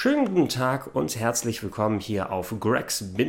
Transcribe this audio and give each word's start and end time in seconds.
Schönen 0.00 0.26
guten 0.26 0.48
Tag 0.48 0.94
und 0.94 1.16
herzlich 1.16 1.60
willkommen 1.64 1.98
hier 1.98 2.30
auf 2.30 2.54
grex-rpgf.de 2.60 3.22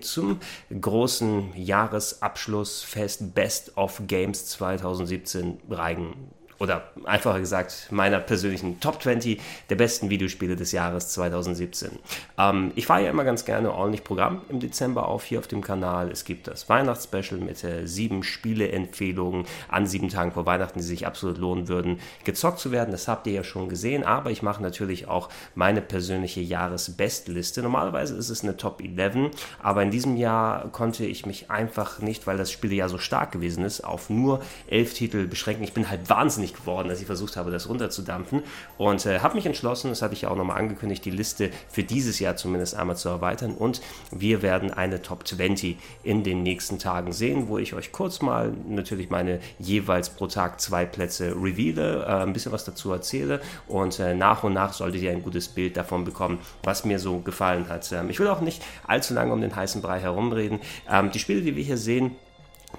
zum 0.00 0.38
großen 0.78 1.54
Jahresabschlussfest 1.56 3.34
Best 3.34 3.78
of 3.78 4.02
Games 4.06 4.44
2017 4.48 5.60
Reigen 5.70 6.28
oder 6.58 6.84
einfacher 7.04 7.40
gesagt, 7.40 7.88
meiner 7.90 8.18
persönlichen 8.18 8.80
Top 8.80 9.02
20 9.02 9.40
der 9.68 9.76
besten 9.76 10.10
Videospiele 10.10 10.56
des 10.56 10.72
Jahres 10.72 11.08
2017. 11.10 11.90
Ähm, 12.38 12.72
ich 12.74 12.86
fahre 12.86 13.04
ja 13.04 13.10
immer 13.10 13.24
ganz 13.24 13.44
gerne 13.44 13.72
ordentlich 13.72 14.04
Programm 14.04 14.42
im 14.48 14.60
Dezember 14.60 15.08
auf 15.08 15.24
hier 15.24 15.38
auf 15.38 15.46
dem 15.46 15.62
Kanal. 15.62 16.10
Es 16.10 16.24
gibt 16.24 16.48
das 16.48 16.68
Weihnachtsspecial 16.68 17.40
mit 17.40 17.62
äh, 17.64 17.86
sieben 17.86 18.22
Spieleempfehlungen 18.22 19.44
an 19.68 19.86
sieben 19.86 20.08
Tagen 20.08 20.32
vor 20.32 20.46
Weihnachten, 20.46 20.78
die 20.78 20.84
sich 20.84 21.06
absolut 21.06 21.38
lohnen 21.38 21.68
würden, 21.68 22.00
gezockt 22.24 22.58
zu 22.58 22.72
werden. 22.72 22.90
Das 22.90 23.08
habt 23.08 23.26
ihr 23.26 23.34
ja 23.34 23.44
schon 23.44 23.68
gesehen, 23.68 24.04
aber 24.04 24.30
ich 24.30 24.42
mache 24.42 24.62
natürlich 24.62 25.08
auch 25.08 25.28
meine 25.54 25.82
persönliche 25.82 26.40
Jahresbestliste. 26.40 27.62
Normalerweise 27.62 28.16
ist 28.16 28.30
es 28.30 28.42
eine 28.42 28.56
Top 28.56 28.80
11, 28.80 29.30
aber 29.62 29.82
in 29.82 29.90
diesem 29.90 30.16
Jahr 30.16 30.70
konnte 30.70 31.04
ich 31.04 31.26
mich 31.26 31.50
einfach 31.50 32.00
nicht, 32.00 32.26
weil 32.26 32.36
das 32.36 32.50
Spiel 32.50 32.72
ja 32.72 32.88
so 32.88 32.98
stark 32.98 33.32
gewesen 33.32 33.64
ist, 33.64 33.82
auf 33.82 34.10
nur 34.10 34.40
elf 34.66 34.94
Titel 34.94 35.26
beschränken. 35.26 35.64
Ich 35.64 35.72
bin 35.72 35.90
halt 35.90 36.08
wahnsinnig 36.08 36.45
wahnsinnig 36.46 36.54
geworden, 36.54 36.90
als 36.90 37.00
ich 37.00 37.06
versucht 37.06 37.36
habe, 37.36 37.50
das 37.50 37.68
runterzudampfen. 37.68 38.42
Und 38.78 39.06
äh, 39.06 39.20
habe 39.20 39.34
mich 39.34 39.46
entschlossen, 39.46 39.90
das 39.90 40.02
hatte 40.02 40.14
ich 40.14 40.22
ja 40.22 40.30
auch 40.30 40.36
nochmal 40.36 40.58
angekündigt, 40.58 41.04
die 41.04 41.10
Liste 41.10 41.50
für 41.68 41.82
dieses 41.82 42.18
Jahr 42.18 42.36
zumindest 42.36 42.74
einmal 42.74 42.96
zu 42.96 43.08
erweitern. 43.08 43.54
Und 43.54 43.80
wir 44.10 44.42
werden 44.42 44.72
eine 44.72 45.02
Top 45.02 45.26
20 45.26 45.76
in 46.02 46.22
den 46.22 46.42
nächsten 46.42 46.78
Tagen 46.78 47.12
sehen, 47.12 47.48
wo 47.48 47.58
ich 47.58 47.74
euch 47.74 47.92
kurz 47.92 48.20
mal 48.20 48.52
natürlich 48.68 49.10
meine 49.10 49.40
jeweils 49.58 50.10
pro 50.10 50.26
Tag 50.26 50.60
zwei 50.60 50.84
Plätze 50.84 51.34
reveale, 51.34 52.04
äh, 52.04 52.22
ein 52.22 52.32
bisschen 52.32 52.52
was 52.52 52.64
dazu 52.64 52.92
erzähle 52.92 53.40
und 53.68 53.98
äh, 53.98 54.14
nach 54.14 54.44
und 54.44 54.54
nach 54.54 54.72
solltet 54.72 55.02
ihr 55.02 55.10
ein 55.10 55.22
gutes 55.22 55.48
Bild 55.48 55.76
davon 55.76 56.04
bekommen, 56.04 56.38
was 56.62 56.84
mir 56.84 56.98
so 56.98 57.18
gefallen 57.18 57.68
hat. 57.68 57.90
Ähm, 57.92 58.10
ich 58.10 58.18
will 58.18 58.28
auch 58.28 58.40
nicht 58.40 58.62
allzu 58.86 59.14
lange 59.14 59.32
um 59.32 59.40
den 59.40 59.54
heißen 59.54 59.82
Brei 59.82 60.00
herumreden. 60.00 60.60
Ähm, 60.90 61.10
die 61.10 61.18
Spiele, 61.18 61.42
die 61.42 61.56
wir 61.56 61.64
hier 61.64 61.76
sehen, 61.76 62.16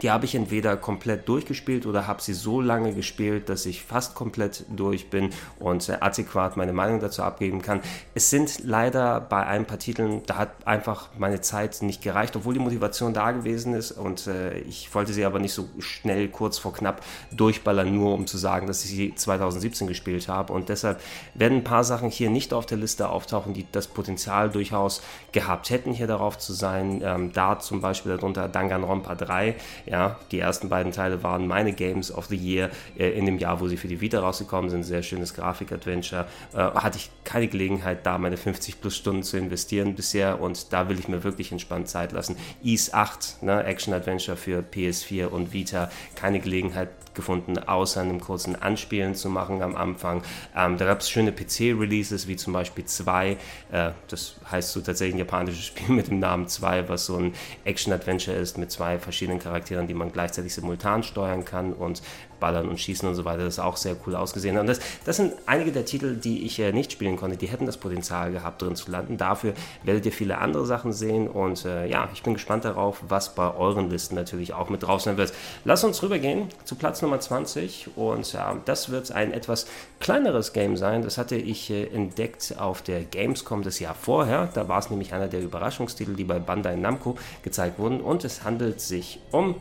die 0.01 0.11
habe 0.11 0.25
ich 0.25 0.35
entweder 0.35 0.77
komplett 0.77 1.27
durchgespielt 1.27 1.85
oder 1.85 2.07
habe 2.07 2.21
sie 2.21 2.33
so 2.33 2.61
lange 2.61 2.93
gespielt, 2.93 3.49
dass 3.49 3.65
ich 3.65 3.83
fast 3.83 4.15
komplett 4.15 4.65
durch 4.69 5.09
bin 5.09 5.29
und 5.59 5.89
äh, 5.89 5.97
adäquat 5.99 6.57
meine 6.57 6.73
Meinung 6.73 6.99
dazu 6.99 7.23
abgeben 7.23 7.61
kann. 7.61 7.81
Es 8.13 8.29
sind 8.29 8.63
leider 8.63 9.21
bei 9.21 9.45
ein 9.45 9.65
paar 9.65 9.79
Titeln, 9.79 10.21
da 10.25 10.37
hat 10.37 10.49
einfach 10.65 11.09
meine 11.17 11.41
Zeit 11.41 11.81
nicht 11.81 12.01
gereicht, 12.01 12.35
obwohl 12.35 12.53
die 12.53 12.59
Motivation 12.59 13.13
da 13.13 13.31
gewesen 13.31 13.73
ist 13.73 13.91
und 13.91 14.27
äh, 14.27 14.59
ich 14.59 14.93
wollte 14.93 15.13
sie 15.13 15.25
aber 15.25 15.39
nicht 15.39 15.53
so 15.53 15.69
schnell, 15.79 16.29
kurz 16.29 16.57
vor 16.57 16.73
knapp 16.73 17.01
durchballern, 17.31 17.93
nur 17.93 18.13
um 18.13 18.27
zu 18.27 18.37
sagen, 18.37 18.67
dass 18.67 18.83
ich 18.83 18.91
sie 18.91 19.15
2017 19.15 19.87
gespielt 19.87 20.27
habe 20.27 20.53
und 20.53 20.69
deshalb 20.69 21.01
werden 21.33 21.59
ein 21.59 21.63
paar 21.63 21.83
Sachen 21.83 22.09
hier 22.09 22.29
nicht 22.29 22.53
auf 22.53 22.65
der 22.65 22.77
Liste 22.77 23.09
auftauchen, 23.09 23.53
die 23.53 23.65
das 23.71 23.87
Potenzial 23.87 24.49
durchaus 24.49 25.01
gehabt 25.31 25.69
hätten, 25.69 25.91
hier 25.93 26.07
darauf 26.07 26.37
zu 26.37 26.53
sein. 26.53 27.01
Ähm, 27.03 27.31
da 27.33 27.59
zum 27.59 27.81
Beispiel 27.81 28.15
darunter 28.15 28.47
Danganronpa 28.47 29.15
3 29.15 29.55
ja, 29.89 30.19
die 30.31 30.39
ersten 30.39 30.69
beiden 30.69 30.91
Teile 30.91 31.23
waren 31.23 31.47
meine 31.47 31.73
Games 31.73 32.11
of 32.11 32.25
the 32.25 32.35
Year 32.35 32.69
äh, 32.97 33.09
in 33.09 33.25
dem 33.25 33.37
Jahr, 33.37 33.59
wo 33.59 33.67
sie 33.67 33.77
für 33.77 33.87
die 33.87 34.01
Vita 34.01 34.19
rausgekommen 34.19 34.69
sind. 34.69 34.83
Sehr 34.83 35.03
schönes 35.03 35.33
Grafik-Adventure. 35.33 36.25
Äh, 36.53 36.57
hatte 36.57 36.97
ich 36.97 37.09
keine 37.23 37.47
Gelegenheit, 37.47 38.05
da 38.05 38.17
meine 38.17 38.37
50 38.37 38.81
plus 38.81 38.95
Stunden 38.95 39.23
zu 39.23 39.37
investieren 39.37 39.95
bisher 39.95 40.41
und 40.41 40.73
da 40.73 40.89
will 40.89 40.99
ich 40.99 41.07
mir 41.07 41.23
wirklich 41.23 41.51
entspannt 41.51 41.87
Zeit 41.87 42.11
lassen. 42.11 42.35
Ease 42.63 42.93
8, 42.93 43.43
ne, 43.43 43.63
Action-Adventure 43.63 44.37
für 44.37 44.59
PS4 44.59 45.27
und 45.27 45.53
Vita, 45.53 45.89
keine 46.15 46.39
Gelegenheit 46.39 46.89
gefunden, 47.17 47.57
außer 47.59 47.99
einem 47.99 48.21
kurzen 48.21 48.55
Anspielen 48.55 49.13
zu 49.13 49.29
machen 49.29 49.61
am 49.61 49.75
Anfang. 49.75 50.23
Ähm, 50.55 50.77
da 50.77 50.85
gab 50.85 51.01
es 51.01 51.09
schöne 51.09 51.33
PC-Releases, 51.33 52.29
wie 52.29 52.37
zum 52.37 52.53
Beispiel 52.53 52.85
2. 52.85 53.31
Äh, 53.71 53.91
das 54.07 54.35
heißt 54.49 54.71
so 54.71 54.79
tatsächlich 54.79 55.15
ein 55.15 55.19
japanisches 55.19 55.65
Spiel 55.65 55.93
mit 55.93 56.07
dem 56.07 56.19
Namen 56.19 56.47
2, 56.47 56.87
was 56.87 57.05
so 57.05 57.17
ein 57.17 57.33
Action-Adventure 57.65 58.37
ist 58.37 58.57
mit 58.57 58.71
zwei 58.71 58.97
verschiedenen 58.97 59.39
Charakteren 59.39 59.57
Charakteren, 59.57 59.87
die 59.87 59.93
man 59.93 60.11
gleichzeitig 60.11 60.53
simultan 60.53 61.03
steuern 61.03 61.43
kann 61.43 61.73
und 61.73 62.01
Ballern 62.39 62.69
und 62.69 62.79
Schießen 62.79 63.07
und 63.07 63.15
so 63.15 63.25
weiter. 63.25 63.43
Das 63.43 63.55
ist 63.55 63.59
auch 63.59 63.77
sehr 63.77 63.95
cool 64.05 64.15
ausgesehen. 64.15 64.57
Und 64.57 64.67
das, 64.67 64.79
das 65.05 65.17
sind 65.17 65.33
einige 65.45 65.71
der 65.71 65.85
Titel, 65.85 66.15
die 66.15 66.45
ich 66.45 66.59
äh, 66.59 66.71
nicht 66.71 66.91
spielen 66.91 67.17
konnte. 67.17 67.37
Die 67.37 67.47
hätten 67.47 67.65
das 67.65 67.77
Potenzial 67.77 68.31
gehabt, 68.31 68.61
drin 68.61 68.75
zu 68.75 68.91
landen. 68.91 69.17
Dafür 69.17 69.53
werdet 69.83 70.05
ihr 70.05 70.11
viele 70.11 70.37
andere 70.37 70.65
Sachen 70.65 70.93
sehen. 70.93 71.27
Und 71.27 71.65
äh, 71.65 71.87
ja, 71.87 72.09
ich 72.13 72.23
bin 72.23 72.33
gespannt 72.33 72.65
darauf, 72.65 73.01
was 73.07 73.35
bei 73.35 73.53
euren 73.53 73.89
Listen 73.89 74.15
natürlich 74.15 74.53
auch 74.53 74.69
mit 74.69 74.83
drauf 74.83 75.01
sein 75.01 75.17
wird. 75.17 75.33
Lass 75.65 75.83
uns 75.83 76.01
rübergehen 76.01 76.49
zu 76.65 76.75
Platz 76.75 77.01
Nummer 77.01 77.19
20. 77.19 77.89
Und 77.95 78.31
ja, 78.33 78.57
das 78.65 78.89
wird 78.89 79.11
ein 79.11 79.33
etwas 79.33 79.67
kleineres 79.99 80.53
Game 80.53 80.77
sein. 80.77 81.01
Das 81.01 81.17
hatte 81.17 81.35
ich 81.35 81.69
äh, 81.69 81.85
entdeckt 81.87 82.55
auf 82.57 82.81
der 82.81 83.03
Gamescom 83.03 83.63
das 83.63 83.79
Jahr 83.79 83.95
vorher. 83.95 84.49
Da 84.53 84.67
war 84.67 84.79
es 84.79 84.89
nämlich 84.89 85.13
einer 85.13 85.27
der 85.27 85.41
Überraschungstitel, 85.41 86.15
die 86.15 86.23
bei 86.23 86.39
Bandai 86.39 86.75
Namco 86.75 87.17
gezeigt 87.43 87.79
wurden. 87.79 88.01
Und 88.01 88.23
es 88.23 88.43
handelt 88.43 88.81
sich 88.81 89.19
um 89.31 89.55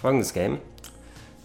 folgendes 0.00 0.32
Game. 0.32 0.58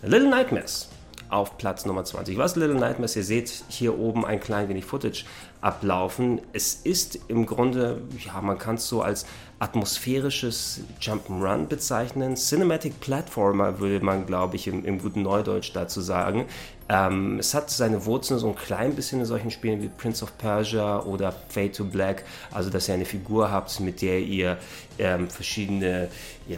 Little 0.04 0.30
Nightmares 0.30 0.90
auf 1.30 1.58
Platz 1.58 1.86
Nummer 1.86 2.04
20. 2.04 2.38
Was 2.38 2.56
Little 2.56 2.76
Nightmares? 2.76 3.16
Ihr 3.16 3.24
seht 3.24 3.64
hier 3.68 3.98
oben 3.98 4.26
ein 4.26 4.40
klein 4.40 4.70
wenig 4.70 4.86
Footage 4.86 5.26
ablaufen. 5.60 6.40
Es 6.54 6.76
ist 6.76 7.20
im 7.28 7.48
Grunde, 7.48 8.02
ja, 8.24 8.40
man 8.42 8.60
kann 8.60 8.76
es 8.76 8.88
so 8.88 9.02
als 9.02 9.26
atmosphärisches 9.60 10.82
Jump'n'Run 11.02 11.66
bezeichnen. 11.66 12.36
Cinematic 12.36 13.00
Platformer 13.00 13.80
würde 13.80 14.06
man, 14.06 14.28
glaube 14.28 14.56
ich, 14.56 14.68
im, 14.68 14.86
im 14.86 15.00
guten 15.00 15.24
Neudeutsch 15.24 15.72
dazu 15.74 16.00
sagen. 16.00 16.46
Ähm, 16.90 17.40
es 17.40 17.54
hat 17.54 17.72
seine 17.72 18.06
Wurzeln 18.06 18.40
so 18.40 18.50
ein 18.50 18.56
klein 18.56 18.96
bisschen 18.96 19.20
in 19.20 19.26
solchen 19.26 19.52
Spielen 19.52 19.82
wie 19.82 19.90
Prince 19.90 20.24
of 20.24 20.38
Persia 20.38 21.02
oder 21.02 21.34
Fade 21.50 21.72
to 21.72 21.84
Black, 21.84 22.24
also 22.52 22.70
dass 22.70 22.88
ihr 22.88 22.94
eine 22.94 23.06
Figur 23.06 23.52
habt, 23.52 23.80
mit 23.80 24.02
der 24.02 24.20
ihr 24.20 24.58
ähm, 25.00 25.30
verschiedene, 25.30 26.10
ihr, 26.48 26.58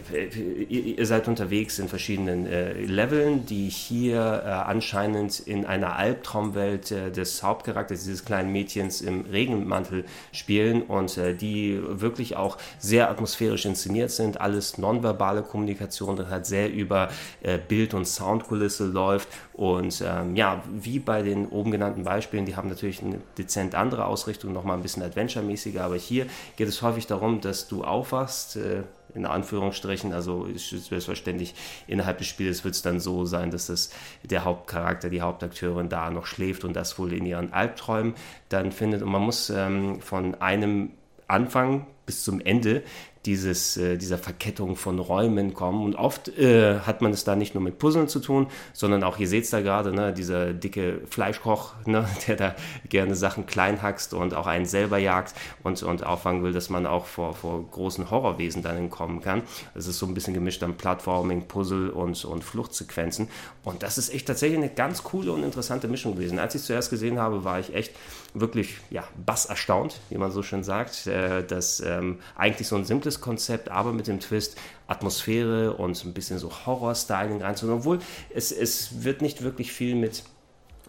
ihr, 0.68 1.06
seid 1.06 1.28
unterwegs 1.28 1.78
in 1.78 1.88
verschiedenen 1.88 2.46
äh, 2.46 2.72
Leveln, 2.72 3.46
die 3.46 3.68
hier 3.68 4.42
äh, 4.44 4.48
anscheinend 4.48 5.40
in 5.40 5.64
einer 5.66 5.96
Albtraumwelt 5.96 6.90
äh, 6.90 7.10
des 7.10 7.42
Hauptcharakters, 7.42 8.04
dieses 8.04 8.24
kleinen 8.24 8.52
Mädchens 8.52 9.00
im 9.00 9.22
Regenmantel 9.22 10.04
spielen 10.32 10.82
und 10.82 11.16
äh, 11.18 11.34
die 11.34 11.80
wirklich 11.82 12.36
auch 12.36 12.58
sehr 12.78 13.10
atmosphärisch 13.10 13.64
inszeniert 13.66 14.10
sind, 14.10 14.40
alles 14.40 14.78
nonverbale 14.78 15.42
Kommunikation, 15.42 16.16
das 16.16 16.28
halt 16.28 16.46
sehr 16.46 16.72
über 16.72 17.08
äh, 17.42 17.58
Bild- 17.58 17.94
und 17.94 18.06
Soundkulisse 18.06 18.86
läuft 18.86 19.28
und 19.60 20.02
ähm, 20.06 20.36
ja, 20.36 20.62
wie 20.72 20.98
bei 20.98 21.20
den 21.20 21.46
oben 21.48 21.70
genannten 21.70 22.02
Beispielen, 22.02 22.46
die 22.46 22.56
haben 22.56 22.70
natürlich 22.70 23.02
eine 23.02 23.18
dezent 23.36 23.74
andere 23.74 24.06
Ausrichtung, 24.06 24.54
nochmal 24.54 24.78
ein 24.78 24.82
bisschen 24.82 25.02
adventure-mäßiger, 25.02 25.82
aber 25.82 25.96
hier 25.96 26.26
geht 26.56 26.66
es 26.66 26.80
häufig 26.80 27.06
darum, 27.06 27.42
dass 27.42 27.68
du 27.68 27.84
aufwachst, 27.84 28.29
äh, 28.56 28.82
in 29.14 29.26
Anführungsstrichen, 29.26 30.12
also 30.12 30.44
ist 30.44 30.70
selbstverständlich 30.70 31.54
innerhalb 31.86 32.18
des 32.18 32.28
Spiels 32.28 32.64
wird 32.64 32.74
es 32.74 32.82
dann 32.82 33.00
so 33.00 33.24
sein, 33.24 33.50
dass 33.50 33.66
das 33.66 33.90
der 34.22 34.44
Hauptcharakter, 34.44 35.10
die 35.10 35.20
Hauptakteurin 35.20 35.88
da 35.88 36.10
noch 36.10 36.26
schläft 36.26 36.64
und 36.64 36.74
das 36.74 36.98
wohl 36.98 37.12
in 37.12 37.26
ihren 37.26 37.52
Albträumen 37.52 38.14
dann 38.48 38.72
findet. 38.72 39.02
Und 39.02 39.10
man 39.10 39.22
muss 39.22 39.50
ähm, 39.50 40.00
von 40.00 40.36
einem 40.36 40.92
Anfang 41.26 41.86
bis 42.06 42.24
zum 42.24 42.40
Ende 42.40 42.82
dieses, 43.26 43.76
äh, 43.76 43.98
dieser 43.98 44.16
Verkettung 44.16 44.76
von 44.76 44.98
Räumen 44.98 45.52
kommen. 45.52 45.84
Und 45.84 45.94
oft 45.94 46.28
äh, 46.38 46.80
hat 46.80 47.02
man 47.02 47.12
es 47.12 47.24
da 47.24 47.36
nicht 47.36 47.54
nur 47.54 47.62
mit 47.62 47.78
Puzzeln 47.78 48.08
zu 48.08 48.20
tun, 48.20 48.46
sondern 48.72 49.04
auch, 49.04 49.18
ihr 49.18 49.28
seht 49.28 49.44
es 49.44 49.50
da 49.50 49.60
gerade, 49.60 49.92
ne, 49.92 50.12
dieser 50.12 50.54
dicke 50.54 51.02
Fleischkoch, 51.08 51.74
ne, 51.86 52.08
der 52.26 52.36
da 52.36 52.56
gerne 52.88 53.14
Sachen 53.14 53.46
klein 53.46 53.82
hackst 53.82 54.14
und 54.14 54.34
auch 54.34 54.46
einen 54.46 54.64
selber 54.64 54.98
jagt 54.98 55.34
und, 55.62 55.82
und 55.82 56.04
auffangen 56.04 56.42
will, 56.42 56.52
dass 56.52 56.70
man 56.70 56.86
auch 56.86 57.04
vor, 57.04 57.34
vor 57.34 57.62
großen 57.70 58.10
Horrorwesen 58.10 58.62
dann 58.62 58.76
entkommen 58.76 59.20
kann. 59.20 59.42
Es 59.74 59.86
ist 59.86 59.98
so 59.98 60.06
ein 60.06 60.14
bisschen 60.14 60.34
gemischt 60.34 60.62
an 60.62 60.76
Plattforming, 60.76 61.46
Puzzle 61.46 61.90
und, 61.90 62.24
und 62.24 62.42
Fluchtsequenzen. 62.42 63.28
Und 63.64 63.82
das 63.82 63.98
ist 63.98 64.14
echt 64.14 64.26
tatsächlich 64.26 64.58
eine 64.58 64.70
ganz 64.70 65.02
coole 65.02 65.32
und 65.32 65.42
interessante 65.42 65.88
Mischung 65.88 66.14
gewesen. 66.14 66.38
Als 66.38 66.54
ich 66.54 66.62
es 66.62 66.66
zuerst 66.66 66.88
gesehen 66.88 67.18
habe, 67.18 67.44
war 67.44 67.60
ich 67.60 67.74
echt 67.74 67.92
wirklich 68.34 68.76
ja, 68.90 69.04
bass 69.24 69.46
erstaunt, 69.46 70.00
wie 70.08 70.18
man 70.18 70.30
so 70.30 70.42
schön 70.42 70.62
sagt, 70.62 71.06
äh, 71.06 71.44
dass 71.44 71.80
ähm, 71.80 72.18
eigentlich 72.36 72.68
so 72.68 72.76
ein 72.76 72.84
simples 72.84 73.20
Konzept, 73.20 73.70
aber 73.70 73.92
mit 73.92 74.06
dem 74.06 74.20
Twist 74.20 74.56
Atmosphäre 74.86 75.74
und 75.74 76.04
ein 76.04 76.12
bisschen 76.12 76.38
so 76.38 76.50
Horror-Styling 76.66 77.42
reinzuholen, 77.42 77.80
obwohl 77.80 77.98
es, 78.34 78.52
es 78.52 79.04
wird 79.04 79.22
nicht 79.22 79.42
wirklich 79.42 79.72
viel 79.72 79.94
mit 79.94 80.24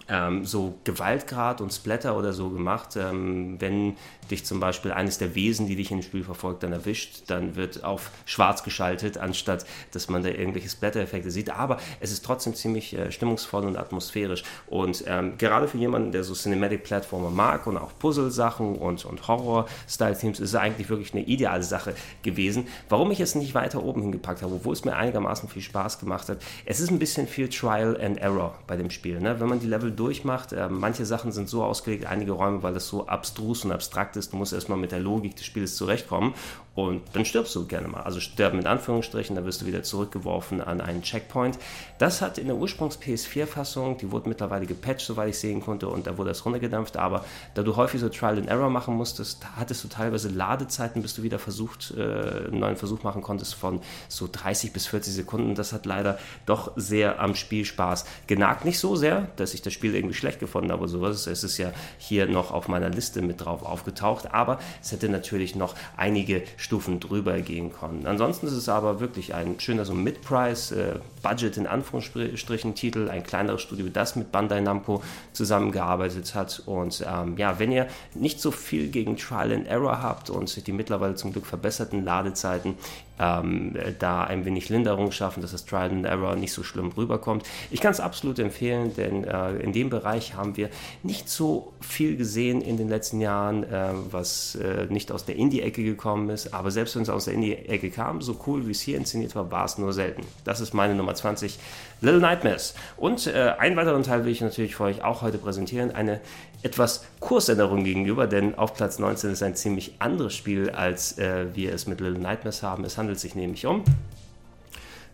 ähm, 0.07 0.45
so 0.45 0.75
Gewaltgrad 0.83 1.61
und 1.61 1.71
Splatter 1.71 2.17
oder 2.17 2.33
so 2.33 2.49
gemacht. 2.49 2.95
Ähm, 2.95 3.55
wenn 3.59 3.95
dich 4.31 4.45
zum 4.45 4.59
Beispiel 4.59 4.91
eines 4.91 5.17
der 5.17 5.35
Wesen, 5.35 5.67
die 5.67 5.75
dich 5.75 5.91
im 5.91 6.01
Spiel 6.01 6.23
verfolgt, 6.23 6.63
dann 6.63 6.73
erwischt, 6.73 7.23
dann 7.27 7.55
wird 7.55 7.83
auf 7.83 8.11
schwarz 8.25 8.63
geschaltet, 8.63 9.17
anstatt 9.17 9.65
dass 9.91 10.09
man 10.09 10.23
da 10.23 10.29
irgendwelche 10.29 10.69
Splatter-Effekte 10.69 11.31
sieht. 11.31 11.49
Aber 11.49 11.77
es 11.99 12.11
ist 12.11 12.25
trotzdem 12.25 12.55
ziemlich 12.55 12.97
äh, 12.97 13.11
stimmungsvoll 13.11 13.65
und 13.65 13.77
atmosphärisch. 13.77 14.43
Und 14.67 15.03
ähm, 15.07 15.37
gerade 15.37 15.67
für 15.67 15.77
jemanden, 15.77 16.11
der 16.11 16.23
so 16.23 16.33
Cinematic-Plattformer 16.33 17.29
mag 17.29 17.67
und 17.67 17.77
auch 17.77 17.91
Puzzle-Sachen 17.99 18.75
und, 18.75 19.05
und 19.05 19.27
Horror-Style-Themes, 19.27 20.39
ist 20.39 20.49
es 20.49 20.55
eigentlich 20.55 20.89
wirklich 20.89 21.13
eine 21.13 21.23
ideale 21.23 21.63
Sache 21.63 21.95
gewesen. 22.23 22.67
Warum 22.89 23.11
ich 23.11 23.19
es 23.19 23.35
nicht 23.35 23.53
weiter 23.53 23.83
oben 23.83 24.01
hingepackt 24.01 24.41
habe, 24.41 24.55
obwohl 24.55 24.73
es 24.73 24.85
mir 24.85 24.95
einigermaßen 24.95 25.49
viel 25.49 25.61
Spaß 25.61 25.99
gemacht 25.99 26.29
hat, 26.29 26.39
es 26.65 26.79
ist 26.79 26.91
ein 26.91 26.99
bisschen 26.99 27.27
viel 27.27 27.49
Trial 27.49 27.99
and 28.01 28.17
Error 28.19 28.55
bei 28.67 28.77
dem 28.77 28.89
Spiel. 28.89 29.19
Ne? 29.19 29.39
Wenn 29.39 29.49
man 29.49 29.59
die 29.59 29.67
Level 29.67 29.91
durchmacht. 29.91 30.53
Äh, 30.53 30.69
manche 30.69 31.05
Sachen 31.05 31.31
sind 31.31 31.49
so 31.49 31.63
ausgelegt, 31.63 32.05
einige 32.05 32.33
Räume, 32.33 32.61
weil 32.61 32.73
das 32.73 32.87
so 32.87 33.07
abstrus 33.07 33.65
und 33.65 33.71
abstrakt 33.71 34.17
ist. 34.17 34.20
Du 34.29 34.37
musst 34.37 34.53
erstmal 34.53 34.77
mit 34.77 34.91
der 34.91 34.99
Logik 34.99 35.35
des 35.35 35.45
Spiels 35.45 35.75
zurechtkommen 35.75 36.33
und 36.73 37.01
dann 37.13 37.25
stirbst 37.25 37.53
du 37.55 37.67
gerne 37.67 37.89
mal. 37.89 38.01
Also 38.03 38.21
sterben 38.21 38.57
mit 38.57 38.65
Anführungsstrichen, 38.65 39.35
dann 39.35 39.45
wirst 39.45 39.61
du 39.61 39.65
wieder 39.65 39.83
zurückgeworfen 39.83 40.61
an 40.61 40.79
einen 40.79 41.01
Checkpoint. 41.01 41.59
Das 41.97 42.21
hat 42.21 42.37
in 42.37 42.47
der 42.47 42.55
Ursprungs-PS4-Fassung, 42.55 43.97
die 43.97 44.11
wurde 44.11 44.29
mittlerweile 44.29 44.65
gepatcht, 44.65 45.05
soweit 45.05 45.29
ich 45.29 45.37
sehen 45.37 45.61
konnte, 45.61 45.89
und 45.89 46.07
da 46.07 46.17
wurde 46.17 46.29
das 46.29 46.45
runtergedampft. 46.45 46.95
Aber 46.95 47.25
da 47.55 47.63
du 47.63 47.75
häufig 47.75 47.99
so 47.99 48.07
Trial 48.07 48.37
and 48.37 48.47
Error 48.47 48.69
machen 48.69 48.95
musstest, 48.95 49.45
hattest 49.57 49.83
du 49.83 49.89
teilweise 49.89 50.29
Ladezeiten, 50.29 51.01
bis 51.01 51.13
du 51.13 51.23
wieder 51.23 51.39
versucht, 51.39 51.93
äh, 51.97 52.01
einen 52.01 52.59
neuen 52.59 52.77
Versuch 52.77 53.03
machen 53.03 53.21
konntest 53.21 53.53
von 53.53 53.81
so 54.07 54.29
30 54.31 54.71
bis 54.71 54.87
40 54.87 55.13
Sekunden. 55.13 55.55
Das 55.55 55.73
hat 55.73 55.85
leider 55.85 56.19
doch 56.45 56.71
sehr 56.77 57.19
am 57.19 57.35
Spielspaß 57.35 58.05
genagt. 58.27 58.63
Nicht 58.63 58.79
so 58.79 58.95
sehr, 58.95 59.27
dass 59.35 59.53
ich 59.53 59.61
das 59.61 59.73
Spiel 59.73 59.93
irgendwie 59.93 60.15
schlecht 60.15 60.39
gefunden 60.39 60.71
habe 60.71 60.87
sowas. 60.87 61.27
Es 61.27 61.43
ist 61.43 61.57
ja 61.57 61.73
hier 61.97 62.27
noch 62.27 62.51
auf 62.51 62.69
meiner 62.69 62.89
Liste 62.89 63.21
mit 63.21 63.43
drauf 63.43 63.63
aufgetaucht, 63.63 64.33
aber 64.33 64.59
es 64.81 64.93
hätte 64.93 65.09
natürlich 65.09 65.55
noch 65.55 65.75
einige 65.97 66.43
Stufen 66.61 66.99
drüber 66.99 67.41
gehen 67.41 67.73
können. 67.73 68.05
Ansonsten 68.05 68.45
ist 68.45 68.53
es 68.53 68.69
aber 68.69 68.99
wirklich 68.99 69.33
ein 69.33 69.59
schöner 69.59 69.83
so 69.83 69.95
Mid-Price, 69.95 70.71
äh, 70.71 70.99
Budget 71.23 71.57
in 71.57 71.65
Anführungsstrichen 71.65 72.75
Titel, 72.75 73.09
ein 73.09 73.23
kleineres 73.23 73.63
Studio, 73.63 73.87
das 73.91 74.15
mit 74.15 74.31
Bandai 74.31 74.61
Namco 74.61 75.01
zusammengearbeitet 75.33 76.35
hat. 76.35 76.61
Und 76.67 77.03
ähm, 77.07 77.35
ja, 77.37 77.57
wenn 77.57 77.71
ihr 77.71 77.87
nicht 78.13 78.39
so 78.39 78.51
viel 78.51 78.89
gegen 78.89 79.17
Trial 79.17 79.51
and 79.51 79.67
Error 79.67 80.03
habt 80.03 80.29
und 80.29 80.67
die 80.67 80.71
mittlerweile 80.71 81.15
zum 81.15 81.33
Glück 81.33 81.47
verbesserten 81.47 82.05
Ladezeiten 82.05 82.75
ähm, 83.21 83.75
da 83.99 84.23
ein 84.23 84.45
wenig 84.45 84.69
Linderung 84.69 85.11
schaffen, 85.11 85.41
dass 85.41 85.51
das 85.51 85.65
Trial 85.65 85.91
and 85.91 86.05
Error 86.05 86.35
nicht 86.35 86.53
so 86.53 86.63
schlimm 86.63 86.91
rüberkommt. 86.97 87.43
Ich 87.69 87.79
kann 87.79 87.91
es 87.91 87.99
absolut 87.99 88.39
empfehlen, 88.39 88.95
denn 88.95 89.23
äh, 89.23 89.53
in 89.57 89.73
dem 89.73 89.89
Bereich 89.89 90.33
haben 90.33 90.57
wir 90.57 90.69
nicht 91.03 91.29
so 91.29 91.73
viel 91.79 92.17
gesehen 92.17 92.61
in 92.61 92.77
den 92.77 92.89
letzten 92.89 93.21
Jahren, 93.21 93.63
äh, 93.63 93.89
was 94.09 94.55
äh, 94.55 94.87
nicht 94.89 95.11
aus 95.11 95.25
der 95.25 95.35
Indie-Ecke 95.35 95.83
gekommen 95.83 96.29
ist. 96.29 96.53
Aber 96.53 96.71
selbst 96.71 96.95
wenn 96.95 97.03
es 97.03 97.09
aus 97.09 97.25
der 97.25 97.35
Indie-Ecke 97.35 97.91
kam, 97.91 98.21
so 98.21 98.39
cool 98.47 98.67
wie 98.67 98.71
es 98.71 98.81
hier 98.81 98.97
inszeniert 98.97 99.35
war, 99.35 99.51
war 99.51 99.65
es 99.65 99.77
nur 99.77 99.93
selten. 99.93 100.23
Das 100.43 100.59
ist 100.59 100.73
meine 100.73 100.95
Nummer 100.95 101.13
20, 101.13 101.59
Little 102.01 102.19
Nightmares. 102.19 102.73
Und 102.97 103.27
äh, 103.27 103.53
einen 103.57 103.75
weiteren 103.75 104.03
Teil 104.03 104.25
will 104.25 104.31
ich 104.31 104.41
natürlich 104.41 104.75
für 104.75 104.85
euch 104.85 105.03
auch 105.03 105.21
heute 105.21 105.37
präsentieren. 105.37 105.91
Eine 105.91 106.19
etwas 106.63 107.05
Kursänderung 107.19 107.83
gegenüber, 107.83 108.27
denn 108.27 108.55
auf 108.55 108.73
Platz 108.73 108.99
19 108.99 109.31
ist 109.31 109.43
ein 109.43 109.55
ziemlich 109.55 109.95
anderes 109.99 110.35
Spiel, 110.35 110.71
als 110.71 111.17
äh, 111.19 111.45
wir 111.53 111.73
es 111.73 111.87
mit 111.87 112.01
Little 112.01 112.19
Nightmares 112.19 112.63
haben. 112.63 112.83
Es 112.83 112.97
handelt 112.97 113.19
sich 113.19 113.35
nämlich 113.35 113.65
um 113.67 113.83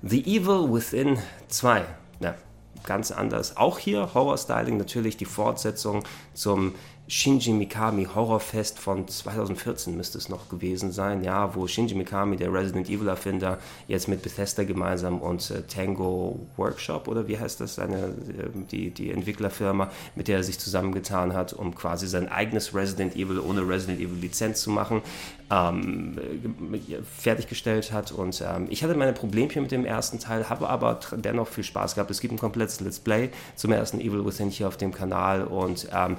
The 0.01 0.21
Evil 0.21 0.73
Within 0.73 1.19
2. 1.49 1.83
Ja, 2.21 2.35
ganz 2.85 3.11
anders. 3.11 3.57
Auch 3.57 3.79
hier 3.79 4.13
Horror-Styling, 4.13 4.77
natürlich 4.77 5.17
die 5.17 5.25
Fortsetzung 5.25 6.03
zum 6.33 6.73
Shinji 7.09 7.53
Mikami 7.53 8.05
Horrorfest 8.05 8.79
von 8.79 9.07
2014 9.07 9.95
müsste 9.95 10.17
es 10.17 10.27
noch 10.27 10.49
gewesen 10.49 10.91
sein, 10.91 11.23
ja, 11.23 11.55
wo 11.55 11.65
Shinji 11.65 11.95
Mikami, 11.95 12.35
der 12.35 12.51
Resident 12.51 12.89
Evil 12.89 13.07
Erfinder, 13.07 13.59
jetzt 13.87 14.09
mit 14.09 14.21
Bethesda 14.21 14.65
gemeinsam 14.65 15.21
und 15.21 15.49
äh, 15.51 15.61
Tango 15.63 16.45
Workshop 16.57 17.07
oder 17.07 17.27
wie 17.29 17.39
heißt 17.39 17.61
das, 17.61 17.75
seine, 17.75 17.97
äh, 17.97 18.49
die, 18.71 18.89
die 18.89 19.11
Entwicklerfirma, 19.11 19.89
mit 20.15 20.27
der 20.27 20.37
er 20.37 20.43
sich 20.43 20.59
zusammengetan 20.59 21.33
hat, 21.33 21.53
um 21.53 21.73
quasi 21.75 22.07
sein 22.07 22.27
eigenes 22.27 22.75
Resident 22.75 23.15
Evil 23.15 23.39
ohne 23.39 23.61
Resident 23.61 24.01
Evil 24.01 24.19
Lizenz 24.19 24.61
zu 24.61 24.69
machen, 24.69 25.01
ähm, 25.49 26.17
fertiggestellt 27.17 27.93
hat. 27.93 28.11
Und 28.11 28.43
ähm, 28.45 28.67
ich 28.69 28.83
hatte 28.83 28.95
meine 28.95 29.13
Problemchen 29.13 29.61
mit 29.61 29.71
dem 29.71 29.85
ersten 29.85 30.19
Teil, 30.19 30.49
habe 30.49 30.67
aber 30.67 30.99
dennoch 31.15 31.47
viel 31.47 31.63
Spaß 31.63 31.95
gehabt. 31.95 32.11
Es 32.11 32.19
gibt 32.19 32.33
ein 32.33 32.39
komplettes 32.39 32.81
Let's 32.81 32.99
Play 32.99 33.29
zum 33.55 33.71
ersten 33.71 34.01
Evil 34.01 34.25
Within 34.25 34.49
hier 34.49 34.67
auf 34.67 34.75
dem 34.75 34.93
Kanal 34.93 35.45
und 35.45 35.87
ähm, 35.93 36.13
äh, 36.13 36.17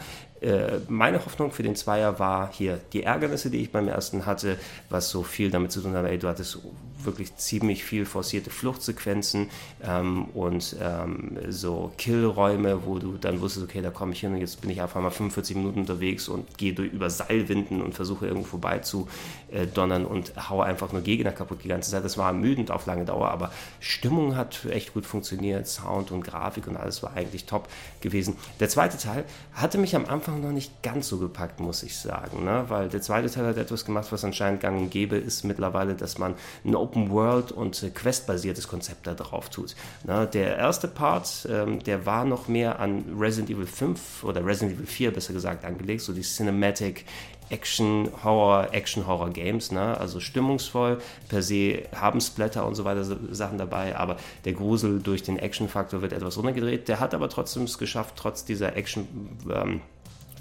meine 0.89 1.25
Hoffnung 1.25 1.53
für 1.53 1.63
den 1.63 1.77
Zweier 1.77 2.19
war 2.19 2.51
hier 2.53 2.81
die 2.93 3.03
Ärgernisse, 3.03 3.51
die 3.51 3.63
ich 3.63 3.73
beim 3.73 3.89
ersten 3.89 4.27
hatte, 4.27 4.57
was 4.89 5.11
so 5.11 5.23
viel 5.23 5.51
damit 5.51 5.73
zu 5.73 5.81
tun 5.81 5.95
hat, 5.95 6.07
ey, 6.07 6.19
du 6.19 6.29
hattest 6.29 6.59
wirklich 7.05 7.37
ziemlich 7.37 7.85
viel 7.85 8.05
forcierte 8.05 8.51
Fluchtsequenzen 8.51 9.49
ähm, 9.83 10.25
und 10.35 10.77
ähm, 10.81 11.39
so 11.49 11.93
Killräume, 11.97 12.87
wo 12.87 12.99
du 12.99 13.17
dann 13.19 13.41
wusstest, 13.41 13.65
okay, 13.65 13.83
da 13.83 13.91
komme 13.91 14.13
ich 14.13 14.21
hin 14.21 14.33
und 14.33 14.41
jetzt 14.41 14.61
bin 14.61 14.71
ich 14.71 14.81
einfach 14.83 15.01
mal 15.01 15.11
45 15.11 15.57
Minuten 15.57 15.81
unterwegs 15.81 16.29
und 16.29 16.59
gehe 16.59 16.73
durch, 16.73 16.93
über 16.93 17.11
Seilwinden 17.11 17.83
und 17.83 17.95
versuche 17.95 18.27
irgendwo 18.27 18.49
vorbei 18.49 18.79
zu 18.79 19.09
äh, 19.51 19.67
donnern 19.67 20.05
und 20.05 20.33
haue 20.49 20.65
einfach 20.65 20.93
nur 20.93 21.03
Gegner 21.03 21.33
kaputt 21.33 21.61
die 21.65 21.69
ganze 21.69 21.91
Zeit. 21.91 22.05
Das 22.05 22.19
war 22.19 22.29
ermüdend 22.29 22.71
auf 22.71 22.87
lange 22.87 23.05
Dauer, 23.05 23.31
aber 23.31 23.53
Stimmung 23.81 24.37
hat 24.37 24.65
echt 24.67 24.95
gut 24.95 25.07
funktioniert, 25.07 25.67
Sound 25.67 26.11
und 26.11 26.23
Grafik 26.23 26.67
und 26.67 26.77
alles 26.77 27.03
war 27.03 27.15
eigentlich 27.15 27.45
top 27.45 27.69
gewesen. 28.01 28.37
Der 28.61 28.69
zweite 28.69 28.99
Teil 28.99 29.25
hatte 29.53 29.79
mich 29.79 29.95
am 29.97 30.07
Anfang 30.07 30.41
noch 30.41 30.51
nicht 30.51 30.83
ganz 30.83 31.09
so 31.09 31.19
gepackt, 31.19 31.61
muss 31.61 31.83
ich 31.83 31.97
sagen, 31.97 32.45
ne? 32.45 32.65
weil 32.69 32.89
der 32.89 33.01
zweite 33.01 33.31
Teil 33.31 33.47
hat 33.47 33.57
etwas 33.57 33.85
gemacht, 33.85 34.09
was 34.11 34.25
anscheinend 34.25 34.61
gang 34.61 34.79
und 34.79 34.91
gäbe 34.91 35.17
ist 35.17 35.45
mittlerweile, 35.45 35.95
dass 35.95 36.19
man 36.19 36.35
ein 36.65 36.75
Open 36.89 37.11
World 37.11 37.53
und 37.53 37.83
äh, 37.83 37.91
Quest-basiertes 37.91 38.67
Konzept 38.67 39.07
da 39.07 39.15
drauf 39.15 39.51
tut. 39.51 39.77
Ne? 40.05 40.27
Der 40.33 40.57
erste 40.57 40.89
Part, 40.89 41.47
ähm, 41.51 41.83
der 41.83 42.07
war 42.07 42.25
noch 42.25 42.49
mehr 42.49 42.81
an 42.81 43.05
Resident 43.19 43.51
Evil 43.51 43.67
5 43.67 44.25
oder 44.25 44.45
Resident 44.45 44.79
Evil 44.79 44.87
4 44.87 45.13
besser 45.13 45.35
gesagt 45.35 45.65
angelegt, 45.65 46.01
so 46.01 46.13
die 46.13 46.23
Cinematic 46.23 47.05
Action 47.51 48.11
Horror, 48.25 48.69
Action 48.73 49.07
Horror 49.07 49.31
Games, 49.31 49.71
ne? 49.71 49.99
also 49.99 50.21
stimmungsvoll 50.21 50.99
per 51.29 51.43
se 51.43 51.83
haben 51.95 52.21
Splatter 52.21 52.67
und 52.67 52.75
so 52.75 52.85
weiter 52.85 53.05
Sachen 53.05 53.59
dabei, 53.59 53.97
aber 53.97 54.17
der 54.45 54.53
Grusel 54.53 55.01
durch 55.01 55.23
den 55.23 55.39
Action-Faktor 55.39 56.03
wird 56.03 56.13
etwas 56.13 56.37
runtergedreht. 56.37 56.89
Der 56.89 57.01
hat 57.01 57.15
aber 57.15 57.29
trotzdem 57.29 57.65
es 57.65 57.79
geschafft, 57.79 58.15
trotz 58.17 58.45
dieser 58.45 58.77
Action 58.77 59.09
ähm, 59.51 59.81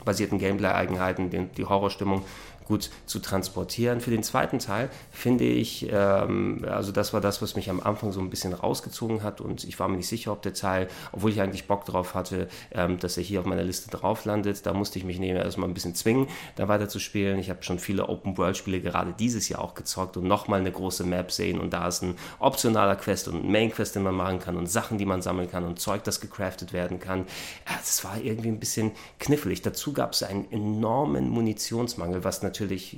basierten 0.04 0.40
Gameplay-Eigenheiten, 0.40 1.50
die 1.56 1.66
Horrorstimmung 1.66 2.24
gut 2.68 2.90
zu 3.06 3.20
transportieren. 3.20 4.02
Für 4.02 4.12
den 4.12 4.24
zweiten 4.24 4.60
Teil 4.60 4.90
finde 5.12 5.46
ich, 5.46 5.88
ähm, 5.90 6.66
also 6.70 6.92
das 6.92 7.14
war 7.14 7.22
das, 7.22 7.42
was 7.42 7.56
mich 7.56 7.70
am 7.70 7.80
Anfang 7.80 8.12
so 8.12 8.20
ein 8.20 8.30
bisschen 8.30 8.54
rausgezogen 8.54 9.24
hat 9.24 9.40
und 9.40 9.64
ich 9.64 9.80
war 9.80 9.88
mir 9.88 9.98
nicht 9.98 10.10
sicher, 10.10 10.34
ob 10.34 10.42
der 10.42 10.54
Teil, 10.54 10.90
obwohl 11.14 11.32
ich 11.32 11.42
eigentlich 11.42 11.68
Bock 11.68 11.86
drauf 11.86 12.14
hatte, 12.14 12.48
ähm, 12.72 13.00
dass 13.00 13.18
er 13.18 13.24
hier 13.24 13.40
auf 13.40 13.46
meiner 13.46 13.64
Liste 13.64 13.90
drauf 13.90 14.26
landet, 14.26 14.66
da 14.66 14.74
musste 14.74 15.00
ich 15.00 15.06
mich 15.06 15.18
nehmen 15.18 15.38
erstmal 15.38 15.70
ein 15.70 15.74
bisschen 15.74 15.96
zwingen, 15.96 16.28
da 16.56 16.68
weiter 16.68 16.90
zu 16.90 17.00
spielen. 17.00 17.40
Ich 17.40 17.50
habe 17.50 17.64
schon 17.64 17.80
viele 17.80 18.10
Open-World-Spiele 18.10 18.82
gerade 18.82 19.14
dieses 19.18 19.48
Jahr 19.48 19.62
auch 19.62 19.74
gezockt 19.74 20.18
und 20.18 20.28
nochmal 20.28 20.60
eine 20.60 20.72
große 20.72 21.06
Map 21.06 21.32
sehen 21.32 21.60
und 21.60 21.72
da 21.72 21.88
ist 21.88 22.04
ein 22.04 22.16
optionaler 22.40 22.98
Quest 22.98 23.30
und 23.30 23.46
ein 23.46 23.52
Main-Quest, 23.52 23.96
den 23.96 24.04
man 24.04 24.16
machen 24.16 24.40
kann 24.40 24.58
und 24.58 24.70
Sachen, 24.70 24.98
die 24.98 25.06
man 25.06 25.22
sammeln 25.22 25.50
kann 25.50 25.64
und 25.64 25.80
Zeug, 25.80 26.04
das 26.04 26.20
gecraftet 26.20 26.74
werden 26.74 27.00
kann. 27.00 27.26
Das 27.66 28.04
war 28.04 28.18
irgendwie 28.22 28.50
ein 28.50 28.60
bisschen 28.60 28.92
knifflig. 29.20 29.62
Dazu 29.62 29.94
gab 29.94 30.12
es 30.12 30.24
einen 30.24 30.52
enormen 30.52 31.30
Munitionsmangel, 31.30 32.26
was 32.26 32.42
natürlich 32.44 32.57
natürlich 32.58 32.98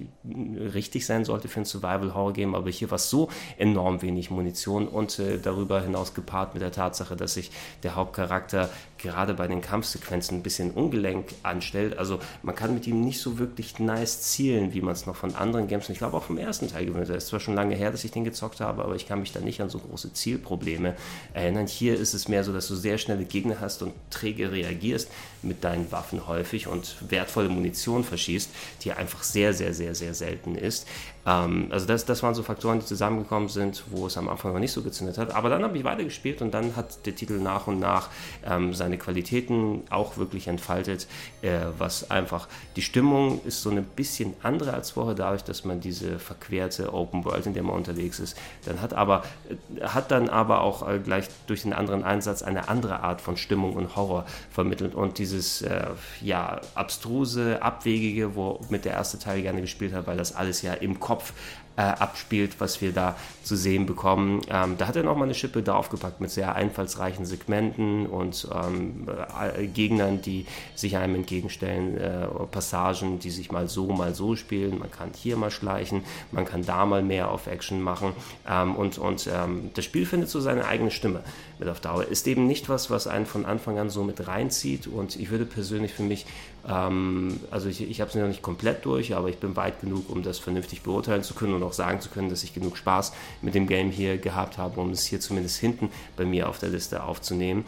richtig 0.74 1.06
sein 1.06 1.26
sollte 1.26 1.48
für 1.48 1.60
ein 1.60 1.66
Survival-Horror-Game, 1.66 2.56
aber 2.56 2.70
hier 2.70 2.90
war 2.92 2.96
es 2.96 3.10
so 3.10 3.30
enorm 3.58 4.02
wenig 4.02 4.32
Munition 4.32 4.88
und 4.88 5.20
äh, 5.20 5.38
darüber 5.38 5.82
hinaus 5.82 6.14
gepaart 6.14 6.54
mit 6.54 6.64
der 6.64 6.72
Tatsache, 6.72 7.16
dass 7.16 7.34
sich 7.34 7.52
der 7.84 7.96
Hauptcharakter 7.96 8.70
gerade 8.98 9.34
bei 9.34 9.48
den 9.48 9.62
Kampfsequenzen 9.62 10.40
ein 10.40 10.44
bisschen 10.44 10.72
ungelenk 10.72 11.28
anstellt. 11.44 11.98
Also 11.98 12.20
man 12.44 12.56
kann 12.56 12.74
mit 12.74 12.88
ihm 12.88 13.02
nicht 13.02 13.20
so 13.20 13.40
wirklich 13.40 13.80
nice 13.80 14.22
zielen, 14.22 14.74
wie 14.74 14.82
man 14.82 14.94
es 14.94 15.06
noch 15.06 15.16
von 15.16 15.36
anderen 15.36 15.68
Games 15.68 15.88
und 15.88 15.94
ich 15.94 16.00
glaube 16.00 16.16
auch 16.18 16.24
vom 16.24 16.38
ersten 16.38 16.68
Teil 16.68 16.86
gewöhnt 16.86 17.10
hat. 17.10 17.16
Es 17.16 17.26
ist 17.26 17.30
zwar 17.30 17.40
schon 17.40 17.56
lange 17.56 17.76
her, 17.76 17.92
dass 17.92 18.04
ich 18.04 18.12
den 18.12 18.24
gezockt 18.24 18.60
habe, 18.60 18.84
aber 18.84 18.96
ich 18.96 19.08
kann 19.08 19.20
mich 19.20 19.32
da 19.32 19.40
nicht 19.40 19.62
an 19.62 19.70
so 19.70 19.80
große 19.80 20.14
Zielprobleme 20.14 20.96
erinnern. 21.34 21.68
Hier 21.68 21.98
ist 21.98 22.14
es 22.14 22.28
mehr 22.28 22.44
so, 22.44 22.54
dass 22.54 22.68
du 22.68 22.76
sehr 22.76 22.98
schnelle 22.98 23.26
Gegner 23.26 23.60
hast 23.60 23.82
und 23.82 23.94
träge 24.10 24.52
reagierst 24.52 25.10
mit 25.42 25.64
deinen 25.64 25.92
Waffen 25.92 26.28
häufig 26.28 26.68
und 26.68 26.98
wertvolle 27.10 27.50
Munition 27.50 28.04
verschießt, 28.04 28.50
die 28.84 28.92
einfach 28.92 29.24
sehr, 29.24 29.54
sehr, 29.54 29.74
sehr, 29.74 29.96
sehr 29.96 30.14
selten 30.14 30.56
ist. 30.56 30.88
Ähm, 31.26 31.68
also 31.70 31.86
das, 31.86 32.06
das 32.06 32.24
waren 32.24 32.34
so 32.34 32.44
Faktoren, 32.44 32.80
die 32.80 32.86
zusammengekommen 32.86 33.50
sind, 33.50 33.84
wo 33.90 34.08
es 34.08 34.18
am 34.18 34.30
Anfang 34.30 34.54
noch 34.54 34.60
nicht 34.60 34.72
so 34.72 34.82
gezündet 34.82 35.18
hat. 35.18 35.36
Aber 35.36 35.50
dann 35.50 35.64
habe 35.64 35.78
ich 35.78 35.84
weitergespielt 35.84 36.42
und 36.42 36.54
dann 36.54 36.76
hat 36.76 37.06
der 37.06 37.16
Titel 37.16 37.40
nach 37.40 37.68
und 37.68 37.80
nach 37.80 38.10
ähm, 38.46 38.74
seine 38.74 38.98
Qualitäten 38.98 39.84
auch 39.90 40.18
wirklich 40.18 40.48
entfaltet, 40.48 41.08
äh, 41.42 41.60
was 41.78 42.10
einfach 42.10 42.48
die 42.76 42.82
Stimmung 42.82 43.42
ist 43.46 43.62
so 43.62 43.70
ein 43.70 43.84
bisschen 43.84 44.34
andere 44.44 44.74
als 44.74 44.92
vorher, 44.92 45.16
dadurch, 45.16 45.44
dass 45.44 45.66
man 45.66 45.82
diese 45.82 46.20
verquerte 46.20 46.94
Open 46.94 47.26
World, 47.26 47.46
in 47.46 47.54
der 47.54 47.64
man 47.64 47.76
unterwegs 47.76 48.20
ist, 48.20 48.38
dann 48.66 48.82
hat 48.82 48.94
aber 48.94 49.24
äh, 49.50 49.84
hat 49.86 50.12
dann 50.12 50.30
aber 50.30 50.62
auch 50.62 50.88
äh, 50.88 51.00
gleich 51.00 51.26
durch 51.48 51.64
den 51.64 51.74
anderen 51.74 52.04
Einsatz 52.04 52.42
eine 52.42 52.70
andere 52.70 53.02
Art 53.02 53.22
von 53.22 53.38
Stimmung 53.38 53.74
und 53.74 53.96
Horror 53.96 54.26
vermittelt 54.52 54.96
und 54.96 55.18
dieses 55.30 55.62
äh, 55.62 55.88
ja 56.22 56.60
abstruse, 56.76 57.62
abwegige, 57.62 58.36
womit 58.36 58.86
der 58.86 58.94
erste 58.94 59.20
Teil 59.20 59.42
gerne 59.42 59.62
gespielt 59.62 59.94
hat, 59.94 60.08
weil 60.08 60.18
das 60.18 60.36
alles 60.36 60.62
ja 60.62 60.74
im 60.74 61.00
Kopf 61.00 61.34
äh, 61.76 61.82
abspielt, 61.82 62.60
was 62.60 62.82
wir 62.82 62.92
da 62.92 63.16
zu 63.44 63.56
sehen 63.56 63.86
bekommen. 63.86 64.42
Ähm, 64.50 64.78
da 64.78 64.88
hat 64.88 64.96
er 64.96 65.04
nochmal 65.04 65.26
eine 65.26 65.36
Schippe 65.36 65.64
draufgepackt 65.64 66.20
mit 66.20 66.30
sehr 66.30 66.56
einfallsreichen 66.56 67.26
Segmenten 67.26 68.06
und 68.06 68.48
ähm, 68.54 69.08
äh, 69.56 69.68
Gegnern, 69.68 70.22
die 70.22 70.46
sich 70.76 70.98
einem 70.98 71.16
entgegenstellen, 71.16 71.98
äh, 71.98 72.28
Passagen, 72.52 73.20
die 73.20 73.30
sich 73.30 73.52
mal 73.52 73.70
so, 73.70 73.88
mal 73.88 74.14
so 74.14 74.36
spielen. 74.36 74.80
Man 74.80 74.92
kann 74.92 75.12
hier 75.16 75.38
mal 75.38 75.52
schleichen, 75.52 76.04
man 76.32 76.46
kann 76.46 76.66
da 76.66 76.86
mal 76.86 77.02
mehr 77.02 77.32
auf 77.32 77.48
Action 77.48 77.82
machen 77.82 78.12
ähm, 78.50 78.76
und, 78.76 78.98
und 78.98 79.30
ähm, 79.34 79.70
das 79.74 79.86
Spiel 79.86 80.06
findet 80.06 80.30
so 80.30 80.42
seine 80.42 80.66
eigene 80.66 80.92
Stimme. 80.92 81.22
Mit 81.60 81.68
auf 81.70 81.80
Dauer. 81.80 82.06
Ist 82.06 82.28
eben 82.28 82.48
nicht 82.48 82.70
was, 82.70 82.90
was 82.90 83.08
einen 83.08 83.26
von 83.26 83.46
Anfang 83.46 83.78
an 83.78 83.90
so 83.90 84.04
mit 84.04 84.28
reinzieht 84.28 84.88
und 84.88 85.16
ich 85.18 85.30
würde 85.30 85.46
persönlich 85.46 85.94
für 85.94 86.04
mich, 86.04 86.26
ähm, 86.68 87.40
also 87.52 87.70
ich, 87.70 87.82
ich 87.82 88.02
habe 88.02 88.10
es 88.10 88.16
noch 88.16 88.28
nicht 88.28 88.42
komplett 88.42 88.86
durch, 88.86 89.16
aber 89.16 89.30
ich 89.30 89.38
bin 89.38 89.56
weit 89.56 89.82
genug, 89.82 90.10
um 90.10 90.24
das 90.24 90.40
vernünftig 90.40 90.82
beurteilen 90.82 91.24
zu 91.24 91.34
können 91.34 91.54
und 91.54 91.64
auch 91.64 91.74
sagen 91.74 92.02
zu 92.02 92.10
können, 92.10 92.30
dass 92.30 92.44
ich 92.44 92.54
genug 92.54 92.78
Spaß 92.78 93.14
mit 93.42 93.54
dem 93.54 93.68
Game 93.68 93.92
hier 93.92 94.18
gehabt 94.18 94.58
habe, 94.58 94.80
um 94.80 94.92
es 94.92 95.06
hier 95.06 95.20
zumindest 95.20 95.58
hinten 95.58 95.90
bei 96.16 96.26
mir 96.26 96.50
auf 96.50 96.60
der 96.60 96.70
Liste 96.70 97.04
aufzunehmen. 97.04 97.66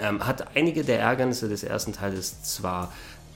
Ähm, 0.00 0.26
hat 0.26 0.56
einige 0.56 0.84
der 0.84 1.00
Ärgernisse 1.00 1.48
des 1.48 1.62
ersten 1.62 1.92
Teiles 1.92 2.42
zwar 2.42 2.92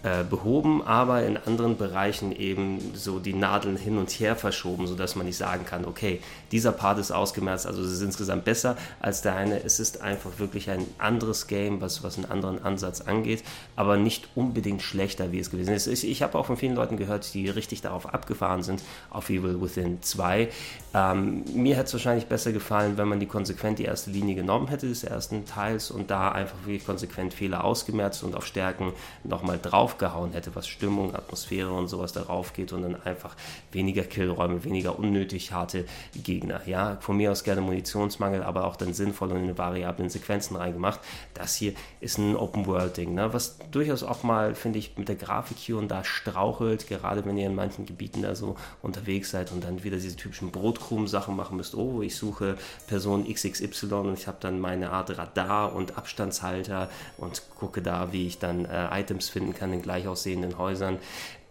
äh, 0.07 0.23
behoben, 0.23 0.83
aber 0.87 1.25
in 1.25 1.37
anderen 1.37 1.77
Bereichen 1.77 2.31
eben 2.31 2.93
so 2.95 3.19
die 3.19 3.33
Nadeln 3.33 3.77
hin 3.77 3.99
und 3.99 4.09
her 4.09 4.37
verschoben, 4.37 4.87
sodass 4.87 5.17
man 5.17 5.27
nicht 5.27 5.37
sagen 5.37 5.67
kann, 5.67 5.85
okay, 5.85 6.21
dieser 6.53 6.71
Part 6.71 7.01
ist 7.01 7.11
ausgemerzt, 7.11 7.67
also 7.67 7.83
es 7.83 7.91
ist 7.91 8.03
insgesamt 8.03 8.45
besser 8.45 8.77
als 9.01 9.23
der 9.23 9.35
eine. 9.35 9.65
Es 9.65 9.81
ist 9.81 10.03
einfach 10.03 10.39
wirklich 10.39 10.71
ein 10.71 10.87
anderes 10.99 11.49
Game, 11.49 11.81
was, 11.81 12.05
was 12.05 12.19
einen 12.19 12.27
anderen 12.27 12.63
Ansatz 12.63 13.01
angeht, 13.01 13.43
aber 13.75 13.97
nicht 13.97 14.29
unbedingt 14.37 14.81
schlechter, 14.81 15.33
wie 15.33 15.41
es 15.41 15.51
gewesen 15.51 15.75
ist. 15.75 15.89
Ich, 15.89 16.09
ich 16.09 16.23
habe 16.23 16.39
auch 16.39 16.47
von 16.47 16.57
vielen 16.57 16.77
Leuten 16.77 16.97
gehört, 16.97 17.35
die 17.35 17.49
richtig 17.49 17.81
darauf 17.81 18.15
abgefahren 18.15 18.63
sind, 18.63 18.83
auf 19.11 19.29
Evil 19.29 19.61
Within 19.61 20.03
2. 20.03 20.51
Ähm, 20.97 21.45
mir 21.55 21.77
hätte 21.77 21.87
es 21.87 21.93
wahrscheinlich 21.93 22.27
besser 22.27 22.53
gefallen, 22.53 22.97
wenn 22.97 23.09
man 23.09 23.21
die 23.21 23.27
konsequent 23.27 23.79
die 23.79 23.85
erste 23.85 24.11
Linie 24.11 24.35
genommen 24.35 24.69
hätte 24.69 24.89
des 24.89 25.05
ersten 25.05 25.45
Teils 25.45 25.91
und 25.91 26.11
da 26.11 26.33
einfach 26.33 26.57
wirklich 26.65 26.87
konsequent 26.87 27.35
Fehler 27.35 27.65
ausgemerzt 27.65 28.25
und 28.25 28.35
auf 28.35 28.47
Stärken 28.47 28.93
nochmal 29.25 29.59
drauf 29.63 29.87
draufgehauen 29.87 30.33
hätte, 30.33 30.55
was 30.55 30.67
Stimmung, 30.67 31.15
Atmosphäre 31.15 31.71
und 31.71 31.89
sowas 31.89 32.13
darauf 32.13 32.53
geht 32.53 32.73
und 32.73 32.83
dann 32.83 33.03
einfach 33.03 33.37
weniger 33.73 34.03
Killräume, 34.03 34.65
weniger 34.65 34.99
unnötig 34.99 35.53
harte 35.53 35.85
Gegner. 36.15 36.61
Ja, 36.67 36.97
von 37.01 37.17
mir 37.17 37.31
aus 37.31 37.45
gerne 37.45 37.61
Munitionsmangel, 37.61 38.43
aber 38.43 38.67
auch 38.67 38.77
dann 38.77 38.93
sinnvoll 38.93 39.33
und 39.33 39.49
in 39.49 39.59
variablen 39.59 40.09
Sequenzen 40.09 40.57
reingemacht. 40.57 41.01
Das 41.35 41.55
hier 41.55 41.75
ist 42.01 42.19
ein 42.19 42.37
Open-World-Ding, 42.37 43.15
ne? 43.15 43.33
was 43.33 43.59
durchaus 43.71 44.03
auch 44.03 44.23
mal, 44.23 44.55
finde 44.55 44.79
ich, 44.79 44.97
mit 44.97 45.09
der 45.09 45.17
Grafik 45.17 45.59
hier 45.59 45.77
und 45.79 45.89
da 45.89 46.05
strauchelt, 46.05 46.89
gerade 46.89 47.25
wenn 47.25 47.37
ihr 47.37 47.47
in 47.47 47.55
manchen 47.55 47.87
Gebieten 47.87 48.23
da 48.23 48.35
so 48.35 48.57
unterwegs 48.83 49.31
seid 49.31 49.53
und 49.53 49.63
dann 49.63 49.85
wieder 49.85 49.97
diese 49.97 50.17
typischen 50.17 50.51
Brotkrumen-Sachen 50.87 51.37
machen 51.37 51.57
müsst. 51.57 51.75
Oh, 51.75 52.03
ich 52.03 52.17
suche 52.17 52.57
Person 52.87 53.27
XXY 53.27 53.95
und 53.95 54.19
ich 54.19 54.27
habe 54.27 54.39
dann 54.41 54.61
meine 54.61 54.91
Art 54.91 55.17
Radar 55.17 55.75
und 55.75 55.99
Abstandshalter 55.99 56.89
und 57.19 57.43
gucke 57.59 57.83
da, 57.83 58.13
wie 58.13 58.27
ich 58.27 58.39
dann 58.39 58.65
äh, 58.65 59.01
Items 59.01 59.29
finden 59.29 59.55
kann 59.55 59.73
in 59.73 59.83
gleich 59.83 60.07
aussehenden 60.07 60.59
Häusern. 60.59 60.99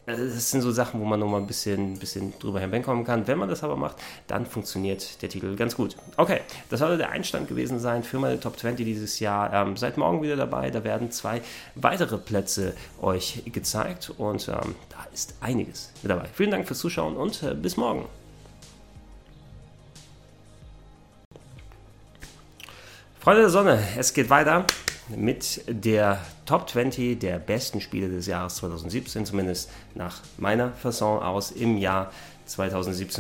Äh, 0.05 0.15
das 0.17 0.51
sind 0.51 0.61
so 0.61 0.71
Sachen, 0.71 0.99
wo 0.99 1.05
man 1.05 1.19
nochmal 1.19 1.41
ein 1.41 1.47
bisschen, 1.47 1.99
bisschen 1.99 2.33
drüber 2.39 2.59
hinwegkommen 2.59 3.03
kann. 3.03 3.27
Wenn 3.27 3.37
man 3.37 3.49
das 3.49 3.63
aber 3.63 3.75
macht, 3.75 3.97
dann 4.27 4.45
funktioniert 4.45 5.21
der 5.21 5.29
Titel 5.29 5.55
ganz 5.55 5.75
gut. 5.75 5.95
Okay, 6.17 6.41
das 6.69 6.79
sollte 6.79 6.97
der 6.97 7.09
Einstand 7.09 7.47
gewesen 7.47 7.79
sein 7.79 8.03
für 8.03 8.19
meine 8.19 8.39
Top 8.39 8.57
20 8.57 8.85
dieses 8.85 9.19
Jahr. 9.19 9.51
Ähm, 9.53 9.77
seid 9.77 9.97
morgen 9.97 10.21
wieder 10.21 10.35
dabei. 10.35 10.69
Da 10.71 10.83
werden 10.83 11.11
zwei 11.11 11.41
weitere 11.75 12.17
Plätze 12.17 12.73
euch 13.01 13.43
gezeigt 13.51 14.11
und 14.17 14.47
ähm, 14.47 14.75
da 14.89 15.05
ist 15.13 15.35
einiges 15.41 15.91
mit 16.01 16.11
dabei. 16.11 16.27
Vielen 16.33 16.51
Dank 16.51 16.67
fürs 16.67 16.79
Zuschauen 16.79 17.17
und 17.17 17.43
äh, 17.43 17.53
bis 17.53 17.77
morgen. 17.77 18.05
Freunde 23.25 23.41
der 23.41 23.49
Sonne, 23.49 23.79
es 23.97 24.13
geht 24.13 24.29
weiter 24.29 24.67
mit 25.09 25.63
der 25.67 26.19
Top 26.45 26.69
20 26.69 27.17
der 27.17 27.39
besten 27.39 27.81
Spiele 27.81 28.07
des 28.07 28.27
Jahres 28.27 28.57
2017, 28.57 29.25
zumindest 29.25 29.71
nach 29.95 30.21
meiner 30.37 30.73
Fasson 30.73 31.23
aus, 31.23 31.49
im 31.49 31.77
Jahr 31.77 32.03
2017 32.03 32.34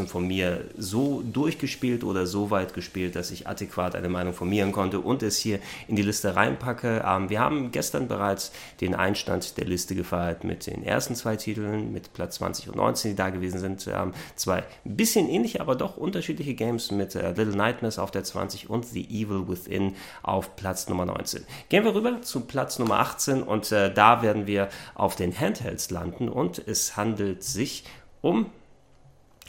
von 0.07 0.27
mir 0.27 0.65
so 0.77 1.21
durchgespielt 1.21 2.03
oder 2.03 2.25
so 2.25 2.51
weit 2.51 2.73
gespielt, 2.73 3.15
dass 3.15 3.31
ich 3.31 3.47
adäquat 3.47 3.95
eine 3.95 4.09
Meinung 4.09 4.33
formieren 4.33 4.71
konnte 4.71 4.99
und 4.99 5.23
es 5.23 5.37
hier 5.37 5.59
in 5.87 5.95
die 5.95 6.01
Liste 6.01 6.35
reinpacke. 6.35 7.03
Ähm, 7.05 7.29
wir 7.29 7.39
haben 7.39 7.71
gestern 7.71 8.07
bereits 8.07 8.51
den 8.81 8.95
Einstand 8.95 9.57
der 9.57 9.65
Liste 9.65 9.95
gefeiert 9.95 10.43
mit 10.43 10.67
den 10.67 10.83
ersten 10.83 11.15
zwei 11.15 11.35
Titeln, 11.35 11.91
mit 11.91 12.13
Platz 12.13 12.35
20 12.35 12.69
und 12.69 12.77
19, 12.77 13.11
die 13.11 13.15
da 13.15 13.29
gewesen 13.29 13.59
sind. 13.59 13.87
Ähm, 13.87 14.13
zwei 14.35 14.63
bisschen 14.83 15.29
ähnliche, 15.29 15.61
aber 15.61 15.75
doch 15.75 15.97
unterschiedliche 15.97 16.53
Games 16.53 16.91
mit 16.91 17.15
äh, 17.15 17.29
Little 17.29 17.55
Nightmares 17.55 17.99
auf 17.99 18.11
der 18.11 18.23
20 18.23 18.69
und 18.69 18.85
The 18.85 19.03
Evil 19.03 19.47
Within 19.47 19.95
auf 20.23 20.55
Platz 20.55 20.87
Nummer 20.87 21.05
19. 21.05 21.43
Gehen 21.69 21.83
wir 21.83 21.95
rüber 21.95 22.21
zu 22.21 22.41
Platz 22.41 22.79
Nummer 22.79 22.99
18 22.99 23.43
und 23.43 23.71
äh, 23.71 23.93
da 23.93 24.21
werden 24.21 24.47
wir 24.47 24.69
auf 24.93 25.15
den 25.15 25.37
Handhelds 25.37 25.89
landen 25.89 26.29
und 26.29 26.65
es 26.65 26.95
handelt 26.95 27.43
sich 27.43 27.83
um 28.21 28.47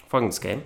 folgendes 0.09 0.41
Game. 0.41 0.63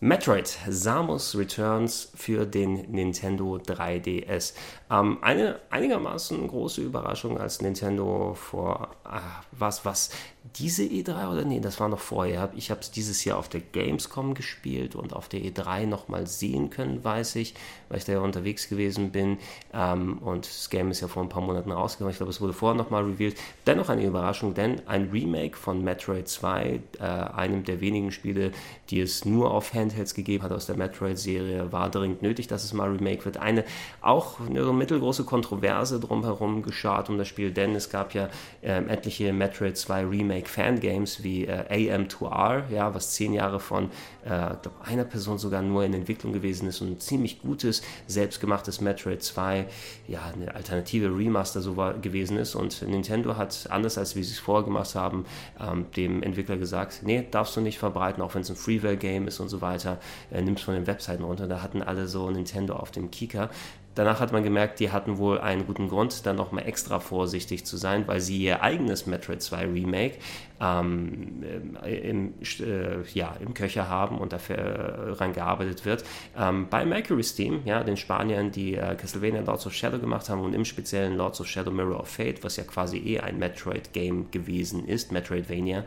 Metroid 0.00 0.58
Samus 0.68 1.34
Returns 1.34 2.12
für 2.14 2.44
den 2.44 2.90
Nintendo 2.90 3.56
3DS. 3.56 4.52
Ähm, 4.90 5.18
eine 5.22 5.60
einigermaßen 5.70 6.46
große 6.46 6.82
Überraschung, 6.82 7.38
als 7.38 7.62
Nintendo 7.62 8.34
vor 8.34 8.90
ah, 9.04 9.40
was, 9.52 9.86
was, 9.86 10.10
diese 10.56 10.84
E3 10.84 11.32
oder 11.32 11.44
nee, 11.44 11.58
das 11.58 11.80
war 11.80 11.88
noch 11.88 11.98
vorher. 11.98 12.52
Ich 12.54 12.70
habe 12.70 12.80
es 12.80 12.92
dieses 12.92 13.24
Jahr 13.24 13.38
auf 13.38 13.48
der 13.48 13.60
Gamescom 13.60 14.34
gespielt 14.34 14.94
und 14.94 15.12
auf 15.12 15.28
der 15.28 15.40
E3 15.40 15.86
nochmal 15.86 16.28
sehen 16.28 16.70
können, 16.70 17.02
weiß 17.02 17.36
ich, 17.36 17.54
weil 17.88 17.98
ich 17.98 18.04
da 18.04 18.12
ja 18.12 18.20
unterwegs 18.20 18.68
gewesen 18.68 19.10
bin. 19.10 19.38
Ähm, 19.72 20.18
und 20.18 20.46
das 20.46 20.70
Game 20.70 20.92
ist 20.92 21.00
ja 21.00 21.08
vor 21.08 21.24
ein 21.24 21.28
paar 21.28 21.42
Monaten 21.42 21.72
rausgekommen. 21.72 22.12
Ich 22.12 22.18
glaube, 22.18 22.30
es 22.30 22.40
wurde 22.40 22.52
vorher 22.52 22.76
nochmal 22.76 23.02
revealed. 23.04 23.36
Dennoch 23.66 23.88
eine 23.88 24.04
Überraschung, 24.04 24.54
denn 24.54 24.80
ein 24.86 25.10
Remake 25.10 25.56
von 25.56 25.82
Metroid 25.82 26.28
2, 26.28 26.80
äh, 27.00 27.02
einem 27.02 27.64
der 27.64 27.80
wenigen 27.80 28.12
Spiele, 28.12 28.52
die 28.90 29.00
es 29.00 29.24
nur 29.24 29.50
auf 29.50 29.74
Handhelds 29.74 30.14
gegeben 30.14 30.44
hat 30.44 30.52
aus 30.52 30.66
der 30.66 30.76
Metroid-Serie, 30.76 31.72
war 31.72 31.90
dringend 31.90 32.22
nötig, 32.22 32.46
dass 32.46 32.62
es 32.62 32.72
mal 32.72 32.90
Remake 32.90 33.24
wird. 33.24 33.38
Eine 33.38 33.64
auch 34.02 34.38
eine 34.38 34.72
mittelgroße 34.72 35.24
Kontroverse 35.24 35.98
drumherum 35.98 36.62
geschart 36.62 37.10
um 37.10 37.18
das 37.18 37.26
Spiel, 37.26 37.50
denn 37.50 37.74
es 37.74 37.90
gab 37.90 38.14
ja 38.14 38.28
äh, 38.62 38.84
etliche 38.84 39.32
Metroid 39.32 39.76
2 39.76 40.04
Remake-Fangames 40.44 41.22
wie 41.22 41.46
äh, 41.46 41.88
AM2R, 41.88 42.70
ja, 42.70 42.94
was 42.94 43.12
zehn 43.12 43.32
Jahre 43.32 43.60
von 43.60 43.86
äh, 44.24 44.28
glaub, 44.28 44.72
einer 44.82 45.04
Person 45.04 45.38
sogar 45.38 45.62
nur 45.62 45.84
in 45.84 45.94
Entwicklung 45.94 46.32
gewesen 46.32 46.68
ist 46.68 46.80
und 46.80 46.92
ein 46.92 47.00
ziemlich 47.00 47.40
gutes, 47.40 47.82
selbstgemachtes 48.06 48.80
Metroid 48.80 49.22
2, 49.22 49.66
ja, 50.08 50.20
eine 50.34 50.54
alternative 50.54 51.08
Remaster 51.08 51.60
so 51.60 51.76
war, 51.76 51.94
gewesen 51.94 52.36
ist. 52.36 52.54
Und 52.54 52.82
Nintendo 52.82 53.36
hat, 53.36 53.68
anders 53.70 53.98
als 53.98 54.16
wie 54.16 54.22
sie 54.22 54.32
es 54.32 54.38
vorher 54.38 54.64
gemacht 54.64 54.94
haben, 54.94 55.24
ähm, 55.60 55.86
dem 55.96 56.22
Entwickler 56.22 56.56
gesagt, 56.56 57.00
nee, 57.02 57.26
darfst 57.30 57.56
du 57.56 57.60
nicht 57.60 57.78
verbreiten, 57.78 58.22
auch 58.22 58.34
wenn 58.34 58.42
es 58.42 58.50
ein 58.50 58.56
Freeware-Game 58.56 59.28
ist 59.28 59.40
und 59.40 59.48
so 59.48 59.60
weiter, 59.60 59.98
äh, 60.30 60.42
nimmst 60.42 60.64
von 60.64 60.74
den 60.74 60.86
Webseiten 60.86 61.24
runter. 61.24 61.46
Da 61.46 61.62
hatten 61.62 61.82
alle 61.82 62.06
so 62.06 62.30
Nintendo 62.30 62.74
auf 62.76 62.90
dem 62.90 63.10
Kieker. 63.10 63.50
Danach 63.94 64.20
hat 64.20 64.32
man 64.32 64.42
gemerkt, 64.42 64.80
die 64.80 64.90
hatten 64.90 65.18
wohl 65.18 65.38
einen 65.38 65.66
guten 65.66 65.88
Grund, 65.88 66.26
dann 66.26 66.36
nochmal 66.36 66.66
extra 66.66 66.98
vorsichtig 66.98 67.64
zu 67.64 67.76
sein, 67.76 68.06
weil 68.08 68.20
sie 68.20 68.38
ihr 68.38 68.62
eigenes 68.62 69.06
Metroid 69.06 69.40
2 69.40 69.66
Remake 69.66 70.18
ähm, 70.60 71.44
im, 71.84 72.34
äh, 72.60 73.02
ja, 73.12 73.36
im 73.40 73.54
Köcher 73.54 73.88
haben 73.88 74.18
und 74.18 74.32
dafür 74.32 75.16
äh, 75.20 75.32
gearbeitet 75.32 75.84
wird. 75.84 76.04
Ähm, 76.38 76.68
bei 76.70 76.84
Mercury 76.84 77.22
Steam, 77.22 77.62
ja, 77.64 77.82
den 77.82 77.96
Spaniern, 77.96 78.50
die 78.50 78.74
äh, 78.74 78.94
Castlevania 78.94 79.40
Lords 79.40 79.66
of 79.66 79.74
Shadow 79.74 79.98
gemacht 79.98 80.28
haben 80.28 80.40
und 80.40 80.54
im 80.54 80.64
speziellen 80.64 81.16
Lords 81.16 81.40
of 81.40 81.46
Shadow 81.46 81.70
Mirror 81.70 82.00
of 82.00 82.08
Fate, 82.08 82.42
was 82.44 82.56
ja 82.56 82.64
quasi 82.64 82.98
eh 82.98 83.20
ein 83.20 83.38
Metroid-Game 83.38 84.30
gewesen 84.30 84.86
ist, 84.86 85.12
Metroidvania, 85.12 85.84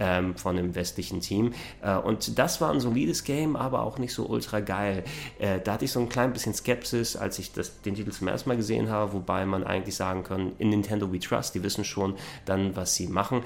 ähm, 0.00 0.36
von 0.36 0.56
dem 0.56 0.74
westlichen 0.74 1.20
Team. 1.20 1.52
Äh, 1.82 1.96
und 1.96 2.38
das 2.38 2.60
war 2.60 2.72
ein 2.72 2.80
solides 2.80 3.24
Game, 3.24 3.56
aber 3.56 3.82
auch 3.82 3.98
nicht 3.98 4.12
so 4.12 4.26
ultra 4.26 4.60
geil. 4.60 5.04
Äh, 5.38 5.60
da 5.62 5.74
hatte 5.74 5.84
ich 5.84 5.92
so 5.92 6.00
ein 6.00 6.08
klein 6.08 6.32
bisschen 6.32 6.54
Skepsis, 6.54 7.16
als 7.16 7.38
ich 7.38 7.52
das, 7.52 7.82
den 7.82 7.94
Titel 7.94 8.10
zum 8.10 8.28
ersten 8.28 8.48
Mal 8.48 8.56
gesehen 8.56 8.90
habe, 8.90 9.12
wobei 9.12 9.44
man 9.46 9.64
eigentlich 9.64 9.96
sagen 9.96 10.24
kann, 10.24 10.52
in 10.58 10.70
Nintendo 10.70 11.12
We 11.12 11.18
Trust, 11.18 11.54
die 11.54 11.62
wissen 11.62 11.84
schon 11.84 12.14
dann, 12.44 12.76
was 12.76 12.94
sie 12.94 13.08
machen. 13.08 13.42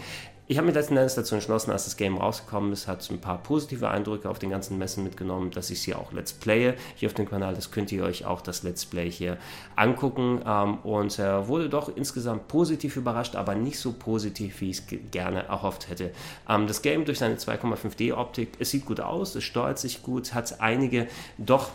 Ich 0.49 0.59
habe 0.59 0.67
mich 0.67 0.75
letzten 0.75 0.97
Endes 0.97 1.15
dazu 1.15 1.37
entschlossen, 1.37 1.71
als 1.71 1.85
das 1.85 1.97
Game 1.97 2.17
rausgekommen 2.17 2.73
ist, 2.73 2.89
hat 2.89 3.09
ein 3.11 3.21
paar 3.21 3.39
positive 3.39 3.89
Eindrücke 3.89 4.29
auf 4.29 4.41
den 4.41 4.51
ganzen 4.51 4.77
Messen 4.77 5.05
mitgenommen, 5.05 5.53
dass 5.53 5.71
ich 5.71 5.81
sie 5.81 5.95
auch 5.95 6.13
Let's 6.13 6.33
Playe 6.33 6.75
hier 6.97 7.09
auf 7.09 7.15
dem 7.15 7.29
Kanal. 7.31 7.55
Das 7.55 7.71
könnt 7.71 7.93
ihr 7.93 8.03
euch 8.03 8.25
auch 8.25 8.41
das 8.41 8.65
Let's 8.65 8.85
Play 8.85 9.09
hier 9.09 9.39
angucken 9.77 10.41
ähm, 10.45 10.79
und 10.79 11.17
äh, 11.21 11.47
wurde 11.47 11.69
doch 11.69 11.97
insgesamt 11.97 12.49
positiv 12.49 12.97
überrascht, 12.97 13.37
aber 13.37 13.55
nicht 13.55 13.79
so 13.79 13.93
positiv, 13.93 14.61
wie 14.61 14.71
ich 14.71 14.79
es 14.79 14.85
gerne 15.13 15.45
erhofft 15.45 15.89
hätte. 15.89 16.11
Ähm, 16.49 16.67
das 16.67 16.83
Game 16.83 17.05
durch 17.05 17.21
seine 17.21 17.37
2,5D 17.37 18.13
Optik, 18.13 18.49
es 18.59 18.73
sieht 18.73 18.85
gut 18.85 18.99
aus, 18.99 19.37
es 19.37 19.45
steuert 19.45 19.79
sich 19.79 20.03
gut, 20.03 20.35
hat 20.35 20.61
einige 20.61 21.07
doch 21.39 21.71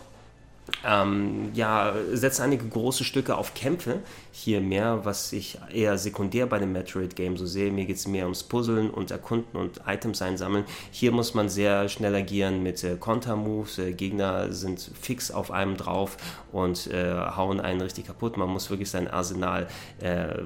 ähm, 0.86 1.52
ja, 1.54 1.94
setzt 2.12 2.42
einige 2.42 2.68
große 2.68 3.04
Stücke 3.04 3.38
auf 3.38 3.54
Kämpfe. 3.54 4.00
Hier 4.40 4.62
mehr, 4.62 5.04
was 5.04 5.34
ich 5.34 5.58
eher 5.74 5.98
sekundär 5.98 6.46
bei 6.46 6.60
dem 6.60 6.72
Metroid-Game 6.72 7.38
so 7.38 7.48
sehe. 7.48 7.72
Mir 7.72 7.86
geht 7.86 7.96
es 7.96 8.08
mehr 8.08 8.26
ums 8.26 8.44
Puzzeln 8.44 8.92
und 8.92 9.10
Erkunden 9.10 9.58
und 9.60 9.82
Items 9.88 10.22
einsammeln. 10.22 10.64
Hier 10.92 11.12
muss 11.12 11.34
man 11.34 11.50
sehr 11.50 11.90
schnell 11.90 12.14
agieren 12.14 12.62
mit 12.62 12.84
äh, 12.84 12.98
Konter-Moves. 12.98 13.80
Äh, 13.80 13.94
Gegner 13.94 14.54
sind 14.54 14.92
fix 15.02 15.32
auf 15.32 15.50
einem 15.50 15.76
drauf 15.76 16.18
und 16.52 16.86
äh, 16.86 17.16
hauen 17.36 17.60
einen 17.60 17.82
richtig 17.82 18.06
kaputt. 18.06 18.38
Man 18.38 18.50
muss 18.50 18.70
wirklich 18.70 18.92
sein 18.92 19.08
Arsenal 19.08 19.66
äh, 20.02 20.44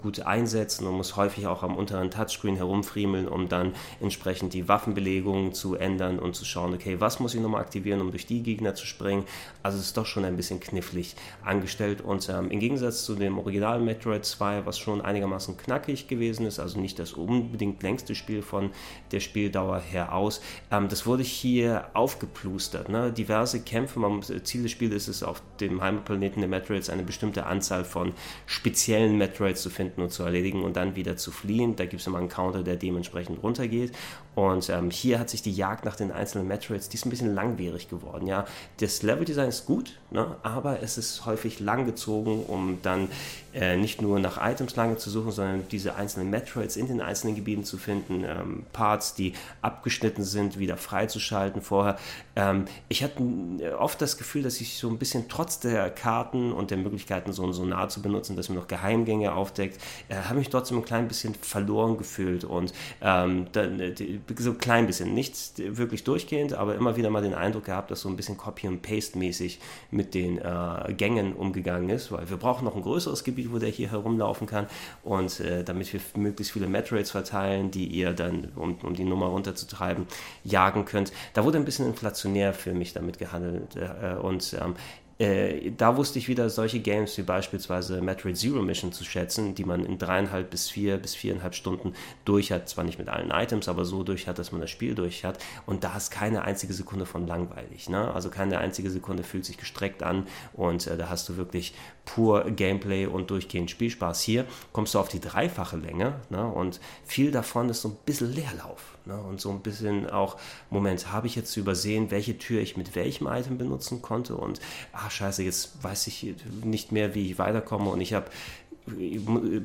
gut 0.00 0.20
einsetzen 0.20 0.86
und 0.86 0.94
muss 0.94 1.14
häufig 1.14 1.46
auch 1.46 1.62
am 1.62 1.76
unteren 1.76 2.10
Touchscreen 2.10 2.56
herumfriemeln, 2.56 3.28
um 3.28 3.50
dann 3.50 3.74
entsprechend 4.00 4.54
die 4.54 4.66
Waffenbelegung 4.66 5.52
zu 5.52 5.74
ändern 5.74 6.18
und 6.18 6.34
zu 6.34 6.46
schauen, 6.46 6.72
okay, 6.72 6.96
was 7.00 7.20
muss 7.20 7.34
ich 7.34 7.42
nochmal 7.42 7.60
aktivieren, 7.60 8.00
um 8.00 8.12
durch 8.12 8.24
die 8.24 8.42
Gegner 8.42 8.74
zu 8.74 8.86
springen. 8.86 9.24
Also 9.62 9.76
es 9.76 9.84
ist 9.84 9.96
doch 9.98 10.06
schon 10.06 10.24
ein 10.24 10.36
bisschen 10.36 10.58
knifflig 10.58 11.16
angestellt 11.44 12.00
und 12.00 12.26
ähm, 12.30 12.50
im 12.50 12.58
Gegensatz 12.58 12.77
zu 12.78 13.14
dem 13.14 13.38
originalen 13.38 13.84
Metroid 13.84 14.24
2, 14.24 14.66
was 14.66 14.78
schon 14.78 15.00
einigermaßen 15.00 15.56
knackig 15.56 16.08
gewesen 16.08 16.46
ist, 16.46 16.58
also 16.58 16.80
nicht 16.80 16.98
das 16.98 17.12
unbedingt 17.12 17.82
längste 17.82 18.14
Spiel 18.14 18.42
von 18.42 18.70
der 19.12 19.20
Spieldauer 19.20 19.80
her 19.80 20.14
aus, 20.14 20.40
ähm, 20.70 20.88
das 20.88 21.06
wurde 21.06 21.22
hier 21.22 21.88
aufgeplustert. 21.94 22.88
Ne? 22.88 23.12
Diverse 23.12 23.60
Kämpfe, 23.60 23.98
man, 23.98 24.22
Ziel 24.22 24.62
des 24.62 24.72
Spiels 24.72 24.94
ist 24.94 25.08
es, 25.08 25.22
auf 25.22 25.42
dem 25.60 25.82
Heimatplaneten 25.82 26.40
der 26.40 26.48
Metroids 26.48 26.90
eine 26.90 27.02
bestimmte 27.02 27.46
Anzahl 27.46 27.84
von 27.84 28.12
speziellen 28.46 29.16
Metroids 29.18 29.62
zu 29.62 29.70
finden 29.70 30.02
und 30.02 30.10
zu 30.10 30.22
erledigen 30.22 30.62
und 30.62 30.76
dann 30.76 30.96
wieder 30.96 31.16
zu 31.16 31.30
fliehen. 31.30 31.76
Da 31.76 31.86
gibt 31.86 32.00
es 32.00 32.06
immer 32.06 32.18
einen 32.18 32.28
Counter, 32.28 32.62
der 32.62 32.76
dementsprechend 32.76 33.42
runtergeht. 33.42 33.92
Und 34.34 34.68
ähm, 34.70 34.90
hier 34.90 35.18
hat 35.18 35.30
sich 35.30 35.42
die 35.42 35.52
Jagd 35.52 35.84
nach 35.84 35.96
den 35.96 36.12
einzelnen 36.12 36.46
Metroids, 36.46 36.88
die 36.88 36.96
ist 36.96 37.04
ein 37.04 37.10
bisschen 37.10 37.34
langwierig 37.34 37.88
geworden. 37.88 38.26
Ja, 38.28 38.46
das 38.78 39.02
Leveldesign 39.02 39.48
ist 39.48 39.66
gut, 39.66 39.98
ne? 40.10 40.36
aber 40.42 40.80
es 40.80 40.96
ist 40.96 41.26
häufig 41.26 41.58
langgezogen, 41.58 42.44
um 42.44 42.67
dann 42.82 43.08
äh, 43.54 43.76
nicht 43.76 44.02
nur 44.02 44.18
nach 44.18 44.38
Items 44.40 44.76
lange 44.76 44.96
zu 44.96 45.10
suchen, 45.10 45.32
sondern 45.32 45.68
diese 45.70 45.94
einzelnen 45.96 46.30
Metroids 46.30 46.76
in 46.76 46.86
den 46.86 47.00
einzelnen 47.00 47.34
Gebieten 47.34 47.64
zu 47.64 47.78
finden, 47.78 48.24
ähm, 48.24 48.64
Parts, 48.72 49.14
die 49.14 49.32
abgeschnitten 49.62 50.24
sind, 50.24 50.58
wieder 50.58 50.76
freizuschalten 50.76 51.62
vorher. 51.62 51.98
Ähm, 52.36 52.66
ich 52.88 53.02
hatte 53.02 53.22
äh, 53.60 53.70
oft 53.70 54.00
das 54.00 54.16
Gefühl, 54.18 54.42
dass 54.42 54.60
ich 54.60 54.78
so 54.78 54.88
ein 54.88 54.98
bisschen 54.98 55.28
trotz 55.28 55.60
der 55.60 55.90
Karten 55.90 56.52
und 56.52 56.70
der 56.70 56.78
Möglichkeiten, 56.78 57.32
so 57.32 57.44
ein 57.44 57.52
Sonar 57.52 57.88
zu 57.88 58.02
benutzen, 58.02 58.36
dass 58.36 58.48
mir 58.48 58.56
noch 58.56 58.68
Geheimgänge 58.68 59.32
aufdeckt, 59.32 59.80
äh, 60.08 60.14
habe 60.14 60.38
mich 60.38 60.50
trotzdem 60.50 60.78
ein 60.78 60.84
klein 60.84 61.08
bisschen 61.08 61.34
verloren 61.34 61.96
gefühlt 61.96 62.44
und 62.44 62.72
ähm, 63.00 63.46
dann, 63.52 63.80
äh, 63.80 63.94
so 64.38 64.50
ein 64.50 64.58
klein 64.58 64.86
bisschen, 64.86 65.14
nicht 65.14 65.54
wirklich 65.58 66.04
durchgehend, 66.04 66.54
aber 66.54 66.74
immer 66.74 66.96
wieder 66.96 67.10
mal 67.10 67.22
den 67.22 67.34
Eindruck 67.34 67.64
gehabt, 67.64 67.90
dass 67.90 68.00
so 68.00 68.08
ein 68.08 68.16
bisschen 68.16 68.36
Copy- 68.36 68.68
und 68.68 68.82
Paste-mäßig 68.82 69.58
mit 69.90 70.14
den 70.14 70.38
äh, 70.38 70.92
Gängen 70.92 71.34
umgegangen 71.34 71.90
ist, 71.90 72.12
weil 72.12 72.28
wir 72.28 72.36
brauchen 72.36 72.64
noch 72.64 72.76
ein 72.76 72.82
größeres 72.82 73.24
Gebiet, 73.24 73.37
wo 73.50 73.58
der 73.58 73.70
hier 73.70 73.90
herumlaufen 73.90 74.46
kann 74.46 74.66
und 75.02 75.40
äh, 75.40 75.64
damit 75.64 75.92
wir 75.92 76.00
möglichst 76.16 76.52
viele 76.52 76.66
Metroids 76.66 77.10
verteilen, 77.10 77.70
die 77.70 77.86
ihr 77.86 78.12
dann, 78.12 78.48
um, 78.56 78.76
um 78.82 78.94
die 78.94 79.04
Nummer 79.04 79.26
runterzutreiben, 79.26 80.06
jagen 80.44 80.84
könnt. 80.84 81.12
Da 81.34 81.44
wurde 81.44 81.58
ein 81.58 81.64
bisschen 81.64 81.86
inflationär 81.86 82.52
für 82.52 82.72
mich 82.72 82.92
damit 82.92 83.18
gehandelt 83.18 83.76
äh, 83.76 84.14
und 84.14 84.56
ähm, 84.60 84.74
äh, 85.18 85.72
da 85.76 85.96
wusste 85.96 86.18
ich 86.20 86.28
wieder 86.28 86.48
solche 86.48 86.78
Games 86.78 87.18
wie 87.18 87.22
beispielsweise 87.22 88.00
Metroid 88.00 88.36
Zero 88.36 88.62
Mission 88.62 88.92
zu 88.92 89.04
schätzen, 89.04 89.54
die 89.54 89.64
man 89.64 89.84
in 89.84 89.98
dreieinhalb 89.98 90.50
bis 90.50 90.68
vier 90.68 90.96
bis 90.96 91.14
viereinhalb 91.16 91.54
Stunden 91.56 91.94
durch 92.24 92.52
hat. 92.52 92.68
Zwar 92.68 92.84
nicht 92.84 92.98
mit 92.98 93.08
allen 93.08 93.30
Items, 93.30 93.68
aber 93.68 93.84
so 93.84 94.04
durch 94.04 94.28
hat, 94.28 94.38
dass 94.38 94.52
man 94.52 94.60
das 94.60 94.70
Spiel 94.70 94.94
durch 94.94 95.24
hat. 95.24 95.42
Und 95.66 95.82
da 95.82 95.96
ist 95.96 96.10
keine 96.10 96.42
einzige 96.42 96.72
Sekunde 96.72 97.04
von 97.04 97.26
langweilig. 97.26 97.88
Ne? 97.88 98.12
Also 98.14 98.30
keine 98.30 98.58
einzige 98.58 98.90
Sekunde 98.90 99.24
fühlt 99.24 99.44
sich 99.44 99.58
gestreckt 99.58 100.04
an 100.04 100.26
und 100.52 100.86
äh, 100.86 100.96
da 100.96 101.08
hast 101.08 101.28
du 101.28 101.36
wirklich 101.36 101.74
pur 102.08 102.50
Gameplay 102.50 103.04
und 103.04 103.30
durchgehend 103.30 103.70
Spielspaß. 103.70 104.22
Hier 104.22 104.46
kommst 104.72 104.94
du 104.94 104.98
auf 104.98 105.08
die 105.08 105.20
dreifache 105.20 105.76
Länge 105.76 106.14
ne? 106.30 106.46
und 106.46 106.80
viel 107.04 107.30
davon 107.30 107.68
ist 107.68 107.82
so 107.82 107.90
ein 107.90 107.96
bisschen 108.06 108.32
Leerlauf. 108.32 108.96
Ne? 109.04 109.20
Und 109.20 109.42
so 109.42 109.50
ein 109.50 109.60
bisschen 109.60 110.08
auch, 110.08 110.38
Moment, 110.70 111.12
habe 111.12 111.26
ich 111.26 111.36
jetzt 111.36 111.54
übersehen, 111.58 112.10
welche 112.10 112.38
Tür 112.38 112.62
ich 112.62 112.78
mit 112.78 112.94
welchem 112.94 113.26
Item 113.26 113.58
benutzen 113.58 114.00
konnte 114.00 114.36
und 114.36 114.58
ach 114.92 115.10
scheiße, 115.10 115.42
jetzt 115.42 115.84
weiß 115.84 116.06
ich 116.06 116.34
nicht 116.64 116.92
mehr, 116.92 117.14
wie 117.14 117.30
ich 117.30 117.38
weiterkomme 117.38 117.90
und 117.90 118.00
ich 118.00 118.14
habe 118.14 118.30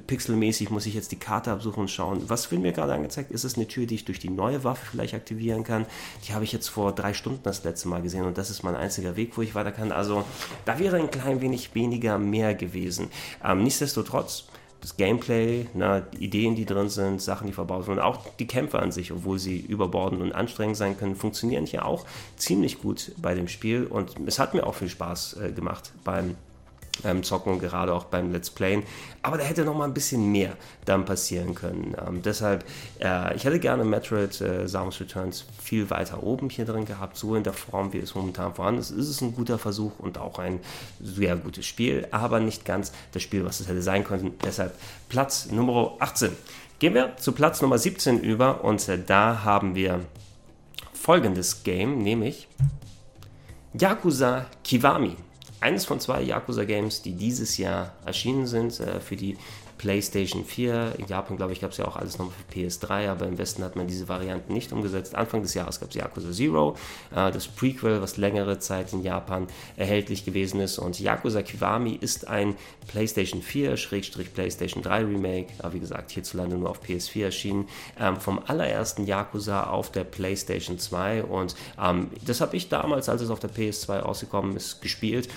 pixelmäßig 0.08 0.70
muss 0.70 0.86
ich 0.86 0.94
jetzt 0.94 1.12
die 1.12 1.20
Karte 1.20 1.52
absuchen 1.52 1.82
und 1.82 1.90
schauen, 1.90 2.24
was 2.28 2.50
wird 2.52 2.62
mir 2.62 2.72
gerade 2.72 2.94
angezeigt? 2.94 3.32
Ist 3.32 3.44
es 3.44 3.56
eine 3.56 3.68
Tür, 3.68 3.86
die 3.86 3.96
ich 3.96 4.06
durch 4.06 4.20
die 4.20 4.30
neue 4.30 4.64
Waffe 4.64 4.86
vielleicht 4.86 5.14
aktivieren 5.14 5.64
kann? 5.64 5.86
Die 6.28 6.34
habe 6.34 6.44
ich 6.44 6.52
jetzt 6.52 6.68
vor 6.68 6.94
drei 6.94 7.14
Stunden 7.14 7.42
das 7.44 7.64
letzte 7.64 7.88
Mal 7.88 8.02
gesehen 8.02 8.26
und 8.26 8.38
das 8.38 8.50
ist 8.50 8.64
mein 8.64 8.76
einziger 8.76 9.16
Weg, 9.16 9.38
wo 9.38 9.42
ich 9.42 9.56
weiter 9.56 9.72
kann. 9.72 9.92
Also 9.92 10.24
da 10.66 10.80
wäre 10.80 10.98
ein 10.98 11.12
klein 11.12 11.42
wenig 11.42 11.76
weniger 11.76 12.18
mehr 12.18 12.56
gewesen. 12.56 13.10
Ähm, 13.44 13.64
nichtsdestotrotz, 13.64 14.46
das 14.84 14.98
Gameplay, 14.98 15.68
na, 15.74 16.02
die 16.02 16.26
Ideen, 16.26 16.56
die 16.56 16.66
drin 16.66 16.90
sind, 16.90 17.22
Sachen, 17.22 17.48
die 17.48 17.54
verbaut 17.54 17.88
wurden, 17.88 18.00
auch 18.00 18.20
die 18.38 18.48
Kämpfe 18.48 18.80
an 18.80 18.92
sich, 18.92 19.14
obwohl 19.14 19.40
sie 19.40 19.60
überbordend 19.60 20.22
und 20.22 20.34
anstrengend 20.34 20.76
sein 20.76 20.98
können, 20.98 21.16
funktionieren 21.16 21.66
hier 21.66 21.86
auch 21.86 22.06
ziemlich 22.36 22.82
gut 22.82 23.14
bei 23.18 23.34
dem 23.34 23.48
Spiel 23.48 23.86
und 23.86 24.16
es 24.26 24.40
hat 24.40 24.54
mir 24.54 24.68
auch 24.68 24.76
viel 24.76 24.90
Spaß 24.90 25.38
äh, 25.38 25.52
gemacht 25.54 25.94
beim 26.04 26.36
ähm, 27.04 27.24
zocken, 27.24 27.60
gerade 27.60 27.94
auch 27.94 28.06
beim 28.06 28.32
Let's 28.32 28.50
Playen. 28.50 28.84
Aber 29.22 29.38
da 29.38 29.44
hätte 29.44 29.66
noch 29.66 29.76
mal 29.76 29.86
ein 29.86 29.94
bisschen 29.94 30.32
mehr 30.32 30.56
dann 30.86 31.06
passieren 31.06 31.56
können. 31.56 31.96
Ähm, 32.06 32.22
deshalb, 32.22 32.66
äh, 33.00 33.36
ich 33.36 33.46
hätte 33.46 33.60
gerne 33.60 33.84
Metroid 33.84 34.40
äh, 34.42 34.68
Samus 34.68 35.00
Returns 35.00 35.46
viel 35.62 35.90
weiter 35.90 36.24
oben 36.24 36.50
hier 36.50 36.66
drin 36.66 36.86
gehabt, 36.86 37.18
so 37.18 37.36
in 37.36 37.44
der 37.44 37.54
Form, 37.54 37.94
wie 37.94 38.00
es 38.00 38.16
momentan 38.16 38.54
vorhanden 38.54 38.82
ist. 38.82 38.92
Ist 38.92 39.10
es 39.10 39.22
ein 39.22 39.36
guter 39.36 39.58
Versuch 39.58 40.00
und 40.00 40.18
auch 40.18 40.40
ein 40.40 40.60
sehr 41.02 41.36
gutes 41.36 41.66
Spiel, 41.66 42.08
aber 42.12 42.40
nicht 42.40 42.66
ganz 42.66 42.92
das 43.12 43.24
Spiel, 43.24 43.46
was 43.46 43.60
es 43.60 43.68
hätte 43.68 43.82
sein 43.82 44.04
können. 44.04 44.38
Deshalb 44.44 44.76
Platz 45.10 45.48
Nummer 45.52 45.94
18. 46.00 46.32
Gehen 46.80 46.94
wir 46.94 47.16
zu 47.18 47.32
Platz 47.32 47.62
Nummer 47.62 47.78
17 47.78 48.20
über 48.20 48.64
und 48.64 48.88
äh, 48.88 49.00
da 49.04 49.44
haben 49.44 49.76
wir 49.76 50.02
folgendes 50.94 51.64
Game, 51.64 52.00
nämlich 52.00 52.48
Yakuza 53.74 54.46
Kiwami 54.64 55.18
eines 55.64 55.86
von 55.86 56.00
zwei 56.00 56.22
Yakuza-Games, 56.22 57.02
die 57.02 57.14
dieses 57.14 57.58
Jahr 57.58 57.94
erschienen 58.06 58.46
sind 58.46 58.80
äh, 58.80 59.00
für 59.00 59.16
die 59.16 59.38
PlayStation 59.84 60.46
4. 60.46 60.96
In 60.98 61.08
Japan, 61.08 61.36
glaube 61.36 61.52
ich, 61.52 61.60
gab 61.60 61.72
es 61.72 61.78
ja 61.78 61.86
auch 61.86 61.98
alles 61.98 62.18
noch 62.18 62.32
für 62.32 62.58
PS3, 62.58 63.10
aber 63.10 63.28
im 63.28 63.38
Westen 63.38 63.66
hat 63.66 63.76
man 63.76 63.86
diese 63.86 64.08
Varianten 64.08 64.54
nicht 64.54 64.72
umgesetzt. 64.72 65.14
Anfang 65.14 65.42
des 65.42 65.56
Jahres 65.56 65.82
gab 65.82 65.90
es 65.90 65.96
Yakuza 65.96 66.32
Zero, 66.32 66.78
äh, 67.14 67.32
das 67.32 67.50
Prequel, 67.50 68.02
was 68.02 68.16
längere 68.16 68.60
Zeit 68.60 68.94
in 68.94 69.04
Japan 69.04 69.46
erhältlich 69.76 70.24
gewesen 70.24 70.62
ist. 70.62 70.80
Und 70.80 71.02
Yakuza 71.02 71.42
Kiwami 71.42 71.98
ist 72.00 72.30
ein 72.30 72.56
PlayStation 72.88 73.42
4-PlayStation 73.42 74.82
3 74.82 75.00
Remake, 75.00 75.48
aber 75.60 75.74
wie 75.74 75.82
gesagt, 75.82 76.12
hierzulande 76.12 76.56
nur 76.56 76.70
auf 76.70 76.82
PS4 76.82 77.26
erschienen, 77.26 77.68
ähm, 78.00 78.16
vom 78.16 78.40
allerersten 78.48 79.06
Yakuza 79.06 79.66
auf 79.66 79.92
der 79.92 80.06
PlayStation 80.06 80.80
2. 80.80 81.26
Und 81.26 81.56
ähm, 81.78 82.10
das 82.26 82.40
habe 82.40 82.56
ich 82.56 82.70
damals, 82.70 83.10
als 83.10 83.22
es 83.22 83.30
auf 83.30 83.42
der 83.42 83.50
PS2 83.50 84.00
rausgekommen 84.00 84.56
ist, 84.56 84.82
gespielt 84.82 85.28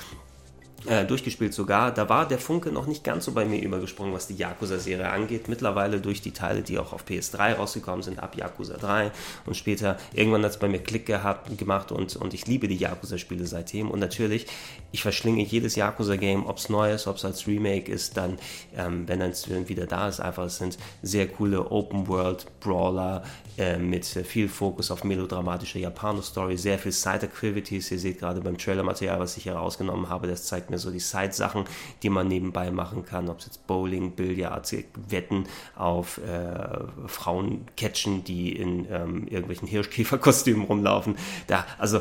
äh, 0.87 1.05
durchgespielt 1.05 1.55
sogar. 1.55 1.92
Da 1.92 2.09
war 2.09 2.27
der 2.27 2.38
Funke 2.38 2.70
noch 2.70 2.87
nicht 2.87 3.05
ganz 3.05 3.25
so 3.25 3.33
bei 3.33 3.44
mir 3.44 3.62
übergesprungen, 3.62 4.12
was 4.12 4.27
die 4.27 4.35
Yakuza-Serie 4.35 5.11
angeht. 5.11 5.49
Mittlerweile 5.49 6.01
durch 6.01 6.20
die 6.20 6.33
Teile, 6.33 6.62
die 6.62 6.79
auch 6.79 6.92
auf 6.92 7.05
PS3 7.05 7.55
rausgekommen 7.55 8.03
sind, 8.03 8.18
ab 8.18 8.37
Yakuza 8.37 8.77
3 8.77 9.11
und 9.46 9.57
später, 9.57 9.96
irgendwann 10.14 10.42
hat 10.44 10.53
es 10.53 10.59
bei 10.59 10.68
mir 10.68 10.79
Klick 10.79 11.07
gehabt, 11.07 11.57
gemacht 11.59 11.92
und, 11.92 12.16
und 12.16 12.35
ich 12.35 12.46
liebe 12.46 12.68
die 12.68 12.77
Yakuza-Spiele 12.77 13.46
seitdem. 13.46 13.90
Und 13.90 14.01
natürlich, 14.01 14.46
ich 14.92 15.03
verschlinge 15.03 15.42
jedes 15.42 15.77
Yakuza-Game, 15.77 16.46
ob 16.46 16.59
es 16.59 16.68
neu 16.68 16.92
ist, 16.92 17.07
ob 17.07 17.16
es 17.16 17.25
als 17.25 17.46
Remake 17.46 17.90
ist, 17.90 18.16
dann, 18.16 18.38
ähm, 18.77 19.09
wenn 19.09 19.20
es 19.20 19.49
wieder 19.49 19.87
da 19.87 20.09
ist, 20.09 20.20
einfach, 20.20 20.44
es 20.44 20.59
sind 20.59 20.79
sehr 21.03 21.29
coole 21.29 21.70
Open-World-Brawler 21.70 23.22
äh, 23.59 23.79
mit 23.79 24.05
viel 24.05 24.49
Fokus 24.49 24.90
auf 24.90 25.05
melodramatische 25.05 25.79
Japano-Story, 25.79 26.57
sehr 26.57 26.79
viel 26.79 26.92
Side-Activities. 26.92 27.90
Ihr 27.90 27.99
seht 27.99 28.19
gerade 28.19 28.40
beim 28.40 28.59
Trailer-Material, 28.59 29.19
was 29.19 29.37
ich 29.37 29.45
hier 29.45 29.55
rausgenommen 29.55 30.09
habe, 30.09 30.27
das 30.27 30.45
zeigt 30.45 30.71
mir 30.71 30.79
so 30.79 30.90
die 30.90 31.01
Side-Sachen, 31.01 31.64
die 32.03 32.11
man 32.11 32.29
nebenbei 32.29 32.71
machen 32.71 33.05
kann, 33.05 33.29
ob 33.29 33.38
es 33.38 33.47
jetzt 33.47 33.66
Bowling, 33.66 34.12
Billard, 34.12 34.75
Wetten 35.09 35.45
auf 35.75 36.19
äh, 36.19 37.09
Frauen 37.09 37.66
catchen, 37.77 38.25
die 38.25 38.53
in 38.57 38.87
ähm, 38.90 39.27
irgendwelchen 39.29 39.69
Hirschkäferkostümen 39.69 40.64
rumlaufen. 40.66 41.16
Da, 41.47 41.66
also 41.79 42.01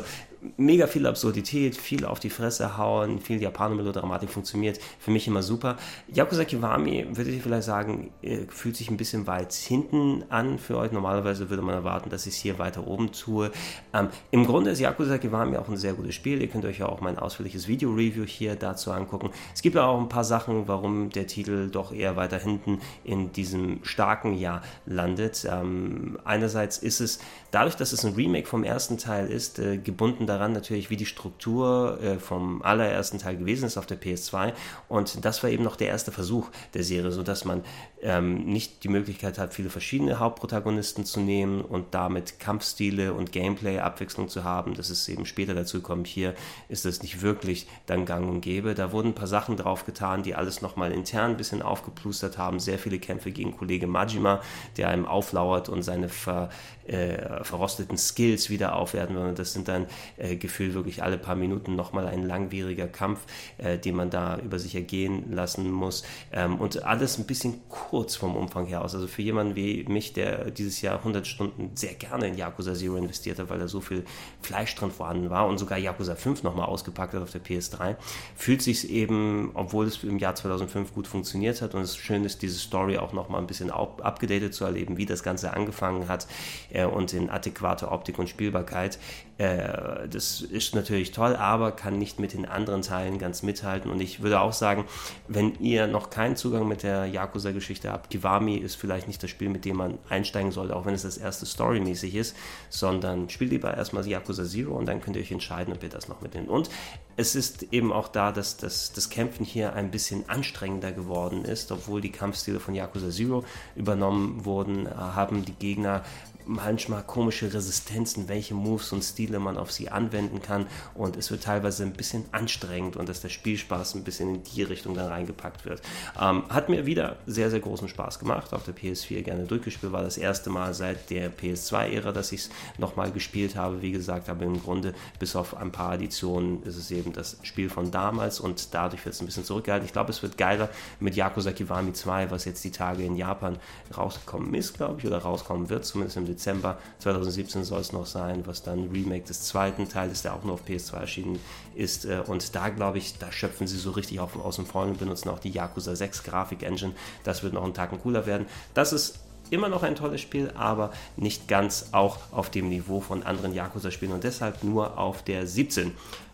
mega 0.56 0.86
viel 0.86 1.06
Absurdität, 1.06 1.76
viel 1.76 2.04
auf 2.04 2.20
die 2.20 2.30
Fresse 2.30 2.76
hauen, 2.76 3.20
viel 3.20 3.40
Japaner-Melodramatik 3.42 4.30
funktioniert 4.30 4.78
für 4.98 5.10
mich 5.10 5.26
immer 5.26 5.42
super. 5.42 5.76
Yakuza 6.08 6.44
Kiwami, 6.44 7.06
würde 7.12 7.30
ich 7.30 7.42
vielleicht 7.42 7.64
sagen, 7.64 8.10
äh, 8.22 8.46
fühlt 8.48 8.76
sich 8.76 8.90
ein 8.90 8.96
bisschen 8.96 9.26
weit 9.26 9.52
hinten 9.52 10.24
an 10.28 10.58
für 10.58 10.76
euch. 10.76 10.92
Normalerweise 10.92 11.50
würde 11.50 11.62
man 11.62 11.74
erwarten, 11.74 12.10
dass 12.10 12.26
ich 12.26 12.34
es 12.34 12.40
hier 12.40 12.58
weiter 12.58 12.86
oben 12.86 13.12
tue. 13.12 13.50
Ähm, 13.92 14.08
Im 14.30 14.46
Grunde 14.46 14.70
ist 14.70 14.80
Yakuza 14.80 15.18
Kiwami 15.18 15.56
auch 15.56 15.68
ein 15.68 15.76
sehr 15.76 15.94
gutes 15.94 16.14
Spiel. 16.14 16.40
Ihr 16.40 16.48
könnt 16.48 16.64
euch 16.64 16.78
ja 16.78 16.86
auch 16.86 17.00
mein 17.00 17.18
ausführliches 17.18 17.68
Video-Review 17.68 18.24
hier 18.24 18.56
dazu 18.56 18.92
angucken. 18.92 19.30
Es 19.54 19.62
gibt 19.62 19.76
auch 19.76 20.00
ein 20.00 20.08
paar 20.08 20.24
Sachen, 20.24 20.68
warum 20.68 21.10
der 21.10 21.26
Titel 21.26 21.70
doch 21.70 21.92
eher 21.92 22.16
weiter 22.16 22.38
hinten 22.38 22.80
in 23.04 23.32
diesem 23.32 23.80
starken 23.82 24.36
Jahr 24.36 24.62
landet. 24.86 25.46
Ähm, 25.50 26.18
einerseits 26.24 26.78
ist 26.78 27.00
es 27.00 27.18
dadurch, 27.50 27.76
dass 27.76 27.92
es 27.92 28.04
ein 28.04 28.14
Remake 28.14 28.46
vom 28.46 28.64
ersten 28.64 28.98
Teil 28.98 29.28
ist, 29.28 29.58
äh, 29.58 29.78
gebunden 29.78 30.25
daran 30.26 30.52
natürlich, 30.52 30.90
wie 30.90 30.96
die 30.96 31.06
Struktur 31.06 31.98
äh, 32.02 32.18
vom 32.18 32.62
allerersten 32.62 33.18
Teil 33.18 33.36
gewesen 33.36 33.66
ist 33.66 33.76
auf 33.76 33.86
der 33.86 34.00
PS2. 34.00 34.52
Und 34.88 35.24
das 35.24 35.42
war 35.42 35.50
eben 35.50 35.64
noch 35.64 35.76
der 35.76 35.88
erste 35.88 36.12
Versuch 36.12 36.48
der 36.74 36.84
Serie, 36.84 37.12
sodass 37.12 37.44
man 37.44 37.62
ähm, 38.02 38.44
nicht 38.44 38.84
die 38.84 38.88
Möglichkeit 38.88 39.38
hat, 39.38 39.54
viele 39.54 39.70
verschiedene 39.70 40.18
Hauptprotagonisten 40.18 41.04
zu 41.04 41.20
nehmen 41.20 41.62
und 41.62 41.94
damit 41.94 42.38
Kampfstile 42.38 43.14
und 43.14 43.32
Gameplay-Abwechslung 43.32 44.28
zu 44.28 44.44
haben. 44.44 44.74
Das 44.74 44.90
ist 44.90 45.08
eben 45.08 45.24
später 45.24 45.54
dazu 45.54 45.78
gekommen. 45.78 46.04
Hier 46.04 46.34
ist 46.68 46.84
das 46.84 47.02
nicht 47.02 47.22
wirklich 47.22 47.66
dann 47.86 48.04
gang 48.04 48.28
und 48.28 48.42
gäbe. 48.42 48.74
Da 48.74 48.92
wurden 48.92 49.08
ein 49.08 49.14
paar 49.14 49.26
Sachen 49.26 49.56
drauf 49.56 49.86
getan, 49.86 50.22
die 50.22 50.34
alles 50.34 50.60
nochmal 50.60 50.92
intern 50.92 51.32
ein 51.32 51.36
bisschen 51.36 51.62
aufgeplustert 51.62 52.36
haben. 52.36 52.60
Sehr 52.60 52.78
viele 52.78 52.98
Kämpfe 52.98 53.30
gegen 53.30 53.56
Kollege 53.56 53.86
Majima, 53.86 54.42
der 54.76 54.88
einem 54.88 55.06
auflauert 55.06 55.68
und 55.68 55.82
seine 55.82 56.08
ver, 56.08 56.50
äh, 56.86 57.42
verrosteten 57.44 57.96
Skills 57.96 58.50
wieder 58.50 58.76
aufwerten 58.76 59.16
will. 59.16 59.34
Das 59.34 59.54
sind 59.54 59.68
dann 59.68 59.86
äh, 60.18 60.36
gefühlt 60.36 60.74
wirklich 60.74 61.02
alle 61.02 61.18
paar 61.18 61.34
Minuten 61.34 61.76
nochmal 61.76 62.06
ein 62.06 62.22
langwieriger 62.22 62.88
Kampf, 62.88 63.20
äh, 63.58 63.78
den 63.78 63.96
man 63.96 64.10
da 64.10 64.38
über 64.38 64.58
sich 64.58 64.74
ergehen 64.74 65.32
lassen 65.32 65.70
muss. 65.70 66.04
Ähm, 66.32 66.56
und 66.56 66.82
alles 66.84 67.18
ein 67.18 67.26
bisschen 67.26 67.66
kurz 67.88 68.16
vom 68.16 68.34
Umfang 68.34 68.66
her 68.66 68.82
aus. 68.82 68.96
Also 68.96 69.06
für 69.06 69.22
jemanden 69.22 69.54
wie 69.54 69.84
mich, 69.84 70.12
der 70.12 70.50
dieses 70.50 70.82
Jahr 70.82 70.98
100 70.98 71.24
Stunden 71.24 71.70
sehr 71.76 71.94
gerne 71.94 72.26
in 72.26 72.36
Yakuza 72.36 72.74
Zero 72.74 72.96
investiert 72.96 73.38
hat, 73.38 73.48
weil 73.48 73.60
da 73.60 73.68
so 73.68 73.80
viel 73.80 74.04
Fleisch 74.42 74.74
drin 74.74 74.90
vorhanden 74.90 75.30
war 75.30 75.46
und 75.46 75.58
sogar 75.58 75.78
Yakuza 75.78 76.16
5 76.16 76.42
nochmal 76.42 76.66
ausgepackt 76.66 77.14
hat 77.14 77.22
auf 77.22 77.30
der 77.30 77.44
PS3, 77.44 77.94
fühlt 78.34 78.60
sich 78.60 78.90
eben, 78.90 79.52
obwohl 79.54 79.86
es 79.86 80.02
im 80.02 80.18
Jahr 80.18 80.34
2005 80.34 80.94
gut 80.94 81.06
funktioniert 81.06 81.62
hat 81.62 81.76
und 81.76 81.82
es 81.82 81.96
schön 81.96 82.24
ist, 82.24 82.42
diese 82.42 82.58
Story 82.58 82.98
auch 82.98 83.12
nochmal 83.12 83.40
ein 83.40 83.46
bisschen 83.46 83.70
abgedatet 83.70 84.52
zu 84.52 84.64
erleben, 84.64 84.96
wie 84.96 85.06
das 85.06 85.22
Ganze 85.22 85.52
angefangen 85.52 86.08
hat 86.08 86.26
äh, 86.70 86.86
und 86.86 87.12
in 87.12 87.30
adäquater 87.30 87.92
Optik 87.92 88.18
und 88.18 88.28
Spielbarkeit. 88.28 88.98
Äh, 89.38 90.08
das 90.08 90.40
ist 90.40 90.74
natürlich 90.74 91.12
toll, 91.12 91.36
aber 91.36 91.72
kann 91.72 91.98
nicht 91.98 92.18
mit 92.18 92.32
den 92.32 92.46
anderen 92.46 92.82
Teilen 92.82 93.18
ganz 93.18 93.42
mithalten. 93.42 93.90
Und 93.90 94.00
ich 94.00 94.22
würde 94.22 94.40
auch 94.40 94.52
sagen, 94.52 94.84
wenn 95.28 95.54
ihr 95.60 95.86
noch 95.86 96.08
keinen 96.08 96.36
Zugang 96.36 96.66
mit 96.66 96.82
der 96.82 97.06
Yakuza-Geschichte 97.06 97.92
habt, 97.92 98.10
Kiwami 98.10 98.56
ist 98.56 98.76
vielleicht 98.76 99.08
nicht 99.08 99.22
das 99.22 99.30
Spiel, 99.30 99.50
mit 99.50 99.64
dem 99.64 99.76
man 99.76 99.98
einsteigen 100.08 100.52
sollte, 100.52 100.74
auch 100.74 100.86
wenn 100.86 100.94
es 100.94 101.02
das 101.02 101.18
erste 101.18 101.44
storymäßig 101.44 102.14
ist, 102.14 102.36
sondern 102.70 103.28
spielt 103.28 103.50
lieber 103.50 103.76
erstmal 103.76 104.06
Yakuza 104.06 104.44
Zero 104.44 104.74
und 104.74 104.86
dann 104.86 105.00
könnt 105.02 105.16
ihr 105.16 105.22
euch 105.22 105.32
entscheiden, 105.32 105.74
ob 105.74 105.82
ihr 105.82 105.90
das 105.90 106.08
noch 106.08 106.22
mitnimmt. 106.22 106.48
Und 106.48 106.70
es 107.18 107.34
ist 107.34 107.72
eben 107.72 107.92
auch 107.92 108.08
da, 108.08 108.32
dass 108.32 108.56
das, 108.56 108.92
das 108.92 109.10
Kämpfen 109.10 109.44
hier 109.44 109.74
ein 109.74 109.90
bisschen 109.90 110.28
anstrengender 110.28 110.92
geworden 110.92 111.44
ist, 111.44 111.72
obwohl 111.72 112.00
die 112.00 112.12
Kampfstile 112.12 112.60
von 112.60 112.74
Yakuza 112.74 113.10
Zero 113.10 113.44
übernommen 113.74 114.44
wurden, 114.44 114.88
haben 114.96 115.44
die 115.44 115.54
Gegner 115.54 116.04
manchmal 116.46 117.02
komische 117.02 117.52
Resistenzen, 117.52 118.28
welche 118.28 118.54
Moves 118.54 118.92
und 118.92 119.02
Stile 119.02 119.38
man 119.38 119.56
auf 119.56 119.72
sie 119.72 119.88
anwenden 119.88 120.40
kann. 120.40 120.66
Und 120.94 121.16
es 121.16 121.30
wird 121.30 121.42
teilweise 121.42 121.82
ein 121.82 121.92
bisschen 121.92 122.24
anstrengend 122.32 122.96
und 122.96 123.08
dass 123.08 123.20
der 123.20 123.28
Spielspaß 123.28 123.94
ein 123.94 124.04
bisschen 124.04 124.36
in 124.36 124.44
die 124.44 124.62
Richtung 124.62 124.94
dann 124.94 125.08
reingepackt 125.08 125.64
wird. 125.64 125.82
Ähm, 126.20 126.44
hat 126.48 126.68
mir 126.68 126.86
wieder 126.86 127.16
sehr, 127.26 127.50
sehr 127.50 127.60
großen 127.60 127.88
Spaß 127.88 128.18
gemacht, 128.18 128.52
auf 128.52 128.64
der 128.64 128.74
PS4 128.74 129.22
gerne 129.22 129.44
durchgespielt, 129.44 129.92
war 129.92 130.02
das 130.02 130.18
erste 130.18 130.50
Mal 130.50 130.74
seit 130.74 131.10
der 131.10 131.30
PS2-Ära, 131.36 132.12
dass 132.12 132.32
ich 132.32 132.42
es 132.42 132.50
nochmal 132.78 133.10
gespielt 133.10 133.56
habe, 133.56 133.82
wie 133.82 133.92
gesagt, 133.92 134.28
aber 134.28 134.44
im 134.44 134.62
Grunde 134.62 134.94
bis 135.18 135.36
auf 135.36 135.56
ein 135.56 135.72
paar 135.72 135.92
Additionen 135.92 136.62
ist 136.62 136.76
es 136.76 136.90
eben 136.90 137.12
das 137.12 137.38
Spiel 137.42 137.68
von 137.68 137.90
damals 137.90 138.40
und 138.40 138.74
dadurch 138.74 139.04
wird 139.04 139.14
es 139.14 139.20
ein 139.20 139.26
bisschen 139.26 139.44
zurückgehalten. 139.44 139.86
Ich 139.86 139.92
glaube, 139.92 140.10
es 140.10 140.22
wird 140.22 140.38
geiler 140.38 140.68
mit 141.00 141.16
Yakuza 141.16 141.52
Kiwami 141.52 141.92
2, 141.92 142.30
was 142.30 142.44
jetzt 142.44 142.64
die 142.64 142.70
Tage 142.70 143.04
in 143.04 143.16
Japan 143.16 143.58
rausgekommen 143.96 144.54
ist, 144.54 144.74
glaube 144.74 145.00
ich, 145.00 145.06
oder 145.06 145.18
rauskommen 145.18 145.68
wird, 145.68 145.84
zumindest 145.84 146.16
im 146.16 146.26
Dezember 146.36 146.78
2017 146.98 147.64
soll 147.64 147.80
es 147.80 147.92
noch 147.92 148.06
sein, 148.06 148.46
was 148.46 148.62
dann 148.62 148.90
Remake 148.90 149.24
des 149.24 149.42
zweiten 149.42 149.88
Teils, 149.88 150.22
der 150.22 150.34
auch 150.34 150.44
nur 150.44 150.54
auf 150.54 150.66
PS2 150.66 150.96
erschienen 150.96 151.38
ist. 151.74 152.04
Äh, 152.04 152.22
und 152.26 152.54
da 152.54 152.68
glaube 152.68 152.98
ich, 152.98 153.18
da 153.18 153.32
schöpfen 153.32 153.66
sie 153.66 153.78
so 153.78 153.90
richtig 153.90 154.20
auf, 154.20 154.36
aus 154.36 154.56
dem 154.56 154.66
Vollen 154.66 154.90
und 154.90 154.98
benutzen 154.98 155.30
auch 155.30 155.38
die 155.38 155.50
Yakuza 155.50 155.96
6 155.96 156.22
Grafik-Engine. 156.24 156.92
Das 157.24 157.42
wird 157.42 157.52
noch 157.54 157.64
einen 157.64 157.74
Tacken 157.74 158.00
cooler 158.00 158.26
werden. 158.26 158.46
Das 158.74 158.92
ist 158.92 159.18
immer 159.50 159.68
noch 159.68 159.82
ein 159.82 159.94
tolles 159.94 160.20
Spiel, 160.20 160.52
aber 160.56 160.92
nicht 161.16 161.48
ganz 161.48 161.88
auch 161.92 162.18
auf 162.32 162.50
dem 162.50 162.68
Niveau 162.68 163.00
von 163.00 163.22
anderen 163.22 163.54
Yakuza-Spielen 163.54 164.12
und 164.12 164.24
deshalb 164.24 164.64
nur 164.64 164.98
auf 164.98 165.22
der 165.22 165.46
17. 165.46 165.92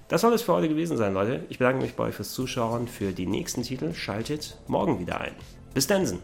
Das 0.09 0.21
soll 0.21 0.35
es 0.35 0.43
für 0.43 0.53
heute 0.53 0.69
gewesen 0.69 0.97
sein, 0.97 1.15
Leute. 1.15 1.45
Ich 1.49 1.59
bedanke 1.59 1.83
mich 1.83 1.95
bei 1.95 2.05
euch 2.05 2.15
fürs 2.15 2.33
Zuschauen. 2.33 2.87
Für 2.89 3.13
die 3.13 3.27
nächsten 3.27 3.63
Titel 3.63 3.95
schaltet 3.95 4.59
morgen 4.67 4.99
wieder 4.99 5.21
ein. 5.21 5.33
Bis 5.73 5.87
dann. 5.87 6.19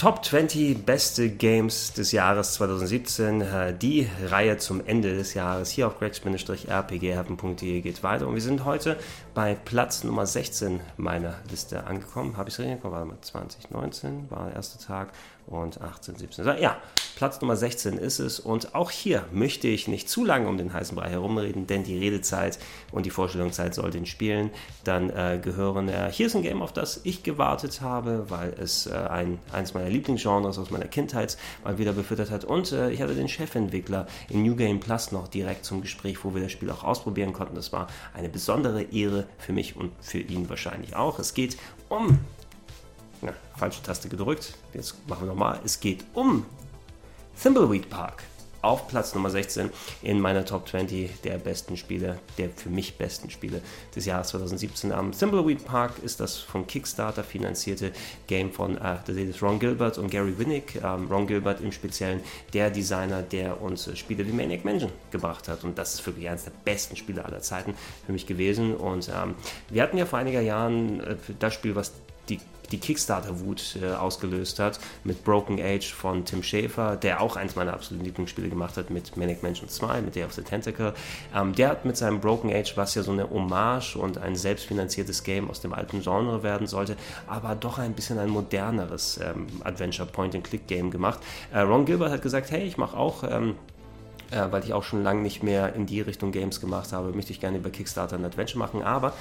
Top 0.00 0.24
20 0.24 0.86
beste 0.86 1.28
Games 1.28 1.92
des 1.92 2.10
Jahres 2.12 2.54
2017. 2.54 3.42
Äh, 3.42 3.74
die 3.74 4.08
Reihe 4.28 4.56
zum 4.56 4.82
Ende 4.86 5.14
des 5.14 5.34
Jahres 5.34 5.68
hier 5.68 5.86
auf 5.88 5.98
gregs-rpghaven.de 5.98 7.82
geht 7.82 8.02
weiter. 8.02 8.26
Und 8.26 8.32
wir 8.32 8.40
sind 8.40 8.64
heute 8.64 8.96
bei 9.34 9.54
Platz 9.54 10.02
Nummer 10.02 10.24
16 10.24 10.80
meiner 10.96 11.34
Liste 11.50 11.84
angekommen. 11.84 12.38
Habe 12.38 12.48
ich 12.48 12.54
es 12.54 12.60
richtig 12.60 12.82
Warte 12.82 13.04
mal, 13.04 13.20
2019 13.20 14.30
war 14.30 14.46
der 14.46 14.54
erste 14.54 14.82
Tag 14.82 15.12
und 15.46 15.80
18, 15.80 16.16
17. 16.16 16.44
Ja, 16.60 16.76
Platz 17.16 17.40
Nummer 17.40 17.56
16 17.56 17.98
ist 17.98 18.18
es. 18.18 18.40
Und 18.40 18.74
auch 18.74 18.90
hier 18.90 19.26
möchte 19.30 19.68
ich 19.68 19.88
nicht 19.88 20.08
zu 20.08 20.24
lange 20.24 20.48
um 20.48 20.56
den 20.56 20.72
heißen 20.72 20.96
Brei 20.96 21.10
herumreden, 21.10 21.66
denn 21.66 21.84
die 21.84 21.98
Redezeit 21.98 22.58
und 22.92 23.04
die 23.04 23.10
Vorstellungszeit 23.10 23.74
soll 23.74 23.90
den 23.90 24.06
Spielen 24.06 24.50
dann 24.84 25.10
äh, 25.10 25.38
gehören. 25.42 25.88
Äh, 25.88 26.10
hier 26.12 26.28
ist 26.28 26.36
ein 26.36 26.42
Game, 26.42 26.62
auf 26.62 26.72
das 26.72 27.00
ich 27.04 27.22
gewartet 27.22 27.80
habe, 27.80 28.30
weil 28.30 28.54
es 28.58 28.86
äh, 28.86 28.94
ein, 28.94 29.38
eines 29.52 29.74
meiner 29.74 29.90
Lieblingsgenres 29.90 30.58
aus 30.58 30.70
meiner 30.70 30.86
Kindheit 30.86 31.36
mal 31.62 31.78
wieder 31.78 31.92
befüttert 31.92 32.30
hat. 32.30 32.44
Und 32.44 32.72
äh, 32.72 32.90
ich 32.90 33.02
hatte 33.02 33.14
den 33.14 33.28
Chefentwickler 33.28 34.06
in 34.28 34.42
New 34.42 34.56
Game 34.56 34.80
Plus 34.80 35.12
noch 35.12 35.28
direkt 35.28 35.64
zum 35.64 35.82
Gespräch, 35.82 36.24
wo 36.24 36.34
wir 36.34 36.42
das 36.42 36.52
Spiel 36.52 36.70
auch 36.70 36.84
ausprobieren 36.84 37.32
konnten. 37.32 37.54
Das 37.54 37.72
war 37.72 37.88
eine 38.14 38.28
besondere 38.28 38.82
Ehre 38.82 39.26
für 39.38 39.52
mich 39.52 39.76
und 39.76 39.92
für 40.00 40.20
ihn 40.20 40.48
wahrscheinlich 40.48 40.96
auch. 40.96 41.18
Es 41.18 41.34
geht 41.34 41.58
um 41.88 42.18
na, 43.22 43.32
falsche 43.56 43.82
Taste 43.82 44.08
gedrückt. 44.08 44.54
Jetzt 44.72 44.96
machen 45.08 45.22
wir 45.22 45.28
nochmal. 45.28 45.60
Es 45.64 45.80
geht 45.80 46.04
um 46.14 46.46
Thimbleweed 47.40 47.88
Park 47.88 48.22
auf 48.62 48.88
Platz 48.88 49.14
Nummer 49.14 49.30
16 49.30 49.70
in 50.02 50.20
meiner 50.20 50.44
Top 50.44 50.68
20 50.68 51.22
der 51.22 51.38
besten 51.38 51.76
Spiele, 51.76 52.18
der 52.36 52.50
für 52.50 52.68
mich 52.68 52.98
besten 52.98 53.30
Spiele 53.30 53.62
des 53.94 54.04
Jahres 54.04 54.28
2017. 54.28 54.92
Am 54.92 55.12
Thimbleweed 55.12 55.64
Park 55.64 55.94
ist 56.02 56.20
das 56.20 56.36
von 56.36 56.66
Kickstarter 56.66 57.24
finanzierte 57.24 57.92
Game 58.26 58.52
von 58.52 58.76
äh, 58.76 58.98
Ron 59.40 59.58
Gilbert 59.58 59.98
und 59.98 60.10
Gary 60.10 60.38
Winnick. 60.38 60.76
Ähm, 60.82 61.08
Ron 61.10 61.26
Gilbert 61.26 61.60
im 61.60 61.72
Speziellen 61.72 62.20
der 62.52 62.70
Designer, 62.70 63.22
der 63.22 63.60
uns 63.62 63.86
äh, 63.86 63.96
Spiele 63.96 64.26
wie 64.26 64.32
Maniac 64.32 64.64
Mansion 64.64 64.92
gebracht 65.10 65.48
hat. 65.48 65.64
Und 65.64 65.78
das 65.78 65.94
ist 65.94 66.06
wirklich 66.06 66.28
eines 66.28 66.44
der 66.44 66.52
besten 66.64 66.96
Spiele 66.96 67.24
aller 67.24 67.40
Zeiten 67.40 67.74
für 68.04 68.12
mich 68.12 68.26
gewesen. 68.26 68.74
Und 68.76 69.08
ähm, 69.08 69.34
wir 69.70 69.82
hatten 69.82 69.96
ja 69.96 70.04
vor 70.04 70.18
einiger 70.18 70.40
Jahren 70.40 71.00
äh, 71.00 71.16
das 71.38 71.54
Spiel, 71.54 71.74
was 71.74 71.92
die 72.30 72.40
die 72.70 72.78
Kickstarter-Wut 72.78 73.78
äh, 73.82 73.92
ausgelöst 73.94 74.58
hat 74.58 74.78
mit 75.04 75.24
Broken 75.24 75.60
Age 75.60 75.92
von 75.92 76.24
Tim 76.24 76.42
Schafer, 76.42 76.96
der 76.96 77.20
auch 77.20 77.36
eins 77.36 77.56
meiner 77.56 77.72
absoluten 77.72 78.04
Lieblingsspiele 78.04 78.48
gemacht 78.48 78.76
hat 78.76 78.90
mit 78.90 79.16
Manic 79.16 79.42
Mansion 79.42 79.68
2, 79.68 80.02
mit 80.02 80.14
Day 80.14 80.24
of 80.24 80.32
the 80.32 80.42
Tentacle. 80.42 80.94
Ähm, 81.34 81.54
der 81.54 81.70
hat 81.70 81.84
mit 81.84 81.96
seinem 81.96 82.20
Broken 82.20 82.52
Age, 82.52 82.76
was 82.76 82.94
ja 82.94 83.02
so 83.02 83.12
eine 83.12 83.28
Hommage 83.28 83.96
und 83.96 84.18
ein 84.18 84.36
selbstfinanziertes 84.36 85.22
Game 85.24 85.50
aus 85.50 85.60
dem 85.60 85.72
alten 85.72 86.02
Genre 86.02 86.42
werden 86.42 86.66
sollte, 86.66 86.96
aber 87.26 87.54
doch 87.54 87.78
ein 87.78 87.92
bisschen 87.94 88.18
ein 88.18 88.30
moderneres 88.30 89.18
ähm, 89.22 89.46
Adventure-Point-and-Click-Game 89.64 90.90
gemacht. 90.90 91.20
Äh, 91.52 91.60
Ron 91.60 91.84
Gilbert 91.84 92.10
hat 92.10 92.22
gesagt, 92.22 92.50
hey, 92.50 92.62
ich 92.62 92.76
mache 92.76 92.96
auch... 92.96 93.24
Ähm, 93.24 93.56
äh, 94.30 94.52
weil 94.52 94.62
ich 94.62 94.72
auch 94.72 94.84
schon 94.84 95.02
lange 95.02 95.22
nicht 95.22 95.42
mehr 95.42 95.74
in 95.74 95.86
die 95.86 96.00
Richtung 96.00 96.30
Games 96.30 96.60
gemacht 96.60 96.92
habe, 96.92 97.12
möchte 97.12 97.32
ich 97.32 97.40
gerne 97.40 97.58
über 97.58 97.70
Kickstarter 97.70 98.16
ein 98.16 98.24
Adventure 98.24 98.58
machen, 98.58 98.82
aber 98.82 99.12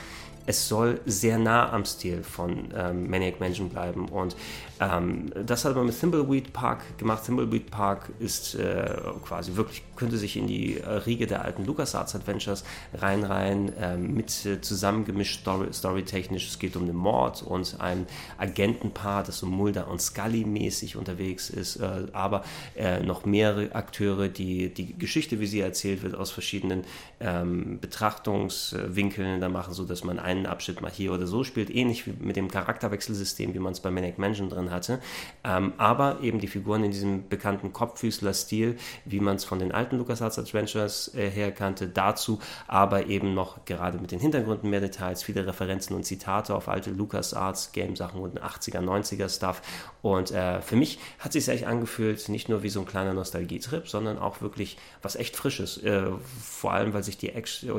es 0.45 0.67
soll 0.67 0.99
sehr 1.06 1.38
nah 1.38 1.71
am 1.71 1.86
Stil 1.86 2.23
von 2.23 2.69
ähm, 2.75 3.10
Maniac 3.10 3.39
Mansion 3.39 3.69
bleiben. 3.69 4.08
Und 4.10 4.36
ähm, 4.80 5.32
das 5.46 5.65
hat 5.65 5.76
man 5.76 5.86
mit 5.86 6.00
Thimbleweed 6.00 6.54
Park 6.54 6.98
gemacht. 6.98 7.26
Thimbleweed 7.26 7.70
Park 7.70 8.10
ist 8.20 8.56
äh, 8.56 8.96
quasi 9.26 9.56
wirklich, 9.56 9.84
könnte 9.96 10.18
sich 10.18 10.38
in 10.38 10.48
die 10.48 10.78
äh, 10.78 10.89
Riege 10.89 11.28
der 11.28 11.44
alten 11.44 11.65
LucasArts 11.65 12.15
Adventures 12.15 12.63
reinreihen, 12.94 13.76
äh, 13.76 13.98
mit 13.98 14.30
zusammengemischt 14.30 15.42
story, 15.42 15.68
storytechnisch. 15.74 16.48
Es 16.48 16.60
geht 16.60 16.78
um 16.78 16.84
einen 16.84 16.96
Mord 16.96 17.42
und 17.42 17.76
ein 17.80 18.08
Agentenpaar, 18.38 19.24
das 19.24 19.39
so 19.39 19.48
Mulder 19.48 19.89
und 19.89 20.02
Scully 20.02 20.46
mäßig 20.46 20.96
unterwegs 20.96 21.50
ist, 21.50 21.78
äh, 21.78 22.08
aber 22.13 22.44
äh, 22.78 23.02
noch 23.02 23.26
mehrere 23.26 23.76
Akteure, 23.76 24.30
die 24.30 24.74
die 24.74 24.98
Geschichte, 24.98 25.42
wie 25.42 25.48
sie 25.48 25.60
erzählt 25.60 26.04
wird, 26.04 26.15
aus 26.15 26.32
verschiedenen 26.32 26.86
ähm, 27.20 27.80
Betrachtungswinkeln 27.82 29.42
da 29.42 29.50
machen, 29.50 29.74
so 29.74 29.84
dass 29.84 30.06
man 30.06 30.20
einen 30.20 30.46
Abschnitt 30.46 30.80
mal 30.82 30.92
hier 30.92 31.12
oder 31.12 31.28
so 31.28 31.44
spielt, 31.44 31.70
ähnlich 31.70 32.08
wie 32.08 32.13
mit 32.24 32.38
dem 32.38 32.50
Charakterwechselsystem, 32.50 33.54
wie 33.54 33.60
man 33.60 33.74
es 33.74 33.82
bei 33.82 33.92
Manic 33.92 34.18
Mansion 34.18 34.50
drin 34.50 34.68
hatte, 34.71 34.99
ähm, 35.43 35.73
aber 35.77 36.19
eben 36.21 36.39
die 36.39 36.47
Figuren 36.47 36.84
in 36.84 36.91
diesem 36.91 37.27
bekannten 37.27 37.73
Kopffüßler-Stil, 37.73 38.77
wie 39.05 39.19
man 39.19 39.36
es 39.36 39.43
von 39.43 39.60
den 39.60 39.71
alten 39.71 39.97
LucasArts 39.97 40.39
Adventures 40.39 41.13
äh, 41.15 41.29
her 41.29 41.51
kannte, 41.51 41.88
dazu 41.88 42.39
aber 42.67 43.08
eben 43.08 43.34
noch 43.34 43.65
gerade 43.65 43.97
mit 43.99 44.12
den 44.12 44.19
Hintergründen 44.19 44.69
mehr 44.69 44.82
Details, 44.82 45.23
viele 45.23 45.45
Referenzen 45.45 45.95
und 45.95 46.03
Zitate 46.03 46.53
auf 46.55 46.67
alte 46.69 46.91
LucasArts 46.91 47.71
Game-Sachen 47.71 48.21
und 48.21 48.41
80er, 48.41 48.79
90er 48.79 49.29
Stuff. 49.29 49.62
Und 50.01 50.32
äh, 50.32 50.62
für 50.62 50.75
mich 50.75 50.99
hat 51.19 51.34
sich 51.34 51.47
echt 51.47 51.65
angefühlt, 51.65 52.29
nicht 52.29 52.49
nur 52.49 52.63
wie 52.63 52.69
so 52.69 52.79
ein 52.79 52.86
kleiner 52.86 53.13
Nostalgietrip, 53.13 53.88
sondern 53.88 54.17
auch 54.17 54.41
wirklich 54.41 54.77
was 55.01 55.15
echt 55.15 55.36
Frisches, 55.36 55.77
äh, 55.84 56.03
vor 56.41 56.73
allem, 56.73 56.93
weil 56.93 57.03
sich 57.03 57.17
die, 57.17 57.32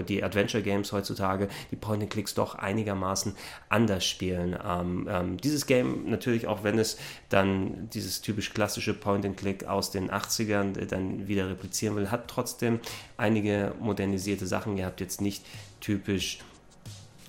die 0.08 0.22
Adventure-Games 0.22 0.92
heutzutage, 0.92 1.48
die 1.70 1.76
Point-and-Clicks 1.76 2.34
doch 2.34 2.54
einigermaßen 2.54 3.34
anders 3.68 4.04
spielen. 4.04 4.58
Ähm, 4.66 5.08
ähm, 5.10 5.36
dieses 5.38 5.66
Game 5.66 6.10
natürlich 6.10 6.46
auch, 6.46 6.64
wenn 6.64 6.78
es 6.80 6.98
dann 7.28 7.88
dieses 7.90 8.20
typisch 8.20 8.52
klassische 8.52 8.94
Point-and-Click 8.94 9.64
aus 9.64 9.90
den 9.90 10.10
80ern 10.10 10.78
äh, 10.78 10.86
dann 10.86 11.28
wieder 11.28 11.48
replizieren 11.48 11.96
will, 11.96 12.10
hat 12.10 12.28
trotzdem 12.28 12.80
einige 13.16 13.74
modernisierte 13.80 14.46
Sachen. 14.46 14.76
Ihr 14.76 14.86
habt 14.86 15.00
jetzt 15.00 15.20
nicht 15.20 15.44
typisch 15.80 16.38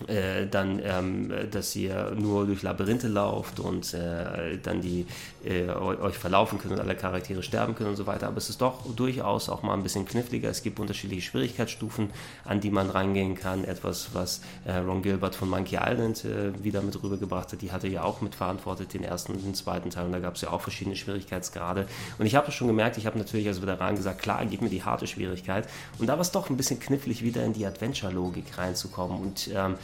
äh, 0.08 0.48
dann, 0.48 0.80
ähm, 0.84 1.34
dass 1.52 1.76
ihr 1.76 2.12
nur 2.18 2.46
durch 2.46 2.62
Labyrinthe 2.62 3.08
lauft 3.08 3.60
und 3.60 3.94
äh, 3.94 4.58
dann 4.62 4.82
die 4.82 5.06
äh, 5.44 5.70
euch 5.70 6.18
verlaufen 6.18 6.60
könnt 6.60 6.74
und 6.74 6.80
alle 6.80 6.96
Charaktere 6.96 7.44
sterben 7.44 7.76
können 7.76 7.92
und 7.92 7.96
so 7.96 8.06
weiter. 8.06 8.28
Aber 8.28 8.38
es 8.38 8.50
ist 8.50 8.62
doch 8.62 8.86
durchaus 8.96 9.50
auch 9.50 9.64
mal 9.64 9.74
ein 9.74 9.84
bisschen 9.84 10.06
kniffliger. 10.06 10.50
Es 10.50 10.64
gibt 10.64 10.80
unterschiedliche 10.80 11.22
Schwierigkeitsstufen, 11.22 12.10
an 12.46 12.60
die 12.60 12.70
man 12.70 12.90
rangehen 12.90 13.36
kann. 13.36 13.64
Etwas, 13.64 14.10
was 14.14 14.42
äh, 14.66 14.74
Ron 14.78 15.02
Gilbert 15.02 15.36
von 15.36 15.50
Monkey 15.50 15.78
Island 15.82 16.26
äh, 16.26 16.64
wieder 16.64 16.82
mit 16.82 17.02
rübergebracht 17.02 17.52
hat. 17.52 17.62
Die 17.62 17.72
hatte 17.72 17.88
ja 17.88 18.04
auch 18.04 18.22
mitverantwortet, 18.22 18.94
den 18.94 19.04
ersten 19.04 19.34
und 19.34 19.44
den 19.44 19.56
zweiten 19.56 19.90
Teil. 19.90 20.06
Und 20.06 20.12
da 20.12 20.20
gab 20.20 20.36
es 20.36 20.42
ja 20.42 20.52
auch 20.52 20.62
verschiedene 20.62 20.96
Schwierigkeitsgrade. 20.96 21.88
Und 22.18 22.26
ich 22.26 22.36
habe 22.36 22.52
schon 22.52 22.68
gemerkt, 22.68 22.98
ich 22.98 23.06
habe 23.06 23.18
natürlich 23.18 23.48
als 23.48 23.62
Veteran 23.62 23.96
gesagt, 23.96 24.22
klar, 24.22 24.46
gib 24.46 24.62
mir 24.62 24.70
die 24.70 24.84
harte 24.84 25.08
Schwierigkeit. 25.08 25.68
Und 26.00 26.08
da 26.08 26.14
war 26.14 26.22
es 26.22 26.32
doch 26.32 26.50
ein 26.50 26.58
bisschen 26.58 26.80
knifflig, 26.80 27.24
wieder 27.24 27.44
in 27.44 27.54
die 27.54 27.66
Adventure-Logik 27.66 28.58
reinzukommen. 28.58 29.20
Und 29.20 29.50
ähm, 29.54 29.76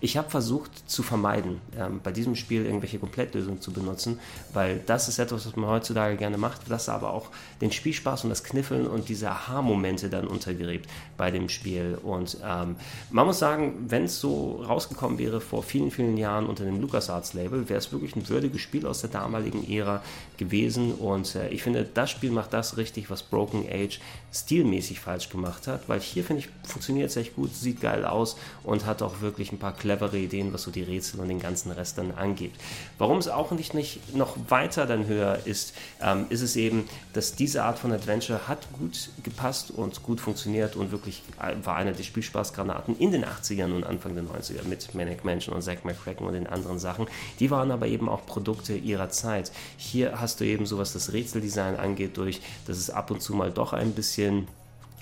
ich 0.00 0.16
habe 0.16 0.28
versucht 0.28 0.70
zu 0.88 1.02
vermeiden, 1.02 1.60
ähm, 1.78 2.00
bei 2.02 2.12
diesem 2.12 2.36
Spiel 2.36 2.66
irgendwelche 2.66 2.98
Komplettlösungen 2.98 3.60
zu 3.60 3.72
benutzen, 3.72 4.20
weil 4.52 4.82
das 4.84 5.08
ist 5.08 5.18
etwas, 5.18 5.46
was 5.46 5.56
man 5.56 5.70
heutzutage 5.70 6.16
gerne 6.16 6.36
macht, 6.36 6.62
das 6.68 6.88
aber 6.88 7.12
auch 7.12 7.30
den 7.60 7.72
Spielspaß 7.72 8.24
und 8.24 8.30
das 8.30 8.44
Kniffeln 8.44 8.86
und 8.86 9.08
diese 9.08 9.30
Aha-Momente 9.30 10.10
dann 10.10 10.26
untergräbt 10.26 10.88
bei 11.16 11.30
dem 11.30 11.48
Spiel. 11.48 11.98
Und 12.02 12.36
ähm, 12.44 12.76
man 13.10 13.26
muss 13.26 13.38
sagen, 13.38 13.86
wenn 13.88 14.04
es 14.04 14.20
so 14.20 14.62
rausgekommen 14.62 15.18
wäre 15.18 15.40
vor 15.40 15.62
vielen, 15.62 15.90
vielen 15.90 16.18
Jahren 16.18 16.46
unter 16.46 16.64
dem 16.64 16.80
LucasArts-Label, 16.80 17.68
wäre 17.68 17.78
es 17.78 17.90
wirklich 17.90 18.14
ein 18.16 18.28
würdiges 18.28 18.60
Spiel 18.60 18.86
aus 18.86 19.00
der 19.00 19.10
damaligen 19.10 19.68
Ära 19.70 20.02
gewesen. 20.36 20.92
Und 20.92 21.34
äh, 21.34 21.48
ich 21.48 21.62
finde, 21.62 21.84
das 21.84 22.10
Spiel 22.10 22.30
macht 22.30 22.52
das 22.52 22.76
richtig, 22.76 23.08
was 23.08 23.22
Broken 23.22 23.64
Age 23.70 23.98
stilmäßig 24.32 25.00
falsch 25.00 25.30
gemacht 25.30 25.66
hat, 25.66 25.88
weil 25.88 26.00
hier, 26.00 26.22
finde 26.22 26.42
ich, 26.42 26.48
funktioniert 26.68 27.10
es 27.10 27.16
echt 27.16 27.34
gut, 27.36 27.54
sieht 27.54 27.80
geil 27.80 28.04
aus 28.04 28.36
und 28.62 28.84
hat 28.84 29.00
auch 29.00 29.20
wirklich 29.20 29.52
ein 29.52 29.58
paar 29.58 29.72
clevere 29.86 30.18
Ideen, 30.18 30.52
was 30.52 30.62
so 30.62 30.72
die 30.72 30.82
Rätsel 30.82 31.20
und 31.20 31.28
den 31.28 31.38
ganzen 31.38 31.70
Rest 31.70 31.96
dann 31.98 32.10
angeht. 32.10 32.52
Warum 32.98 33.18
es 33.18 33.28
auch 33.28 33.52
nicht, 33.52 33.72
nicht 33.72 34.16
noch 34.16 34.36
weiter 34.48 34.84
dann 34.86 35.06
höher 35.06 35.38
ist, 35.44 35.74
ähm, 36.02 36.26
ist 36.28 36.42
es 36.42 36.56
eben, 36.56 36.88
dass 37.12 37.36
diese 37.36 37.62
Art 37.62 37.78
von 37.78 37.92
Adventure 37.92 38.48
hat 38.48 38.66
gut 38.72 39.10
gepasst 39.22 39.70
und 39.70 40.02
gut 40.02 40.20
funktioniert 40.20 40.74
und 40.74 40.90
wirklich 40.90 41.22
war 41.62 41.76
einer 41.76 41.92
der 41.92 42.02
Spielspaßgranaten 42.02 42.98
in 42.98 43.12
den 43.12 43.24
80ern 43.24 43.72
und 43.72 43.84
Anfang 43.84 44.14
der 44.14 44.24
90er 44.24 44.66
mit 44.68 44.92
Manic 44.94 45.24
Mansion 45.24 45.54
und 45.54 45.62
Zack 45.62 45.84
McCracken 45.84 46.26
und 46.26 46.32
den 46.32 46.48
anderen 46.48 46.80
Sachen. 46.80 47.06
Die 47.38 47.50
waren 47.50 47.70
aber 47.70 47.86
eben 47.86 48.08
auch 48.08 48.26
Produkte 48.26 48.74
ihrer 48.74 49.10
Zeit. 49.10 49.52
Hier 49.76 50.20
hast 50.20 50.40
du 50.40 50.44
eben 50.44 50.66
so, 50.66 50.78
was 50.78 50.92
das 50.92 51.12
Rätseldesign 51.12 51.76
angeht, 51.76 52.16
durch, 52.16 52.40
dass 52.66 52.76
es 52.76 52.90
ab 52.90 53.12
und 53.12 53.22
zu 53.22 53.34
mal 53.34 53.52
doch 53.52 53.72
ein 53.72 53.92
bisschen 53.92 54.48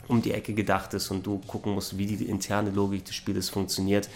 um 0.09 0.23
die 0.23 0.33
Ecke 0.33 0.55
gedacht 0.55 0.95
ist 0.95 1.11
und 1.11 1.27
du 1.27 1.39
gucken 1.47 1.73
musst, 1.73 1.99
wie 1.99 2.07
die 2.07 2.25
interne 2.25 2.71
Logik 2.71 3.05
des 3.05 3.15
Spieles 3.15 3.49
funktioniert. 3.49 4.09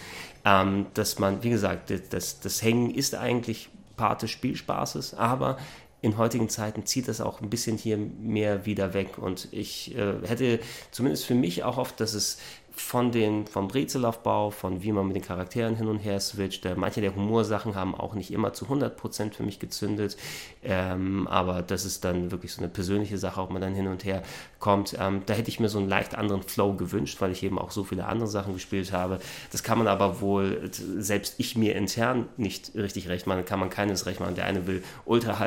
Ähm, 0.45 0.87
dass 0.93 1.19
man, 1.19 1.43
wie 1.43 1.49
gesagt, 1.49 1.93
das, 2.11 2.39
das 2.39 2.61
Hängen 2.61 2.91
ist 2.91 3.15
eigentlich 3.15 3.69
Part 3.97 4.21
des 4.21 4.31
Spielspaßes, 4.31 5.13
aber 5.15 5.57
in 6.01 6.17
heutigen 6.17 6.47
Zeiten 6.47 6.85
zieht 6.85 7.07
das 7.09 7.19
auch 7.19 7.41
ein 7.41 7.49
bisschen 7.49 7.77
hier 7.77 7.97
mehr 7.97 8.65
wieder 8.65 8.93
weg. 8.93 9.17
Und 9.17 9.49
ich 9.51 9.95
äh, 9.97 10.13
hätte 10.25 10.59
zumindest 10.91 11.25
für 11.25 11.35
mich 11.35 11.63
auch 11.63 11.77
oft, 11.77 11.99
dass 11.99 12.13
es 12.13 12.37
von 12.71 13.11
den, 13.11 13.45
vom 13.45 13.67
Brezelaufbau, 13.67 14.51
von 14.51 14.81
wie 14.81 14.93
man 14.93 15.05
mit 15.05 15.15
den 15.15 15.23
Charakteren 15.23 15.75
hin 15.75 15.87
und 15.87 15.99
her 15.99 16.19
switcht. 16.19 16.65
Äh, 16.65 16.75
manche 16.75 17.01
der 17.01 17.13
Humorsachen 17.13 17.75
haben 17.75 17.93
auch 17.93 18.13
nicht 18.13 18.31
immer 18.31 18.53
zu 18.53 18.65
100% 18.65 19.33
für 19.33 19.43
mich 19.43 19.59
gezündet, 19.59 20.15
ähm, 20.63 21.27
aber 21.27 21.61
das 21.61 21.83
ist 21.83 22.05
dann 22.05 22.31
wirklich 22.31 22.53
so 22.53 22.61
eine 22.61 22.69
persönliche 22.69 23.17
Sache, 23.17 23.41
ob 23.41 23.51
man 23.51 23.61
dann 23.61 23.75
hin 23.75 23.87
und 23.87 24.05
her 24.05 24.23
kommt. 24.59 24.95
Ähm, 24.99 25.23
da 25.25 25.33
hätte 25.33 25.49
ich 25.49 25.59
mir 25.59 25.69
so 25.69 25.79
einen 25.79 25.89
leicht 25.89 26.15
anderen 26.15 26.43
Flow 26.43 26.73
gewünscht, 26.73 27.21
weil 27.21 27.31
ich 27.31 27.43
eben 27.43 27.57
auch 27.57 27.71
so 27.71 27.83
viele 27.83 28.05
andere 28.05 28.27
Sachen 28.27 28.53
gespielt 28.53 28.91
habe. 28.91 29.19
Das 29.51 29.63
kann 29.63 29.77
man 29.77 29.87
aber 29.87 30.21
wohl, 30.21 30.69
selbst 30.71 31.35
ich 31.37 31.55
mir 31.55 31.75
intern 31.75 32.27
nicht 32.37 32.75
richtig 32.75 33.09
recht 33.09 33.27
machen, 33.27 33.45
kann 33.45 33.59
man 33.59 33.69
keines 33.69 34.05
recht 34.05 34.19
machen. 34.19 34.35
Der 34.35 34.45
eine 34.45 34.67
will 34.67 34.83
ultra, 35.05 35.37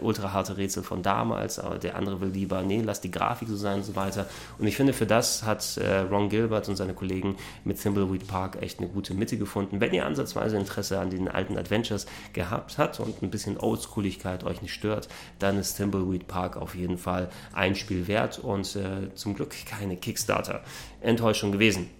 ultra 0.00 0.32
harte 0.32 0.56
Rätsel 0.56 0.82
von 0.82 1.02
damals, 1.02 1.58
aber 1.58 1.78
der 1.78 1.96
andere 1.96 2.20
will 2.20 2.30
lieber, 2.30 2.62
nee, 2.62 2.82
lass 2.82 3.00
die 3.00 3.10
Grafik 3.10 3.48
so 3.48 3.56
sein 3.56 3.76
und 3.76 3.84
so 3.84 3.94
weiter. 3.94 4.26
Und 4.58 4.66
ich 4.66 4.76
finde, 4.76 4.92
für 4.92 5.06
das 5.06 5.42
hat 5.42 5.76
äh, 5.76 5.98
Ron 6.00 6.28
Gilbert 6.28 6.68
und 6.68 6.76
seine 6.76 6.94
Kollegen 6.94 7.36
mit 7.64 7.80
Thimbleweed 7.80 8.26
Park 8.26 8.60
echt 8.60 8.78
eine 8.78 8.88
gute 8.88 9.14
Mitte 9.14 9.36
gefunden. 9.36 9.80
Wenn 9.80 9.92
ihr 9.92 10.06
ansatzweise 10.06 10.56
Interesse 10.56 10.98
an 10.98 11.10
den 11.10 11.28
alten 11.28 11.58
Adventures 11.58 12.06
gehabt 12.32 12.78
habt 12.78 13.00
und 13.00 13.22
ein 13.22 13.30
bisschen 13.30 13.58
Oldschooligkeit 13.58 14.44
euch 14.44 14.62
nicht 14.62 14.72
stört, 14.72 15.08
dann 15.38 15.58
ist 15.58 15.76
Thimbleweed 15.76 16.26
Park 16.26 16.56
auf 16.56 16.74
jeden 16.74 16.98
Fall 16.98 17.28
ein 17.52 17.74
Spiel 17.74 18.06
wert 18.06 18.38
und 18.38 18.61
äh, 18.76 19.14
zum 19.14 19.34
Glück 19.34 19.54
keine 19.66 19.96
Kickstarter-Enttäuschung 19.96 21.52
gewesen. 21.52 21.90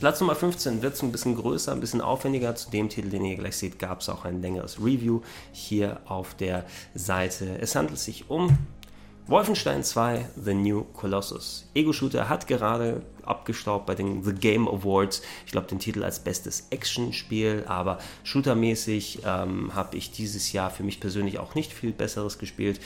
Platz 0.00 0.20
Nummer 0.20 0.36
15 0.36 0.80
wird 0.80 1.02
ein 1.02 1.10
bisschen 1.10 1.34
größer, 1.34 1.72
ein 1.72 1.80
bisschen 1.80 2.00
aufwendiger. 2.00 2.54
Zu 2.54 2.70
dem 2.70 2.88
Titel, 2.88 3.10
den 3.10 3.24
ihr 3.24 3.36
gleich 3.36 3.56
seht, 3.56 3.80
gab 3.80 4.00
es 4.00 4.08
auch 4.08 4.24
ein 4.24 4.40
längeres 4.40 4.78
Review 4.78 5.22
hier 5.52 6.00
auf 6.06 6.34
der 6.34 6.64
Seite. 6.94 7.58
Es 7.60 7.74
handelt 7.74 7.98
sich 7.98 8.30
um 8.30 8.56
Wolfenstein 9.28 9.84
2 9.84 10.24
The 10.42 10.54
New 10.54 10.84
Colossus. 10.94 11.66
Ego-Shooter 11.74 12.30
hat 12.30 12.46
gerade 12.46 13.02
abgestaubt 13.24 13.84
bei 13.84 13.94
den 13.94 14.24
The 14.24 14.32
Game 14.32 14.66
Awards. 14.66 15.20
Ich 15.44 15.52
glaube, 15.52 15.66
den 15.66 15.78
Titel 15.78 16.02
als 16.02 16.20
bestes 16.20 16.68
Action-Spiel, 16.70 17.64
aber 17.66 17.98
shootermäßig 18.24 19.20
ähm, 19.26 19.74
habe 19.74 19.98
ich 19.98 20.12
dieses 20.12 20.52
Jahr 20.52 20.70
für 20.70 20.82
mich 20.82 20.98
persönlich 20.98 21.38
auch 21.38 21.54
nicht 21.54 21.74
viel 21.74 21.92
Besseres 21.92 22.38
gespielt. 22.38 22.80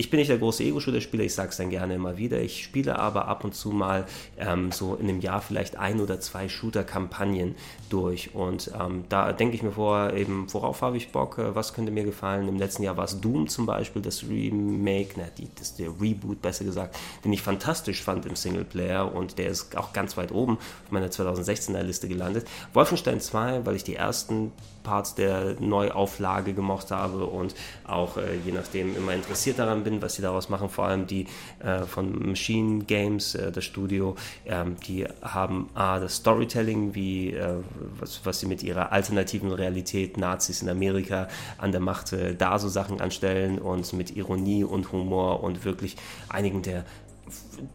Ich 0.00 0.08
bin 0.08 0.16
nicht 0.16 0.30
der 0.30 0.38
große 0.38 0.64
Ego-Shooter-Spieler, 0.64 1.24
ich 1.24 1.34
sage 1.34 1.50
es 1.50 1.58
dann 1.58 1.68
gerne 1.68 1.96
immer 1.96 2.16
wieder. 2.16 2.40
Ich 2.40 2.64
spiele 2.64 2.98
aber 2.98 3.28
ab 3.28 3.44
und 3.44 3.54
zu 3.54 3.68
mal 3.68 4.06
ähm, 4.38 4.72
so 4.72 4.94
in 4.94 5.10
einem 5.10 5.20
Jahr 5.20 5.42
vielleicht 5.42 5.76
ein 5.76 6.00
oder 6.00 6.18
zwei 6.20 6.48
Shooter-Kampagnen 6.48 7.54
durch. 7.90 8.34
Und 8.34 8.72
ähm, 8.80 9.04
da 9.10 9.34
denke 9.34 9.56
ich 9.56 9.62
mir 9.62 9.72
vor, 9.72 10.14
eben, 10.14 10.46
worauf 10.54 10.80
habe 10.80 10.96
ich 10.96 11.12
Bock, 11.12 11.36
äh, 11.36 11.54
was 11.54 11.74
könnte 11.74 11.92
mir 11.92 12.04
gefallen. 12.04 12.48
Im 12.48 12.56
letzten 12.56 12.82
Jahr 12.82 12.96
war 12.96 13.04
es 13.04 13.20
Doom 13.20 13.46
zum 13.48 13.66
Beispiel, 13.66 14.00
das 14.00 14.22
Remake, 14.22 15.16
na, 15.18 15.24
die, 15.36 15.48
das, 15.58 15.76
der 15.76 15.90
Reboot 16.00 16.40
besser 16.40 16.64
gesagt, 16.64 16.96
den 17.22 17.34
ich 17.34 17.42
fantastisch 17.42 18.02
fand 18.02 18.24
im 18.24 18.36
Singleplayer 18.36 19.14
und 19.14 19.36
der 19.36 19.50
ist 19.50 19.76
auch 19.76 19.92
ganz 19.92 20.16
weit 20.16 20.32
oben 20.32 20.54
auf 20.54 20.92
meiner 20.92 21.08
2016er 21.08 21.82
Liste 21.82 22.08
gelandet. 22.08 22.48
Wolfenstein 22.72 23.20
2, 23.20 23.66
weil 23.66 23.76
ich 23.76 23.84
die 23.84 23.96
ersten 23.96 24.52
Parts 24.82 25.14
der 25.14 25.56
Neuauflage 25.60 26.52
gemocht 26.52 26.90
habe 26.90 27.26
und 27.26 27.54
auch 27.86 28.16
äh, 28.16 28.36
je 28.44 28.52
nachdem 28.52 28.96
immer 28.96 29.14
interessiert 29.14 29.58
daran 29.58 29.84
bin, 29.84 30.02
was 30.02 30.14
sie 30.14 30.22
daraus 30.22 30.48
machen. 30.48 30.68
Vor 30.68 30.86
allem 30.86 31.06
die 31.06 31.26
äh, 31.60 31.82
von 31.82 32.30
Machine 32.30 32.84
Games, 32.84 33.34
äh, 33.34 33.52
das 33.52 33.64
Studio, 33.64 34.16
ähm, 34.46 34.76
die 34.86 35.06
haben 35.22 35.68
A, 35.74 35.98
das 35.98 36.16
Storytelling, 36.16 36.94
wie 36.94 37.32
äh, 37.32 37.56
was, 37.98 38.20
was 38.24 38.40
sie 38.40 38.46
mit 38.46 38.62
ihrer 38.62 38.92
alternativen 38.92 39.52
Realität, 39.52 40.16
Nazis 40.16 40.62
in 40.62 40.68
Amerika 40.68 41.28
an 41.58 41.72
der 41.72 41.80
Macht, 41.80 42.12
äh, 42.12 42.34
da 42.34 42.58
so 42.58 42.68
Sachen 42.68 43.00
anstellen 43.00 43.58
und 43.58 43.92
mit 43.92 44.16
Ironie 44.16 44.64
und 44.64 44.92
Humor 44.92 45.42
und 45.42 45.64
wirklich 45.64 45.96
einigen 46.28 46.62
der 46.62 46.84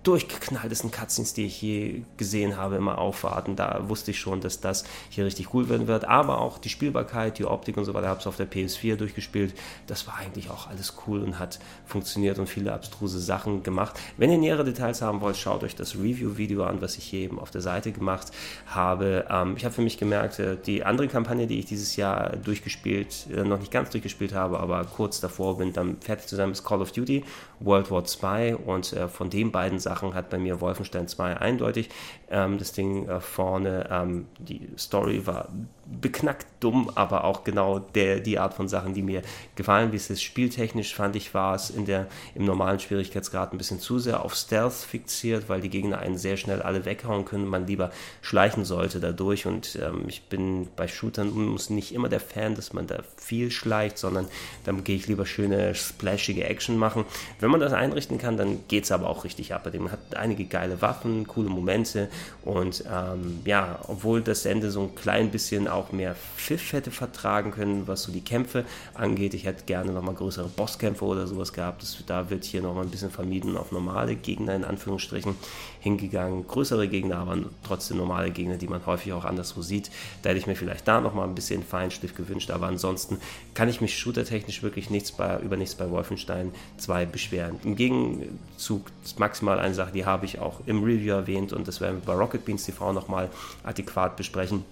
durchgeknalltesten 0.04 0.92
Cutscenes, 0.92 1.34
die 1.34 1.46
ich 1.46 1.62
je 1.62 2.04
gesehen 2.18 2.58
habe, 2.58 2.76
immer 2.76 2.98
aufwarten. 2.98 3.56
Da 3.56 3.88
wusste 3.88 4.12
ich 4.12 4.20
schon, 4.20 4.42
dass 4.42 4.60
das 4.60 4.84
hier 5.10 5.26
richtig 5.26 5.54
cool 5.54 5.70
werden 5.70 5.88
wird. 5.88 6.06
Aber 6.06 6.40
auch 6.40 6.58
die 6.58 6.70
Spielbarkeit, 6.70 7.40
die 7.40 7.46
Optik 7.46 7.78
und 7.78 7.86
so 7.86 7.94
weiter, 7.94 8.08
habe 8.08 8.20
es 8.20 8.28
auf 8.28 8.38
der 8.38 8.50
PS4 8.50 8.96
durchgespielt. 8.96 9.54
Das 9.88 10.08
war 10.08 10.18
eigentlich 10.18 10.50
auch 10.50 10.68
alles 10.68 10.96
cool 11.08 11.22
und 11.24 11.40
hat 11.40 11.60
funktioniert 11.86 12.40
und 12.40 12.48
viele 12.48 12.74
abstruse 12.74 13.20
Sachen 13.20 13.64
gemacht. 13.64 14.00
Wenn 14.18 14.32
ihr 14.32 14.38
nähere 14.38 14.64
Details 14.64 15.02
haben 15.02 15.22
wollt, 15.22 15.38
schaut 15.38 15.64
euch 15.64 15.76
das 15.76 15.96
Review-Video 15.96 16.64
an, 16.64 16.82
was 16.82 16.98
ich 16.98 17.06
hier 17.06 17.22
eben 17.22 17.40
auf 17.40 17.52
der 17.52 17.62
Seite 17.62 17.92
gemacht 17.92 18.32
habe. 18.68 19.26
Ähm, 19.30 19.56
ich 19.58 19.66
habe 19.66 19.74
für 19.74 19.82
mich 19.82 19.98
gemerkt, 19.98 20.40
äh, 20.40 20.58
die 20.58 20.84
andere 20.84 21.08
Kampagne, 21.08 21.48
die 21.48 21.60
ich 21.60 21.66
dieses 21.66 21.96
Jahr 21.96 22.36
durchgespielt, 22.38 23.28
äh, 23.34 23.44
noch 23.44 23.60
nicht 23.60 23.72
ganz 23.72 23.90
durchgespielt 23.90 24.34
habe, 24.34 24.60
aber 24.60 24.84
kurz 24.86 25.20
davor 25.20 25.58
bin, 25.58 25.74
dann 25.74 25.98
fertig 26.02 26.28
zu 26.28 26.36
sein, 26.36 26.52
ist 26.52 26.64
Call 26.64 26.82
of 26.82 26.92
Duty 26.92 27.24
World 27.60 27.92
War 27.92 28.04
2 28.04 28.56
und 28.56 28.94
äh, 28.94 29.08
von 29.08 29.30
den 29.30 29.52
beiden 29.52 29.75
Sachen 29.80 30.14
hat 30.14 30.30
bei 30.30 30.38
mir 30.38 30.62
Wolfenstein 30.62 31.08
2 31.08 31.38
eindeutig 31.38 31.90
ähm, 32.30 32.58
das 32.58 32.74
Ding 32.74 33.08
äh, 33.08 33.20
vorne. 33.20 33.88
Ähm, 33.92 34.28
die 34.40 34.70
Story 34.78 35.26
war 35.28 35.50
beknackt 35.86 36.48
dumm, 36.60 36.92
aber 36.96 37.26
auch 37.26 37.44
genau 37.44 37.80
der, 37.80 38.20
die 38.20 38.40
Art 38.40 38.56
von 38.56 38.68
Sachen, 38.68 38.94
die 38.94 39.04
mir 39.04 39.22
gefallen. 39.56 39.92
Wie 39.92 39.98
es 39.98 40.10
ist 40.10 40.24
spieltechnisch 40.24 40.96
fand 40.96 41.16
ich, 41.16 41.34
war 41.34 41.54
es 41.54 41.70
in 41.70 41.86
der, 41.86 42.08
im 42.34 42.46
normalen 42.46 42.80
Schwierigkeitsgrad 42.80 43.54
ein 43.54 43.58
bisschen 43.58 43.80
zu 43.80 44.00
sehr 44.00 44.24
auf 44.26 44.36
Stealth 44.36 44.74
fixiert, 44.74 45.48
weil 45.48 45.62
die 45.62 45.70
Gegner 45.70 46.00
einen 46.00 46.18
sehr 46.18 46.38
schnell 46.38 46.62
alle 46.62 46.86
weghauen 46.86 47.26
können, 47.26 47.46
man 47.46 47.68
lieber 47.68 47.92
schleichen 48.22 48.66
sollte 48.66 49.00
dadurch. 49.00 49.46
Und 49.46 49.78
ähm, 49.82 50.06
ich 50.08 50.24
bin 50.24 50.68
bei 50.76 50.88
Shootern 50.88 51.30
muss 51.30 51.70
nicht 51.70 51.94
immer 51.94 52.10
der 52.10 52.20
Fan, 52.20 52.56
dass 52.56 52.74
man 52.74 52.88
da 52.88 53.04
viel 53.18 53.52
schleicht, 53.52 53.98
sondern 54.00 54.28
dann 54.64 54.84
gehe 54.84 54.96
ich 54.96 55.08
lieber 55.08 55.26
schöne, 55.26 55.76
splashige 55.76 56.46
Action 56.46 56.78
machen. 56.78 57.06
Wenn 57.40 57.52
man 57.52 57.60
das 57.60 57.74
einrichten 57.74 58.18
kann, 58.18 58.38
dann 58.38 58.60
geht 58.68 58.86
es 58.86 58.92
aber 58.92 59.10
auch 59.10 59.24
richtig 59.24 59.54
ab. 59.54 59.70
Man 59.72 59.92
hat 59.92 60.16
einige 60.16 60.46
geile 60.46 60.82
Waffen, 60.82 61.28
coole 61.28 61.50
Momente 61.50 62.10
und 62.44 62.84
ähm, 62.92 63.42
ja, 63.46 63.80
obwohl 63.88 64.22
das 64.22 64.46
Ende 64.46 64.72
so 64.72 64.82
ein 64.82 64.96
klein 64.96 65.30
bisschen 65.30 65.68
auch 65.76 65.92
mehr 65.92 66.16
Pfiff 66.38 66.74
hätte 66.74 66.92
vertragen 66.92 67.52
können, 67.52 67.88
was 67.88 68.04
so 68.04 68.12
die 68.12 68.22
Kämpfe 68.22 68.66
angeht. 68.94 69.34
Ich 69.34 69.46
hätte 69.46 69.66
gerne 69.66 69.92
nochmal 69.92 70.16
größere 70.16 70.48
Bosskämpfe 70.48 71.06
oder 71.06 71.28
sowas 71.28 71.54
gehabt. 71.54 71.82
Das, 71.82 71.98
da 72.06 72.30
wird 72.30 72.44
hier 72.44 72.62
nochmal 72.62 72.86
ein 72.86 72.92
bisschen 72.92 73.12
vermieden, 73.12 73.58
auf 73.58 73.72
normale 73.72 74.16
Gegner 74.16 74.56
in 74.56 74.64
Anführungsstrichen 74.64 75.36
hingegangen. 75.80 76.48
Größere 76.48 76.88
Gegner, 76.88 77.18
aber 77.18 77.38
trotzdem 77.64 77.98
normale 77.98 78.32
Gegner, 78.32 78.58
die 78.58 78.68
man 78.68 78.86
häufig 78.86 79.14
auch 79.14 79.26
anderswo 79.26 79.62
sieht. 79.62 79.92
Da 80.22 80.30
hätte 80.30 80.40
ich 80.40 80.48
mir 80.48 80.56
vielleicht 80.56 80.88
da 80.88 81.02
nochmal 81.02 81.28
ein 81.28 81.36
bisschen 81.36 81.64
Feinstift 81.64 82.16
gewünscht, 82.16 82.52
aber 82.52 82.68
ansonsten 82.68 83.20
kann 83.54 83.70
ich 83.70 83.82
mich 83.82 83.98
shootertechnisch 83.98 84.64
wirklich 84.64 84.90
nichts 84.90 85.12
bei, 85.12 85.40
über 85.40 85.58
nichts 85.58 85.76
bei 85.76 85.90
Wolfenstein 85.90 86.52
2 86.78 87.06
beschweren. 87.06 87.60
Im 87.64 87.76
Gegenzug 87.76 88.88
maximal 89.18 89.60
eine 89.60 89.74
Sache, 89.74 89.92
die 89.92 90.06
habe 90.06 90.26
ich 90.26 90.40
auch 90.40 90.62
im 90.66 90.84
Review 90.84 91.14
erwähnt 91.14 91.54
und 91.54 91.68
das 91.68 91.82
werden 91.82 92.02
wir 92.02 92.14
bei 92.14 92.20
Rocket 92.20 92.46
Beans 92.46 92.66
TV 92.66 92.94
nochmal 92.94 93.30
adäquat 93.64 94.18
besprechen. 94.18 94.66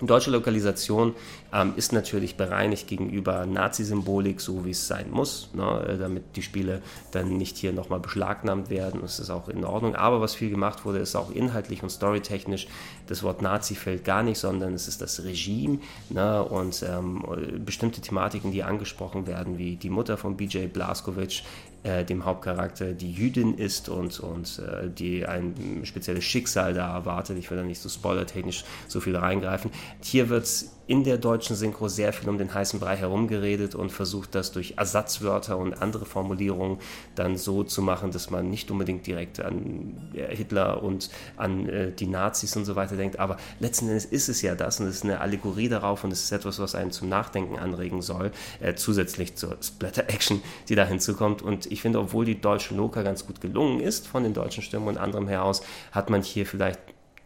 Deutsche 0.00 0.30
Lokalisation 0.30 1.14
ähm, 1.52 1.72
ist 1.76 1.92
natürlich 1.92 2.36
bereinigt 2.36 2.86
gegenüber 2.86 3.46
Nazi-Symbolik, 3.46 4.40
so 4.40 4.64
wie 4.64 4.70
es 4.70 4.86
sein 4.86 5.10
muss, 5.10 5.50
ne, 5.54 5.96
damit 5.98 6.36
die 6.36 6.42
Spiele 6.42 6.82
dann 7.10 7.36
nicht 7.36 7.56
hier 7.56 7.72
nochmal 7.72 7.98
beschlagnahmt 8.00 8.70
werden. 8.70 9.00
Das 9.02 9.18
ist 9.18 9.30
auch 9.30 9.48
in 9.48 9.64
Ordnung. 9.64 9.96
Aber 9.96 10.20
was 10.20 10.34
viel 10.34 10.50
gemacht 10.50 10.84
wurde, 10.84 10.98
ist 10.98 11.16
auch 11.16 11.30
inhaltlich 11.30 11.82
und 11.82 11.90
storytechnisch. 11.90 12.68
Das 13.08 13.22
Wort 13.22 13.42
Nazi 13.42 13.74
fällt 13.74 14.04
gar 14.04 14.22
nicht, 14.22 14.38
sondern 14.38 14.74
es 14.74 14.86
ist 14.86 15.02
das 15.02 15.24
Regime 15.24 15.78
ne, 16.10 16.44
und 16.44 16.84
ähm, 16.88 17.24
bestimmte 17.64 18.00
Thematiken, 18.00 18.52
die 18.52 18.62
angesprochen 18.62 19.26
werden, 19.26 19.58
wie 19.58 19.76
die 19.76 19.90
Mutter 19.90 20.16
von 20.16 20.36
BJ 20.36 20.66
Blazkowicz, 20.66 21.42
äh, 21.82 22.04
dem 22.04 22.24
Hauptcharakter, 22.24 22.92
die 22.92 23.12
Jüdin 23.12 23.54
ist 23.54 23.88
und, 23.88 24.20
und 24.20 24.58
äh, 24.58 24.90
die 24.90 25.26
ein 25.26 25.82
spezielles 25.84 26.24
Schicksal 26.24 26.74
da 26.74 26.94
erwartet. 26.94 27.38
Ich 27.38 27.50
will 27.50 27.58
da 27.58 27.64
nicht 27.64 27.80
so 27.80 27.88
spoilertechnisch 27.88 28.64
so 28.88 29.00
viel 29.00 29.16
reingreifen. 29.16 29.70
Hier 30.02 30.28
wird 30.28 30.44
es 30.44 30.77
in 30.88 31.04
der 31.04 31.18
deutschen 31.18 31.54
Synchro 31.54 31.86
sehr 31.88 32.14
viel 32.14 32.28
um 32.30 32.38
den 32.38 32.52
heißen 32.52 32.80
Brei 32.80 32.96
herumgeredet 32.96 33.74
und 33.74 33.92
versucht 33.92 34.34
das 34.34 34.52
durch 34.52 34.74
Ersatzwörter 34.78 35.58
und 35.58 35.74
andere 35.74 36.06
Formulierungen 36.06 36.78
dann 37.14 37.36
so 37.36 37.62
zu 37.62 37.82
machen, 37.82 38.10
dass 38.10 38.30
man 38.30 38.48
nicht 38.48 38.70
unbedingt 38.70 39.06
direkt 39.06 39.38
an 39.38 40.10
Hitler 40.14 40.82
und 40.82 41.10
an 41.36 41.68
äh, 41.68 41.92
die 41.92 42.06
Nazis 42.06 42.56
und 42.56 42.64
so 42.64 42.74
weiter 42.74 42.96
denkt. 42.96 43.20
Aber 43.20 43.36
letzten 43.60 43.88
Endes 43.88 44.06
ist 44.06 44.30
es 44.30 44.40
ja 44.40 44.54
das 44.54 44.80
und 44.80 44.86
es 44.86 44.96
ist 44.96 45.04
eine 45.04 45.20
Allegorie 45.20 45.68
darauf 45.68 46.04
und 46.04 46.10
es 46.10 46.24
ist 46.24 46.32
etwas, 46.32 46.58
was 46.58 46.74
einen 46.74 46.90
zum 46.90 47.10
Nachdenken 47.10 47.58
anregen 47.58 48.00
soll, 48.00 48.32
äh, 48.60 48.74
zusätzlich 48.74 49.36
zur 49.36 49.58
Splatter-Action, 49.62 50.40
die 50.70 50.74
da 50.74 50.86
hinzukommt. 50.86 51.42
Und 51.42 51.70
ich 51.70 51.82
finde, 51.82 52.00
obwohl 52.00 52.24
die 52.24 52.40
deutsche 52.40 52.74
Loka 52.74 53.02
ganz 53.02 53.26
gut 53.26 53.42
gelungen 53.42 53.80
ist 53.80 54.08
von 54.08 54.22
den 54.22 54.32
deutschen 54.32 54.62
Stimmen 54.62 54.88
und 54.88 54.96
anderem 54.96 55.28
her 55.28 55.44
aus, 55.44 55.62
hat 55.92 56.08
man 56.08 56.22
hier 56.22 56.46
vielleicht 56.46 56.80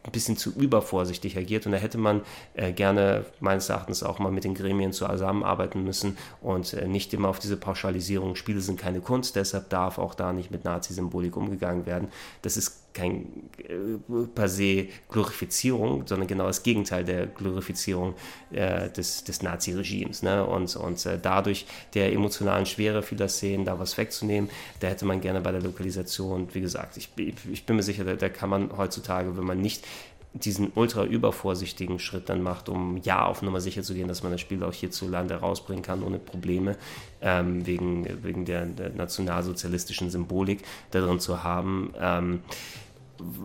ein 0.05 0.11
bisschen 0.11 0.37
zu 0.37 0.53
übervorsichtig 0.53 1.37
agiert 1.37 1.67
und 1.67 1.73
da 1.73 1.79
hätte 1.79 1.99
man 1.99 2.23
äh, 2.55 2.73
gerne 2.73 3.25
meines 3.41 3.69
Erachtens 3.69 4.03
auch 4.03 4.19
mal 4.19 4.33
mit 4.33 4.45
den 4.45 4.55
Gremien 4.55 4.93
zusammenarbeiten 4.93 5.85
müssen 5.85 6.19
und 6.41 6.75
äh, 6.75 6.89
nicht 6.89 7.15
immer 7.15 7.29
auf 7.29 7.39
diese 7.39 7.57
Pauschalisierung, 7.57 8.35
Spiele 8.35 8.61
sind 8.61 8.81
keine 8.81 9.01
Kunst, 9.01 9.37
deshalb 9.37 9.69
darf 9.71 9.99
auch 9.99 10.15
da 10.15 10.33
nicht 10.33 10.51
mit 10.51 10.65
Nazi-Symbolik 10.65 11.37
umgegangen 11.37 11.87
werden. 11.87 12.09
Das 12.43 12.57
ist 12.57 12.82
kein 12.93 13.51
äh, 13.59 14.25
per 14.35 14.49
se 14.49 14.89
Glorifizierung, 15.09 16.07
sondern 16.07 16.27
genau 16.27 16.47
das 16.47 16.63
Gegenteil 16.63 17.05
der 17.05 17.27
Glorifizierung 17.27 18.15
äh, 18.51 18.91
des, 18.91 19.25
des 19.25 19.43
Nazi-Regimes. 19.43 20.23
Ne? 20.23 20.45
Und, 20.45 20.75
und 20.77 21.05
äh, 21.07 21.19
dadurch 21.21 21.67
der 21.95 22.13
emotionalen 22.13 22.67
Schwere 22.67 23.03
vieler 23.03 23.29
Szenen 23.29 23.65
da 23.65 23.79
was 23.79 23.97
wegzunehmen, 23.99 24.51
da 24.81 24.89
hätte 24.89 25.05
man 25.05 25.21
gerne 25.21 25.41
bei 25.41 25.53
der 25.53 25.63
Lokalisation, 25.63 26.49
wie 26.53 26.61
gesagt, 26.61 26.97
ich, 26.97 27.11
ich 27.17 27.65
bin 27.65 27.77
mir 27.77 27.83
sicher, 27.83 28.05
da, 28.05 28.15
da 28.15 28.29
kann 28.29 28.51
man 28.51 28.77
heutzutage, 28.77 29.37
wenn 29.37 29.45
man 29.45 29.61
nicht 29.61 29.85
diesen 30.35 30.73
ultra 30.75 31.05
übervorsichtigen 31.05 31.99
Schritt 31.99 32.29
dann 32.29 32.43
macht, 32.43 32.69
um 32.69 32.97
ja 33.03 33.27
auf 33.27 33.43
Nummer 33.43 33.61
sicher 33.61 33.83
zu 33.83 33.95
gehen, 33.95 34.09
dass 34.09 34.23
man 34.23 34.33
das 34.33 34.41
Spiel 34.41 34.63
auch 34.65 34.73
hierzulande 34.73 35.35
rausbringen 35.35 35.83
kann 35.83 36.03
ohne 36.03 36.19
Probleme, 36.19 36.77
ähm, 37.21 37.67
wegen, 37.67 38.07
wegen 38.23 38.45
der, 38.47 38.65
der, 38.67 38.91
nationalsozialistischen 38.91 40.11
Symbolik 40.11 40.63
da 40.91 41.01
drin 41.01 41.21
zu 41.21 41.45
haben. 41.45 41.93
Ähm, 42.01 42.41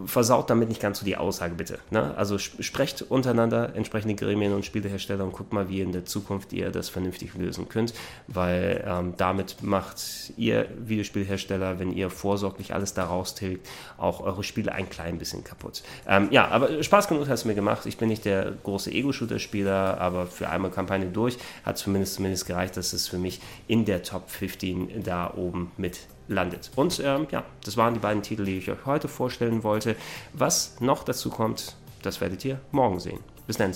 versaut 0.06 0.50
damit 0.50 0.70
nicht 0.70 0.82
ganz 0.82 1.00
so 1.00 1.06
die 1.06 1.18
Aussage, 1.18 1.56
bitte. 1.56 1.80
Ne? 1.90 2.14
Also 2.16 2.38
sprecht 2.38 3.04
untereinander, 3.04 3.76
entsprechende 3.76 4.16
Gremien 4.16 4.54
und 4.54 4.66
Spielehersteller 4.66 5.24
und 5.24 5.34
guckt 5.34 5.54
mal, 5.54 5.70
wie 5.70 5.82
in 5.82 5.92
der 5.92 6.06
Zukunft 6.06 6.54
ihr 6.54 6.72
das 6.72 6.90
vernünftig 6.90 7.34
lösen 7.36 7.70
könnt, 7.70 7.94
weil 8.28 8.84
ähm, 8.88 9.14
damit 9.18 9.62
macht 9.62 10.34
ihr 10.38 10.68
Videospielhersteller, 10.78 11.80
wenn 11.80 11.92
ihr 11.92 12.10
vorsorglich 12.10 12.74
alles 12.74 12.94
daraus 12.94 13.36
tilgt, 13.36 13.68
auch 13.98 14.22
eure 14.22 14.44
Spiele 14.44 14.72
ein 14.72 14.90
klein 14.90 15.18
bisschen 15.18 15.44
kaputt. 15.44 15.84
Ähm, 16.08 16.30
ja, 16.32 16.48
aber 16.48 16.82
Spaß 16.84 17.08
genug 17.08 17.28
hat 17.28 17.36
es 17.36 17.46
mir 17.46 17.56
gemacht. 17.56 17.86
Ich 17.86 17.98
bin 17.98 18.10
nicht 18.10 18.26
der 18.26 18.54
große 18.64 18.92
Ego-Shooter-Spieler, 18.92 20.00
aber 20.00 20.28
für 20.28 20.50
einmal 20.50 20.72
Kampagne 20.72 21.08
durch 21.08 21.38
hat 21.66 21.78
zumindest 21.78 22.16
zumindest 22.16 22.46
gereicht, 22.46 22.78
dass 22.78 22.94
es 22.94 23.08
für 23.08 23.18
mich 23.18 23.42
in 23.68 23.86
der 23.86 24.04
Top 24.04 24.30
15 24.30 25.04
da 25.04 25.34
oben 25.36 25.72
mit 25.78 26.00
landet. 26.28 26.72
Und 26.76 27.02
ähm, 27.04 27.28
ja, 27.32 27.44
das 27.64 27.78
waren 27.78 27.94
die 27.94 28.00
beiden 28.00 28.24
Titel, 28.24 28.46
die 28.46 28.58
ich 28.58 28.70
euch 28.70 28.86
heute 28.86 29.08
vorstellen 29.08 29.64
wollte. 29.64 29.96
Was 30.34 30.80
noch 30.80 31.04
dazu 31.04 31.30
kommt, 31.30 31.76
das 32.02 32.22
werdet 32.22 32.44
ihr 32.46 32.60
morgen 32.72 33.00
sehen. 33.00 33.20
Bis 33.46 33.58
dann. 33.58 33.74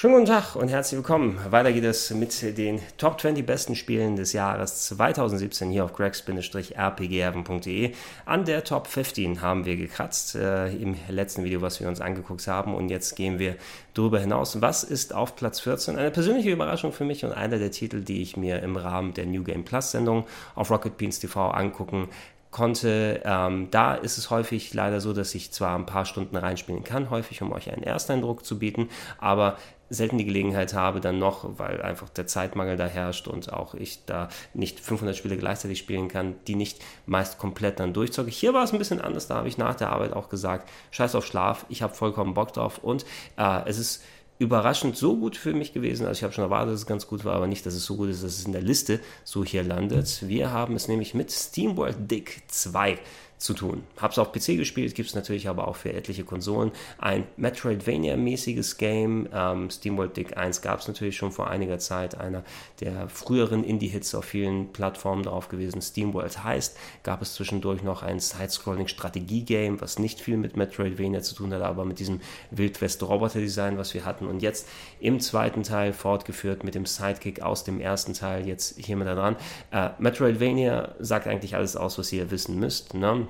Schönen 0.00 0.14
guten 0.14 0.26
Tag 0.26 0.54
und 0.54 0.68
herzlich 0.68 0.96
willkommen. 0.96 1.40
Weiter 1.50 1.72
geht 1.72 1.82
es 1.82 2.12
mit 2.12 2.56
den 2.56 2.80
Top 2.98 3.20
20 3.20 3.44
besten 3.44 3.74
Spielen 3.74 4.14
des 4.14 4.32
Jahres 4.32 4.86
2017 4.86 5.72
hier 5.72 5.84
auf 5.84 5.92
gregs-rpgherben.de. 5.92 7.94
An 8.24 8.44
der 8.44 8.62
Top 8.62 8.86
15 8.86 9.42
haben 9.42 9.64
wir 9.64 9.76
gekratzt 9.76 10.36
äh, 10.36 10.68
im 10.68 10.94
letzten 11.08 11.42
Video, 11.42 11.62
was 11.62 11.80
wir 11.80 11.88
uns 11.88 12.00
angeguckt 12.00 12.46
haben. 12.46 12.76
Und 12.76 12.90
jetzt 12.90 13.16
gehen 13.16 13.40
wir 13.40 13.56
darüber 13.94 14.20
hinaus. 14.20 14.62
Was 14.62 14.84
ist 14.84 15.12
auf 15.12 15.34
Platz 15.34 15.58
14? 15.58 15.96
Eine 15.96 16.12
persönliche 16.12 16.52
Überraschung 16.52 16.92
für 16.92 17.04
mich 17.04 17.24
und 17.24 17.32
einer 17.32 17.58
der 17.58 17.72
Titel, 17.72 18.02
die 18.02 18.22
ich 18.22 18.36
mir 18.36 18.62
im 18.62 18.76
Rahmen 18.76 19.14
der 19.14 19.26
New 19.26 19.42
Game 19.42 19.64
Plus 19.64 19.90
Sendung 19.90 20.28
auf 20.54 20.70
Rocket 20.70 20.96
Beans 20.96 21.18
TV 21.18 21.50
angucken 21.50 22.08
konnte. 22.50 23.20
Ähm, 23.24 23.68
da 23.70 23.94
ist 23.94 24.18
es 24.18 24.30
häufig 24.30 24.72
leider 24.74 25.00
so, 25.00 25.12
dass 25.12 25.34
ich 25.34 25.52
zwar 25.52 25.76
ein 25.76 25.86
paar 25.86 26.04
Stunden 26.04 26.36
reinspielen 26.36 26.84
kann, 26.84 27.10
häufig 27.10 27.42
um 27.42 27.52
euch 27.52 27.70
einen 27.70 27.82
Ersteindruck 27.82 28.44
zu 28.44 28.58
bieten, 28.58 28.88
aber 29.18 29.56
selten 29.90 30.18
die 30.18 30.24
Gelegenheit 30.24 30.74
habe, 30.74 31.00
dann 31.00 31.18
noch, 31.18 31.58
weil 31.58 31.82
einfach 31.82 32.08
der 32.08 32.26
Zeitmangel 32.26 32.76
da 32.76 32.86
herrscht 32.86 33.28
und 33.28 33.52
auch 33.52 33.74
ich 33.74 34.04
da 34.04 34.28
nicht 34.54 34.80
500 34.80 35.16
Spiele 35.16 35.36
gleichzeitig 35.36 35.78
spielen 35.78 36.08
kann, 36.08 36.34
die 36.46 36.54
nicht 36.54 36.80
meist 37.06 37.38
komplett 37.38 37.80
dann 37.80 37.92
durchzocke. 37.92 38.30
Hier 38.30 38.54
war 38.54 38.64
es 38.64 38.72
ein 38.72 38.78
bisschen 38.78 39.00
anders, 39.00 39.28
da 39.28 39.36
habe 39.36 39.48
ich 39.48 39.58
nach 39.58 39.74
der 39.74 39.90
Arbeit 39.90 40.12
auch 40.12 40.28
gesagt, 40.28 40.68
scheiß 40.90 41.14
auf 41.14 41.26
Schlaf, 41.26 41.66
ich 41.68 41.82
habe 41.82 41.94
vollkommen 41.94 42.34
Bock 42.34 42.52
drauf 42.52 42.78
und 42.78 43.04
äh, 43.36 43.62
es 43.66 43.78
ist 43.78 44.02
überraschend 44.38 44.96
so 44.96 45.16
gut 45.16 45.36
für 45.36 45.52
mich 45.52 45.72
gewesen. 45.72 46.06
Also 46.06 46.18
ich 46.18 46.22
habe 46.22 46.32
schon 46.32 46.44
erwartet, 46.44 46.72
dass 46.72 46.80
es 46.80 46.86
ganz 46.86 47.06
gut 47.06 47.24
war, 47.24 47.34
aber 47.34 47.46
nicht, 47.46 47.66
dass 47.66 47.74
es 47.74 47.84
so 47.84 47.96
gut 47.96 48.08
ist, 48.08 48.22
dass 48.22 48.38
es 48.38 48.46
in 48.46 48.52
der 48.52 48.62
Liste 48.62 49.00
so 49.24 49.44
hier 49.44 49.64
landet. 49.64 50.28
Wir 50.28 50.52
haben 50.52 50.76
es 50.76 50.88
nämlich 50.88 51.14
mit 51.14 51.32
SteamWorld 51.32 52.10
Dick 52.10 52.42
2 52.46 52.98
zu 53.38 53.54
tun. 53.54 53.84
Habe 53.98 54.12
es 54.12 54.18
auf 54.18 54.32
PC 54.32 54.56
gespielt, 54.56 54.94
gibt 54.94 55.08
es 55.08 55.14
natürlich 55.14 55.48
aber 55.48 55.68
auch 55.68 55.76
für 55.76 55.92
etliche 55.92 56.24
Konsolen. 56.24 56.72
Ein 56.98 57.24
Metroidvania-mäßiges 57.36 58.78
Game. 58.78 59.28
Ähm, 59.32 59.70
SteamWorld 59.70 60.16
Dick 60.16 60.36
1 60.36 60.60
gab 60.60 60.80
es 60.80 60.88
natürlich 60.88 61.16
schon 61.16 61.30
vor 61.30 61.48
einiger 61.48 61.78
Zeit. 61.78 62.18
Einer 62.18 62.42
der 62.80 63.08
früheren 63.08 63.62
Indie-Hits 63.62 64.14
auf 64.14 64.24
vielen 64.24 64.72
Plattformen 64.72 65.22
drauf 65.22 65.48
gewesen. 65.48 65.80
SteamWorld 65.80 66.42
heißt, 66.42 66.76
gab 67.04 67.22
es 67.22 67.34
zwischendurch 67.34 67.82
noch 67.82 68.02
ein 68.02 68.18
Side-Scrolling-Strategie-Game, 68.18 69.80
was 69.80 69.98
nicht 69.98 70.20
viel 70.20 70.36
mit 70.36 70.56
Metroidvania 70.56 71.22
zu 71.22 71.34
tun 71.34 71.54
hat, 71.54 71.62
aber 71.62 71.84
mit 71.84 72.00
diesem 72.00 72.20
Wildwest-Roboter-Design, 72.50 73.78
was 73.78 73.94
wir 73.94 74.04
hatten. 74.04 74.26
Und 74.26 74.42
jetzt 74.42 74.68
im 74.98 75.20
zweiten 75.20 75.62
Teil 75.62 75.92
fortgeführt 75.92 76.64
mit 76.64 76.74
dem 76.74 76.86
Sidekick 76.86 77.40
aus 77.42 77.62
dem 77.62 77.80
ersten 77.80 78.14
Teil, 78.14 78.46
jetzt 78.48 78.78
hier 78.78 78.96
mit 78.96 79.06
da 79.06 79.14
dran. 79.14 79.36
Äh, 79.70 79.90
Metroidvania 79.98 80.96
sagt 80.98 81.28
eigentlich 81.28 81.54
alles 81.54 81.76
aus, 81.76 81.98
was 81.98 82.12
ihr 82.12 82.30
wissen 82.32 82.58
müsst. 82.58 82.94
Ne? 82.94 83.27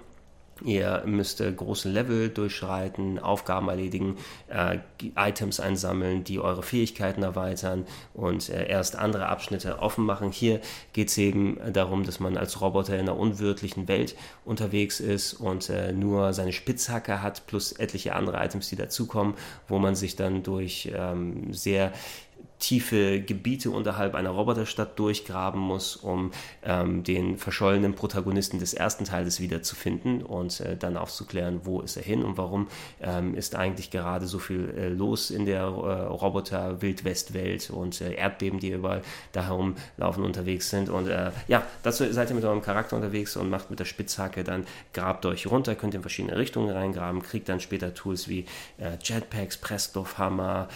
Ihr 0.65 1.03
müsst 1.07 1.39
große 1.39 1.89
Level 1.89 2.29
durchschreiten, 2.29 3.19
Aufgaben 3.19 3.69
erledigen, 3.69 4.17
äh, 4.49 4.79
Items 5.17 5.61
einsammeln, 5.61 6.25
die 6.25 6.41
eure 6.41 6.63
Fähigkeiten 6.63 7.23
erweitern 7.23 7.87
und 8.15 8.49
äh, 8.49 8.69
erst 8.69 8.97
andere 8.97 9.27
Abschnitte 9.27 9.79
offen 9.81 10.05
machen. 10.05 10.33
Hier 10.33 10.61
geht 10.93 11.09
es 11.09 11.19
eben 11.19 11.59
darum, 11.73 12.05
dass 12.05 12.21
man 12.21 12.37
als 12.37 12.61
Roboter 12.61 12.95
in 12.95 13.01
einer 13.03 13.17
unwirtlichen 13.17 13.89
Welt 13.89 14.17
unterwegs 14.45 15.01
ist 15.01 15.35
und 15.35 15.71
äh, 15.71 15.93
nur 15.93 16.33
seine 16.33 16.53
Spitzhacke 16.53 17.23
hat, 17.23 17.47
plus 17.47 17.73
etliche 17.73 18.15
andere 18.15 18.45
Items, 18.45 18.69
die 18.69 18.77
dazukommen, 18.77 19.35
wo 19.69 19.79
man 19.79 19.95
sich 19.95 20.17
dann 20.17 20.43
durch 20.43 20.91
ähm, 20.95 21.53
sehr 21.53 21.93
tiefe 22.59 23.21
Gebiete 23.21 23.71
unterhalb 23.71 24.15
einer 24.15 24.31
Roboterstadt 24.31 24.99
durchgraben 24.99 25.61
muss, 25.61 25.97
um 25.97 26.33
ähm, 26.65 27.05
den 27.05 27.39
verschollenen 27.39 27.95
Protagonisten 27.95 28.59
des 28.59 28.75
ersten 28.75 29.05
Teiles 29.05 29.41
wiederzufinden 29.41 30.23
und 30.23 30.61
äh, 30.61 30.77
dann 30.77 30.97
aufzuklären, 30.97 31.61
wo 31.65 31.81
ist 31.81 31.97
er 31.97 32.03
hin 32.03 32.25
und 32.25 32.37
warum 32.37 32.69
ähm, 33.01 33.35
ist 33.35 33.55
eigentlich 33.55 33.91
gerade 33.91 34.27
so 34.27 34.39
viel 34.39 34.75
äh, 34.77 34.89
los 34.89 35.31
in 35.31 35.47
der 35.47 35.63
äh, 35.63 35.67
Roboter-Wildwest-Welt 35.67 37.71
und 37.71 38.01
äh, 38.01 38.15
Erdbeben, 38.15 38.59
die 38.59 38.71
überall 38.71 39.03
da 39.33 39.45
herumlaufen 39.45 40.25
unterwegs 40.25 40.71
sind. 40.71 40.89
Und 40.89 41.09
äh, 41.09 41.31
ja, 41.47 41.63
dazu 41.83 42.11
seid 42.13 42.31
ihr 42.31 42.35
mit 42.35 42.45
eurem 42.45 42.63
Charakter 42.63 42.97
unterwegs 42.97 43.37
und 43.37 43.51
macht 43.51 43.71
mit 43.71 43.79
der 43.79 43.85
Spitzhacke 43.85 44.43
dann, 44.43 44.67
grabt 44.93 45.25
euch 45.27 45.47
runter, 45.47 45.77
könnt 45.77 45.95
in 45.95 46.01
verschiedene 46.01 46.37
Richtungen 46.37 46.71
reingraben, 46.71 47.23
kriegt 47.23 47.49
dann 47.49 47.61
später 47.61 47.95
Tools 47.95 48.29
wie 48.29 48.47
äh, 48.79 48.97
Jetpacks, 49.03 49.59
Presslufthammer, 49.59 50.69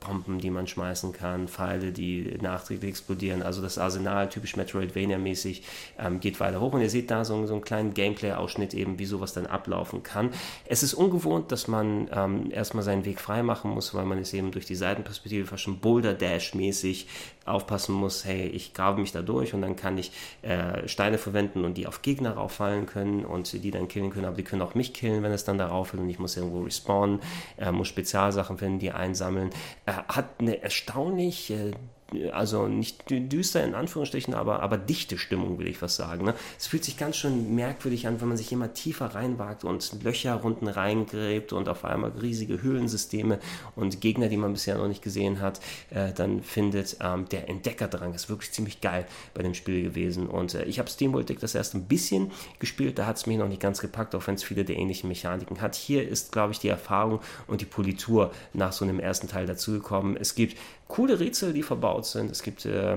Bomben, 0.00 0.38
die 0.38 0.50
man 0.50 0.66
schmeißen 0.66 1.12
kann 1.12 1.17
kann, 1.18 1.48
Pfeile, 1.48 1.92
die 1.92 2.38
nachträglich 2.40 2.90
explodieren. 2.90 3.42
Also 3.42 3.60
das 3.62 3.78
Arsenal, 3.78 4.28
typisch 4.28 4.56
Metroidvania-mäßig, 4.56 5.62
ähm, 5.98 6.20
geht 6.20 6.40
weiter 6.40 6.60
hoch. 6.60 6.72
Und 6.72 6.80
ihr 6.80 6.90
seht 6.90 7.10
da 7.10 7.24
so, 7.24 7.46
so 7.46 7.54
einen 7.54 7.62
kleinen 7.62 7.94
Gameplay-Ausschnitt 7.94 8.74
eben, 8.74 8.98
wie 8.98 9.06
sowas 9.06 9.32
dann 9.32 9.46
ablaufen 9.46 10.02
kann. 10.02 10.30
Es 10.66 10.82
ist 10.82 10.94
ungewohnt, 10.94 11.52
dass 11.52 11.68
man 11.68 12.08
ähm, 12.12 12.50
erstmal 12.50 12.82
seinen 12.82 13.04
Weg 13.04 13.20
frei 13.20 13.42
machen 13.42 13.70
muss, 13.70 13.94
weil 13.94 14.04
man 14.04 14.18
es 14.18 14.32
eben 14.32 14.50
durch 14.50 14.66
die 14.66 14.74
Seitenperspektive 14.74 15.46
fast 15.46 15.62
schon 15.62 15.78
Boulder-Dash-mäßig 15.78 17.06
aufpassen 17.48 17.94
muss, 17.94 18.24
hey, 18.24 18.46
ich 18.46 18.74
grabe 18.74 19.00
mich 19.00 19.12
da 19.12 19.22
durch 19.22 19.54
und 19.54 19.62
dann 19.62 19.76
kann 19.76 19.98
ich 19.98 20.12
äh, 20.42 20.86
Steine 20.88 21.18
verwenden 21.18 21.64
und 21.64 21.74
die 21.74 21.86
auf 21.86 22.02
Gegner 22.02 22.32
rauffallen 22.32 22.86
können 22.86 23.24
und 23.24 23.52
die 23.52 23.70
dann 23.70 23.88
killen 23.88 24.10
können, 24.10 24.26
aber 24.26 24.36
die 24.36 24.44
können 24.44 24.62
auch 24.62 24.74
mich 24.74 24.94
killen, 24.94 25.22
wenn 25.22 25.32
es 25.32 25.44
dann 25.44 25.58
darauf 25.58 25.92
will 25.92 26.00
und 26.00 26.10
ich 26.10 26.18
muss 26.18 26.36
irgendwo 26.36 26.62
respawnen, 26.62 27.20
äh, 27.56 27.72
muss 27.72 27.88
Spezialsachen 27.88 28.58
finden, 28.58 28.78
die 28.78 28.92
einsammeln. 28.92 29.50
Äh, 29.86 29.92
hat 29.92 30.26
eine 30.38 30.62
erstaunlich 30.62 31.50
äh, 31.50 31.72
also 32.32 32.68
nicht 32.68 33.04
düster 33.10 33.62
in 33.62 33.74
Anführungsstrichen, 33.74 34.34
aber, 34.34 34.62
aber 34.62 34.78
dichte 34.78 35.18
Stimmung, 35.18 35.58
will 35.58 35.68
ich 35.68 35.82
was 35.82 35.96
sagen. 35.96 36.24
Ne? 36.24 36.34
Es 36.58 36.66
fühlt 36.66 36.84
sich 36.84 36.96
ganz 36.96 37.16
schön 37.16 37.54
merkwürdig 37.54 38.06
an, 38.06 38.20
wenn 38.20 38.28
man 38.28 38.36
sich 38.36 38.50
immer 38.50 38.72
tiefer 38.72 39.14
reinwagt 39.14 39.64
und 39.64 40.02
Löcher 40.02 40.42
unten 40.42 40.68
reingräbt 40.68 41.52
und 41.52 41.68
auf 41.68 41.84
einmal 41.84 42.10
riesige 42.10 42.62
Höhlensysteme 42.62 43.38
und 43.76 44.00
Gegner, 44.00 44.28
die 44.28 44.38
man 44.38 44.54
bisher 44.54 44.78
noch 44.78 44.88
nicht 44.88 45.02
gesehen 45.02 45.40
hat, 45.40 45.60
äh, 45.90 46.12
dann 46.12 46.42
findet. 46.42 46.96
Ähm, 47.00 47.28
der 47.28 47.48
Entdeckerdrang 47.48 48.14
ist 48.14 48.30
wirklich 48.30 48.52
ziemlich 48.52 48.80
geil 48.80 49.06
bei 49.34 49.42
dem 49.42 49.54
Spiel 49.54 49.82
gewesen. 49.82 50.28
Und 50.28 50.54
äh, 50.54 50.64
ich 50.64 50.78
habe 50.78 50.88
Steamworld 50.88 51.28
Deck 51.28 51.40
das 51.40 51.54
erst 51.54 51.74
ein 51.74 51.84
bisschen 51.84 52.30
gespielt, 52.58 52.98
da 52.98 53.06
hat 53.06 53.16
es 53.16 53.26
mich 53.26 53.36
noch 53.36 53.48
nicht 53.48 53.60
ganz 53.60 53.80
gepackt, 53.80 54.14
auch 54.14 54.26
wenn 54.26 54.34
es 54.34 54.44
viele 54.44 54.64
der 54.64 54.76
ähnlichen 54.76 55.08
Mechaniken 55.08 55.60
hat. 55.60 55.74
Hier 55.74 56.08
ist, 56.08 56.32
glaube 56.32 56.52
ich, 56.52 56.58
die 56.58 56.68
Erfahrung 56.68 57.20
und 57.46 57.60
die 57.60 57.66
Politur 57.66 58.32
nach 58.54 58.72
so 58.72 58.84
einem 58.84 58.98
ersten 58.98 59.28
Teil 59.28 59.46
dazugekommen. 59.46 60.16
Es 60.16 60.34
gibt 60.34 60.56
coole 60.88 61.20
Rätsel, 61.20 61.52
die 61.52 61.62
verbaut 61.62 62.06
sind. 62.06 62.30
Es 62.30 62.42
gibt 62.42 62.64
äh, 62.64 62.96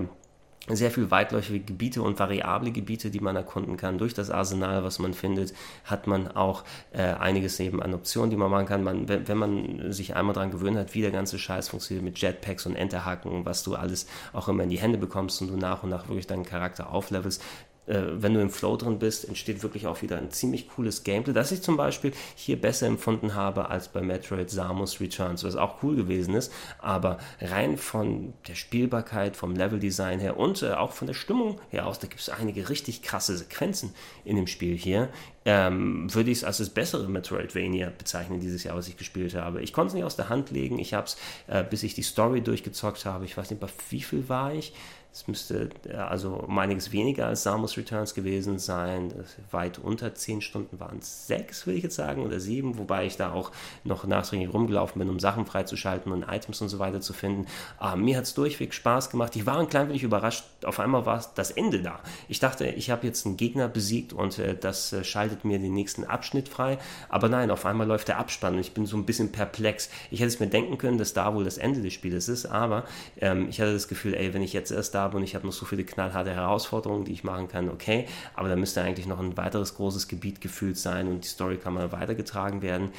sehr 0.68 0.92
viel 0.92 1.10
weitläufige 1.10 1.60
Gebiete 1.60 2.02
und 2.02 2.20
variable 2.20 2.72
Gebiete, 2.72 3.10
die 3.10 3.20
man 3.20 3.36
erkunden 3.36 3.78
kann. 3.78 3.98
Durch 3.98 4.14
das 4.14 4.30
Arsenal, 4.30 4.84
was 4.84 5.00
man 5.00 5.14
findet, 5.14 5.54
hat 5.86 6.08
man 6.08 6.28
auch 6.30 6.64
äh, 6.94 7.02
einiges 7.02 7.60
eben 7.60 7.82
an 7.82 7.94
Optionen, 7.94 8.30
die 8.30 8.38
man 8.38 8.52
machen 8.52 8.68
kann. 8.68 8.84
Man, 8.84 9.08
wenn, 9.08 9.28
wenn, 9.28 9.38
man 9.38 9.92
sich 9.92 10.16
einmal 10.16 10.34
daran 10.34 10.52
gewöhnt 10.52 10.78
hat, 10.78 10.94
wie 10.94 11.02
der 11.02 11.12
ganze 11.12 11.40
Scheiß 11.40 11.70
funktioniert 11.70 12.06
mit 12.06 12.20
Jetpacks 12.20 12.66
und 12.66 12.76
Enterhaken, 12.76 13.46
was 13.46 13.64
du 13.64 13.76
alles 13.76 14.08
auch 14.34 14.48
immer 14.48 14.64
in 14.64 14.70
die 14.70 14.80
Hände 14.80 14.98
bekommst 14.98 15.42
und 15.42 15.50
du 15.50 15.58
nach 15.58 15.84
und 15.84 15.90
nach 15.90 16.08
wirklich 16.08 16.28
deinen 16.28 16.46
Charakter 16.46 16.92
auflevelst, 16.92 17.44
äh, 17.92 18.22
wenn 18.22 18.34
du 18.34 18.42
im 18.42 18.50
Flow 18.50 18.78
drin 18.78 19.00
bist, 19.00 19.28
entsteht 19.28 19.64
wirklich 19.64 19.86
auch 19.86 20.02
wieder 20.02 20.18
ein 20.18 20.32
ziemlich 20.32 20.70
cooles 20.70 21.04
Gameplay, 21.04 21.34
das 21.34 21.52
ich 21.52 21.62
zum 21.62 21.76
Beispiel 21.76 22.14
hier 22.36 22.60
besser 22.60 22.88
empfunden 22.88 23.36
habe 23.36 23.70
als 23.70 23.90
bei 23.90 24.02
Metroid 24.02 24.50
Samus 24.50 25.02
Returns, 25.02 25.44
was 25.44 25.56
auch 25.56 25.84
cool 25.84 25.96
gewesen 25.96 26.34
ist, 26.34 26.54
aber 26.80 27.18
rein 27.42 27.78
von 27.78 28.34
der 28.48 28.56
Spielbarkeit, 28.56 29.36
vom 29.36 29.56
Leveldesign 29.56 30.20
her 30.20 30.38
und 30.38 30.64
äh, 30.64 30.72
auch 30.72 30.94
von 30.94 31.08
der 31.08 31.14
Stimmung 31.14 31.60
her 31.70 31.86
aus, 31.86 32.00
da 32.00 32.08
gibt 32.08 32.22
es 32.22 32.30
einige 32.30 32.70
richtig 32.70 33.02
krasse 33.02 33.38
Sequenzen 33.38 33.94
in 34.24 34.38
dem 34.38 34.48
Spiel 34.48 34.78
hier, 34.78 35.10
ähm, 35.44 36.14
würde 36.14 36.32
ich 36.32 36.40
es 36.40 36.44
als 36.44 36.60
das 36.60 36.70
bessere 36.70 37.10
Metroidvania 37.10 37.92
bezeichnen 37.98 38.40
dieses 38.40 38.64
Jahr, 38.64 38.76
was 38.76 38.88
ich 38.88 38.96
gespielt 38.96 39.34
habe. 39.34 39.62
Ich 39.62 39.74
konnte 39.74 39.90
es 39.90 39.94
nicht 39.96 40.04
aus 40.04 40.16
der 40.16 40.30
Hand 40.30 40.52
legen, 40.52 40.80
ich 40.80 40.94
habe 40.94 41.08
es, 41.08 41.18
äh, 41.48 41.64
bis 41.64 41.84
ich 41.84 41.96
die 41.96 42.04
Story 42.04 42.42
durchgezockt 42.42 43.06
habe, 43.06 43.26
ich 43.26 43.36
weiß 43.36 43.50
nicht, 43.50 43.60
bei 43.60 43.68
wie 43.90 44.02
viel 44.02 44.30
war 44.30 44.54
ich, 44.54 44.74
es 45.14 45.28
müsste 45.28 45.70
also 45.94 46.36
um 46.36 46.58
einiges 46.58 46.94
weniger 46.94 47.28
als 47.28 47.44
Samus 47.44 47.76
Returns 47.76 48.14
gewesen 48.14 48.60
sein. 48.60 49.14
Weit 49.52 49.78
unter 49.78 50.16
10 50.16 50.40
Stunden 50.40 50.80
waren 50.80 51.00
es 51.00 51.28
6, 51.28 51.68
würde 51.68 51.78
ich 51.78 51.84
jetzt 51.84 51.98
sagen, 51.98 52.26
oder 52.26 52.40
7, 52.40 52.78
wobei 52.78 53.06
ich 53.06 53.18
da 53.18 53.34
auch 53.34 53.52
noch 53.84 54.06
nachträglich 54.06 54.54
rumgelaufen 54.54 55.00
bin, 55.00 55.10
um 55.10 55.20
Sachen 55.20 55.46
freizuschalten 55.46 56.14
und 56.14 56.24
Items 56.24 56.62
und 56.62 56.70
so 56.70 56.80
weiter 56.80 57.02
zu 57.02 57.12
finden. 57.12 57.48
Aber 57.78 57.98
mir 57.98 58.16
hat 58.16 58.24
es 58.24 58.34
durchweg 58.36 58.74
Spaß 58.74 59.10
gemacht. 59.10 59.36
Ich 59.36 59.46
war 59.46 59.60
ein 59.60 59.68
klein 59.68 59.90
wenig 59.90 60.04
überrascht. 60.04 60.46
Auf 60.64 60.80
einmal 60.80 61.06
war 61.06 61.22
das 61.36 61.52
Ende 61.52 61.82
da. 61.82 62.00
Ich 62.30 62.40
dachte, 62.40 62.68
ich 62.68 62.90
habe 62.90 63.06
jetzt 63.06 63.26
einen 63.26 63.36
Gegner 63.36 63.68
besiegt 63.68 64.14
und 64.14 64.40
äh, 64.40 64.56
das 64.58 64.94
äh, 64.94 65.04
schaltet 65.04 65.44
mir 65.44 65.60
den 65.60 65.74
nächsten 65.74 66.06
Abschnitt 66.06 66.48
frei. 66.48 66.78
Aber 67.10 67.28
nein, 67.28 67.52
auf 67.52 67.66
einmal 67.66 67.86
läuft 67.86 68.08
der 68.08 68.18
Abspann 68.18 68.54
und 68.54 68.62
ich 68.62 68.74
bin 68.74 68.86
so 68.86 68.96
ein 68.96 69.06
bisschen 69.06 69.34
perplex. 69.34 69.90
Ich 70.10 70.22
hätte 70.22 70.30
es 70.30 70.40
mir 70.40 70.48
denken 70.48 70.78
können, 70.78 70.98
dass 70.98 71.14
da 71.14 71.36
wohl 71.36 71.44
das 71.44 71.58
Ende 71.58 71.82
des 71.82 71.92
Spieles 71.92 72.30
ist, 72.30 72.46
aber 72.46 72.86
ähm, 73.20 73.50
ich 73.50 73.60
hatte 73.60 73.74
das 73.74 73.90
Gefühl, 73.90 74.14
ey, 74.14 74.34
wenn 74.34 74.42
ich 74.42 74.54
jetzt 74.54 74.72
erst 74.72 74.96
da 74.96 75.01
habe 75.02 75.18
und 75.18 75.24
ich 75.24 75.36
habe 75.36 75.46
noch 75.46 75.54
so 75.54 75.66
viele 75.66 75.84
knallharte 75.84 76.34
Herausforderungen, 76.34 77.06
die 77.06 77.14
ich 77.14 77.24
machen 77.24 77.48
kann, 77.48 77.70
okay, 77.70 78.08
aber 78.34 78.50
da 78.50 78.56
müsste 78.56 78.82
eigentlich 78.82 79.08
noch 79.08 79.20
ein 79.20 79.36
weiteres 79.38 79.76
großes 79.76 80.08
Gebiet 80.08 80.42
gefüllt 80.42 80.78
sein 80.78 81.08
und 81.08 81.24
die 81.24 81.28
Story 81.28 81.58
kann 81.58 81.74
mal 81.74 81.92
weitergetragen 81.92 82.62
werden. 82.62 82.92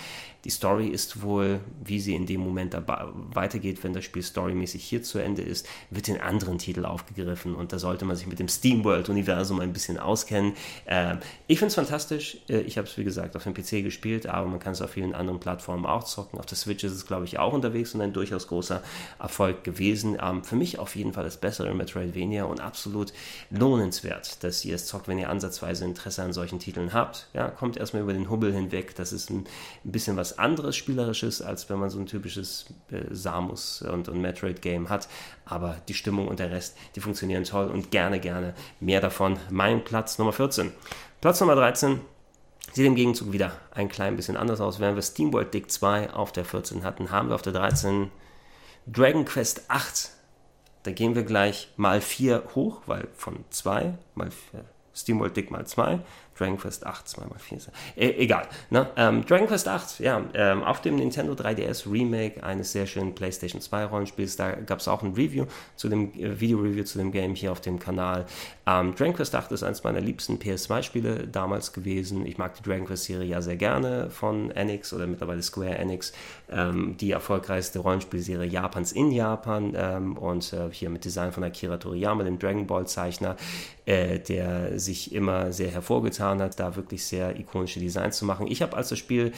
Die 0.45 0.51
Story 0.51 0.89
ist 0.89 1.23
wohl, 1.23 1.61
wie 1.85 2.01
sie 2.01 2.17
in 2.17 2.27
dem 2.27 2.41
Moment 2.41 2.77
weitergeht, 3.33 3.85
wenn 3.85 3.93
das 3.93 4.05
Spiel 4.05 4.23
storymäßig 4.23 4.83
hier 4.83 5.03
zu 5.03 5.19
Ende 5.21 5.43
ist, 5.43 5.67
wird 5.91 6.09
in 6.09 6.21
anderen 6.21 6.59
Titeln 6.59 6.85
aufgegriffen 6.85 7.55
und 7.55 7.73
da 7.73 7.79
sollte 7.79 8.05
man 8.05 8.17
sich 8.17 8.27
mit 8.27 8.41
dem 8.41 8.49
SteamWorld-Universum 8.49 9.61
ein 9.61 9.73
bisschen 9.73 9.99
auskennen. 9.99 10.55
Äh, 10.87 11.17
ich 11.47 11.59
finde 11.59 11.69
es 11.69 11.75
fantastisch. 11.77 12.39
Äh, 12.49 12.61
ich 12.63 12.77
habe 12.77 12.89
es, 12.89 12.99
wie 12.99 13.05
gesagt, 13.05 13.37
auf 13.37 13.45
dem 13.45 13.55
PC 13.55 13.85
gespielt, 13.85 14.27
aber 14.27 14.49
man 14.49 14.59
kann 14.59 14.73
es 14.73 14.83
auf 14.83 14.91
vielen 14.91 15.15
anderen 15.15 15.39
Plattformen 15.39 15.87
auch 15.87 16.03
zocken. 16.03 16.41
Auf 16.41 16.47
der 16.47 16.59
Switch 16.59 16.83
ist 16.83 16.93
es, 16.93 17.07
glaube 17.07 17.25
ich, 17.25 17.39
auch 17.39 17.53
unterwegs 17.53 17.95
und 17.95 18.01
ein 18.01 18.13
durchaus 18.13 18.49
großer 18.49 18.83
Erfolg 19.21 19.63
gewesen. 19.63 20.19
Ähm, 20.21 20.43
für 20.43 20.57
mich 20.57 20.81
auf 20.81 20.97
jeden 20.97 21.13
Fall 21.13 21.25
das 21.25 21.37
bessere 21.37 21.73
Metroidvania 21.73 22.45
und 22.45 22.61
absolut 22.61 23.13
lohnenswert, 23.51 24.43
dass 24.43 24.65
ihr 24.65 24.75
es 24.75 24.87
zockt, 24.87 25.07
wenn 25.07 25.19
ihr 25.19 25.31
ansatzweise 25.31 25.85
Interesse 25.85 26.25
an 26.25 26.33
solchen 26.33 26.59
Titeln 26.59 26.93
habt. 26.93 27.29
Ja, 27.33 27.49
kommt 27.49 27.77
erstmal 27.77 28.03
über 28.03 28.13
den 28.13 28.29
Hubbel 28.29 28.53
hinweg. 28.53 28.97
Das 28.97 29.13
ist 29.13 29.31
ein 29.31 29.45
bisschen 29.85 30.17
was 30.17 30.32
anderes 30.39 30.77
Spielerisches, 30.77 31.43
als 31.43 31.69
wenn 31.69 31.79
man 31.79 31.91
so 31.91 31.99
ein 31.99 32.07
typisches 32.07 32.67
äh, 32.91 33.03
Samus 33.11 33.83
und, 33.83 34.09
und 34.09 34.21
Metroid-Game 34.21 34.89
hat. 34.89 35.09
Aber 35.45 35.77
die 35.89 35.95
Stimmung 35.95 36.29
und 36.29 36.39
der 36.39 36.51
Rest, 36.51 36.77
die 36.95 37.01
funktionieren 37.01 37.45
toll 37.45 37.69
und 37.69 37.91
gerne, 37.91 38.21
gerne 38.21 38.55
mehr 38.81 39.01
davon. 39.01 39.39
Mein 39.51 39.85
Platz 39.85 40.19
Nummer 40.19 40.33
14. 40.33 40.73
Platz 41.21 41.41
Nummer 41.41 41.55
13 41.55 42.01
sieht 42.73 42.87
im 42.87 42.95
Gegenzug 42.95 43.33
wieder 43.33 43.53
ein 43.71 43.89
klein 43.89 44.17
bisschen 44.17 44.37
anders 44.37 44.61
aus. 44.61 44.81
Während 44.81 44.97
wir 44.97 45.03
SteamWorld 45.03 45.53
Dig 45.53 45.71
2 45.71 46.13
auf 46.13 46.33
der 46.33 46.45
14 46.45 46.85
hatten, 46.85 47.11
haben 47.11 47.29
wir 47.29 47.35
auf 47.35 47.43
der 47.43 47.53
13 47.53 48.11
Dragon 48.87 49.25
Quest 49.25 49.65
8. 49.69 50.11
Da 50.85 50.91
gehen 50.91 51.15
wir 51.15 51.23
gleich 51.23 51.69
mal 51.77 52.01
4 52.01 52.43
hoch, 52.55 52.83
weil 52.87 53.09
von 53.15 53.45
2 53.51 53.95
mal 54.15 54.31
4, 54.31 54.65
SteamWorld 54.95 55.37
Dig 55.37 55.51
mal 55.51 55.67
2 55.67 56.01
Dragon 56.43 56.59
Quest 56.59 56.85
8, 56.85 57.07
2x4. 57.07 57.69
E 57.97 58.11
egal. 58.19 58.49
Ne? 58.71 58.89
Ähm, 58.97 59.25
Dragon 59.25 59.47
Quest 59.47 59.69
8, 59.69 60.01
ja, 60.01 60.23
ähm, 60.35 60.65
auf 60.65 60.81
dem 60.81 60.97
Nintendo 60.97 61.35
3DS 61.35 61.91
Remake 61.91 62.43
eines 62.43 62.73
sehr 62.73 62.87
schönen 62.87 63.15
PlayStation 63.15 63.61
2 63.61 63.85
Rollenspiels. 63.85 64.35
Da 64.35 64.51
gab 64.53 64.81
es 64.81 64.89
auch 64.89 65.05
ein 65.05 65.13
Review 65.13 65.47
zu 65.77 65.89
dem 65.89 66.13
äh, 66.15 66.41
Video-Review 66.41 66.83
zu 66.83 66.99
dem 66.99 67.13
Game 67.13 67.37
hier 67.37 67.53
auf 67.53 67.61
dem 67.61 67.79
Kanal. 67.79 68.27
Ähm, 68.67 68.93
Dragon 68.97 69.15
Quest 69.15 69.37
8 69.37 69.53
ist 69.53 69.63
eines 69.63 69.85
meiner 69.85 70.01
liebsten 70.01 70.39
PS2-Spiele 70.39 71.29
damals 71.29 71.73
gewesen. 71.73 72.27
Ich 72.27 72.39
mag 72.39 72.57
die 72.57 72.63
Dragon 72.63 72.87
Quest-Serie 72.87 73.29
ja 73.29 73.41
sehr 73.41 73.57
gerne 73.57 74.11
von 74.11 74.51
Enix 74.51 74.93
oder 74.93 75.07
mittlerweile 75.07 75.43
Square 75.43 75.77
Enix. 75.77 76.13
Ähm, 76.51 76.97
die 76.97 77.13
erfolgreichste 77.13 77.79
Rollenspielserie 77.79 78.49
Japans 78.49 78.91
in 78.91 79.13
Japan 79.13 79.75
ähm, 79.77 80.17
und 80.17 80.53
äh, 80.53 80.71
hier 80.73 80.91
mit 80.91 81.05
Design 81.05 81.31
von 81.31 81.45
Akira 81.45 81.77
Toriyama, 81.77 82.25
dem 82.25 82.41
Dragon 82.41 82.67
Ball-Zeichner, 82.67 83.37
äh, 83.87 84.19
der 84.19 84.79
sich 84.79 85.13
immer 85.15 85.53
sehr 85.53 85.71
hervorgetan 85.71 86.13
getan 86.13 86.43
hat, 86.43 86.61
da 86.61 86.77
wirklich 86.77 87.05
sehr 87.05 87.39
ikonische 87.39 87.81
Designs 87.81 88.17
zu 88.17 88.25
machen. 88.25 88.47
Ich 88.47 88.63
habe 88.63 88.77
als 88.77 88.91
das 88.91 88.99
Spiel 88.99 89.33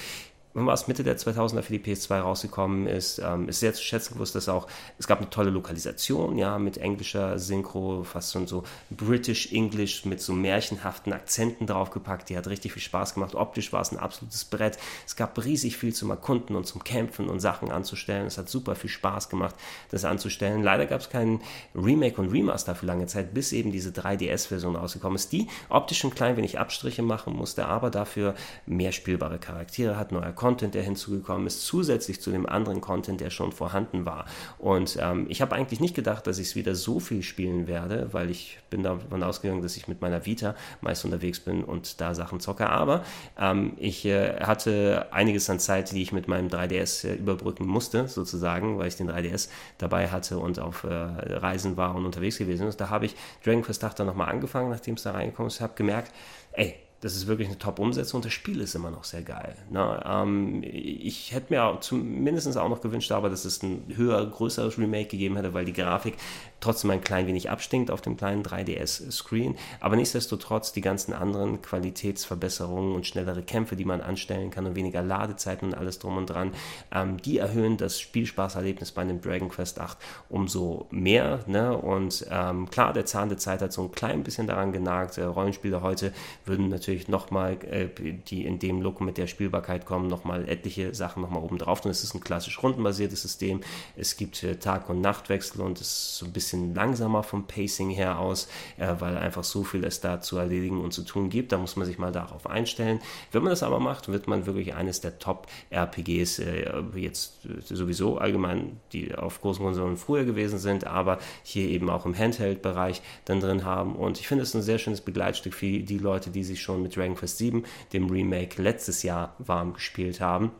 wann 0.54 0.66
war 0.66 0.74
es 0.74 0.86
Mitte 0.86 1.02
der 1.02 1.18
2000er 1.18 1.62
für 1.62 1.76
die 1.76 1.84
PS2 1.84 2.20
rausgekommen 2.20 2.86
ist, 2.86 3.18
ähm, 3.18 3.48
ist 3.48 3.60
sehr 3.60 3.74
zu 3.74 3.82
schätzen 3.82 4.14
gewusst, 4.14 4.34
dass 4.34 4.48
auch, 4.48 4.68
es 4.98 5.06
gab 5.06 5.18
eine 5.18 5.28
tolle 5.28 5.50
Lokalisation, 5.50 6.38
ja, 6.38 6.58
mit 6.58 6.78
englischer 6.78 7.38
Synchro, 7.38 8.04
fast 8.04 8.32
schon 8.32 8.46
so 8.46 8.62
British 8.90 9.52
English 9.52 10.04
mit 10.04 10.20
so 10.20 10.32
märchenhaften 10.32 11.12
Akzenten 11.12 11.66
draufgepackt, 11.66 12.28
die 12.28 12.36
hat 12.36 12.46
richtig 12.46 12.72
viel 12.72 12.82
Spaß 12.82 13.14
gemacht. 13.14 13.34
Optisch 13.34 13.72
war 13.72 13.80
es 13.80 13.90
ein 13.90 13.98
absolutes 13.98 14.44
Brett. 14.44 14.78
Es 15.06 15.16
gab 15.16 15.42
riesig 15.44 15.76
viel 15.76 15.92
zum 15.92 16.10
Erkunden 16.10 16.54
und 16.54 16.66
zum 16.66 16.84
Kämpfen 16.84 17.28
und 17.28 17.40
Sachen 17.40 17.72
anzustellen. 17.72 18.26
Es 18.26 18.38
hat 18.38 18.48
super 18.48 18.76
viel 18.76 18.90
Spaß 18.90 19.28
gemacht, 19.28 19.56
das 19.90 20.04
anzustellen. 20.04 20.62
Leider 20.62 20.86
gab 20.86 21.00
es 21.00 21.10
keinen 21.10 21.40
Remake 21.74 22.20
und 22.20 22.30
Remaster 22.30 22.76
für 22.76 22.86
lange 22.86 23.06
Zeit, 23.06 23.34
bis 23.34 23.52
eben 23.52 23.72
diese 23.72 23.90
3DS-Version 23.90 24.76
rausgekommen 24.76 25.16
ist, 25.16 25.32
die 25.32 25.48
optisch 25.68 26.04
ein 26.04 26.14
klein 26.14 26.36
wenig 26.36 26.58
Abstriche 26.60 27.02
machen 27.02 27.34
musste, 27.34 27.66
aber 27.66 27.90
dafür 27.90 28.34
mehr 28.66 28.92
spielbare 28.92 29.38
Charaktere 29.38 29.96
hat, 29.96 30.12
neuer 30.12 30.32
Content, 30.44 30.74
der 30.74 30.82
hinzugekommen 30.82 31.46
ist, 31.46 31.64
zusätzlich 31.64 32.20
zu 32.20 32.30
dem 32.30 32.44
anderen 32.44 32.82
Content, 32.82 33.18
der 33.18 33.30
schon 33.30 33.50
vorhanden 33.50 34.04
war. 34.04 34.26
Und 34.58 34.98
ähm, 35.00 35.24
ich 35.30 35.40
habe 35.40 35.54
eigentlich 35.54 35.80
nicht 35.80 35.94
gedacht, 35.94 36.26
dass 36.26 36.38
ich 36.38 36.48
es 36.48 36.54
wieder 36.54 36.74
so 36.74 37.00
viel 37.00 37.22
spielen 37.22 37.66
werde, 37.66 38.08
weil 38.12 38.28
ich 38.28 38.58
bin 38.68 38.82
davon 38.82 39.22
ausgegangen, 39.22 39.62
dass 39.62 39.78
ich 39.78 39.88
mit 39.88 40.02
meiner 40.02 40.26
Vita 40.26 40.54
meist 40.82 41.02
unterwegs 41.06 41.40
bin 41.40 41.64
und 41.64 41.98
da 42.02 42.14
Sachen 42.14 42.40
zocke. 42.40 42.68
Aber 42.68 43.04
ähm, 43.40 43.72
ich 43.78 44.04
äh, 44.04 44.38
hatte 44.40 45.06
einiges 45.12 45.48
an 45.48 45.60
Zeit, 45.60 45.92
die 45.92 46.02
ich 46.02 46.12
mit 46.12 46.28
meinem 46.28 46.48
3DS 46.48 47.08
äh, 47.08 47.14
überbrücken 47.14 47.66
musste, 47.66 48.06
sozusagen, 48.06 48.76
weil 48.76 48.88
ich 48.88 48.96
den 48.96 49.10
3DS 49.10 49.48
dabei 49.78 50.08
hatte 50.08 50.38
und 50.38 50.58
auf 50.58 50.84
äh, 50.84 50.88
Reisen 50.88 51.78
war 51.78 51.94
und 51.94 52.04
unterwegs 52.04 52.36
gewesen 52.36 52.68
ist. 52.68 52.78
Da 52.82 52.90
habe 52.90 53.06
ich 53.06 53.16
Dragon 53.42 53.62
Quest 53.62 53.82
8 53.82 53.98
dann 53.98 54.08
nochmal 54.08 54.28
angefangen, 54.28 54.68
nachdem 54.68 54.96
es 54.96 55.04
da 55.04 55.12
reingekommen 55.12 55.48
ist, 55.48 55.62
habe 55.62 55.72
gemerkt, 55.74 56.12
ey, 56.52 56.83
das 57.04 57.16
ist 57.16 57.26
wirklich 57.26 57.48
eine 57.48 57.58
Top-Umsetzung 57.58 58.18
und 58.18 58.24
das 58.24 58.32
Spiel 58.32 58.62
ist 58.62 58.74
immer 58.74 58.90
noch 58.90 59.04
sehr 59.04 59.20
geil. 59.20 59.54
Ne? 59.68 60.02
Ähm, 60.06 60.62
ich 60.64 61.34
hätte 61.34 61.52
mir 61.52 61.76
zumindest 61.82 62.56
auch 62.56 62.70
noch 62.70 62.80
gewünscht, 62.80 63.12
aber 63.12 63.28
dass 63.28 63.44
es 63.44 63.62
ein 63.62 63.92
höher, 63.94 64.24
größeres 64.24 64.78
Remake 64.78 65.08
gegeben 65.08 65.36
hätte, 65.36 65.52
weil 65.52 65.66
die 65.66 65.74
Grafik 65.74 66.16
trotzdem 66.64 66.90
ein 66.90 67.02
klein 67.02 67.26
wenig 67.26 67.50
abstinkt 67.50 67.90
auf 67.90 68.00
dem 68.00 68.16
kleinen 68.16 68.42
3DS-Screen. 68.42 69.56
Aber 69.80 69.96
nichtsdestotrotz 69.96 70.72
die 70.72 70.80
ganzen 70.80 71.12
anderen 71.12 71.62
Qualitätsverbesserungen 71.62 72.94
und 72.94 73.06
schnellere 73.06 73.42
Kämpfe, 73.42 73.76
die 73.76 73.84
man 73.84 74.00
anstellen 74.00 74.50
kann 74.50 74.66
und 74.66 74.74
weniger 74.74 75.02
Ladezeiten 75.02 75.68
und 75.68 75.74
alles 75.74 75.98
drum 75.98 76.16
und 76.16 76.26
dran, 76.26 76.52
ähm, 76.92 77.18
die 77.18 77.38
erhöhen 77.38 77.76
das 77.76 78.00
Spielspaßerlebnis 78.00 78.92
bei 78.92 79.02
einem 79.02 79.20
Dragon 79.20 79.48
Quest 79.48 79.78
8 79.78 79.98
umso 80.28 80.86
mehr. 80.90 81.40
Ne? 81.46 81.76
Und 81.76 82.26
ähm, 82.30 82.70
klar, 82.70 82.92
der 82.92 83.06
Zahn 83.06 83.28
der 83.28 83.38
Zeit 83.38 83.60
hat 83.60 83.72
so 83.72 83.82
ein 83.82 83.92
klein 83.92 84.22
bisschen 84.22 84.46
daran 84.46 84.72
genagt. 84.72 85.18
Äh, 85.18 85.24
Rollenspiele 85.24 85.82
heute 85.82 86.12
würden 86.46 86.68
natürlich 86.68 87.08
nochmal, 87.08 87.58
äh, 87.70 87.88
die 88.28 88.44
in 88.44 88.58
dem 88.58 88.80
Look 88.80 89.00
mit 89.00 89.18
der 89.18 89.26
Spielbarkeit 89.26 89.84
kommen, 89.84 90.06
nochmal 90.06 90.48
etliche 90.48 90.94
Sachen 90.94 91.22
nochmal 91.22 91.42
oben 91.42 91.58
drauf 91.58 91.82
tun. 91.82 91.90
Es 91.90 92.02
ist 92.02 92.14
ein 92.14 92.20
klassisch 92.20 92.62
rundenbasiertes 92.62 93.20
System. 93.20 93.60
Es 93.96 94.16
gibt 94.16 94.42
äh, 94.42 94.56
Tag- 94.56 94.88
und 94.88 95.00
Nachtwechsel 95.00 95.60
und 95.60 95.80
es 95.80 95.88
ist 95.88 96.18
so 96.18 96.26
ein 96.26 96.32
bisschen 96.32 96.53
bisschen 96.54 96.74
langsamer 96.74 97.22
vom 97.22 97.46
Pacing 97.46 97.90
her 97.90 98.18
aus, 98.18 98.48
äh, 98.78 98.94
weil 98.98 99.16
einfach 99.16 99.44
so 99.44 99.64
viel 99.64 99.84
es 99.84 100.00
da 100.00 100.20
zu 100.20 100.38
erledigen 100.38 100.80
und 100.80 100.92
zu 100.92 101.02
tun 101.02 101.30
gibt. 101.30 101.52
Da 101.52 101.58
muss 101.58 101.76
man 101.76 101.86
sich 101.86 101.98
mal 101.98 102.12
darauf 102.12 102.46
einstellen. 102.46 103.00
Wenn 103.32 103.42
man 103.42 103.50
das 103.50 103.62
aber 103.62 103.80
macht, 103.80 104.08
wird 104.08 104.28
man 104.28 104.46
wirklich 104.46 104.74
eines 104.74 105.00
der 105.00 105.18
Top-RPGs 105.18 106.38
äh, 106.38 106.82
jetzt 106.94 107.46
äh, 107.46 107.74
sowieso 107.74 108.18
allgemein, 108.18 108.80
die 108.92 109.14
auf 109.14 109.40
großen 109.40 109.64
Konsolen 109.64 109.96
früher 109.96 110.24
gewesen 110.24 110.58
sind, 110.58 110.86
aber 110.86 111.18
hier 111.42 111.68
eben 111.68 111.90
auch 111.90 112.06
im 112.06 112.16
Handheld-Bereich 112.16 113.02
dann 113.24 113.40
drin 113.40 113.64
haben. 113.64 113.96
Und 113.96 114.20
ich 114.20 114.28
finde 114.28 114.42
es 114.42 114.54
ein 114.54 114.62
sehr 114.62 114.78
schönes 114.78 115.00
Begleitstück 115.00 115.54
für 115.54 115.66
die 115.66 115.98
Leute, 115.98 116.30
die 116.30 116.44
sich 116.44 116.62
schon 116.62 116.82
mit 116.82 116.96
Dragon 116.96 117.16
Quest 117.16 117.38
7, 117.38 117.64
dem 117.92 118.10
Remake 118.10 118.60
letztes 118.62 119.02
Jahr 119.02 119.34
warm 119.38 119.74
gespielt 119.74 120.20
haben. 120.20 120.52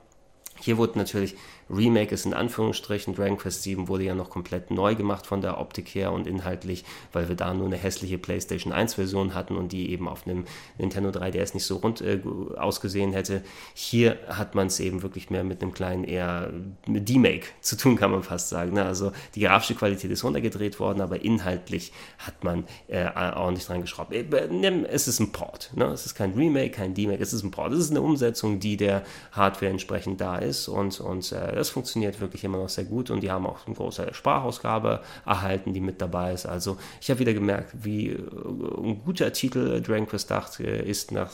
Hier 0.61 0.79
wurde 0.79 0.99
natürlich 0.99 1.37
Remake 1.71 2.15
ist 2.15 2.27
in 2.27 2.35
Anführungsstrichen. 2.35 3.15
Dragon 3.15 3.39
Quest 3.39 3.63
7 3.63 3.89
wurde 3.89 4.05
ja 4.05 4.15
noch 4.15 4.31
komplett 4.31 4.71
neu 4.71 4.95
gemacht 4.95 5.27
von 5.27 5.41
der 5.41 5.59
Optik 5.59 5.95
her 5.95 6.13
und 6.13 6.27
inhaltlich, 6.27 6.85
weil 7.13 7.29
wir 7.29 7.37
da 7.37 7.55
nur 7.55 7.67
eine 7.67 7.77
hässliche 7.77 8.19
PlayStation 8.19 8.73
1 8.73 8.95
Version 8.95 9.35
hatten 9.35 9.57
und 9.57 9.73
die 9.73 9.91
eben 9.91 10.09
auf 10.09 10.27
einem 10.27 10.45
Nintendo 10.79 11.11
3DS 11.11 11.55
nicht 11.55 11.65
so 11.65 11.77
rund 11.77 12.01
äh, 12.01 12.21
ausgesehen 12.57 13.13
hätte. 13.13 13.43
Hier 13.75 14.19
hat 14.29 14.55
man 14.55 14.69
es 14.69 14.81
eben 14.81 15.03
wirklich 15.03 15.31
mehr 15.31 15.45
mit 15.45 15.63
einem 15.63 15.73
kleinen 15.73 16.05
eher 16.05 16.51
D-Make 16.87 17.47
zu 17.61 17.77
tun, 17.77 17.97
kann 17.97 18.11
man 18.11 18.23
fast 18.23 18.49
sagen. 18.49 18.75
Ne? 18.75 18.85
Also 18.85 19.13
die 19.35 19.41
grafische 19.41 19.75
Qualität 19.75 20.11
ist 20.11 20.25
runtergedreht 20.25 20.81
worden, 20.81 21.01
aber 21.01 21.23
inhaltlich 21.25 21.93
hat 22.19 22.45
man 22.45 22.65
äh, 22.89 23.07
ordentlich 23.35 23.67
dran 23.67 23.81
geschraubt. 23.81 24.13
Äh, 24.13 24.25
es 24.91 25.09
ist 25.09 25.21
ein 25.21 25.33
Port. 25.33 25.71
Ne? 25.75 25.87
Es 25.87 26.07
ist 26.07 26.15
kein 26.15 26.33
Remake, 26.35 26.71
kein 26.71 26.95
D-Make, 26.95 27.23
es 27.23 27.33
ist 27.33 27.43
ein 27.43 27.51
Port. 27.51 27.73
Es 27.73 27.79
ist 27.79 27.91
eine 27.91 28.03
Umsetzung, 28.03 28.61
die 28.61 28.77
der 28.77 29.03
Hardware 29.33 29.71
entsprechend 29.71 30.21
da 30.21 30.39
ist 30.39 30.69
und, 30.69 31.01
und 31.01 31.33
äh, 31.33 31.55
das 31.65 31.71
funktioniert 31.71 32.21
wirklich 32.21 32.45
immer 32.45 32.59
noch 32.59 32.69
sehr 32.69 32.85
gut 32.85 33.11
und 33.11 33.23
die 33.23 33.31
haben 33.31 33.47
auch 33.47 33.67
eine 33.67 33.75
große 33.75 34.13
Sprachausgabe 34.13 35.01
erhalten, 35.25 35.73
die 35.73 35.81
mit 35.81 36.03
dabei 36.03 36.35
ist. 36.35 36.45
Also 36.45 36.77
ich 37.01 37.09
habe 37.09 37.21
wieder 37.21 37.33
gemerkt, 37.33 37.73
wie 37.73 38.11
äh, 38.11 38.19
ein 38.19 39.01
guter 39.03 39.33
Titel 39.33 39.81
Dragon 39.81 40.07
Quest 40.07 40.31
8 40.31 40.61
äh, 40.61 40.83
ist 40.85 41.11
nach 41.11 41.31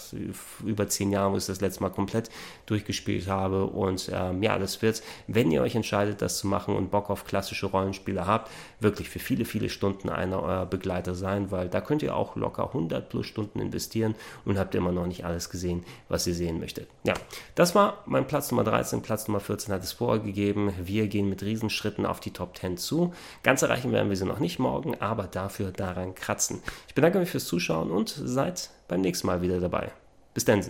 über 0.64 0.89
zehn 0.89 1.11
Jahren, 1.11 1.33
wo 1.33 1.37
ich 1.37 1.47
das 1.47 1.61
letzte 1.61 1.83
Mal 1.83 1.91
komplett 1.91 2.31
durchgespielt 2.66 3.26
habe. 3.26 3.66
Und 3.66 4.09
ähm, 4.14 4.41
ja, 4.41 4.57
das 4.59 4.83
wird, 4.83 5.03
wenn 5.26 5.51
ihr 5.51 5.62
euch 5.62 5.74
entscheidet, 5.74 6.22
das 6.22 6.39
zu 6.39 6.47
machen 6.47 6.76
und 6.76 6.93
Bock 6.93 7.11
auf 7.11 7.24
klassische 7.24 7.66
Rollenspiele 7.66 8.24
habt, 8.24 8.51
wirklich 8.78 9.09
für 9.09 9.18
viele, 9.18 9.45
viele 9.45 9.68
Stunden 9.68 10.11
einer 10.11 10.41
eurer 10.43 10.66
Begleiter 10.66 11.16
sein, 11.16 11.51
weil 11.51 11.68
da 11.68 11.81
könnt 11.81 12.03
ihr 12.05 12.14
auch 12.14 12.37
locker 12.37 12.68
100 12.68 13.09
plus 13.09 13.26
Stunden 13.26 13.59
investieren 13.59 14.14
und 14.45 14.59
habt 14.59 14.76
immer 14.76 14.93
noch 14.93 15.07
nicht 15.07 15.24
alles 15.24 15.51
gesehen, 15.51 15.85
was 16.09 16.24
ihr 16.28 16.35
sehen 16.35 16.61
möchtet. 16.61 16.89
Ja, 17.03 17.14
das 17.57 17.74
war 17.74 18.05
mein 18.07 18.28
Platz 18.28 18.53
Nummer 18.53 18.62
13. 18.62 19.03
Platz 19.03 19.26
Nummer 19.26 19.41
14 19.41 19.74
hat 19.74 19.83
es 19.83 19.93
vor 19.93 20.09
vorgegeben. 20.11 20.72
Wir 20.82 21.06
gehen 21.06 21.28
mit 21.28 21.44
Riesenschritten 21.44 22.04
auf 22.04 22.18
die 22.18 22.32
Top 22.32 22.58
10 22.58 22.78
zu. 22.78 23.14
Ganz 23.44 23.62
erreichen 23.62 23.92
werden 23.92 24.08
wir 24.08 24.16
sie 24.16 24.24
noch 24.24 24.40
nicht 24.40 24.58
morgen, 24.58 25.00
aber 25.00 25.28
dafür 25.28 25.70
daran 25.70 26.16
kratzen. 26.16 26.61
Ich 26.88 26.96
bedanke 26.96 27.20
mich 27.20 27.30
fürs 27.30 27.44
Zuschauen 27.44 27.92
und 27.92 28.08
seid 28.08 28.70
beim 28.88 29.02
nächsten 29.02 29.28
Mal 29.28 29.40
wieder 29.40 29.61
dabei. 29.61 29.92
Bis 30.34 30.44
dann. 30.44 30.64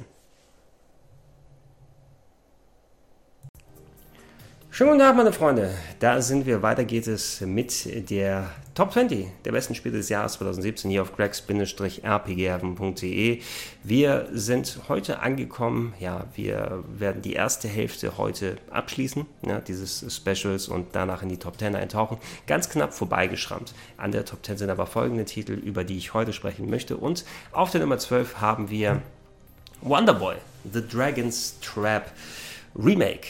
Schönen 4.81 4.93
guten 4.93 5.03
Tag, 5.03 5.15
meine 5.15 5.35
Freunde. 5.35 5.75
Da 5.99 6.23
sind 6.23 6.47
wir. 6.47 6.63
Weiter 6.63 6.85
geht 6.85 7.07
es 7.07 7.43
mit 7.43 8.09
der 8.09 8.49
Top 8.75 8.95
20 8.95 9.27
der 9.45 9.53
besten 9.53 9.75
Spiele 9.75 9.99
des 9.99 10.09
Jahres 10.09 10.33
2017 10.39 10.91
hier 10.91 11.03
auf 11.03 11.15
gregs-rpghaven.de. 11.15 13.43
Wir 13.85 14.29
sind 14.33 14.79
heute 14.89 15.21
angekommen. 15.21 15.93
Ja, 16.01 16.25
wir 16.35 16.83
werden 16.89 17.21
die 17.21 17.35
erste 17.35 17.69
Hälfte 17.69 18.17
heute 18.17 18.57
abschließen, 18.71 19.27
ja, 19.47 19.61
dieses 19.61 20.17
Specials 20.17 20.69
und 20.69 20.87
danach 20.93 21.23
in 21.23 21.29
die 21.29 21.37
Top 21.37 21.59
10 21.59 21.77
eintauchen. 21.77 22.17
Ganz 22.47 22.71
knapp 22.71 22.95
vorbeigeschrammt. 22.95 23.75
An 23.99 24.13
der 24.13 24.25
Top 24.25 24.47
10 24.47 24.57
sind 24.57 24.71
aber 24.71 24.87
folgende 24.87 25.27
Titel, 25.27 25.53
über 25.53 25.85
die 25.85 25.99
ich 25.99 26.15
heute 26.15 26.33
sprechen 26.33 26.71
möchte. 26.71 26.97
Und 26.97 27.27
auf 27.53 27.71
der 27.71 27.83
Nummer 27.83 27.99
12 27.99 28.41
haben 28.41 28.71
wir 28.71 29.03
Wonderboy, 29.83 30.37
The 30.73 30.81
Dragon's 30.89 31.61
Trap 31.61 32.11
Remake 32.75 33.27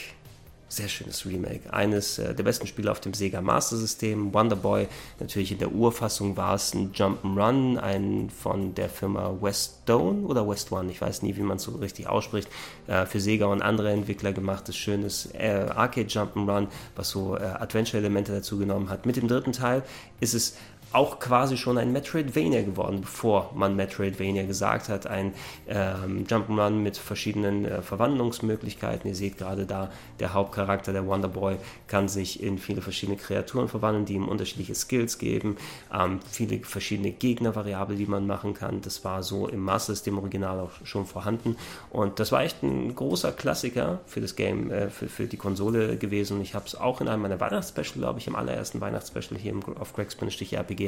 sehr 0.71 0.87
schönes 0.87 1.25
Remake. 1.25 1.71
Eines 1.73 2.17
äh, 2.17 2.33
der 2.33 2.43
besten 2.43 2.65
Spiele 2.65 2.89
auf 2.91 3.01
dem 3.01 3.13
Sega 3.13 3.41
Master 3.41 3.75
System. 3.75 4.33
Wonderboy, 4.33 4.87
natürlich 5.19 5.51
in 5.51 5.57
der 5.57 5.71
Urfassung 5.71 6.37
war 6.37 6.55
es 6.55 6.73
ein 6.73 6.93
Jump'n'Run, 6.93 7.77
ein 7.77 8.29
von 8.29 8.73
der 8.73 8.87
Firma 8.89 9.35
Westone 9.41 10.25
oder 10.25 10.47
West 10.47 10.71
One, 10.71 10.89
ich 10.89 11.01
weiß 11.01 11.23
nie, 11.23 11.35
wie 11.35 11.41
man 11.41 11.57
es 11.57 11.63
so 11.63 11.71
richtig 11.71 12.07
ausspricht, 12.07 12.47
äh, 12.87 13.05
für 13.05 13.19
Sega 13.19 13.47
und 13.47 13.61
andere 13.61 13.91
Entwickler 13.91 14.31
gemachtes, 14.31 14.77
schönes 14.77 15.29
äh, 15.33 15.67
Arcade 15.75 16.07
Jump'n'Run, 16.07 16.67
was 16.95 17.09
so 17.09 17.35
äh, 17.35 17.41
Adventure-Elemente 17.41 18.31
dazu 18.31 18.57
genommen 18.57 18.89
hat. 18.89 19.05
Mit 19.05 19.17
dem 19.17 19.27
dritten 19.27 19.51
Teil 19.51 19.83
ist 20.21 20.33
es 20.33 20.55
auch 20.93 21.19
quasi 21.19 21.57
schon 21.57 21.77
ein 21.77 21.91
Metroidvania 21.91 22.63
geworden, 22.63 23.01
bevor 23.01 23.51
man 23.55 23.75
Metroidvania 23.75 24.43
gesagt 24.43 24.89
hat. 24.89 25.07
Ein 25.07 25.33
ähm, 25.67 26.25
Jump'n'Run 26.27 26.71
mit 26.71 26.97
verschiedenen 26.97 27.65
äh, 27.65 27.81
Verwandlungsmöglichkeiten. 27.81 29.07
Ihr 29.07 29.15
seht 29.15 29.37
gerade 29.37 29.65
da, 29.65 29.89
der 30.19 30.33
Hauptcharakter, 30.33 30.91
der 30.91 31.07
Wonderboy, 31.07 31.55
kann 31.87 32.09
sich 32.09 32.43
in 32.43 32.57
viele 32.57 32.81
verschiedene 32.81 33.17
Kreaturen 33.17 33.69
verwandeln, 33.69 34.05
die 34.05 34.15
ihm 34.15 34.27
unterschiedliche 34.27 34.75
Skills 34.75 35.17
geben. 35.17 35.55
Ähm, 35.93 36.19
viele 36.29 36.59
verschiedene 36.59 37.11
Gegnervariablen, 37.11 37.97
die 37.97 38.05
man 38.05 38.27
machen 38.27 38.53
kann. 38.53 38.81
Das 38.81 39.05
war 39.05 39.23
so 39.23 39.47
im 39.47 39.61
Master 39.61 39.93
System 39.93 40.17
Original 40.17 40.59
auch 40.59 40.71
schon 40.83 41.05
vorhanden. 41.05 41.55
Und 41.89 42.19
das 42.19 42.33
war 42.33 42.43
echt 42.43 42.63
ein 42.63 42.93
großer 42.95 43.31
Klassiker 43.31 44.01
für 44.05 44.19
das 44.19 44.35
Game, 44.35 44.69
äh, 44.71 44.89
für, 44.89 45.07
für 45.07 45.25
die 45.25 45.37
Konsole 45.37 45.95
gewesen. 45.95 46.37
Und 46.37 46.43
ich 46.43 46.53
habe 46.53 46.65
es 46.65 46.75
auch 46.75 46.99
in 46.99 47.07
einem 47.07 47.21
meiner 47.21 47.39
Weihnachtsspecial, 47.39 47.99
glaube 47.99 48.19
ich, 48.19 48.27
im 48.27 48.35
allerersten 48.35 48.81
Weihnachtsspecial 48.81 49.39
hier 49.39 49.51
im, 49.51 49.61
auf 49.77 49.93
Gregsbin-RPG 49.93 50.80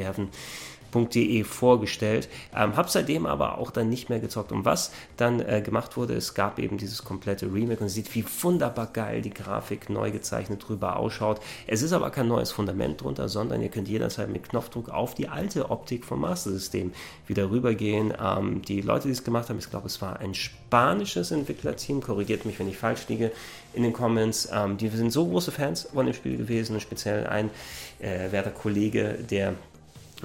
www.rpghaven.de 0.94 1.44
vorgestellt. 1.44 2.28
Ähm, 2.54 2.76
habe 2.76 2.88
seitdem 2.88 3.26
aber 3.26 3.58
auch 3.58 3.70
dann 3.70 3.88
nicht 3.88 4.08
mehr 4.08 4.20
gezockt. 4.20 4.52
Und 4.52 4.64
was 4.64 4.92
dann 5.16 5.40
äh, 5.40 5.62
gemacht 5.62 5.96
wurde, 5.96 6.14
es 6.14 6.34
gab 6.34 6.58
eben 6.58 6.78
dieses 6.78 7.04
komplette 7.04 7.52
Remake 7.52 7.82
und 7.82 7.88
sieht, 7.88 8.14
wie 8.14 8.24
wunderbar 8.42 8.88
geil 8.92 9.22
die 9.22 9.32
Grafik 9.34 9.90
neu 9.90 10.10
gezeichnet 10.10 10.66
drüber 10.66 10.96
ausschaut. 10.96 11.40
Es 11.66 11.82
ist 11.82 11.92
aber 11.92 12.10
kein 12.10 12.28
neues 12.28 12.52
Fundament 12.52 13.02
drunter, 13.02 13.28
sondern 13.28 13.62
ihr 13.62 13.68
könnt 13.68 13.88
jederzeit 13.88 14.30
mit 14.30 14.48
Knopfdruck 14.48 14.88
auf 14.88 15.14
die 15.14 15.28
alte 15.28 15.70
Optik 15.70 16.04
vom 16.04 16.20
Master 16.20 16.50
System 16.50 16.92
wieder 17.26 17.50
rübergehen. 17.50 18.14
Ähm, 18.20 18.62
die 18.62 18.80
Leute, 18.80 19.08
die 19.08 19.12
es 19.12 19.24
gemacht 19.24 19.48
haben, 19.48 19.58
ich 19.58 19.70
glaube, 19.70 19.86
es 19.86 20.00
war 20.00 20.20
ein 20.20 20.34
spanisches 20.34 21.30
Entwicklerteam, 21.30 22.00
korrigiert 22.00 22.44
mich, 22.44 22.58
wenn 22.58 22.68
ich 22.68 22.78
falsch 22.78 23.08
liege, 23.08 23.32
in 23.72 23.82
den 23.82 23.92
Comments. 23.92 24.48
Ähm, 24.52 24.76
die 24.76 24.88
sind 24.88 25.12
so 25.12 25.26
große 25.26 25.50
Fans 25.50 25.88
von 25.92 26.06
dem 26.06 26.14
Spiel 26.14 26.36
gewesen, 26.36 26.80
speziell 26.80 27.26
ein 27.26 27.50
äh, 27.98 28.30
werter 28.30 28.50
Kollege, 28.50 29.18
der 29.30 29.54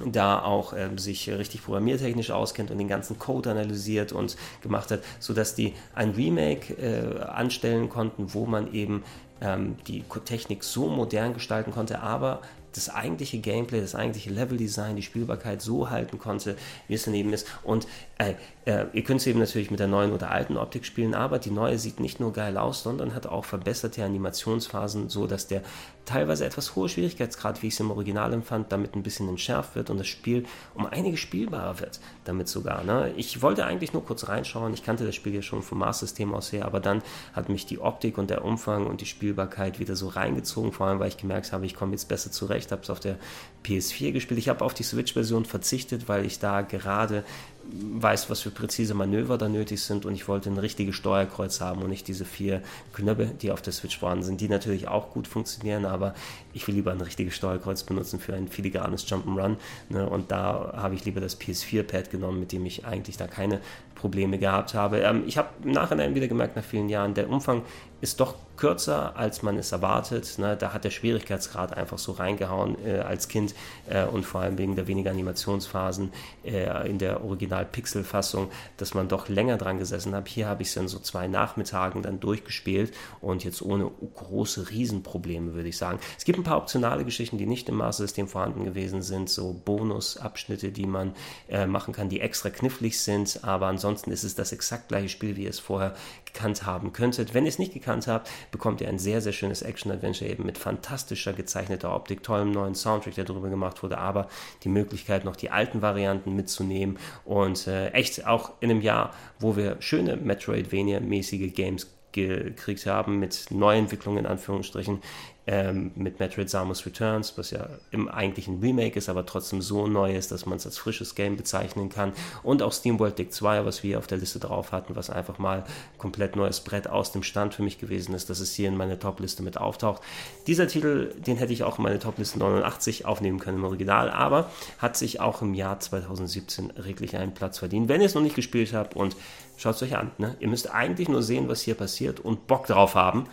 da 0.06 0.42
auch 0.42 0.72
ähm, 0.76 0.98
sich 0.98 1.28
richtig 1.28 1.64
programmiertechnisch 1.64 2.30
auskennt 2.30 2.70
und 2.70 2.78
den 2.78 2.88
ganzen 2.88 3.18
Code 3.18 3.50
analysiert 3.50 4.12
und 4.12 4.36
gemacht 4.62 4.90
hat, 4.90 5.00
sodass 5.18 5.54
die 5.54 5.74
ein 5.94 6.10
Remake 6.10 6.74
äh, 6.74 7.20
anstellen 7.22 7.88
konnten, 7.88 8.34
wo 8.34 8.46
man 8.46 8.72
eben 8.72 9.02
ähm, 9.40 9.76
die 9.86 10.04
Technik 10.24 10.64
so 10.64 10.88
modern 10.88 11.34
gestalten 11.34 11.72
konnte, 11.72 12.00
aber 12.00 12.40
das 12.74 12.88
eigentliche 12.88 13.38
Gameplay, 13.38 13.80
das 13.80 13.94
eigentliche 13.94 14.30
Leveldesign, 14.30 14.96
die 14.96 15.02
Spielbarkeit 15.02 15.60
so 15.60 15.90
halten 15.90 16.18
konnte, 16.18 16.56
wie 16.88 16.94
es 16.94 17.04
daneben 17.04 17.32
ist. 17.32 17.46
Und 17.64 17.86
äh, 18.18 18.34
äh, 18.66 18.86
ihr 18.92 19.02
könnt 19.02 19.20
es 19.20 19.26
eben 19.26 19.38
natürlich 19.38 19.70
mit 19.70 19.80
der 19.80 19.86
neuen 19.86 20.12
oder 20.12 20.30
alten 20.30 20.56
Optik 20.58 20.84
spielen, 20.84 21.14
aber 21.14 21.38
die 21.38 21.50
neue 21.50 21.78
sieht 21.78 21.98
nicht 21.98 22.20
nur 22.20 22.32
geil 22.32 22.58
aus, 22.58 22.82
sondern 22.82 23.14
hat 23.14 23.26
auch 23.26 23.46
verbesserte 23.46 24.04
Animationsphasen, 24.04 25.08
so 25.08 25.26
dass 25.26 25.46
der 25.46 25.62
teilweise 26.04 26.44
etwas 26.44 26.76
hohe 26.76 26.88
Schwierigkeitsgrad, 26.88 27.62
wie 27.62 27.68
ich 27.68 27.74
es 27.74 27.80
im 27.80 27.90
Original 27.90 28.32
empfand, 28.32 28.72
damit 28.72 28.94
ein 28.94 29.02
bisschen 29.02 29.28
entschärft 29.28 29.76
wird 29.76 29.88
und 29.88 29.98
das 29.98 30.08
Spiel 30.08 30.44
um 30.74 30.84
einige 30.84 31.16
spielbarer 31.16 31.80
wird, 31.80 32.00
damit 32.24 32.48
sogar. 32.48 32.84
Ne? 32.84 33.14
Ich 33.16 33.40
wollte 33.40 33.64
eigentlich 33.64 33.92
nur 33.92 34.04
kurz 34.04 34.28
reinschauen, 34.28 34.74
ich 34.74 34.82
kannte 34.82 35.06
das 35.06 35.14
Spiel 35.14 35.34
ja 35.34 35.42
schon 35.42 35.62
vom 35.62 35.78
Mars-System 35.78 36.34
aus 36.34 36.52
her, 36.52 36.66
aber 36.66 36.80
dann 36.80 37.02
hat 37.32 37.48
mich 37.48 37.64
die 37.64 37.78
Optik 37.78 38.18
und 38.18 38.28
der 38.28 38.44
Umfang 38.44 38.86
und 38.86 39.00
die 39.00 39.06
Spielbarkeit 39.06 39.78
wieder 39.78 39.96
so 39.96 40.08
reingezogen, 40.08 40.72
vor 40.72 40.86
allem 40.86 40.98
weil 40.98 41.08
ich 41.08 41.16
gemerkt 41.16 41.52
habe, 41.52 41.64
ich 41.64 41.74
komme 41.74 41.92
jetzt 41.92 42.08
besser 42.08 42.30
zurecht, 42.30 42.72
habe 42.72 42.82
es 42.82 42.90
auf 42.90 43.00
der 43.00 43.16
PS4 43.64 44.12
gespielt. 44.12 44.38
Ich 44.38 44.48
habe 44.48 44.64
auf 44.64 44.74
die 44.74 44.82
Switch-Version 44.82 45.44
verzichtet, 45.44 46.08
weil 46.08 46.24
ich 46.24 46.38
da 46.38 46.62
gerade 46.62 47.24
weiß, 47.72 48.30
was 48.30 48.40
für 48.40 48.50
präzise 48.50 48.94
Manöver 48.94 49.38
da 49.38 49.48
nötig 49.48 49.82
sind 49.82 50.06
und 50.06 50.14
ich 50.14 50.28
wollte 50.28 50.50
ein 50.50 50.58
richtiges 50.58 50.94
Steuerkreuz 50.96 51.60
haben 51.60 51.82
und 51.82 51.90
nicht 51.90 52.08
diese 52.08 52.24
vier 52.24 52.62
Knöpfe, 52.92 53.26
die 53.26 53.50
auf 53.50 53.62
der 53.62 53.72
Switch 53.72 53.98
vorhanden 53.98 54.24
sind, 54.24 54.40
die 54.40 54.48
natürlich 54.48 54.88
auch 54.88 55.10
gut 55.10 55.26
funktionieren, 55.26 55.84
aber 55.84 56.14
ich 56.52 56.66
will 56.66 56.74
lieber 56.74 56.92
ein 56.92 57.00
richtiges 57.00 57.34
Steuerkreuz 57.34 57.82
benutzen 57.82 58.20
für 58.20 58.34
ein 58.34 58.48
filigranes 58.48 59.06
Jump'n'Run 59.06 59.56
ne? 59.88 60.08
und 60.08 60.30
da 60.30 60.72
habe 60.76 60.94
ich 60.94 61.04
lieber 61.04 61.20
das 61.20 61.40
PS4-Pad 61.40 62.10
genommen, 62.10 62.40
mit 62.40 62.52
dem 62.52 62.66
ich 62.66 62.84
eigentlich 62.84 63.16
da 63.16 63.26
keine 63.26 63.60
Probleme 64.00 64.38
gehabt 64.38 64.74
habe. 64.74 65.00
Ähm, 65.00 65.24
ich 65.26 65.38
habe 65.38 65.48
im 65.64 65.72
Nachhinein 65.72 66.14
wieder 66.14 66.28
gemerkt, 66.28 66.56
nach 66.56 66.64
vielen 66.64 66.88
Jahren, 66.88 67.14
der 67.14 67.28
Umfang 67.28 67.62
ist 68.00 68.20
doch 68.20 68.34
kürzer, 68.56 69.16
als 69.16 69.42
man 69.42 69.56
es 69.56 69.72
erwartet. 69.72 70.38
Ne? 70.38 70.56
Da 70.56 70.72
hat 70.72 70.84
der 70.84 70.90
Schwierigkeitsgrad 70.90 71.76
einfach 71.76 71.98
so 71.98 72.12
reingehauen 72.12 72.76
äh, 72.84 72.98
als 72.98 73.28
Kind 73.28 73.54
äh, 73.88 74.04
und 74.04 74.24
vor 74.24 74.42
allem 74.42 74.58
wegen 74.58 74.76
der 74.76 74.86
wenigen 74.86 75.08
Animationsphasen 75.08 76.12
äh, 76.44 76.88
in 76.88 76.98
der 76.98 77.24
Original-Pixel-Fassung, 77.24 78.50
dass 78.76 78.92
man 78.92 79.08
doch 79.08 79.28
länger 79.28 79.56
dran 79.56 79.78
gesessen 79.78 80.14
hat. 80.14 80.28
Hier 80.28 80.46
habe 80.46 80.62
ich 80.62 80.68
es 80.68 80.76
in 80.76 80.88
so 80.88 80.98
zwei 80.98 81.26
Nachmittagen 81.26 82.02
dann 82.02 82.20
durchgespielt 82.20 82.92
und 83.22 83.44
jetzt 83.44 83.62
ohne 83.62 83.90
große 84.14 84.68
Riesenprobleme, 84.70 85.54
würde 85.54 85.70
ich 85.70 85.78
sagen. 85.78 85.98
Es 86.18 86.24
gibt 86.24 86.38
ein 86.38 86.44
paar 86.44 86.58
optionale 86.58 87.04
Geschichten, 87.06 87.38
die 87.38 87.46
nicht 87.46 87.68
im 87.70 87.76
Master-System 87.76 88.28
vorhanden 88.28 88.64
gewesen 88.64 89.00
sind, 89.00 89.30
so 89.30 89.54
Bonusabschnitte, 89.64 90.70
die 90.70 90.86
man 90.86 91.14
äh, 91.48 91.66
machen 91.66 91.94
kann, 91.94 92.10
die 92.10 92.20
extra 92.20 92.50
knifflig 92.50 93.00
sind, 93.00 93.40
aber 93.42 93.68
ansonsten 93.68 93.89
ist 93.94 94.24
es 94.24 94.34
das 94.34 94.52
exakt 94.52 94.88
gleiche 94.88 95.08
Spiel, 95.08 95.36
wie 95.36 95.44
ihr 95.44 95.50
es 95.50 95.58
vorher 95.58 95.94
gekannt 96.24 96.64
haben 96.64 96.92
könntet. 96.92 97.34
Wenn 97.34 97.44
ihr 97.44 97.50
es 97.50 97.58
nicht 97.58 97.72
gekannt 97.72 98.06
habt, 98.06 98.30
bekommt 98.50 98.80
ihr 98.80 98.88
ein 98.88 98.98
sehr, 98.98 99.20
sehr 99.20 99.32
schönes 99.32 99.62
Action-Adventure 99.62 100.30
eben 100.30 100.46
mit 100.46 100.58
fantastischer 100.58 101.32
gezeichneter 101.32 101.94
Optik, 101.94 102.22
tollem 102.22 102.52
neuen 102.52 102.74
Soundtrack, 102.74 103.14
der 103.14 103.24
darüber 103.24 103.48
gemacht 103.48 103.82
wurde, 103.82 103.98
aber 103.98 104.28
die 104.64 104.68
Möglichkeit, 104.68 105.24
noch 105.24 105.36
die 105.36 105.50
alten 105.50 105.82
Varianten 105.82 106.34
mitzunehmen 106.34 106.98
und 107.24 107.66
äh, 107.66 107.88
echt 107.90 108.26
auch 108.26 108.52
in 108.60 108.70
einem 108.70 108.80
Jahr, 108.80 109.12
wo 109.38 109.56
wir 109.56 109.76
schöne 109.80 110.16
Metroidvania-mäßige 110.16 111.52
Games 111.52 111.88
gekriegt 112.12 112.86
haben 112.86 113.18
mit 113.18 113.46
Neuentwicklungen 113.50 114.24
in 114.24 114.26
Anführungsstrichen, 114.26 115.00
ähm, 115.46 115.90
mit 115.94 116.20
Metroid 116.20 116.50
Samus 116.50 116.84
Returns, 116.86 117.36
was 117.36 117.50
ja 117.50 117.68
im 117.90 118.08
eigentlichen 118.08 118.60
Remake 118.60 118.98
ist, 118.98 119.08
aber 119.08 119.24
trotzdem 119.24 119.62
so 119.62 119.86
neu 119.86 120.14
ist, 120.14 120.30
dass 120.30 120.46
man 120.46 120.58
es 120.58 120.66
als 120.66 120.78
frisches 120.78 121.14
Game 121.14 121.36
bezeichnen 121.36 121.88
kann. 121.88 122.12
Und 122.42 122.62
auch 122.62 122.72
SteamWorld 122.72 123.18
Dig 123.18 123.32
2, 123.32 123.64
was 123.64 123.82
wir 123.82 123.98
auf 123.98 124.06
der 124.06 124.18
Liste 124.18 124.38
drauf 124.38 124.72
hatten, 124.72 124.96
was 124.96 125.10
einfach 125.10 125.38
mal 125.38 125.64
komplett 125.98 126.36
neues 126.36 126.60
Brett 126.60 126.88
aus 126.88 127.12
dem 127.12 127.22
Stand 127.22 127.54
für 127.54 127.62
mich 127.62 127.78
gewesen 127.78 128.14
ist, 128.14 128.30
dass 128.30 128.40
es 128.40 128.54
hier 128.54 128.68
in 128.68 128.76
meine 128.76 128.98
Top-Liste 128.98 129.42
mit 129.42 129.56
auftaucht. 129.56 130.02
Dieser 130.46 130.68
Titel, 130.68 131.14
den 131.14 131.36
hätte 131.36 131.52
ich 131.52 131.64
auch 131.64 131.78
in 131.78 131.84
meine 131.84 131.98
Top-Liste 131.98 132.38
89 132.38 133.06
aufnehmen 133.06 133.38
können 133.38 133.58
im 133.58 133.64
Original, 133.64 134.10
aber 134.10 134.50
hat 134.78 134.96
sich 134.96 135.20
auch 135.20 135.42
im 135.42 135.54
Jahr 135.54 135.80
2017 135.80 136.70
reglich 136.72 137.16
einen 137.16 137.34
Platz 137.34 137.58
verdient. 137.58 137.88
Wenn 137.88 138.00
ihr 138.00 138.06
es 138.06 138.14
noch 138.14 138.22
nicht 138.22 138.36
gespielt 138.36 138.72
habt 138.72 138.94
und 138.94 139.16
schaut 139.56 139.76
es 139.76 139.82
euch 139.82 139.96
an, 139.96 140.10
ne? 140.18 140.36
ihr 140.38 140.48
müsst 140.48 140.72
eigentlich 140.72 141.08
nur 141.08 141.22
sehen, 141.22 141.48
was 141.48 141.62
hier 141.62 141.74
passiert 141.74 142.20
und 142.20 142.46
Bock 142.46 142.66
drauf 142.66 142.94
haben 142.94 143.26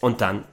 und 0.00 0.20
dann 0.20 0.44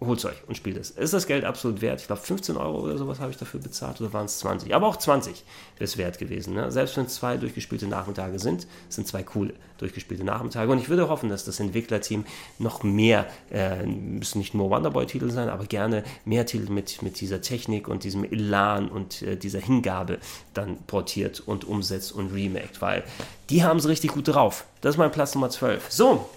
holt 0.00 0.24
euch 0.24 0.36
und 0.46 0.56
spielt 0.56 0.76
es. 0.76 0.90
Ist 0.90 1.12
das 1.12 1.26
Geld 1.26 1.44
absolut 1.44 1.80
wert? 1.80 2.00
Ich 2.00 2.06
glaube, 2.06 2.22
15 2.22 2.56
Euro 2.56 2.80
oder 2.80 2.96
sowas 2.96 3.18
habe 3.18 3.30
ich 3.30 3.36
dafür 3.36 3.60
bezahlt 3.60 4.00
oder 4.00 4.12
waren 4.12 4.26
es 4.26 4.38
20? 4.38 4.74
Aber 4.74 4.86
auch 4.86 4.96
20 4.96 5.44
wäre 5.76 5.84
es 5.84 5.96
wert 5.96 6.18
gewesen. 6.18 6.54
Ne? 6.54 6.70
Selbst 6.70 6.96
wenn 6.96 7.06
es 7.06 7.14
zwei 7.14 7.36
durchgespielte 7.36 7.86
Nachmittage 7.86 8.38
sind, 8.38 8.66
sind 8.88 9.08
zwei 9.08 9.22
coole 9.22 9.54
durchgespielte 9.78 10.24
Nachmittage. 10.24 10.70
Und 10.70 10.78
ich 10.78 10.88
würde 10.88 11.08
hoffen, 11.08 11.28
dass 11.28 11.44
das 11.44 11.60
Entwicklerteam 11.60 12.24
noch 12.58 12.82
mehr, 12.82 13.26
äh, 13.50 13.86
müssen 13.86 14.38
nicht 14.38 14.54
nur 14.54 14.70
Wonderboy-Titel 14.70 15.30
sein, 15.30 15.48
aber 15.48 15.66
gerne 15.66 16.04
mehr 16.24 16.46
Titel 16.46 16.70
mit, 16.70 17.02
mit 17.02 17.20
dieser 17.20 17.40
Technik 17.40 17.88
und 17.88 18.04
diesem 18.04 18.24
Elan 18.24 18.88
und 18.88 19.22
äh, 19.22 19.36
dieser 19.36 19.60
Hingabe 19.60 20.18
dann 20.54 20.78
portiert 20.86 21.40
und 21.40 21.64
umsetzt 21.64 22.12
und 22.12 22.32
remaked, 22.32 22.80
weil 22.82 23.04
die 23.50 23.62
haben 23.62 23.78
es 23.78 23.88
richtig 23.88 24.12
gut 24.12 24.28
drauf. 24.28 24.64
Das 24.80 24.94
ist 24.94 24.98
mein 24.98 25.10
Platz 25.10 25.34
Nummer 25.34 25.50
12. 25.50 25.90
So, 25.90 26.28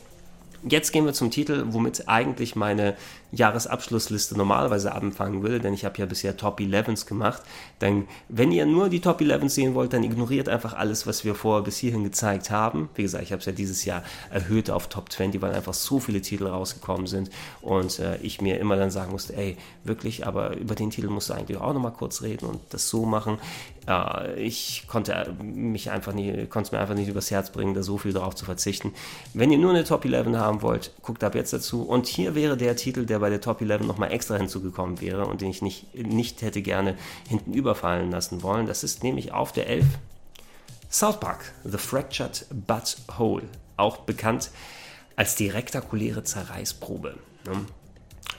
Jetzt 0.68 0.92
gehen 0.92 1.06
wir 1.06 1.14
zum 1.14 1.32
Titel, 1.32 1.64
womit 1.70 2.08
eigentlich 2.08 2.56
meine 2.56 2.96
Jahresabschlussliste 3.32 4.38
normalerweise 4.38 4.94
anfangen 4.94 5.42
würde, 5.42 5.60
denn 5.60 5.74
ich 5.74 5.86
habe 5.86 5.98
ja 5.98 6.06
bisher 6.06 6.38
Top 6.38 6.60
11s 6.60 7.08
gemacht. 7.08 7.42
Denn 7.80 8.08
wenn 8.30 8.52
ihr 8.52 8.66
nur 8.66 8.90
die 8.90 9.00
Top 9.00 9.22
11s 9.22 9.50
sehen 9.50 9.74
wollt, 9.74 9.94
dann 9.94 10.04
ignoriert 10.04 10.50
einfach 10.50 10.74
alles, 10.74 11.08
was 11.08 11.26
wir 11.26 11.34
vorher 11.34 11.64
bis 11.64 11.78
hierhin 11.78 12.04
gezeigt 12.04 12.52
haben. 12.52 12.90
Wie 12.96 13.02
gesagt, 13.02 13.24
ich 13.24 13.32
habe 13.32 13.40
es 13.40 13.46
ja 13.46 13.54
dieses 13.54 13.86
Jahr 13.86 14.04
erhöht 14.30 14.70
auf 14.70 14.88
Top 14.88 15.12
20, 15.12 15.42
weil 15.42 15.54
einfach 15.54 15.74
so 15.74 16.00
viele 16.00 16.22
Titel 16.22 16.46
rausgekommen 16.46 17.08
sind 17.08 17.32
und 17.62 18.00
äh, 18.00 18.18
ich 18.18 18.42
mir 18.42 18.60
immer 18.60 18.76
dann 18.76 18.92
sagen 18.92 19.12
musste, 19.12 19.36
ey, 19.36 19.58
wirklich, 19.84 20.28
aber 20.28 20.58
über 20.58 20.76
den 20.76 20.92
Titel 20.92 21.10
musst 21.10 21.30
du 21.30 21.34
eigentlich 21.34 21.58
auch 21.58 21.74
nochmal 21.74 21.94
kurz 21.94 22.22
reden 22.22 22.46
und 22.46 22.60
das 22.70 22.88
so 22.88 23.06
machen. 23.06 23.40
Äh, 23.88 24.42
ich 24.42 24.86
konnte 24.88 25.34
mich 25.42 25.92
einfach 25.92 26.14
nie, 26.14 26.46
konnte 26.48 26.68
es 26.68 26.72
mir 26.72 26.80
einfach 26.80 26.96
nicht 26.96 27.10
übers 27.10 27.32
Herz 27.32 27.52
bringen, 27.52 27.74
da 27.74 27.84
so 27.84 27.98
viel 27.98 28.14
darauf 28.14 28.36
zu 28.36 28.46
verzichten. 28.46 28.94
Wenn 29.34 29.52
ihr 29.52 29.58
nur 29.58 29.72
eine 29.72 29.84
Top 29.84 30.06
11 30.06 30.28
habt, 30.28 30.38
haben 30.38 30.62
wollt, 30.62 30.92
guckt 31.02 31.24
ab 31.24 31.36
jetzt 31.36 31.54
dazu. 31.54 31.84
Und 31.84 32.08
hier 32.08 32.36
wäre 32.36 32.58
der 32.58 32.76
Titel, 32.76 33.06
der 33.06 33.20
bei 33.20 33.30
der 33.30 33.42
Top 33.42 33.62
11 33.62 33.82
nochmal 33.82 34.12
extra 34.12 34.38
hinzugekommen 34.38 35.02
wäre 35.02 35.26
und 35.26 35.42
den 35.42 35.50
ich 35.50 35.62
nicht, 35.62 35.94
nicht 35.96 36.42
hätte 36.42 36.62
gerne 36.62 36.96
hinten 37.28 37.54
überfallen 37.54 38.12
lassen 38.12 38.44
wollen. 38.44 38.66
Das 38.66 38.84
ist 38.84 39.04
nämlich 39.04 39.34
auf 39.34 39.52
der 39.52 39.68
11 39.68 39.86
South 40.92 41.20
Park, 41.20 41.54
The 41.64 41.78
Fractured 41.78 42.46
Butt 42.68 42.98
Hole, 43.18 43.44
auch 43.78 43.98
bekannt 43.98 44.52
als 45.16 45.36
die 45.36 45.48
rektakuläre 45.48 46.24
Zerreißprobe. 46.24 47.16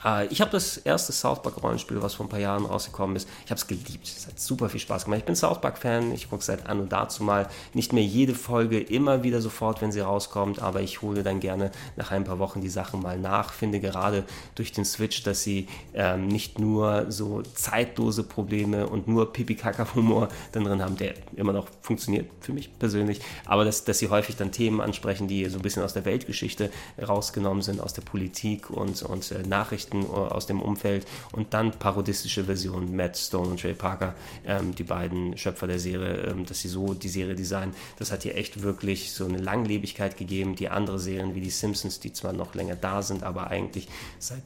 Äh, 0.03 0.27
ich 0.27 0.41
habe 0.41 0.51
das 0.51 0.77
erste 0.77 1.11
South 1.11 1.41
Park 1.41 1.61
Rollenspiel, 1.61 2.01
was 2.01 2.15
vor 2.15 2.25
ein 2.25 2.29
paar 2.29 2.39
Jahren 2.39 2.65
rausgekommen 2.65 3.15
ist, 3.15 3.27
ich 3.45 3.51
habe 3.51 3.59
es 3.59 3.67
geliebt. 3.67 4.07
Es 4.07 4.27
hat 4.27 4.39
super 4.39 4.69
viel 4.69 4.79
Spaß 4.79 5.05
gemacht. 5.05 5.19
Ich 5.19 5.25
bin 5.25 5.35
South 5.35 5.61
Park 5.61 5.77
Fan. 5.77 6.11
Ich 6.11 6.29
gucke 6.29 6.43
seit 6.43 6.67
an 6.67 6.79
und 6.79 6.91
dazu 6.91 7.23
mal 7.23 7.47
nicht 7.73 7.93
mehr 7.93 8.03
jede 8.03 8.35
Folge 8.35 8.79
immer 8.79 9.23
wieder 9.23 9.41
sofort, 9.41 9.81
wenn 9.81 9.91
sie 9.91 10.01
rauskommt, 10.01 10.61
aber 10.61 10.81
ich 10.81 11.01
hole 11.01 11.23
dann 11.23 11.39
gerne 11.39 11.71
nach 11.95 12.11
ein 12.11 12.23
paar 12.23 12.39
Wochen 12.39 12.61
die 12.61 12.69
Sachen 12.69 13.01
mal 13.01 13.19
nach. 13.19 13.53
Finde 13.53 13.79
gerade 13.79 14.23
durch 14.55 14.71
den 14.71 14.85
Switch, 14.85 15.23
dass 15.23 15.43
sie 15.43 15.67
ähm, 15.93 16.27
nicht 16.27 16.59
nur 16.59 17.11
so 17.11 17.41
zeitlose 17.41 18.23
Probleme 18.23 18.87
und 18.87 19.07
nur 19.07 19.31
Pipi-Kaka-Humor 19.31 20.29
dann 20.51 20.63
drin 20.63 20.81
haben, 20.81 20.97
der 20.97 21.13
immer 21.35 21.53
noch 21.53 21.67
funktioniert 21.81 22.29
für 22.41 22.53
mich 22.53 22.77
persönlich, 22.79 23.21
aber 23.45 23.65
dass, 23.65 23.83
dass 23.83 23.99
sie 23.99 24.09
häufig 24.09 24.35
dann 24.35 24.51
Themen 24.51 24.81
ansprechen, 24.81 25.27
die 25.27 25.45
so 25.45 25.57
ein 25.57 25.61
bisschen 25.61 25.83
aus 25.83 25.93
der 25.93 26.05
Weltgeschichte 26.05 26.69
rausgenommen 27.01 27.61
sind, 27.61 27.79
aus 27.81 27.93
der 27.93 28.01
Politik 28.01 28.69
und, 28.69 29.01
und 29.03 29.31
äh, 29.31 29.43
Nachrichten 29.43 29.72
Geschichten 29.83 30.03
äh, 30.03 30.07
aus 30.07 30.45
dem 30.45 30.61
Umfeld 30.61 31.05
und 31.31 31.53
dann 31.53 31.71
parodistische 31.71 32.45
Versionen, 32.45 32.95
Matt 32.95 33.17
Stone 33.17 33.49
und 33.49 33.61
Trey 33.61 33.73
Parker, 33.73 34.15
ähm, 34.45 34.75
die 34.75 34.83
beiden 34.83 35.37
Schöpfer 35.37 35.67
der 35.67 35.79
Serie, 35.79 36.31
ähm, 36.31 36.45
dass 36.45 36.59
sie 36.59 36.69
so 36.69 36.93
die 36.93 37.09
Serie 37.09 37.35
designen. 37.35 37.73
Das 37.97 38.11
hat 38.11 38.23
hier 38.23 38.35
echt 38.35 38.61
wirklich 38.61 39.11
so 39.11 39.25
eine 39.25 39.37
Langlebigkeit 39.37 40.17
gegeben. 40.17 40.55
Die 40.55 40.69
andere 40.69 40.99
Serien 40.99 41.35
wie 41.35 41.41
die 41.41 41.49
Simpsons, 41.49 41.99
die 41.99 42.13
zwar 42.13 42.33
noch 42.33 42.55
länger 42.55 42.75
da 42.75 43.01
sind, 43.01 43.23
aber 43.23 43.47
eigentlich 43.47 43.87
seit 44.19 44.43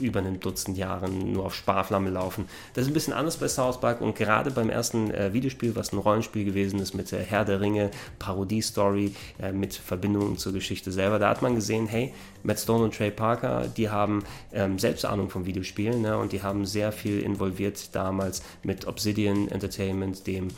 über 0.00 0.20
einem 0.20 0.40
Dutzend 0.40 0.76
Jahren 0.76 1.32
nur 1.32 1.44
auf 1.46 1.54
Sparflamme 1.54 2.10
laufen. 2.10 2.48
Das 2.74 2.82
ist 2.82 2.90
ein 2.90 2.94
bisschen 2.94 3.12
anders 3.12 3.36
bei 3.36 3.48
South 3.48 3.80
Park 3.80 4.00
und 4.00 4.16
gerade 4.16 4.50
beim 4.50 4.70
ersten 4.70 5.10
äh, 5.10 5.32
Videospiel, 5.32 5.76
was 5.76 5.92
ein 5.92 5.98
Rollenspiel 5.98 6.44
gewesen 6.44 6.80
ist 6.80 6.94
mit 6.94 7.10
der 7.12 7.22
Herr 7.22 7.44
der 7.44 7.60
Ringe, 7.60 7.90
Parodie-Story 8.18 9.14
äh, 9.40 9.52
mit 9.52 9.74
Verbindungen 9.74 10.38
zur 10.38 10.52
Geschichte 10.52 10.92
selber, 10.92 11.18
da 11.18 11.30
hat 11.30 11.42
man 11.42 11.54
gesehen, 11.54 11.86
hey, 11.86 12.12
Matt 12.42 12.58
Stone 12.60 12.84
und 12.84 12.94
Trey 12.94 13.10
Parker, 13.10 13.66
die 13.76 13.90
haben 13.90 14.24
ähm, 14.52 14.78
selbst 14.78 15.04
Ahnung 15.04 15.30
vom 15.30 15.46
Videospielen 15.46 16.02
ne, 16.02 16.16
und 16.16 16.32
die 16.32 16.42
haben 16.42 16.66
sehr 16.66 16.92
viel 16.92 17.20
involviert 17.20 17.94
damals 17.94 18.42
mit 18.62 18.86
Obsidian 18.86 19.48
Entertainment, 19.48 20.26
dem 20.26 20.48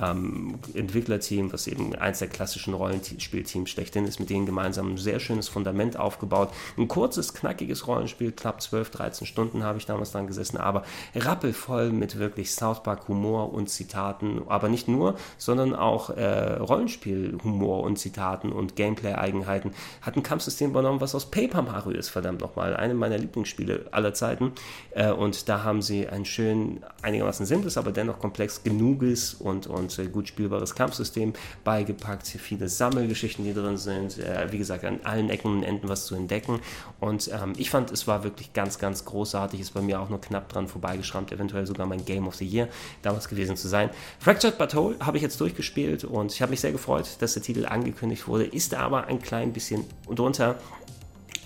ähm, 0.00 0.58
Entwicklerteam, 0.74 1.52
was 1.52 1.66
eben 1.66 1.94
eins 1.94 2.18
der 2.18 2.28
klassischen 2.28 2.74
Rollenspielteams 2.74 3.70
schlechthin 3.70 4.06
ist, 4.06 4.20
mit 4.20 4.30
denen 4.30 4.46
gemeinsam 4.46 4.92
ein 4.92 4.96
sehr 4.98 5.20
schönes 5.20 5.48
Fundament 5.48 5.98
aufgebaut. 5.98 6.50
Ein 6.76 6.88
kurzes, 6.88 7.34
knackiges 7.34 7.86
Rollenspiel, 7.86 8.32
knapp 8.32 8.60
12, 8.60 8.90
13 8.90 9.26
Stunden 9.26 9.62
habe 9.62 9.78
ich 9.78 9.86
damals 9.86 10.12
dran 10.12 10.26
gesessen, 10.26 10.56
aber 10.56 10.84
rappelvoll 11.14 11.90
mit 11.90 12.18
wirklich 12.18 12.52
South 12.52 12.82
Park 12.82 13.08
Humor 13.08 13.52
und 13.52 13.68
Zitaten, 13.68 14.42
aber 14.48 14.68
nicht 14.68 14.88
nur, 14.88 15.16
sondern 15.36 15.74
auch 15.74 16.10
äh, 16.10 16.54
Rollenspiel-Humor 16.54 17.82
und 17.82 17.98
Zitaten 17.98 18.52
und 18.52 18.76
Gameplay-Eigenheiten. 18.76 19.72
Hat 20.02 20.16
ein 20.16 20.22
Kampfsystem 20.22 20.70
übernommen, 20.70 21.00
was 21.00 21.14
aus 21.14 21.26
Paper 21.30 21.62
Mario 21.62 21.98
ist, 21.98 22.08
verdammt 22.08 22.40
nochmal. 22.40 22.76
Eine 22.76 22.94
meiner 22.94 23.18
Lieblingsspiele 23.18 23.86
aller 23.90 24.14
Zeiten. 24.14 24.52
Äh, 24.90 25.10
und 25.10 25.48
da 25.48 25.64
haben 25.64 25.82
sie 25.82 26.08
ein 26.08 26.24
schön, 26.24 26.84
einigermaßen 27.02 27.46
simples, 27.46 27.76
aber 27.76 27.92
dennoch 27.92 28.18
komplex 28.18 28.62
genuges 28.62 29.34
und, 29.34 29.66
und 29.66 29.87
äh, 29.96 30.06
gut 30.06 30.28
spielbares 30.28 30.74
Kampfsystem 30.74 31.32
beigepackt. 31.64 32.26
Viele 32.26 32.68
Sammelgeschichten, 32.68 33.44
die 33.44 33.54
drin 33.54 33.76
sind. 33.76 34.18
Äh, 34.18 34.48
wie 34.50 34.58
gesagt, 34.58 34.84
an 34.84 35.00
allen 35.04 35.30
Ecken 35.30 35.52
und 35.52 35.62
Enden 35.62 35.88
was 35.88 36.06
zu 36.06 36.14
entdecken. 36.14 36.60
Und 37.00 37.30
ähm, 37.32 37.52
ich 37.56 37.70
fand, 37.70 37.90
es 37.90 38.06
war 38.06 38.24
wirklich 38.24 38.52
ganz, 38.52 38.78
ganz 38.78 39.04
großartig. 39.04 39.60
Ist 39.60 39.74
bei 39.74 39.80
mir 39.80 40.00
auch 40.00 40.08
nur 40.08 40.20
knapp 40.20 40.48
dran 40.48 40.68
vorbeigeschrammt, 40.68 41.32
eventuell 41.32 41.66
sogar 41.66 41.86
mein 41.86 42.04
Game 42.04 42.26
of 42.26 42.34
the 42.34 42.46
Year 42.46 42.68
damals 43.02 43.28
gewesen 43.28 43.56
zu 43.56 43.68
sein. 43.68 43.90
Fractured 44.18 44.58
But 44.58 44.74
habe 44.74 45.16
ich 45.16 45.22
jetzt 45.22 45.40
durchgespielt 45.40 46.04
und 46.04 46.32
ich 46.32 46.42
habe 46.42 46.50
mich 46.50 46.60
sehr 46.60 46.72
gefreut, 46.72 47.08
dass 47.20 47.34
der 47.34 47.42
Titel 47.42 47.66
angekündigt 47.66 48.26
wurde. 48.28 48.44
Ist 48.44 48.74
aber 48.74 49.06
ein 49.06 49.20
klein 49.22 49.52
bisschen 49.52 49.84
drunter 50.06 50.56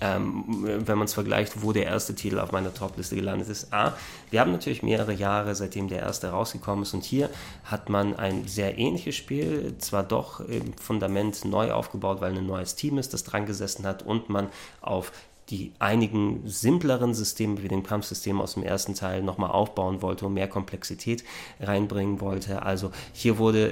ähm, 0.02 0.44
wenn 0.86 0.98
man 0.98 1.04
es 1.04 1.14
vergleicht, 1.14 1.62
wo 1.62 1.72
der 1.72 1.86
erste 1.86 2.14
Titel 2.14 2.40
auf 2.40 2.50
meiner 2.50 2.74
Top-Liste 2.74 3.14
gelandet 3.14 3.48
ist. 3.48 3.72
A, 3.72 3.96
wir 4.30 4.40
haben 4.40 4.50
natürlich 4.50 4.82
mehrere 4.82 5.12
Jahre, 5.12 5.54
seitdem 5.54 5.88
der 5.88 6.00
erste 6.00 6.30
rausgekommen 6.30 6.82
ist 6.82 6.92
und 6.92 7.04
hier 7.04 7.30
hat 7.64 7.88
man 7.88 8.16
ein 8.16 8.48
sehr 8.48 8.78
ähnliches 8.78 9.14
Spiel, 9.14 9.76
zwar 9.78 10.02
doch 10.02 10.40
im 10.40 10.76
Fundament 10.76 11.44
neu 11.44 11.70
aufgebaut, 11.70 12.20
weil 12.20 12.36
ein 12.36 12.46
neues 12.46 12.74
Team 12.74 12.98
ist, 12.98 13.14
das 13.14 13.22
dran 13.22 13.46
gesessen 13.46 13.86
hat 13.86 14.02
und 14.02 14.28
man 14.28 14.48
auf 14.80 15.12
die 15.52 15.70
einigen 15.78 16.40
simpleren 16.46 17.12
Systeme 17.12 17.62
wie 17.62 17.68
den 17.68 17.82
Kampfsystem 17.82 18.40
aus 18.40 18.54
dem 18.54 18.62
ersten 18.62 18.94
Teil 18.94 19.22
nochmal 19.22 19.50
aufbauen 19.50 20.00
wollte 20.00 20.24
und 20.24 20.32
mehr 20.32 20.48
Komplexität 20.48 21.24
reinbringen 21.60 22.22
wollte. 22.22 22.62
Also 22.62 22.90
hier 23.12 23.36
wurde, 23.36 23.68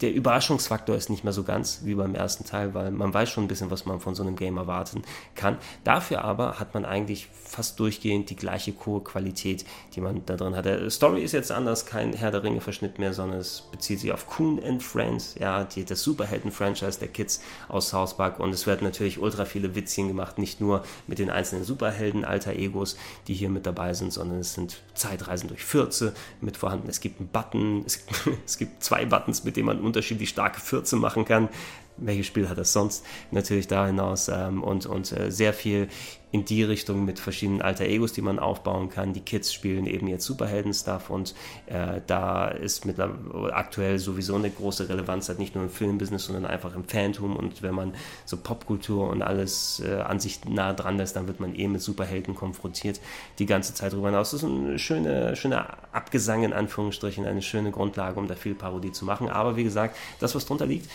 der 0.00 0.12
Überraschungsfaktor 0.12 0.96
ist 0.96 1.10
nicht 1.10 1.22
mehr 1.22 1.32
so 1.32 1.44
ganz 1.44 1.82
wie 1.84 1.94
beim 1.94 2.16
ersten 2.16 2.44
Teil, 2.44 2.74
weil 2.74 2.90
man 2.90 3.14
weiß 3.14 3.30
schon 3.30 3.44
ein 3.44 3.48
bisschen, 3.48 3.70
was 3.70 3.86
man 3.86 4.00
von 4.00 4.16
so 4.16 4.24
einem 4.24 4.34
Game 4.34 4.56
erwarten 4.56 5.02
kann. 5.36 5.58
Dafür 5.84 6.24
aber 6.24 6.58
hat 6.58 6.74
man 6.74 6.84
eigentlich 6.84 7.28
fast 7.32 7.78
durchgehend 7.78 8.28
die 8.28 8.36
gleiche 8.36 8.74
hohe 8.84 9.00
Qualität, 9.00 9.64
die 9.94 10.00
man 10.00 10.26
da 10.26 10.34
drin 10.34 10.56
hat. 10.56 10.64
Der 10.64 10.90
Story 10.90 11.22
ist 11.22 11.32
jetzt 11.32 11.52
anders, 11.52 11.86
kein 11.86 12.14
Herr 12.14 12.32
der 12.32 12.42
Ringe 12.42 12.60
Verschnitt 12.60 12.98
mehr, 12.98 13.12
sondern 13.12 13.38
es 13.38 13.62
bezieht 13.70 14.00
sich 14.00 14.10
auf 14.10 14.26
Coon 14.26 14.60
and 14.64 14.82
Friends, 14.82 15.36
ja, 15.38 15.62
die, 15.62 15.84
das 15.84 16.02
Superhelden-Franchise 16.02 16.98
der 16.98 17.08
Kids 17.08 17.40
aus 17.68 17.90
South 17.90 18.16
Park 18.16 18.40
und 18.40 18.52
es 18.52 18.66
wird 18.66 18.82
natürlich 18.82 19.20
ultra 19.20 19.44
viele 19.44 19.76
Witzchen 19.76 20.08
gemacht, 20.08 20.38
nicht 20.38 20.60
nur 20.60 20.82
mit 21.06 21.11
den 21.18 21.30
einzelnen 21.30 21.64
Superhelden, 21.64 22.24
alter 22.24 22.52
Egos, 22.54 22.96
die 23.26 23.34
hier 23.34 23.48
mit 23.48 23.66
dabei 23.66 23.94
sind, 23.94 24.12
sondern 24.12 24.38
es 24.38 24.54
sind 24.54 24.82
Zeitreisen 24.94 25.48
durch 25.48 25.64
Fürze 25.64 26.14
mit 26.40 26.56
vorhanden. 26.56 26.88
Es 26.88 27.00
gibt 27.00 27.20
einen 27.20 27.28
Button, 27.28 27.82
es, 27.86 28.04
es 28.46 28.58
gibt 28.58 28.82
zwei 28.82 29.04
Buttons, 29.04 29.44
mit 29.44 29.56
denen 29.56 29.66
man 29.66 29.80
unterschiedlich 29.80 30.28
starke 30.28 30.60
Fürze 30.60 30.96
machen 30.96 31.24
kann 31.24 31.48
welches 31.96 32.26
Spiel 32.26 32.48
hat 32.48 32.58
das 32.58 32.72
sonst 32.72 33.04
natürlich 33.30 33.68
da 33.68 33.86
hinaus 33.86 34.28
ähm, 34.28 34.62
und, 34.62 34.86
und 34.86 35.12
äh, 35.12 35.30
sehr 35.30 35.52
viel 35.52 35.88
in 36.32 36.46
die 36.46 36.62
Richtung 36.64 37.04
mit 37.04 37.20
verschiedenen 37.20 37.60
alter 37.60 37.84
Egos, 37.84 38.14
die 38.14 38.22
man 38.22 38.38
aufbauen 38.38 38.88
kann. 38.88 39.12
Die 39.12 39.20
Kids 39.20 39.52
spielen 39.52 39.86
eben 39.86 40.08
jetzt 40.08 40.24
Superhelden-Stuff 40.24 41.10
und 41.10 41.34
äh, 41.66 42.00
da 42.06 42.48
ist 42.48 42.86
mit 42.86 42.96
aktuell 42.98 43.98
sowieso 43.98 44.36
eine 44.36 44.48
große 44.50 44.88
Relevanz, 44.88 45.28
halt 45.28 45.38
nicht 45.38 45.54
nur 45.54 45.64
im 45.64 45.70
Filmbusiness, 45.70 46.24
sondern 46.24 46.46
einfach 46.46 46.74
im 46.74 46.84
Phantom 46.84 47.36
und 47.36 47.62
wenn 47.62 47.74
man 47.74 47.94
so 48.24 48.38
Popkultur 48.38 49.10
und 49.10 49.20
alles 49.20 49.82
äh, 49.86 50.00
an 50.00 50.20
sich 50.20 50.42
nah 50.46 50.72
dran 50.72 50.96
lässt, 50.96 51.16
dann 51.16 51.28
wird 51.28 51.38
man 51.38 51.54
eben 51.54 51.72
mit 51.72 51.82
Superhelden 51.82 52.34
konfrontiert 52.34 53.00
die 53.38 53.46
ganze 53.46 53.74
Zeit 53.74 53.92
drüber 53.92 54.08
hinaus. 54.08 54.30
Das 54.30 54.42
ist 54.42 54.48
ein 54.48 54.78
schöner 54.78 55.36
schöne 55.36 55.66
Abgesang 55.92 56.44
in 56.44 56.54
Anführungsstrichen, 56.54 57.26
eine 57.26 57.42
schöne 57.42 57.70
Grundlage, 57.70 58.18
um 58.18 58.26
da 58.26 58.34
viel 58.34 58.54
Parodie 58.54 58.92
zu 58.92 59.04
machen. 59.04 59.28
Aber 59.28 59.56
wie 59.56 59.64
gesagt, 59.64 59.96
das, 60.18 60.34
was 60.34 60.46
drunter 60.46 60.64
liegt, 60.64 60.88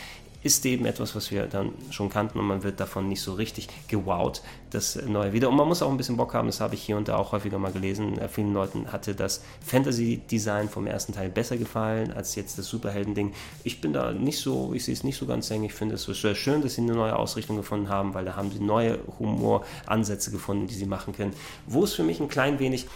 ist 0.44 0.66
eben 0.66 0.86
etwas, 0.86 1.16
was 1.16 1.32
wir 1.32 1.48
dann 1.48 1.74
schon 1.90 2.10
kannten 2.10 2.40
und 2.40 2.46
man 2.46 2.64
wird 2.64 2.80
davon 2.80 3.08
nicht 3.10 3.22
so 3.22 3.34
richtig 3.34 3.68
gewowt, 3.88 4.42
das 4.70 4.96
neue 5.06 5.34
wieder. 5.34 5.50
Und 5.50 5.56
man 5.56 5.68
muss 5.68 5.82
auch 5.82 5.90
ein 5.90 5.98
bisschen 5.98 6.18
Bock 6.18 6.34
haben, 6.34 6.48
das 6.48 6.62
habe 6.62 6.76
ich 6.76 6.84
hier 6.84 6.98
und 6.98 7.08
da 7.08 7.18
auch 7.18 7.32
häufiger 7.32 7.58
mal 7.58 7.72
gelesen. 7.72 8.18
Äh, 8.18 8.30
vielen 8.30 8.54
Leuten 8.54 8.92
hatte 8.92 9.16
das 9.16 9.44
Fantasy-Design 9.66 10.70
vom 10.70 10.88
ersten 10.88 11.14
Teil 11.14 11.30
besser 11.30 11.58
gefallen 11.58 12.12
als 12.12 12.36
jetzt 12.36 12.58
das 12.58 12.68
Superhelden-Ding. 12.68 13.34
Ich 13.64 13.82
bin 13.82 13.94
da 13.94 14.12
nicht 14.12 14.40
so, 14.40 14.74
ich 14.74 14.86
sehe 14.86 14.94
es 14.94 15.04
nicht 15.04 15.18
so 15.18 15.26
ganz 15.26 15.50
eng. 15.52 15.64
Ich 15.64 15.74
finde 15.74 15.96
es 15.96 16.04
sehr 16.04 16.36
schön, 16.36 16.62
dass 16.62 16.76
sie 16.76 16.82
eine 16.82 16.94
neue 16.94 17.16
Ausrichtung 17.16 17.58
gefunden 17.58 17.90
haben, 17.90 18.14
weil 18.14 18.26
da 18.26 18.36
haben 18.36 18.52
sie 18.52 18.60
neue 18.60 19.00
Humoransätze 19.20 20.32
gefunden, 20.32 20.68
die 20.68 20.76
sie 20.76 20.86
machen 20.86 21.14
können. 21.14 21.34
Wo 21.66 21.84
es 21.84 21.94
für 21.94 22.04
mich 22.04 22.20
ein 22.20 22.28
klein 22.28 22.60
wenig 22.60 22.88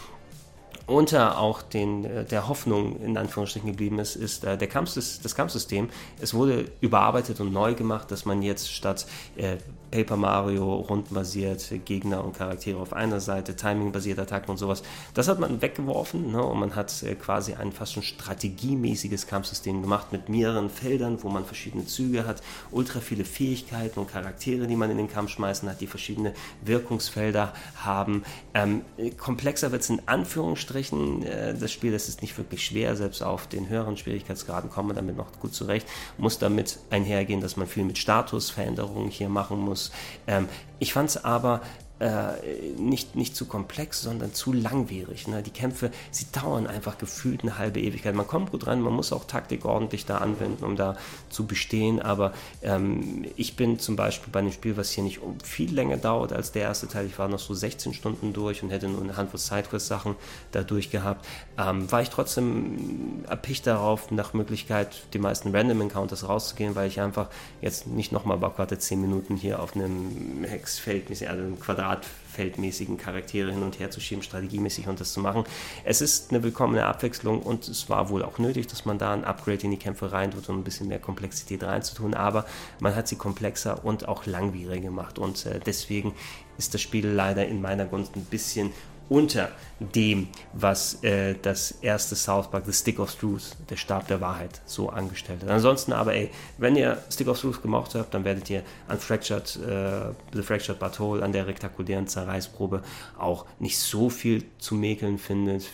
unter 0.87 1.39
auch 1.39 1.61
den, 1.61 2.05
äh, 2.05 2.25
der 2.25 2.47
Hoffnung 2.47 2.99
in 3.01 3.17
Anführungsstrichen 3.17 3.69
geblieben 3.69 3.99
ist, 3.99 4.15
ist 4.15 4.43
äh, 4.43 4.57
der 4.57 4.67
Kampf, 4.67 4.93
das 4.93 5.35
Kampfsystem. 5.35 5.89
Es 6.19 6.33
wurde 6.33 6.65
überarbeitet 6.81 7.39
und 7.39 7.53
neu 7.53 7.73
gemacht, 7.73 8.11
dass 8.11 8.25
man 8.25 8.41
jetzt 8.41 8.71
statt 8.71 9.05
äh, 9.35 9.57
Paper 9.91 10.15
Mario, 10.15 10.75
rundenbasiert, 10.75 11.69
Gegner 11.83 12.23
und 12.23 12.37
Charaktere 12.37 12.79
auf 12.79 12.93
einer 12.93 13.19
Seite, 13.19 13.55
Timing-basiert 13.57 14.17
Attacken 14.19 14.51
und 14.51 14.57
sowas. 14.57 14.83
Das 15.13 15.27
hat 15.27 15.39
man 15.39 15.61
weggeworfen 15.61 16.31
ne? 16.31 16.41
und 16.41 16.59
man 16.59 16.75
hat 16.75 17.03
äh, 17.03 17.15
quasi 17.15 17.53
ein 17.53 17.73
fast 17.73 17.93
schon 17.93 18.03
strategiemäßiges 18.03 19.27
Kampfsystem 19.27 19.81
gemacht 19.81 20.13
mit 20.13 20.29
mehreren 20.29 20.69
Feldern, 20.69 21.21
wo 21.21 21.29
man 21.29 21.45
verschiedene 21.45 21.85
Züge 21.85 22.25
hat, 22.25 22.41
ultra 22.71 23.01
viele 23.01 23.25
Fähigkeiten 23.25 23.99
und 23.99 24.09
Charaktere, 24.09 24.65
die 24.65 24.77
man 24.77 24.89
in 24.89 24.97
den 24.97 25.09
Kampf 25.09 25.31
schmeißen 25.31 25.69
hat, 25.69 25.81
die 25.81 25.87
verschiedene 25.87 26.33
Wirkungsfelder 26.63 27.53
haben. 27.75 28.23
Ähm, 28.53 28.83
komplexer 29.17 29.73
wird 29.73 29.81
es 29.81 29.89
in 29.89 30.01
Anführungsstrichen. 30.07 31.23
Äh, 31.23 31.53
das 31.55 31.71
Spiel 31.71 31.91
das 31.91 32.07
ist 32.07 32.21
nicht 32.21 32.37
wirklich 32.37 32.65
schwer, 32.65 32.95
selbst 32.95 33.21
auf 33.21 33.47
den 33.47 33.67
höheren 33.67 33.97
Schwierigkeitsgraden 33.97 34.69
kommt 34.69 34.87
man 34.87 34.95
damit 34.95 35.17
noch 35.17 35.27
gut 35.41 35.53
zurecht. 35.53 35.85
Muss 36.17 36.39
damit 36.39 36.79
einhergehen, 36.89 37.41
dass 37.41 37.57
man 37.57 37.67
viel 37.67 37.83
mit 37.83 37.97
Statusveränderungen 37.97 39.09
hier 39.09 39.27
machen 39.27 39.59
muss 39.59 39.80
muss. 39.81 39.91
Ähm, 40.27 40.47
ich 40.79 40.93
fand 40.93 41.09
es 41.09 41.23
aber 41.23 41.61
äh, 42.01 42.33
nicht, 42.77 43.15
nicht 43.15 43.35
zu 43.35 43.45
komplex, 43.45 44.01
sondern 44.01 44.33
zu 44.33 44.53
langwierig. 44.53 45.27
Ne? 45.27 45.43
Die 45.43 45.51
Kämpfe, 45.51 45.91
sie 46.09 46.25
dauern 46.31 46.65
einfach 46.65 46.97
gefühlt 46.97 47.43
eine 47.43 47.59
halbe 47.59 47.79
Ewigkeit. 47.79 48.15
Man 48.15 48.25
kommt 48.25 48.51
gut 48.51 48.65
rein, 48.65 48.81
man 48.81 48.93
muss 48.93 49.13
auch 49.13 49.25
Taktik 49.25 49.65
ordentlich 49.65 50.07
da 50.07 50.17
anwenden, 50.17 50.63
um 50.63 50.75
da 50.75 50.97
zu 51.29 51.45
bestehen. 51.45 52.01
Aber 52.01 52.33
ähm, 52.63 53.25
ich 53.35 53.55
bin 53.55 53.77
zum 53.77 53.95
Beispiel 53.95 54.31
bei 54.31 54.39
einem 54.39 54.51
Spiel, 54.51 54.77
was 54.77 54.89
hier 54.89 55.03
nicht 55.03 55.19
viel 55.43 55.71
länger 55.73 55.97
dauert 55.97 56.33
als 56.33 56.51
der 56.51 56.63
erste 56.63 56.87
Teil, 56.87 57.05
ich 57.05 57.19
war 57.19 57.27
noch 57.27 57.39
so 57.39 57.53
16 57.53 57.93
Stunden 57.93 58.33
durch 58.33 58.63
und 58.63 58.71
hätte 58.71 58.87
nur 58.87 59.03
eine 59.03 59.15
Handvoll 59.15 59.39
Sidequest-Sachen 59.39 60.15
da 60.51 60.63
durch 60.63 60.89
gehabt, 60.89 61.27
ähm, 61.59 61.91
war 61.91 62.01
ich 62.01 62.09
trotzdem 62.09 63.25
erpicht 63.29 63.67
darauf, 63.67 64.09
nach 64.09 64.33
Möglichkeit 64.33 65.03
die 65.13 65.19
meisten 65.19 65.55
Random 65.55 65.81
Encounters 65.81 66.27
rauszugehen, 66.27 66.75
weil 66.75 66.87
ich 66.87 66.99
einfach 66.99 67.29
jetzt 67.61 67.85
nicht 67.85 68.11
nochmal 68.11 68.37
Bock 68.37 68.57
hatte, 68.57 68.79
10 68.79 68.99
Minuten 68.99 69.35
hier 69.35 69.61
auf 69.61 69.75
einem 69.75 70.43
Hexfeld, 70.43 71.11
also 71.11 71.25
einem 71.25 71.59
Quadrat 71.59 71.90
Startfeldmäßigen 71.91 72.97
Charaktere 72.97 73.51
hin 73.51 73.63
und 73.63 73.79
her 73.79 73.91
zu 73.91 73.99
schieben, 73.99 74.23
strategiemäßig 74.23 74.87
und 74.87 74.99
das 74.99 75.13
zu 75.13 75.19
machen. 75.19 75.43
Es 75.83 76.01
ist 76.01 76.31
eine 76.31 76.43
willkommene 76.43 76.85
Abwechslung 76.85 77.41
und 77.41 77.67
es 77.67 77.89
war 77.89 78.09
wohl 78.09 78.23
auch 78.23 78.37
nötig, 78.37 78.67
dass 78.67 78.85
man 78.85 78.97
da 78.97 79.13
ein 79.13 79.25
Upgrade 79.25 79.63
in 79.63 79.71
die 79.71 79.77
Kämpfe 79.77 80.11
reintut 80.11 80.47
und 80.49 80.59
ein 80.59 80.63
bisschen 80.63 80.87
mehr 80.87 80.99
Komplexität 80.99 81.63
reinzutun, 81.63 82.13
aber 82.13 82.45
man 82.79 82.95
hat 82.95 83.07
sie 83.07 83.17
komplexer 83.17 83.83
und 83.83 84.07
auch 84.07 84.25
langwieriger 84.25 84.81
gemacht 84.81 85.19
und 85.19 85.45
äh, 85.45 85.59
deswegen 85.59 86.13
ist 86.57 86.73
das 86.73 86.81
Spiel 86.81 87.07
leider 87.07 87.45
in 87.47 87.61
meiner 87.61 87.85
Gunst 87.85 88.15
ein 88.15 88.25
bisschen 88.25 88.71
unter 89.11 89.49
dem, 89.81 90.29
was 90.53 91.03
äh, 91.03 91.35
das 91.41 91.71
erste 91.81 92.15
South 92.15 92.49
Park, 92.49 92.63
The 92.65 92.71
Stick 92.71 92.97
of 92.97 93.13
Truth, 93.13 93.57
der 93.69 93.75
Stab 93.75 94.07
der 94.07 94.21
Wahrheit, 94.21 94.61
so 94.65 94.89
angestellt 94.89 95.41
hat. 95.43 95.49
Ansonsten 95.49 95.91
aber, 95.91 96.13
ey, 96.13 96.31
wenn 96.57 96.77
ihr 96.77 96.97
Stick 97.11 97.27
of 97.27 97.37
Truth 97.37 97.61
gemacht 97.61 97.93
habt, 97.93 98.13
dann 98.13 98.23
werdet 98.23 98.49
ihr 98.49 98.63
an 98.87 98.99
Fractured, 98.99 99.57
äh, 99.67 100.13
The 100.33 100.41
Fractured 100.41 100.79
Battle, 100.79 101.21
an 101.21 101.33
der 101.33 101.45
rektakulären 101.45 102.07
Zerreißprobe 102.07 102.83
auch 103.19 103.45
nicht 103.59 103.77
so 103.79 104.09
viel 104.09 104.45
zu 104.59 104.75
mäkeln 104.75 105.17
findet. 105.17 105.65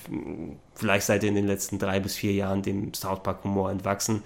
Vielleicht 0.73 1.05
seid 1.05 1.21
ihr 1.21 1.29
in 1.29 1.35
den 1.35 1.47
letzten 1.47 1.77
drei 1.77 1.99
bis 1.99 2.15
vier 2.15 2.33
Jahren 2.33 2.63
dem 2.63 2.91
South 2.95 3.21
Park 3.21 3.43
Humor 3.43 3.69
entwachsen 3.69 4.23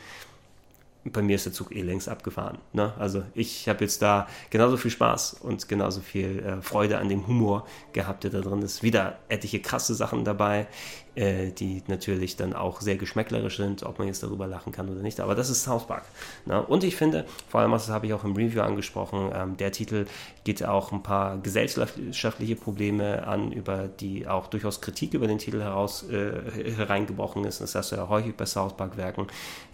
bei 1.04 1.22
mir 1.22 1.36
ist 1.36 1.46
der 1.46 1.54
Zug 1.54 1.76
eh 1.76 1.82
längst 1.82 2.08
abgefahren. 2.08 2.60
Ne? 2.74 2.94
Also 3.00 3.24
ich 3.34 3.68
habe 3.68 3.84
jetzt 3.84 4.02
da 4.02 4.28
genauso 4.50 4.78
viel 4.78 4.92
Spaß 4.92 5.34
und 5.42 5.68
genauso 5.68 6.02
viel 6.02 6.40
äh, 6.40 6.62
Freude 6.62 7.00
an 7.00 7.10
dem 7.10 7.26
Humor 7.28 7.66
gehabt, 7.92 8.24
der 8.24 8.32
da 8.32 8.42
drin 8.42 8.62
ist. 8.62 8.84
Wieder 8.84 9.18
etliche 9.28 9.62
krasse 9.62 9.96
Sachen 9.96 10.24
dabei, 10.24 10.68
äh, 11.16 11.52
die 11.52 11.84
natürlich 11.88 12.36
dann 12.36 12.54
auch 12.54 12.82
sehr 12.82 12.96
geschmäcklerisch 12.96 13.58
sind, 13.58 13.84
ob 13.84 14.00
man 14.00 14.08
jetzt 14.08 14.24
darüber 14.24 14.48
lachen 14.48 14.72
kann 14.72 14.90
oder 14.90 15.02
nicht. 15.02 15.20
Aber 15.20 15.36
das 15.36 15.50
ist 15.50 15.64
South 15.64 15.88
Park. 15.88 16.06
Ne? 16.46 16.62
Und 16.62 16.84
ich 16.84 16.96
finde, 16.96 17.26
vor 17.50 17.62
allem, 17.62 17.72
das 17.72 17.90
habe 17.90 18.06
ich 18.06 18.14
auch 18.14 18.24
im 18.24 18.36
Review 18.36 18.62
angesprochen, 18.62 19.32
ähm, 19.34 19.58
der 19.58 19.72
Titel 19.72 20.06
geht 20.44 20.64
auch 20.66 20.92
ein 20.92 21.04
paar 21.04 21.38
gesellschaftliche 21.38 22.56
Probleme 22.56 23.28
an, 23.28 23.52
über 23.52 23.88
die 23.88 24.28
auch 24.28 24.48
durchaus 24.48 24.82
Kritik 24.82 25.14
über 25.14 25.28
den 25.28 25.38
Titel 25.38 25.62
heraus 25.62 26.06
äh, 26.10 26.72
hereingebrochen 26.76 27.44
ist. 27.46 27.62
Das 27.62 27.76
hast 27.76 27.92
du 27.92 27.98
ja 27.98 28.08
häufig 28.08 28.36
bei 28.36 28.46
South 28.46 28.78
Park-Werken 28.78 29.28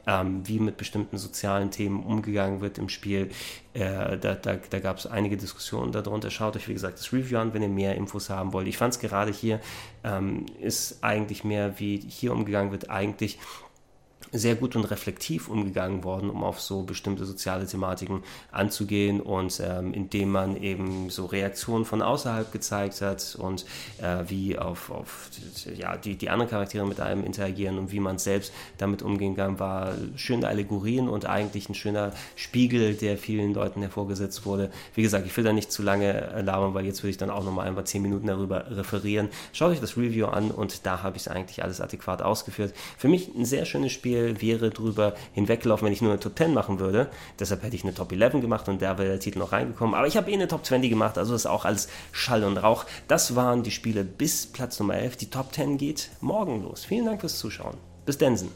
ähm, 0.08 0.42
wie 0.48 0.60
mit 0.60 0.78
bestimmten 0.78 1.18
sozialen 1.18 1.70
Themen 1.70 2.04
umgegangen 2.04 2.62
wird 2.62 2.78
im 2.78 2.90
Spiel. 2.90 3.30
Äh, 3.74 4.18
da 4.18 4.36
da, 4.36 4.56
da 4.56 4.80
gab 4.80 4.98
es 4.98 5.06
einige 5.06 5.38
Diskussionen 5.38 5.92
darunter. 5.92 6.32
Schaut 6.32 6.56
euch, 6.56 6.68
wie 6.68 6.74
gesagt, 6.74 6.98
das 6.98 7.12
Review 7.12 7.38
an, 7.38 7.54
wenn 7.54 7.62
ihr 7.62 7.70
mehr 7.70 7.96
Infos 7.96 8.30
haben 8.30 8.54
wollt. 8.54 8.68
Ich 8.68 8.78
fand 8.78 8.94
es 8.94 9.00
gerade 9.00 9.32
hier, 9.32 9.60
ähm, 10.08 10.46
ist 10.60 11.04
eigentlich 11.04 11.44
mehr, 11.44 11.80
wie 11.80 11.98
hier 11.98 12.32
umgegangen 12.32 12.72
wird, 12.72 12.90
eigentlich 12.90 13.40
sehr 14.32 14.56
gut 14.56 14.76
und 14.76 14.86
reflektiv 14.86 15.48
umgegangen 15.48 16.04
worden, 16.04 16.30
um 16.30 16.44
auf 16.44 16.60
so 16.60 16.84
bestimmte 16.84 17.26
soziale 17.26 17.66
Thematiken 17.66 18.24
anzugehen 18.52 19.22
und 19.22 19.62
ähm, 19.64 19.94
indem 19.94 20.32
man 20.32 20.62
eben 20.62 21.10
so 21.10 21.26
Reaktionen 21.26 21.86
von 21.86 22.02
außerhalb 22.02 22.52
gezeigt 22.52 23.02
hat 23.02 23.38
und 23.40 23.66
äh, 24.02 24.24
wie 24.28 24.58
auf, 24.58 24.92
auf 24.92 25.30
ja, 25.76 25.96
die, 25.98 26.16
die 26.16 26.30
anderen 26.30 26.50
Charaktere 26.50 26.86
mit 26.86 27.00
einem 27.00 27.24
interagieren 27.24 27.78
und 27.78 27.92
wie 27.92 28.00
man 28.00 28.18
selbst 28.18 28.52
damit 28.78 29.02
umgehen 29.02 29.36
kann, 29.36 29.60
war 29.60 29.94
schöne 30.16 30.48
Allegorien 30.48 31.08
und 31.08 31.26
eigentlich 31.26 31.70
ein 31.70 31.76
schöner 31.76 32.12
Spiegel, 32.36 32.96
der 32.96 33.18
vielen 33.18 33.54
Leuten 33.54 33.82
hervorgesetzt 33.82 34.46
wurde. 34.46 34.72
Wie 34.94 35.02
gesagt, 35.02 35.26
ich 35.26 35.36
will 35.38 35.44
da 35.44 35.54
nicht 35.54 35.72
zu 35.72 35.84
lange 35.84 36.42
labern, 36.44 36.74
weil 36.74 36.86
jetzt 36.86 37.02
würde 37.04 37.12
ich 37.12 37.18
dann 37.18 37.30
auch 37.30 37.44
nochmal 37.44 37.68
ein 37.68 37.76
paar 37.76 37.86
zehn 37.86 38.02
Minuten 38.02 38.28
darüber 38.28 38.70
referieren. 38.70 39.30
Schaut 39.54 39.72
euch 39.72 39.80
das 39.80 39.98
Review 39.98 40.28
an 40.28 40.52
und 40.52 40.86
da 40.86 41.04
habe 41.04 41.18
ich 41.18 41.30
eigentlich 41.32 41.64
alles 41.64 41.82
adäquat 41.82 42.22
ausgeführt. 42.22 42.74
Für 42.98 43.08
mich 43.08 43.34
ein 43.34 43.46
sehr 43.46 43.66
schönes 43.66 43.92
Spiel 43.92 44.17
Spiel 44.18 44.42
wäre 44.42 44.70
drüber 44.70 45.14
hinweggelaufen, 45.34 45.86
wenn 45.86 45.94
ich 45.94 46.02
nur 46.02 46.12
eine 46.12 46.20
Top 46.20 46.38
10 46.38 46.54
machen 46.54 46.80
würde. 46.80 47.10
Deshalb 47.40 47.64
hätte 47.64 47.76
ich 47.76 47.84
eine 47.84 47.94
Top 47.94 48.12
11 48.12 48.42
gemacht 48.42 48.68
und 48.70 48.82
da 48.82 48.98
wäre 48.98 49.10
der 49.10 49.20
Titel 49.20 49.38
noch 49.40 49.52
reingekommen. 49.52 49.96
Aber 49.96 50.08
ich 50.08 50.16
habe 50.18 50.32
eh 50.32 50.34
eine 50.34 50.48
Top 50.48 50.66
20 50.66 50.90
gemacht, 50.90 51.18
also 51.18 51.36
ist 51.36 51.46
auch 51.46 51.66
alles 51.66 51.90
Schall 52.12 52.44
und 52.44 52.58
Rauch. 52.58 52.86
Das 53.08 53.36
waren 53.36 53.64
die 53.64 53.72
Spiele 53.72 54.04
bis 54.04 54.48
Platz 54.48 54.80
Nummer 54.80 54.96
11. 54.96 55.18
Die 55.18 55.30
Top 55.30 55.54
10 55.54 55.78
geht 55.78 56.10
morgen 56.22 56.64
los. 56.64 56.86
Vielen 56.86 57.06
Dank 57.06 57.22
fürs 57.22 57.38
Zuschauen. 57.40 57.78
Bis 58.06 58.18
Densen. 58.18 58.50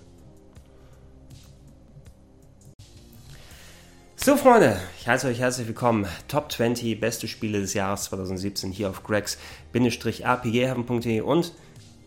So, 4.15 4.37
Freunde, 4.37 4.79
ich 4.99 5.07
heiße 5.07 5.27
euch 5.27 5.39
herzlich 5.39 5.67
willkommen. 5.67 6.07
Top 6.27 6.51
20 6.51 6.99
beste 6.99 7.27
Spiele 7.27 7.59
des 7.59 7.73
Jahres 7.73 8.03
2017 8.05 8.71
hier 8.71 8.91
auf 8.91 9.01
gregs-rpghaven.de 9.03 11.21
und 11.21 11.53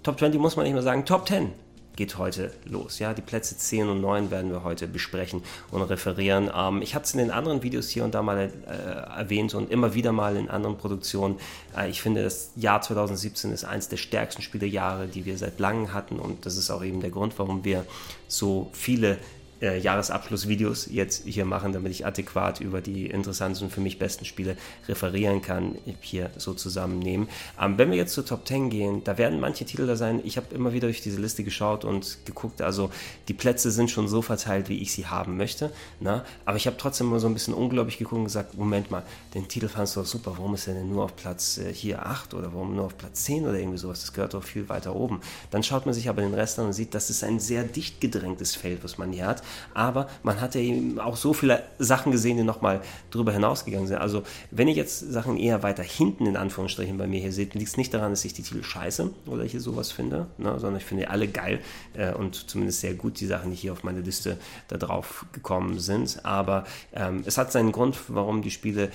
Top 0.04 0.20
20 0.20 0.40
muss 0.40 0.54
man 0.54 0.64
nicht 0.64 0.74
mehr 0.74 0.82
sagen, 0.82 1.04
Top 1.06 1.26
10 1.26 1.63
geht 1.96 2.18
heute 2.18 2.52
los. 2.64 2.98
Ja, 2.98 3.14
die 3.14 3.22
Plätze 3.22 3.56
10 3.56 3.88
und 3.88 4.00
9 4.00 4.30
werden 4.30 4.50
wir 4.50 4.64
heute 4.64 4.86
besprechen 4.86 5.42
und 5.70 5.82
referieren. 5.82 6.50
Ähm, 6.54 6.82
ich 6.82 6.94
hatte 6.94 7.04
es 7.04 7.12
in 7.12 7.18
den 7.18 7.30
anderen 7.30 7.62
Videos 7.62 7.88
hier 7.88 8.04
und 8.04 8.14
da 8.14 8.22
mal 8.22 8.50
äh, 8.66 9.18
erwähnt 9.18 9.54
und 9.54 9.70
immer 9.70 9.94
wieder 9.94 10.12
mal 10.12 10.36
in 10.36 10.50
anderen 10.50 10.76
Produktionen. 10.76 11.38
Äh, 11.76 11.90
ich 11.90 12.02
finde, 12.02 12.22
das 12.22 12.50
Jahr 12.56 12.80
2017 12.80 13.52
ist 13.52 13.64
eines 13.64 13.88
der 13.88 13.96
stärksten 13.96 14.42
Spielejahre, 14.42 15.06
die 15.06 15.24
wir 15.24 15.38
seit 15.38 15.60
langem 15.60 15.92
hatten 15.92 16.18
und 16.18 16.46
das 16.46 16.56
ist 16.56 16.70
auch 16.70 16.84
eben 16.84 17.00
der 17.00 17.10
Grund, 17.10 17.38
warum 17.38 17.64
wir 17.64 17.86
so 18.28 18.70
viele 18.72 19.18
äh, 19.60 19.78
Jahresabschlussvideos 19.78 20.88
jetzt 20.90 21.26
hier 21.26 21.44
machen, 21.44 21.72
damit 21.72 21.92
ich 21.92 22.06
adäquat 22.06 22.60
über 22.60 22.80
die 22.80 23.06
interessanten 23.06 23.64
und 23.64 23.70
für 23.70 23.80
mich 23.80 23.98
besten 23.98 24.24
Spiele 24.24 24.56
referieren 24.88 25.42
kann, 25.42 25.76
hier 26.00 26.30
so 26.36 26.54
zusammennehmen. 26.54 27.28
Ähm, 27.60 27.78
wenn 27.78 27.90
wir 27.90 27.96
jetzt 27.96 28.14
zur 28.14 28.26
Top 28.26 28.46
10 28.46 28.70
gehen, 28.70 29.04
da 29.04 29.18
werden 29.18 29.40
manche 29.40 29.64
Titel 29.64 29.86
da 29.86 29.96
sein. 29.96 30.20
Ich 30.24 30.36
habe 30.36 30.54
immer 30.54 30.72
wieder 30.72 30.88
durch 30.88 31.02
diese 31.02 31.20
Liste 31.20 31.44
geschaut 31.44 31.84
und 31.84 32.18
geguckt, 32.24 32.62
also 32.62 32.90
die 33.28 33.34
Plätze 33.34 33.70
sind 33.70 33.90
schon 33.90 34.08
so 34.08 34.22
verteilt, 34.22 34.68
wie 34.68 34.78
ich 34.78 34.92
sie 34.92 35.06
haben 35.06 35.36
möchte. 35.36 35.72
Na? 36.00 36.16
Ne? 36.16 36.24
Aber 36.44 36.56
ich 36.56 36.66
habe 36.66 36.76
trotzdem 36.76 37.08
immer 37.08 37.20
so 37.20 37.26
ein 37.26 37.34
bisschen 37.34 37.54
unglaublich 37.54 37.98
geguckt 37.98 38.18
und 38.18 38.24
gesagt, 38.24 38.56
Moment 38.56 38.90
mal, 38.90 39.02
den 39.34 39.48
Titel 39.48 39.68
fandest 39.68 39.96
du 39.96 40.00
doch 40.00 40.06
super, 40.06 40.32
warum 40.36 40.54
ist 40.54 40.68
er 40.68 40.74
denn 40.74 40.88
nur 40.88 41.04
auf 41.04 41.16
Platz 41.16 41.58
äh, 41.58 41.72
hier 41.72 42.06
8 42.06 42.34
oder 42.34 42.52
warum 42.52 42.74
nur 42.74 42.86
auf 42.86 42.98
Platz 42.98 43.24
10 43.24 43.44
oder 43.44 43.58
irgendwie 43.58 43.78
sowas? 43.78 44.00
Das 44.00 44.12
gehört 44.12 44.34
doch 44.34 44.42
viel 44.42 44.68
weiter 44.68 44.94
oben. 44.94 45.20
Dann 45.50 45.62
schaut 45.62 45.86
man 45.86 45.94
sich 45.94 46.08
aber 46.08 46.22
den 46.22 46.34
Rest 46.34 46.58
an 46.58 46.66
und 46.66 46.72
sieht, 46.72 46.94
das 46.94 47.10
ist 47.10 47.24
ein 47.24 47.40
sehr 47.40 47.64
dicht 47.64 48.00
gedrängtes 48.00 48.54
Feld, 48.54 48.82
was 48.84 48.98
man 48.98 49.12
hier 49.12 49.26
hat 49.26 49.42
aber 49.74 50.08
man 50.22 50.40
hat 50.40 50.54
ja 50.54 50.60
eben 50.60 50.98
auch 50.98 51.16
so 51.16 51.32
viele 51.32 51.62
Sachen 51.78 52.12
gesehen, 52.12 52.36
die 52.36 52.42
nochmal 52.42 52.80
drüber 53.10 53.32
hinausgegangen 53.32 53.86
sind. 53.86 53.98
Also 53.98 54.22
wenn 54.50 54.68
ihr 54.68 54.74
jetzt 54.74 55.00
Sachen 55.00 55.36
eher 55.36 55.62
weiter 55.62 55.82
hinten 55.82 56.26
in 56.26 56.36
Anführungsstrichen 56.36 56.96
bei 56.96 57.06
mir 57.06 57.20
hier 57.20 57.32
seht, 57.32 57.54
liegt 57.54 57.68
es 57.68 57.76
nicht 57.76 57.92
daran, 57.92 58.10
dass 58.10 58.24
ich 58.24 58.32
die 58.32 58.42
Titel 58.42 58.62
scheiße 58.62 59.10
oder 59.26 59.44
hier 59.44 59.60
sowas 59.60 59.92
finde, 59.92 60.26
ne, 60.38 60.58
sondern 60.58 60.76
ich 60.76 60.84
finde 60.84 61.10
alle 61.10 61.28
geil 61.28 61.60
äh, 61.94 62.12
und 62.12 62.48
zumindest 62.48 62.80
sehr 62.80 62.94
gut, 62.94 63.20
die 63.20 63.26
Sachen, 63.26 63.50
die 63.50 63.56
hier 63.56 63.72
auf 63.72 63.84
meine 63.84 64.00
Liste 64.00 64.38
da 64.68 64.76
drauf 64.76 65.26
gekommen 65.32 65.78
sind. 65.78 66.24
Aber 66.24 66.64
ähm, 66.92 67.22
es 67.26 67.38
hat 67.38 67.52
seinen 67.52 67.72
Grund, 67.72 67.96
warum 68.08 68.42
die 68.42 68.50
Spiele 68.50 68.90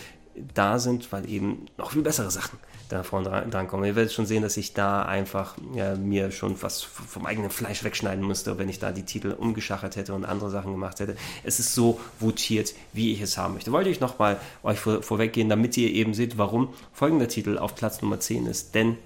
da 0.53 0.79
sind, 0.79 1.11
weil 1.11 1.29
eben 1.29 1.65
noch 1.77 1.91
viel 1.91 2.01
bessere 2.01 2.31
Sachen 2.31 2.57
da 2.89 3.03
vorne 3.03 3.29
dran, 3.29 3.51
dran 3.51 3.67
kommen. 3.67 3.85
Ihr 3.85 3.95
werdet 3.95 4.11
schon 4.11 4.25
sehen, 4.25 4.41
dass 4.41 4.57
ich 4.57 4.73
da 4.73 5.03
einfach 5.03 5.55
ja, 5.75 5.95
mir 5.95 6.31
schon 6.31 6.61
was 6.61 6.81
vom 6.81 7.25
eigenen 7.25 7.51
Fleisch 7.51 7.83
wegschneiden 7.83 8.23
musste, 8.23 8.57
wenn 8.57 8.67
ich 8.67 8.79
da 8.79 8.91
die 8.91 9.03
Titel 9.03 9.31
umgeschachert 9.31 9.95
hätte 9.95 10.13
und 10.13 10.25
andere 10.25 10.49
Sachen 10.49 10.71
gemacht 10.71 10.99
hätte. 10.99 11.15
Es 11.43 11.59
ist 11.59 11.73
so 11.75 11.99
votiert, 12.19 12.73
wie 12.91 13.13
ich 13.13 13.21
es 13.21 13.37
haben 13.37 13.53
möchte. 13.53 13.71
Wollte 13.71 13.89
ich 13.89 13.99
nochmal 13.99 14.37
euch 14.63 14.79
vor, 14.79 15.03
vorweggehen, 15.03 15.49
damit 15.49 15.77
ihr 15.77 15.91
eben 15.91 16.13
seht, 16.13 16.37
warum 16.37 16.69
folgender 16.91 17.27
Titel 17.27 17.57
auf 17.57 17.75
Platz 17.75 18.01
Nummer 18.01 18.19
10 18.19 18.47
ist. 18.47 18.73
Denn 18.75 18.97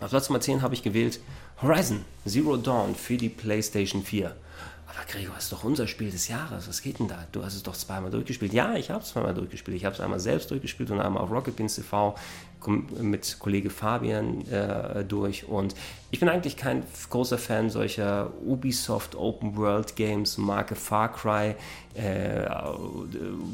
auf 0.00 0.10
Platz 0.10 0.28
Nummer 0.28 0.40
10 0.40 0.62
habe 0.62 0.74
ich 0.74 0.82
gewählt 0.82 1.20
Horizon 1.62 2.04
Zero 2.26 2.56
Dawn 2.56 2.94
für 2.94 3.16
die 3.16 3.28
PlayStation 3.28 4.02
4. 4.02 4.34
Aber 4.96 5.06
Gregor, 5.06 5.34
das 5.34 5.44
ist 5.44 5.52
doch 5.52 5.64
unser 5.64 5.86
Spiel 5.86 6.10
des 6.10 6.28
Jahres. 6.28 6.68
Was 6.68 6.80
geht 6.80 6.98
denn 6.98 7.08
da? 7.08 7.26
Du 7.32 7.44
hast 7.44 7.54
es 7.54 7.62
doch 7.62 7.76
zweimal 7.76 8.10
durchgespielt. 8.10 8.54
Ja, 8.54 8.76
ich 8.76 8.90
habe 8.90 9.02
es 9.02 9.10
zweimal 9.10 9.34
durchgespielt. 9.34 9.76
Ich 9.76 9.84
habe 9.84 9.94
es 9.94 10.00
einmal 10.00 10.20
selbst 10.20 10.50
durchgespielt 10.50 10.90
und 10.90 11.00
einmal 11.00 11.22
auf 11.22 11.30
Rocket 11.30 11.54
Beans 11.54 11.74
TV 11.74 12.14
mit 13.00 13.38
Kollege 13.38 13.70
Fabian 13.70 14.46
äh, 14.48 15.04
durch. 15.04 15.48
Und 15.48 15.74
ich 16.10 16.20
bin 16.20 16.28
eigentlich 16.28 16.56
kein 16.56 16.82
großer 17.10 17.38
Fan 17.38 17.70
solcher 17.70 18.32
Ubisoft 18.44 19.16
Open 19.16 19.56
World 19.56 19.96
Games, 19.96 20.38
Marke 20.38 20.74
Far 20.74 21.12
Cry, 21.12 21.54
äh, 21.94 22.46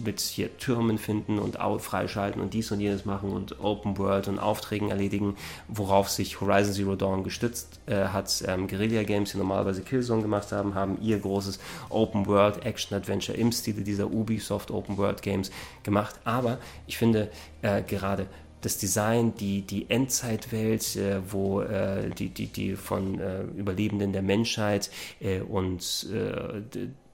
mit 0.05 0.21
hier 0.21 0.57
Türmen 0.59 0.99
finden 0.99 1.39
und 1.39 1.57
freischalten 1.81 2.43
und 2.43 2.55
dies 2.55 2.71
und 2.73 2.81
jenes 2.81 3.05
machen 3.05 3.31
und 3.31 3.61
Open 3.61 3.97
World 3.99 4.29
und 4.29 4.39
Aufträgen 4.39 4.91
erledigen, 4.91 5.37
worauf 5.69 6.09
sich 6.09 6.41
Horizon 6.41 6.75
Zero 6.75 6.97
Dawn 6.97 7.23
gestützt 7.25 7.81
äh, 7.87 8.07
hat. 8.07 8.43
Ähm, 8.47 8.67
Guerilla 8.67 9.05
Games, 9.05 9.33
die 9.33 9.39
normalerweise 9.39 9.83
Killzone 9.83 10.23
gemacht 10.23 10.53
haben, 10.53 10.75
haben 10.75 10.99
ihr 11.01 11.19
großes 11.19 11.59
Open 11.89 12.27
World 12.27 12.65
Action 12.67 12.97
Adventure 12.97 13.39
im 13.39 13.53
Stile 13.53 13.83
dieser 13.83 14.11
Ubisoft 14.11 14.71
Open 14.71 14.97
World 14.99 15.23
Games 15.23 15.51
gemacht. 15.83 16.17
Aber 16.25 16.59
ich 16.87 16.99
finde 16.99 17.31
äh, 17.63 17.83
gerade 17.83 18.27
das 18.63 18.79
Design, 18.79 19.35
die, 19.35 19.63
die 19.63 19.91
Endzeitwelt, 19.91 20.97
äh, 20.97 21.21
wo 21.31 21.61
äh, 21.61 22.11
die, 22.11 22.31
die, 22.31 22.47
die 22.47 22.77
von 22.77 23.21
äh, 23.21 23.43
Überlebenden 23.43 24.13
der 24.13 24.23
Menschheit 24.23 24.91
äh, 25.21 25.41
und 25.41 26.07
äh, 26.13 26.63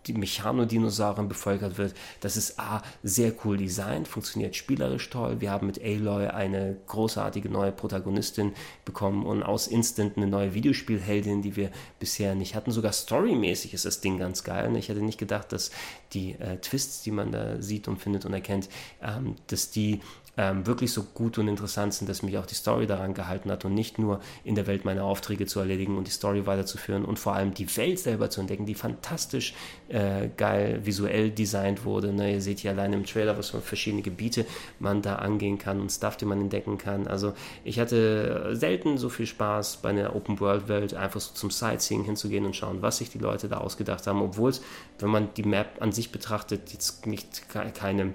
die 0.09 0.15
Mechanodinosauriern 0.15 1.29
bevölkert 1.29 1.79
wird. 1.79 1.95
Das 2.21 2.37
ist 2.37 2.59
A, 2.59 2.83
sehr 3.03 3.33
cool 3.45 3.57
designt, 3.57 4.09
funktioniert 4.09 4.57
spielerisch 4.57 5.11
toll. 5.11 5.41
Wir 5.41 5.51
haben 5.51 5.67
mit 5.67 5.83
Aloy 5.83 6.29
eine 6.29 6.77
großartige 6.87 7.49
neue 7.49 7.73
Protagonistin 7.73 8.53
bekommen 8.85 9.25
und 9.25 9.43
aus 9.43 9.67
Instant 9.67 10.17
eine 10.17 10.27
neue 10.27 10.55
Videospielheldin, 10.55 11.43
die 11.43 11.57
wir 11.57 11.71
bisher 12.01 12.35
nicht 12.35 12.55
hatten. 12.55 12.71
Sogar 12.71 12.93
storymäßig 12.93 13.75
ist 13.75 13.85
das 13.85 14.01
Ding 14.01 14.19
ganz 14.19 14.45
geil. 14.45 14.69
Und 14.69 14.77
ich 14.77 14.89
hätte 14.89 15.03
nicht 15.03 15.19
gedacht, 15.19 15.53
dass 15.53 15.71
die 16.13 16.33
äh, 16.33 16.57
Twists, 16.59 17.03
die 17.03 17.11
man 17.11 17.33
da 17.33 17.61
sieht 17.61 17.87
und 17.87 17.99
findet 17.99 18.25
und 18.25 18.33
erkennt, 18.33 18.69
ähm, 19.03 19.37
dass 19.49 19.71
die 19.71 20.01
ähm, 20.39 20.67
wirklich 20.67 20.93
so 20.93 21.03
gut 21.03 21.37
und 21.37 21.49
interessant 21.49 21.93
sind, 21.93 22.09
dass 22.09 22.23
mich 22.23 22.39
auch 22.39 22.47
die 22.47 22.55
Story 22.55 22.87
daran 22.87 23.13
gehalten 23.13 23.51
hat 23.51 23.65
und 23.65 23.75
nicht 23.75 23.99
nur 23.99 24.21
in 24.45 24.55
der 24.55 24.69
Welt 24.69 24.85
meine 24.85 25.03
Aufträge 25.03 25.47
zu 25.47 25.59
erledigen 25.59 25.99
und 25.99 26.07
die 26.07 26.13
Story 26.13 26.47
weiterzuführen 26.47 27.05
und 27.05 27.19
vor 27.19 27.35
allem 27.35 27.55
die 27.55 27.77
Welt 27.77 27.99
selber 27.99 28.31
zu 28.31 28.41
entdecken, 28.41 28.65
die 28.65 28.77
fantastisch 28.77 29.53
äh, 29.89 30.29
geil 30.37 30.81
visuell 30.85 31.31
designt 31.31 31.85
wurde. 31.85 32.13
Ne? 32.13 32.35
Ihr 32.35 32.41
seht 32.41 32.61
hier 32.61 32.71
allein 32.71 32.93
im 32.93 33.05
Trailer, 33.05 33.37
was 33.37 33.51
für 33.51 33.61
verschiedene 33.61 34.03
Gebiete 34.03 34.47
man 34.79 35.03
da 35.03 35.17
angehen 35.17 35.59
kann 35.59 35.81
und 35.81 35.91
Stuff, 35.91 36.17
den 36.17 36.29
man 36.29 36.41
entdecken 36.41 36.79
kann. 36.79 37.09
Also 37.09 37.35
ich 37.65 37.81
hatte 37.81 38.55
selten 38.55 38.97
so 38.97 39.09
viel 39.09 39.27
Spaß 39.27 39.79
bei 39.79 39.89
einer 39.89 40.15
Open-World-Welt, 40.15 40.95
einfach 40.95 41.21
so 41.21 41.35
zum 41.35 41.51
Sightseeing 41.51 42.05
hinzugehen 42.05 42.47
und 42.47 42.55
schauen, 42.55 42.81
was 42.81 42.99
sich 42.99 43.11
die 43.11 43.19
Leute 43.19 43.49
da 43.49 43.59
ausgedacht 43.59 44.07
haben, 44.07 44.23
obwohl 44.23 44.51
es, 44.51 44.63
wenn 45.01 45.11
man 45.11 45.35
die 45.37 45.43
Map 45.43 45.83
an 45.83 45.91
sich 45.91 46.13
betrachtet, 46.13 46.73
jetzt 46.73 47.07
nicht 47.07 47.49
keine 47.49 48.15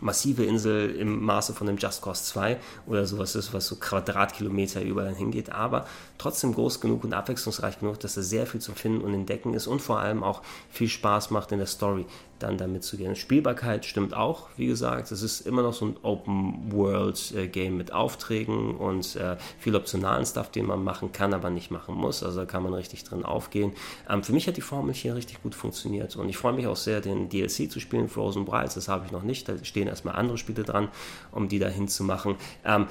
massive 0.00 0.44
Insel 0.44 0.90
im 0.90 1.22
Maße 1.24 1.54
von 1.54 1.68
einem 1.68 1.78
Just 1.78 2.02
Cause 2.02 2.24
2 2.24 2.58
oder 2.86 3.06
sowas 3.06 3.34
ist, 3.34 3.52
was 3.52 3.66
so 3.66 3.76
Quadratkilometer 3.76 4.82
überall 4.82 5.14
hingeht, 5.14 5.50
aber 5.50 5.86
trotzdem 6.18 6.54
groß 6.54 6.80
genug 6.80 7.04
und 7.04 7.14
abwechslungsreich 7.14 7.78
genug, 7.78 8.00
dass 8.00 8.14
da 8.14 8.22
sehr 8.22 8.46
viel 8.46 8.60
zum 8.60 8.74
Finden 8.74 9.02
und 9.02 9.14
Entdecken 9.14 9.54
ist 9.54 9.66
und 9.66 9.80
vor 9.80 10.00
allem 10.00 10.22
auch 10.22 10.42
viel 10.68 10.88
Spaß 10.88 11.30
macht 11.30 11.52
in 11.52 11.58
der 11.58 11.66
Story 11.66 12.06
dann 12.38 12.56
damit 12.56 12.84
zu 12.84 12.96
gehen. 12.96 13.16
Spielbarkeit 13.16 13.84
stimmt 13.84 14.14
auch, 14.14 14.48
wie 14.56 14.66
gesagt. 14.66 15.10
Es 15.10 15.22
ist 15.22 15.40
immer 15.40 15.62
noch 15.62 15.72
so 15.72 15.86
ein 15.86 15.96
Open-World-Game 16.02 17.76
mit 17.76 17.92
Aufträgen 17.92 18.76
und 18.76 19.16
äh, 19.16 19.36
viel 19.58 19.74
optionalen 19.74 20.24
Stuff, 20.24 20.50
den 20.50 20.66
man 20.66 20.84
machen 20.84 21.12
kann, 21.12 21.34
aber 21.34 21.50
nicht 21.50 21.70
machen 21.70 21.94
muss. 21.94 22.22
Also 22.22 22.40
da 22.40 22.46
kann 22.46 22.62
man 22.62 22.74
richtig 22.74 23.04
drin 23.04 23.24
aufgehen. 23.24 23.72
Ähm, 24.08 24.22
für 24.22 24.32
mich 24.32 24.46
hat 24.46 24.56
die 24.56 24.62
Formel 24.62 24.94
hier 24.94 25.14
richtig 25.14 25.42
gut 25.42 25.54
funktioniert 25.54 26.16
und 26.16 26.28
ich 26.28 26.36
freue 26.36 26.52
mich 26.52 26.66
auch 26.66 26.76
sehr, 26.76 27.00
den 27.00 27.28
DLC 27.28 27.70
zu 27.70 27.80
spielen, 27.80 28.08
Frozen 28.08 28.44
Brides. 28.44 28.74
Das 28.74 28.88
habe 28.88 29.06
ich 29.06 29.12
noch 29.12 29.22
nicht. 29.22 29.48
Da 29.48 29.54
stehen 29.64 29.88
erstmal 29.88 30.14
andere 30.14 30.38
Spiele 30.38 30.64
dran, 30.64 30.88
um 31.32 31.48
die 31.48 31.58
dahin 31.58 31.88
zu 31.88 32.04
machen. 32.04 32.36
Ähm, 32.64 32.86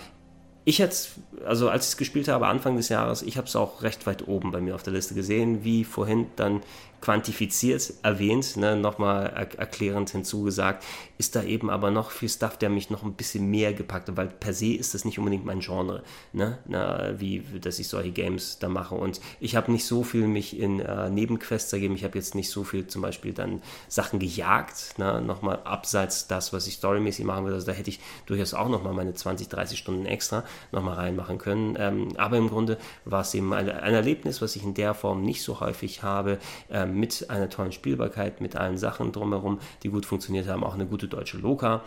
ich 0.67 0.79
jetzt, 0.79 1.11
also 1.45 1.69
als 1.69 1.85
ich 1.85 1.91
es 1.91 1.97
gespielt 1.97 2.27
habe, 2.27 2.45
Anfang 2.47 2.75
des 2.75 2.89
Jahres, 2.89 3.21
ich 3.21 3.37
habe 3.37 3.47
es 3.47 3.55
auch 3.55 3.83
recht 3.83 4.05
weit 4.05 4.27
oben 4.27 4.51
bei 4.51 4.59
mir 4.59 4.75
auf 4.75 4.83
der 4.83 4.91
Liste 4.91 5.13
gesehen, 5.13 5.63
wie 5.63 5.85
vorhin 5.85 6.27
dann 6.35 6.61
quantifiziert 7.01 7.93
erwähnt, 8.03 8.57
ne, 8.57 8.75
nochmal 8.75 9.27
er 9.27 9.59
erklärend 9.59 10.09
hinzugesagt, 10.09 10.83
ist 11.17 11.35
da 11.35 11.43
eben 11.43 11.69
aber 11.69 11.91
noch 11.91 12.11
viel 12.11 12.29
Stuff, 12.29 12.57
der 12.57 12.69
mich 12.69 12.89
noch 12.89 13.03
ein 13.03 13.13
bisschen 13.13 13.49
mehr 13.49 13.73
gepackt 13.73 14.09
hat, 14.09 14.17
weil 14.17 14.27
per 14.27 14.53
se 14.53 14.73
ist 14.73 14.93
das 14.93 15.05
nicht 15.05 15.19
unbedingt 15.19 15.45
mein 15.45 15.59
Genre, 15.59 16.03
ne, 16.33 16.59
Na, 16.65 17.19
wie, 17.19 17.43
dass 17.61 17.79
ich 17.79 17.87
solche 17.87 18.11
Games 18.11 18.59
da 18.59 18.69
mache. 18.69 18.95
Und 18.95 19.19
ich 19.39 19.55
habe 19.55 19.71
nicht 19.71 19.85
so 19.85 20.03
viel 20.03 20.27
mich 20.27 20.59
in 20.59 20.79
äh, 20.79 21.09
Nebenquests 21.09 21.71
ergeben, 21.73 21.95
ich 21.95 22.03
habe 22.03 22.17
jetzt 22.17 22.35
nicht 22.35 22.49
so 22.49 22.63
viel 22.63 22.87
zum 22.87 23.01
Beispiel 23.01 23.33
dann 23.33 23.61
Sachen 23.87 24.19
gejagt, 24.19 24.97
ne, 24.97 25.21
nochmal 25.21 25.59
abseits 25.63 26.27
das, 26.27 26.53
was 26.53 26.67
ich 26.67 26.75
storymäßig 26.75 27.25
machen 27.25 27.45
will, 27.45 27.53
also 27.53 27.67
da 27.67 27.73
hätte 27.73 27.89
ich 27.89 27.99
durchaus 28.25 28.53
auch 28.53 28.69
nochmal 28.69 28.93
meine 28.93 29.13
20, 29.13 29.49
30 29.49 29.77
Stunden 29.77 30.05
extra 30.05 30.43
nochmal 30.71 30.95
reinmachen 30.95 31.37
können, 31.37 31.75
ähm, 31.79 32.09
aber 32.17 32.37
im 32.37 32.49
Grunde 32.49 32.77
war 33.05 33.21
es 33.21 33.33
eben 33.33 33.53
ein, 33.53 33.69
ein, 33.69 33.93
Erlebnis, 33.93 34.41
was 34.41 34.55
ich 34.55 34.63
in 34.63 34.73
der 34.73 34.93
Form 34.93 35.23
nicht 35.23 35.41
so 35.41 35.59
häufig 35.59 36.03
habe, 36.03 36.37
ähm, 36.69 36.86
mit 36.87 37.29
einer 37.29 37.49
tollen 37.49 37.71
Spielbarkeit, 37.71 38.41
mit 38.41 38.55
allen 38.55 38.77
Sachen 38.77 39.11
drumherum, 39.11 39.59
die 39.83 39.89
gut 39.89 40.05
funktioniert 40.05 40.47
haben, 40.47 40.63
auch 40.63 40.73
eine 40.73 40.85
gute 40.85 41.07
deutsche 41.07 41.37
Loka, 41.37 41.83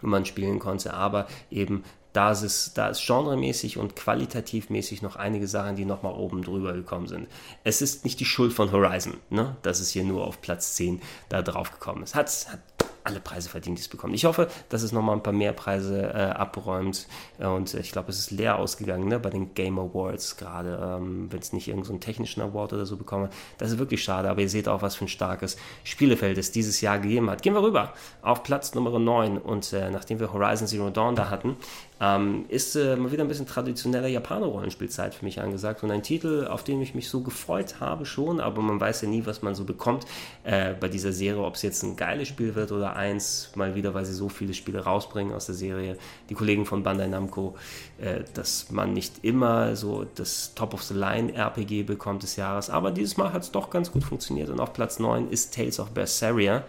wo 0.00 0.06
man 0.06 0.24
spielen 0.24 0.58
konnte, 0.58 0.94
aber 0.94 1.26
eben 1.50 1.84
da 2.12 2.32
ist 2.32 2.42
es, 2.42 2.72
da 2.74 2.88
ist 2.88 3.06
genremäßig 3.06 3.76
und 3.76 3.94
qualitativmäßig 3.94 5.02
noch 5.02 5.16
einige 5.16 5.46
Sachen, 5.46 5.76
die 5.76 5.84
nochmal 5.84 6.14
oben 6.14 6.42
drüber 6.42 6.72
gekommen 6.72 7.06
sind. 7.06 7.28
Es 7.64 7.82
ist 7.82 8.04
nicht 8.04 8.18
die 8.18 8.24
Schuld 8.24 8.52
von 8.52 8.72
Horizon, 8.72 9.18
ne, 9.30 9.56
dass 9.62 9.80
es 9.80 9.90
hier 9.90 10.04
nur 10.04 10.26
auf 10.26 10.40
Platz 10.40 10.74
10 10.74 11.00
da 11.28 11.42
drauf 11.42 11.70
gekommen 11.70 12.02
ist. 12.02 12.14
Hat, 12.14 12.28
hat 12.50 12.60
alle 13.08 13.20
Preise 13.20 13.48
verdient, 13.48 13.78
die 13.78 13.82
es 13.82 13.88
bekommt. 13.88 14.14
Ich 14.14 14.24
hoffe, 14.24 14.48
dass 14.68 14.82
es 14.82 14.92
nochmal 14.92 15.16
ein 15.16 15.22
paar 15.22 15.32
mehr 15.32 15.52
Preise 15.52 16.02
äh, 16.02 16.30
abräumt. 16.30 17.08
Und 17.38 17.74
ich 17.74 17.90
glaube, 17.90 18.10
es 18.10 18.18
ist 18.18 18.30
leer 18.30 18.58
ausgegangen 18.58 19.08
ne, 19.08 19.18
bei 19.18 19.30
den 19.30 19.54
Game 19.54 19.78
Awards, 19.78 20.36
gerade 20.36 20.78
ähm, 20.80 21.32
wenn 21.32 21.40
es 21.40 21.52
nicht 21.52 21.68
irgendeinen 21.68 22.00
so 22.00 22.04
technischen 22.04 22.42
Award 22.42 22.74
oder 22.74 22.86
so 22.86 22.96
bekomme. 22.96 23.30
Das 23.56 23.70
ist 23.70 23.78
wirklich 23.78 24.02
schade, 24.02 24.28
aber 24.28 24.42
ihr 24.42 24.48
seht 24.48 24.68
auch, 24.68 24.82
was 24.82 24.94
für 24.94 25.06
ein 25.06 25.08
starkes 25.08 25.56
Spielefeld 25.84 26.36
es 26.38 26.52
dieses 26.52 26.80
Jahr 26.80 26.98
gegeben 26.98 27.30
hat. 27.30 27.42
Gehen 27.42 27.54
wir 27.54 27.62
rüber 27.62 27.94
auf 28.22 28.42
Platz 28.42 28.74
Nummer 28.74 28.98
9. 28.98 29.38
Und 29.38 29.72
äh, 29.72 29.90
nachdem 29.90 30.20
wir 30.20 30.32
Horizon 30.32 30.66
Zero 30.66 30.90
Dawn 30.90 31.16
da 31.16 31.30
hatten, 31.30 31.56
ähm, 32.00 32.44
ist 32.48 32.76
äh, 32.76 32.96
mal 32.96 33.10
wieder 33.10 33.24
ein 33.24 33.28
bisschen 33.28 33.46
traditioneller 33.46 34.08
Japaner-Rollenspielzeit 34.08 35.14
für 35.14 35.24
mich 35.24 35.40
angesagt 35.40 35.82
und 35.82 35.90
ein 35.90 36.02
Titel, 36.02 36.46
auf 36.48 36.62
den 36.62 36.80
ich 36.80 36.94
mich 36.94 37.08
so 37.08 37.20
gefreut 37.22 37.80
habe 37.80 38.06
schon, 38.06 38.40
aber 38.40 38.62
man 38.62 38.80
weiß 38.80 39.02
ja 39.02 39.08
nie, 39.08 39.26
was 39.26 39.42
man 39.42 39.54
so 39.54 39.64
bekommt 39.64 40.06
äh, 40.44 40.74
bei 40.74 40.88
dieser 40.88 41.12
Serie, 41.12 41.42
ob 41.42 41.54
es 41.54 41.62
jetzt 41.62 41.82
ein 41.82 41.96
geiles 41.96 42.28
Spiel 42.28 42.54
wird 42.54 42.70
oder 42.70 42.94
eins, 42.94 43.50
mal 43.54 43.74
wieder, 43.74 43.94
weil 43.94 44.04
sie 44.04 44.14
so 44.14 44.28
viele 44.28 44.54
Spiele 44.54 44.84
rausbringen 44.84 45.34
aus 45.34 45.46
der 45.46 45.54
Serie. 45.54 45.96
Die 46.30 46.34
Kollegen 46.34 46.66
von 46.66 46.82
Bandai 46.82 47.08
Namco, 47.08 47.56
äh, 47.98 48.22
dass 48.34 48.70
man 48.70 48.92
nicht 48.92 49.24
immer 49.24 49.74
so 49.74 50.06
das 50.14 50.54
Top-of-the-Line-RPG 50.54 51.82
bekommt 51.82 52.22
des 52.22 52.36
Jahres, 52.36 52.70
aber 52.70 52.92
dieses 52.92 53.16
Mal 53.16 53.32
hat 53.32 53.42
es 53.42 53.50
doch 53.50 53.70
ganz 53.70 53.90
gut 53.90 54.04
funktioniert 54.04 54.50
und 54.50 54.60
auf 54.60 54.72
Platz 54.72 54.98
9 54.98 55.30
ist 55.30 55.54
Tales 55.54 55.80
of 55.80 55.90
Berseria 55.90 56.64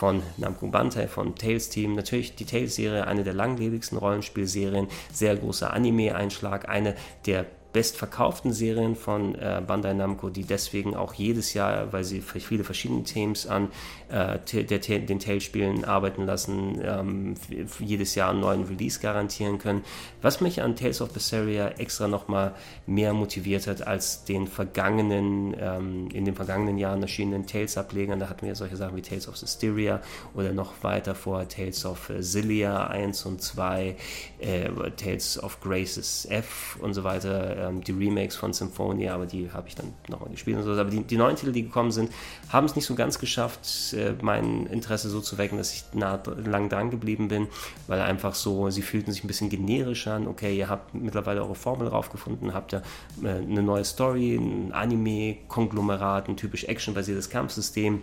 von 0.00 0.22
Namco 0.38 0.66
Bandai, 0.66 1.08
von 1.08 1.34
Tales 1.34 1.68
Team. 1.68 1.94
Natürlich 1.94 2.34
die 2.34 2.46
Tales-Serie, 2.46 3.06
eine 3.06 3.22
der 3.22 3.34
langlebigsten 3.34 3.98
Rollenspielserien, 3.98 4.88
sehr 5.12 5.36
großer 5.36 5.74
Anime-Einschlag, 5.74 6.70
eine 6.70 6.94
der 7.26 7.44
bestverkauften 7.72 8.52
Serien 8.52 8.96
von 8.96 9.34
äh, 9.36 9.62
Bandai 9.64 9.94
Namco, 9.94 10.30
die 10.30 10.44
deswegen 10.44 10.96
auch 10.96 11.14
jedes 11.14 11.54
Jahr, 11.54 11.92
weil 11.92 12.04
sie 12.04 12.20
viele 12.20 12.64
verschiedene 12.64 13.04
Teams 13.04 13.46
an 13.46 13.68
äh, 14.08 14.38
der, 14.64 14.78
den 14.78 15.18
Tales-Spielen 15.18 15.84
arbeiten 15.84 16.26
lassen, 16.26 16.80
ähm, 16.82 17.34
jedes 17.78 18.14
Jahr 18.14 18.30
einen 18.30 18.40
neuen 18.40 18.64
Release 18.64 18.98
garantieren 19.00 19.58
können. 19.58 19.84
Was 20.20 20.40
mich 20.40 20.62
an 20.62 20.74
Tales 20.74 21.00
of 21.00 21.12
Berseria 21.12 21.68
extra 21.78 22.08
nochmal 22.08 22.54
mehr 22.86 23.12
motiviert 23.12 23.66
hat 23.66 23.86
als 23.86 24.24
den 24.24 24.48
vergangenen, 24.48 25.54
ähm, 25.58 26.08
in 26.12 26.24
den 26.24 26.34
vergangenen 26.34 26.76
Jahren 26.78 27.02
erschienenen 27.02 27.46
Tales-Ablegern. 27.46 28.18
Da 28.18 28.28
hatten 28.28 28.46
wir 28.46 28.54
solche 28.56 28.76
Sachen 28.76 28.96
wie 28.96 29.02
Tales 29.02 29.28
of 29.28 29.36
Systeria 29.36 30.00
oder 30.34 30.52
noch 30.52 30.82
weiter 30.82 31.14
vor 31.14 31.46
Tales 31.48 31.84
of 31.84 32.10
äh, 32.10 32.20
Zillia 32.20 32.88
1 32.88 33.26
und 33.26 33.42
2, 33.42 33.96
äh, 34.40 34.70
Tales 34.96 35.40
of 35.42 35.60
Graces 35.60 36.26
F 36.28 36.76
und 36.80 36.94
so 36.94 37.04
weiter 37.04 37.59
ähm, 37.60 37.82
die 37.82 37.92
Remakes 37.92 38.36
von 38.36 38.52
Symphonia, 38.52 39.14
aber 39.14 39.26
die 39.26 39.50
habe 39.52 39.68
ich 39.68 39.74
dann 39.74 39.92
nochmal 40.08 40.30
gespielt 40.30 40.56
und 40.58 40.64
so. 40.64 40.72
Aber 40.72 40.90
die, 40.90 41.02
die, 41.02 41.16
neuen 41.16 41.36
Titel, 41.36 41.52
die 41.52 41.62
gekommen 41.62 41.90
sind, 41.90 42.10
haben 42.48 42.66
es 42.66 42.76
nicht 42.76 42.86
so 42.86 42.94
ganz 42.94 43.18
geschafft, 43.18 43.94
äh, 43.94 44.14
mein 44.22 44.66
Interesse 44.66 45.08
so 45.08 45.20
zu 45.20 45.38
wecken, 45.38 45.58
dass 45.58 45.72
ich 45.72 45.84
nah, 45.92 46.20
lang 46.44 46.68
dran 46.68 46.90
geblieben 46.90 47.28
bin, 47.28 47.48
weil 47.86 48.00
einfach 48.00 48.34
so, 48.34 48.70
sie 48.70 48.82
fühlten 48.82 49.12
sich 49.12 49.24
ein 49.24 49.28
bisschen 49.28 49.50
generisch 49.50 50.06
an. 50.06 50.26
Okay, 50.26 50.56
ihr 50.56 50.68
habt 50.68 50.94
mittlerweile 50.94 51.42
eure 51.42 51.54
Formel 51.54 51.88
raufgefunden, 51.88 52.54
habt 52.54 52.72
ihr 52.72 52.82
äh, 53.22 53.28
eine 53.28 53.62
neue 53.62 53.84
Story, 53.84 54.36
ein 54.36 54.72
Anime-Konglomerat, 54.72 56.28
ein 56.28 56.36
typisch 56.36 56.64
actionbasiertes 56.64 57.30
Kampfsystem 57.30 58.02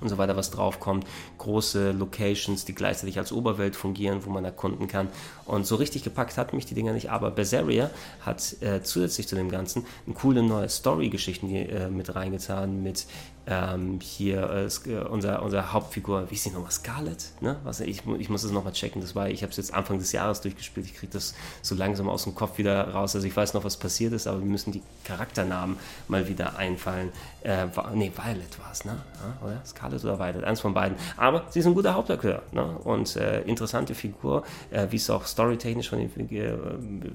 und 0.00 0.08
so 0.08 0.18
weiter, 0.18 0.36
was 0.36 0.50
draufkommt. 0.50 1.06
Große 1.38 1.92
Locations, 1.92 2.64
die 2.64 2.74
gleichzeitig 2.74 3.18
als 3.18 3.32
Oberwelt 3.32 3.76
fungieren, 3.76 4.24
wo 4.24 4.30
man 4.30 4.44
erkunden 4.44 4.86
kann. 4.86 5.08
Und 5.48 5.66
so 5.66 5.76
richtig 5.76 6.04
gepackt 6.04 6.36
hat 6.36 6.52
mich 6.52 6.66
die 6.66 6.74
Dinger 6.74 6.92
nicht. 6.92 7.10
Aber 7.10 7.30
Berseria 7.30 7.90
hat 8.20 8.56
äh, 8.60 8.82
zusätzlich 8.82 9.26
zu 9.26 9.34
dem 9.34 9.50
Ganzen 9.50 9.86
eine 10.06 10.14
coole 10.14 10.42
neue 10.42 10.68
Story-Geschichten 10.68 11.52
äh, 11.54 11.88
mit 11.88 12.14
reingetan, 12.14 12.82
mit 12.82 13.06
ähm, 13.48 13.98
hier 14.02 14.50
äh, 14.50 14.90
äh, 14.90 15.04
unser, 15.08 15.42
unser 15.42 15.72
Hauptfigur, 15.72 16.30
wie 16.30 16.34
ist 16.34 16.44
die 16.44 16.50
nochmal, 16.50 16.70
Scarlett? 16.70 17.24
Ne? 17.40 17.56
Was, 17.64 17.80
ich, 17.80 18.02
ich 18.18 18.28
muss 18.28 18.42
das 18.42 18.50
nochmal 18.50 18.72
checken, 18.72 19.00
das 19.00 19.14
war, 19.14 19.28
ich 19.30 19.42
habe 19.42 19.50
es 19.50 19.56
jetzt 19.56 19.72
Anfang 19.72 19.98
des 19.98 20.12
Jahres 20.12 20.42
durchgespielt, 20.42 20.86
ich 20.86 20.94
kriege 20.94 21.12
das 21.12 21.34
so 21.62 21.74
langsam 21.74 22.08
aus 22.08 22.24
dem 22.24 22.34
Kopf 22.34 22.58
wieder 22.58 22.88
raus, 22.88 23.14
also 23.14 23.26
ich 23.26 23.34
weiß 23.34 23.54
noch, 23.54 23.64
was 23.64 23.78
passiert 23.78 24.12
ist, 24.12 24.26
aber 24.26 24.40
wir 24.40 24.46
müssen 24.46 24.72
die 24.72 24.82
Charakternamen 25.04 25.78
mal 26.08 26.28
wieder 26.28 26.58
einfallen. 26.58 27.10
Äh, 27.42 27.66
ne, 27.94 28.12
Violet 28.14 28.58
war 28.58 28.70
es, 28.70 28.84
ne? 28.84 28.98
Ja, 29.14 29.46
oder? 29.46 29.62
Scarlett 29.64 30.04
oder 30.04 30.18
Violet, 30.18 30.44
eins 30.44 30.60
von 30.60 30.74
beiden. 30.74 30.98
Aber 31.16 31.44
sie 31.48 31.60
ist 31.60 31.66
ein 31.66 31.74
guter 31.74 31.94
Hauptakteur 31.94 32.42
ne? 32.52 32.64
und 32.84 33.16
äh, 33.16 33.42
interessante 33.42 33.94
Figur, 33.94 34.42
äh, 34.70 34.88
wie 34.90 34.96
es 34.96 35.08
auch 35.08 35.24
storytechnisch 35.38 35.88
von 35.88 35.98
den 36.00 36.30
äh, 36.36 36.56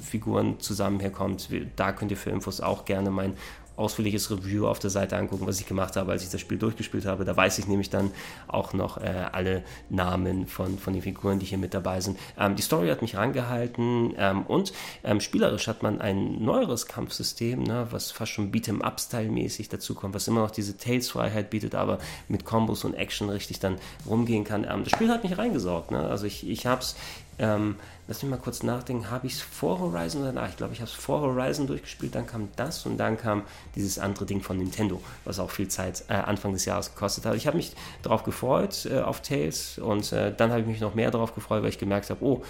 Figuren 0.02 0.60
zusammen 0.62 1.02
herkommt. 1.02 1.50
Da 1.76 1.92
könnt 1.92 2.12
ihr 2.12 2.18
für 2.18 2.30
Infos 2.30 2.62
auch 2.62 2.86
gerne 2.86 3.12
mein 3.12 3.36
ausführliches 3.76 4.30
Review 4.30 4.68
auf 4.68 4.80
der 4.80 4.92
Seite 4.92 5.18
angucken, 5.18 5.48
was 5.48 5.60
ich 5.60 5.66
gemacht 5.66 5.96
habe, 5.96 6.12
als 6.12 6.24
ich 6.24 6.30
das 6.30 6.40
Spiel 6.40 6.58
durchgespielt 6.58 7.06
habe. 7.06 7.26
Da 7.26 7.36
weiß 7.36 7.58
ich 7.58 7.68
nämlich 7.68 7.90
dann 7.90 8.12
auch 8.48 8.74
noch 8.74 8.98
äh, 8.98 9.26
alle 9.32 9.64
Namen 9.90 10.46
von, 10.46 10.78
von 10.78 10.94
den 10.94 11.02
Figuren, 11.02 11.40
die 11.40 11.48
hier 11.48 11.58
mit 11.58 11.74
dabei 11.74 12.00
sind. 12.00 12.20
Ähm, 12.38 12.56
die 12.56 12.62
Story 12.62 12.90
hat 12.90 13.02
mich 13.02 13.16
rangehalten 13.16 14.14
ähm, 14.18 14.44
und 14.44 14.74
ähm, 15.04 15.20
spielerisch 15.20 15.68
hat 15.68 15.82
man 15.82 16.02
ein 16.02 16.44
neueres 16.44 16.86
Kampfsystem, 16.86 17.64
ne, 17.64 17.88
was 17.90 18.12
fast 18.12 18.32
schon 18.32 18.52
Beat'em-up-Style-mäßig 18.52 19.70
dazu 19.70 19.96
kommt, 19.96 20.14
was 20.14 20.28
immer 20.28 20.42
noch 20.42 20.52
diese 20.52 20.78
Tales-Freiheit 20.78 21.50
bietet, 21.50 21.74
aber 21.74 21.98
mit 22.28 22.46
Kombos 22.46 22.84
und 22.84 22.94
Action 22.94 23.30
richtig 23.30 23.60
dann 23.60 23.78
rumgehen 24.08 24.44
kann. 24.44 24.66
Ähm, 24.70 24.84
das 24.84 24.92
Spiel 24.92 25.10
hat 25.10 25.24
mich 25.24 25.38
reingesorgt. 25.38 25.90
Ne? 25.90 26.00
Also 26.00 26.28
ich, 26.28 26.48
ich 26.48 26.68
habe 26.68 26.82
es 26.82 26.96
ähm, 27.40 27.76
lass 28.08 28.22
mich 28.22 28.30
mal 28.30 28.38
kurz 28.38 28.64
nachdenken, 28.64 29.10
habe 29.10 29.28
ich 29.28 29.34
es 29.34 29.42
vor 29.42 29.80
Horizon 29.80 30.22
oder 30.22 30.32
nach? 30.32 30.50
Ich 30.50 30.58
glaube, 30.58 30.74
ich 30.74 30.80
habe 30.80 30.90
es 30.90 30.96
vor 30.96 31.22
Horizon 31.22 31.68
durchgespielt, 31.68 32.16
dann 32.16 32.28
kam 32.28 32.50
das 32.56 32.86
und 32.86 32.98
dann 32.98 33.18
kam 33.18 33.44
dieses 33.76 34.00
andere 34.00 34.26
Ding 34.26 34.42
von 34.42 34.58
Nintendo, 34.58 35.02
was 35.26 35.40
auch 35.40 35.52
viel 35.52 35.68
Zeit 35.68 36.04
äh, 36.10 36.14
Anfang 36.14 36.54
des 36.54 36.66
Jahres 36.66 36.94
gekostet 36.94 37.26
hat. 37.26 37.36
Ich 37.36 37.48
habe 37.48 37.58
mich 37.58 37.74
darauf 38.02 38.24
gefreut, 38.24 38.88
äh, 38.92 39.00
auf 39.00 39.22
Tales 39.22 39.78
und 39.78 40.12
äh, 40.12 40.34
dann 40.36 40.52
habe 40.52 40.62
ich 40.62 40.68
mich 40.68 40.82
noch 40.82 40.96
mehr 40.96 41.12
darauf 41.12 41.36
gefreut, 41.36 41.64
weil 41.64 41.70
ich 41.70 41.80
gemerkt 41.80 42.10
habe, 42.10 42.24
oh, 42.24 42.44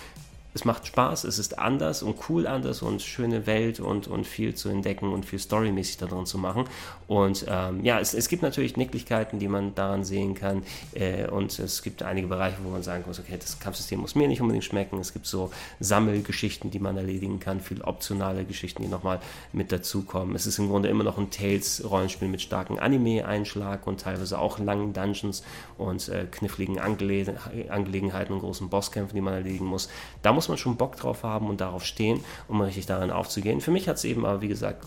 es 0.54 0.66
macht 0.66 0.88
Spaß, 0.88 1.24
es 1.24 1.40
ist 1.40 1.58
anders 1.60 2.04
und 2.04 2.18
cool 2.30 2.48
anders 2.48 2.82
und 2.82 3.02
schöne 3.02 3.48
Welt 3.48 3.80
und, 3.80 4.08
und 4.08 4.28
viel 4.28 4.54
zu 4.54 4.70
entdecken 4.70 5.12
und 5.12 5.26
viel 5.26 5.40
storymäßig 5.40 5.98
da 5.98 6.06
drin 6.06 6.26
zu 6.26 6.38
machen. 6.38 6.66
Und 7.08 7.46
ähm, 7.50 7.84
ja, 7.84 8.00
es, 8.00 8.14
es 8.14 8.28
gibt 8.28 8.44
natürlich 8.44 8.78
Nicklichkeiten, 8.78 9.40
die 9.40 9.48
man 9.48 9.76
daran 9.76 10.04
sehen 10.04 10.36
kann. 10.36 10.64
Äh, 10.94 11.28
und 11.28 11.58
es 11.60 11.82
gibt 11.82 12.04
einige 12.04 12.28
Bereiche, 12.28 12.58
wo 12.64 12.70
man 12.70 12.84
sagen 12.84 13.04
muss, 13.08 13.20
okay, 13.20 13.38
das 13.40 13.60
Kampfsystem 13.60 14.00
muss 14.00 14.16
mir 14.16 14.28
nicht 14.28 14.42
unbedingt 14.42 14.64
schmecken. 14.64 15.00
Es 15.00 15.14
gibt 15.14 15.26
so 15.26 15.52
Sammelgeschichten, 15.80 16.72
die 16.72 16.80
man 16.80 16.98
erledigen 16.98 17.40
kann, 17.40 17.60
viel 17.60 17.82
optionale 17.82 18.46
Geschichten, 18.46 18.84
die 18.84 18.88
nochmal 18.88 19.20
mit 19.52 19.72
dazukommen. 19.72 20.36
Es 20.36 20.46
ist 20.46 20.60
im 20.60 20.70
Grunde 20.70 20.90
immer 20.90 21.04
noch 21.04 21.18
ein 21.18 21.32
Tales-Rollenspiel 21.32 22.28
mit 22.28 22.42
starkem 22.42 22.78
Anime-Einschlag 22.78 23.88
und 23.88 24.02
teilweise 24.02 24.40
auch 24.40 24.60
langen 24.60 24.94
Dungeons 24.94 25.44
und 25.78 26.10
äh, 26.10 26.26
kniffligen 26.30 26.80
Angele 26.80 27.36
Angelegenheiten 27.70 28.34
und 28.34 28.40
großen 28.40 28.70
Bosskämpfen, 28.70 29.16
die 29.16 29.22
man 29.22 29.34
erledigen 29.34 29.66
muss. 29.66 29.90
Da 30.22 30.34
muss 30.34 30.43
muss 30.44 30.50
man 30.50 30.58
schon 30.58 30.76
Bock 30.76 30.98
drauf 30.98 31.24
haben 31.24 31.48
und 31.50 31.62
darauf 31.62 31.86
stehen, 31.86 32.20
um 32.50 32.60
richtig 32.60 32.86
darin 32.86 33.12
aufzugehen. 33.12 33.62
Für 33.62 33.72
mich 33.72 33.88
hat 33.88 33.96
es 33.96 34.04
eben 34.04 34.26
aber, 34.26 34.42
wie 34.42 34.50
gesagt, 34.50 34.86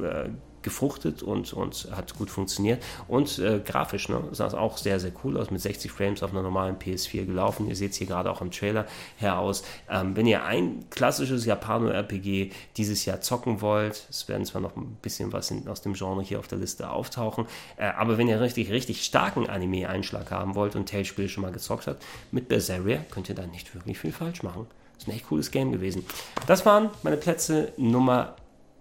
äh, 0.00 0.28
gefruchtet 0.62 1.22
und, 1.22 1.52
und 1.52 1.88
hat 1.92 2.16
gut 2.18 2.30
funktioniert. 2.30 2.82
Und 3.06 3.38
äh, 3.38 3.60
grafisch 3.64 4.08
ne, 4.08 4.22
sah 4.32 4.46
es 4.46 4.54
auch 4.54 4.76
sehr, 4.76 5.00
sehr 5.00 5.12
cool 5.24 5.38
aus, 5.38 5.50
mit 5.50 5.60
60 5.60 5.90
Frames 5.90 6.22
auf 6.22 6.32
einer 6.32 6.42
normalen 6.42 6.76
PS4 6.76 7.24
gelaufen. 7.24 7.68
Ihr 7.68 7.76
seht 7.76 7.92
es 7.92 7.96
hier 7.96 8.06
gerade 8.06 8.30
auch 8.30 8.40
im 8.40 8.50
Trailer 8.50 8.86
heraus. 9.16 9.62
Ähm, 9.90 10.16
wenn 10.16 10.26
ihr 10.26 10.44
ein 10.44 10.84
klassisches 10.90 11.44
Japano-RPG 11.44 12.50
dieses 12.76 13.04
Jahr 13.04 13.20
zocken 13.20 13.60
wollt, 13.60 14.06
es 14.10 14.28
werden 14.28 14.44
zwar 14.44 14.60
noch 14.60 14.76
ein 14.76 14.96
bisschen 15.00 15.32
was 15.32 15.50
in, 15.50 15.68
aus 15.68 15.80
dem 15.82 15.94
Genre 15.94 16.22
hier 16.22 16.38
auf 16.38 16.48
der 16.48 16.58
Liste 16.58 16.90
auftauchen, 16.90 17.46
äh, 17.76 17.86
aber 17.86 18.18
wenn 18.18 18.28
ihr 18.28 18.40
richtig, 18.40 18.70
richtig 18.70 19.04
starken 19.04 19.48
Anime-Einschlag 19.48 20.30
haben 20.30 20.54
wollt 20.54 20.76
und 20.76 20.88
Tales-Spiel 20.88 21.28
schon 21.28 21.42
mal 21.42 21.52
gezockt 21.52 21.86
habt, 21.86 22.04
mit 22.32 22.48
Berseria 22.48 22.98
könnt 23.10 23.28
ihr 23.28 23.34
da 23.34 23.46
nicht 23.46 23.74
wirklich 23.74 23.98
viel 23.98 24.12
falsch 24.12 24.42
machen. 24.42 24.66
Ist 24.98 25.08
ein 25.08 25.12
echt 25.12 25.28
cooles 25.28 25.50
Game 25.50 25.72
gewesen. 25.72 26.04
Das 26.46 26.66
waren 26.66 26.90
meine 27.02 27.16
Plätze 27.16 27.72
Nummer 27.76 28.36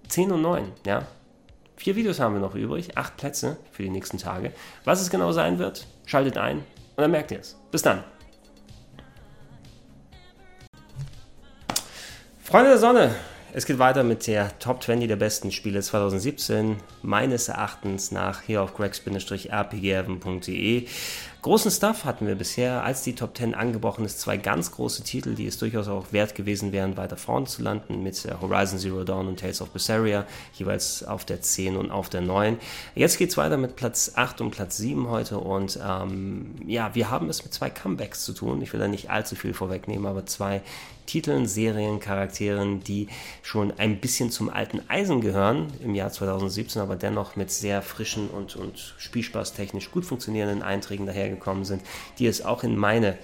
10 0.09 0.31
und 0.31 0.41
9, 0.41 0.71
ja. 0.85 1.03
Vier 1.75 1.95
Videos 1.95 2.19
haben 2.19 2.33
wir 2.33 2.41
noch 2.41 2.55
übrig, 2.55 2.97
acht 2.97 3.17
Plätze 3.17 3.57
für 3.71 3.83
die 3.83 3.89
nächsten 3.89 4.17
Tage. 4.17 4.51
Was 4.83 4.99
es 4.99 5.11
genau 5.11 5.31
sein 5.31 5.59
wird, 5.59 5.85
schaltet 6.07 6.37
ein 6.37 6.57
und 6.57 6.65
dann 6.97 7.11
merkt 7.11 7.31
ihr 7.31 7.39
es. 7.39 7.55
Bis 7.71 7.83
dann. 7.83 8.03
Freunde 12.43 12.69
der 12.69 12.79
Sonne, 12.79 13.13
es 13.53 13.65
geht 13.65 13.77
weiter 13.77 14.03
mit 14.03 14.25
der 14.25 14.57
Top 14.59 14.81
20 14.81 15.07
der 15.07 15.17
besten 15.17 15.51
Spiele 15.51 15.81
2017, 15.81 16.77
meines 17.01 17.49
Erachtens 17.49 18.11
nach 18.11 18.41
hier 18.41 18.63
auf 18.63 18.73
greg-rpgheaven.de. 18.73 20.87
Großen 21.47 21.71
Stuff 21.71 22.03
hatten 22.03 22.27
wir 22.27 22.35
bisher, 22.35 22.83
als 22.83 23.03
die 23.03 23.15
Top 23.15 23.37
10 23.37 23.55
angebrochen 23.55 24.03
ist, 24.03 24.19
zwei 24.19 24.35
ganz 24.35 24.73
große 24.73 25.03
Titel, 25.03 25.33
die 25.33 25.47
es 25.47 25.57
durchaus 25.57 25.87
auch 25.87 26.11
wert 26.11 26.35
gewesen 26.35 26.73
wären, 26.73 26.97
weiter 26.97 27.15
vorne 27.15 27.45
zu 27.45 27.61
landen, 27.61 28.03
mit 28.03 28.25
äh, 28.25 28.33
Horizon 28.41 28.79
Zero 28.79 29.05
Dawn 29.05 29.29
und 29.29 29.39
Tales 29.39 29.61
of 29.61 29.69
Berseria, 29.69 30.25
jeweils 30.55 31.05
auf 31.05 31.23
der 31.23 31.41
10 31.41 31.77
und 31.77 31.89
auf 31.89 32.09
der 32.09 32.19
9. 32.19 32.57
Jetzt 32.95 33.17
geht 33.17 33.29
es 33.29 33.37
weiter 33.37 33.55
mit 33.55 33.77
Platz 33.77 34.11
8 34.15 34.41
und 34.41 34.51
Platz 34.51 34.75
7 34.75 35.09
heute 35.09 35.37
und 35.37 35.79
ähm, 35.81 36.55
ja, 36.67 36.93
wir 36.95 37.09
haben 37.09 37.29
es 37.29 37.41
mit 37.41 37.53
zwei 37.53 37.69
Comebacks 37.69 38.25
zu 38.25 38.33
tun. 38.33 38.61
Ich 38.61 38.73
will 38.73 38.81
da 38.81 38.89
nicht 38.89 39.09
allzu 39.09 39.35
viel 39.37 39.53
vorwegnehmen, 39.53 40.05
aber 40.05 40.25
zwei 40.25 40.61
Titeln, 41.05 41.45
Serien, 41.45 42.01
Charakteren, 42.01 42.83
die 42.83 43.07
schon 43.41 43.71
ein 43.79 44.01
bisschen 44.01 44.29
zum 44.29 44.49
alten 44.49 44.81
Eisen 44.89 45.21
gehören 45.21 45.67
im 45.81 45.95
Jahr 45.95 46.11
2017, 46.11 46.81
aber 46.81 46.97
dennoch 46.97 47.37
mit 47.37 47.49
sehr 47.49 47.81
frischen 47.81 48.27
und, 48.27 48.57
und 48.57 48.93
spielspaßtechnisch 48.97 49.89
gut 49.91 50.03
funktionierenden 50.03 50.63
Einträgen 50.63 51.05
dahergekommen 51.05 51.36
sind, 51.65 51.81
die 52.19 52.27
es 52.27 52.43
auch 52.43 52.63
in 52.63 52.75
meine 52.75 53.17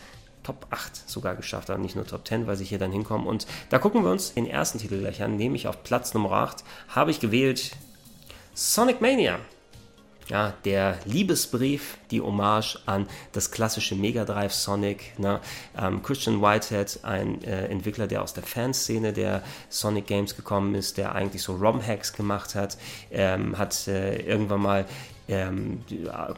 Top 0.44 0.68
8 0.72 1.10
sogar 1.10 1.36
geschafft 1.36 1.70
haben, 1.70 1.82
nicht 1.82 1.96
nur 1.96 2.06
Top 2.06 2.28
10, 2.28 2.48
weil 2.48 2.58
sie 2.58 2.66
hier 2.66 2.80
dann 2.80 2.92
hinkommen. 2.92 3.28
Und 3.28 3.48
da 3.70 3.80
gucken 3.80 4.04
wir 4.04 4.12
uns 4.12 4.34
den 4.34 4.46
ersten 4.46 4.78
Titel 4.78 5.00
gleich 5.00 5.24
an, 5.24 5.38
nämlich 5.38 5.68
auf 5.68 5.84
Platz 5.84 6.14
Nummer 6.14 6.32
8 6.34 6.64
habe 6.90 7.12
ich 7.12 7.20
gewählt 7.20 7.76
Sonic 8.54 9.02
Mania 9.02 9.40
ja, 10.30 10.54
der 10.66 11.00
Liebesbrief, 11.06 11.98
die 12.12 12.22
Hommage 12.22 12.80
an 12.86 13.08
das 13.34 13.52
klassische 13.52 13.96
Mega 13.96 14.26
Drive 14.26 14.54
Sonic. 14.54 15.18
Ne? 15.20 15.40
Ähm, 15.78 16.02
Christian 16.02 16.42
Whitehead, 16.42 17.00
ein 17.04 17.44
äh, 17.44 17.66
Entwickler, 17.68 18.08
der 18.08 18.22
aus 18.22 18.34
der 18.34 18.44
Fanszene 18.44 19.14
der 19.14 19.44
Sonic 19.70 20.08
Games 20.08 20.36
gekommen 20.36 20.76
ist, 20.76 20.98
der 20.98 21.14
eigentlich 21.14 21.44
so 21.44 21.56
ROM-Hacks 21.56 22.14
gemacht 22.14 22.56
hat, 22.56 22.78
ähm, 23.12 23.58
hat 23.58 23.88
äh, 23.88 24.22
irgendwann 24.22 24.62
mal 24.62 24.86
ähm, 25.28 25.84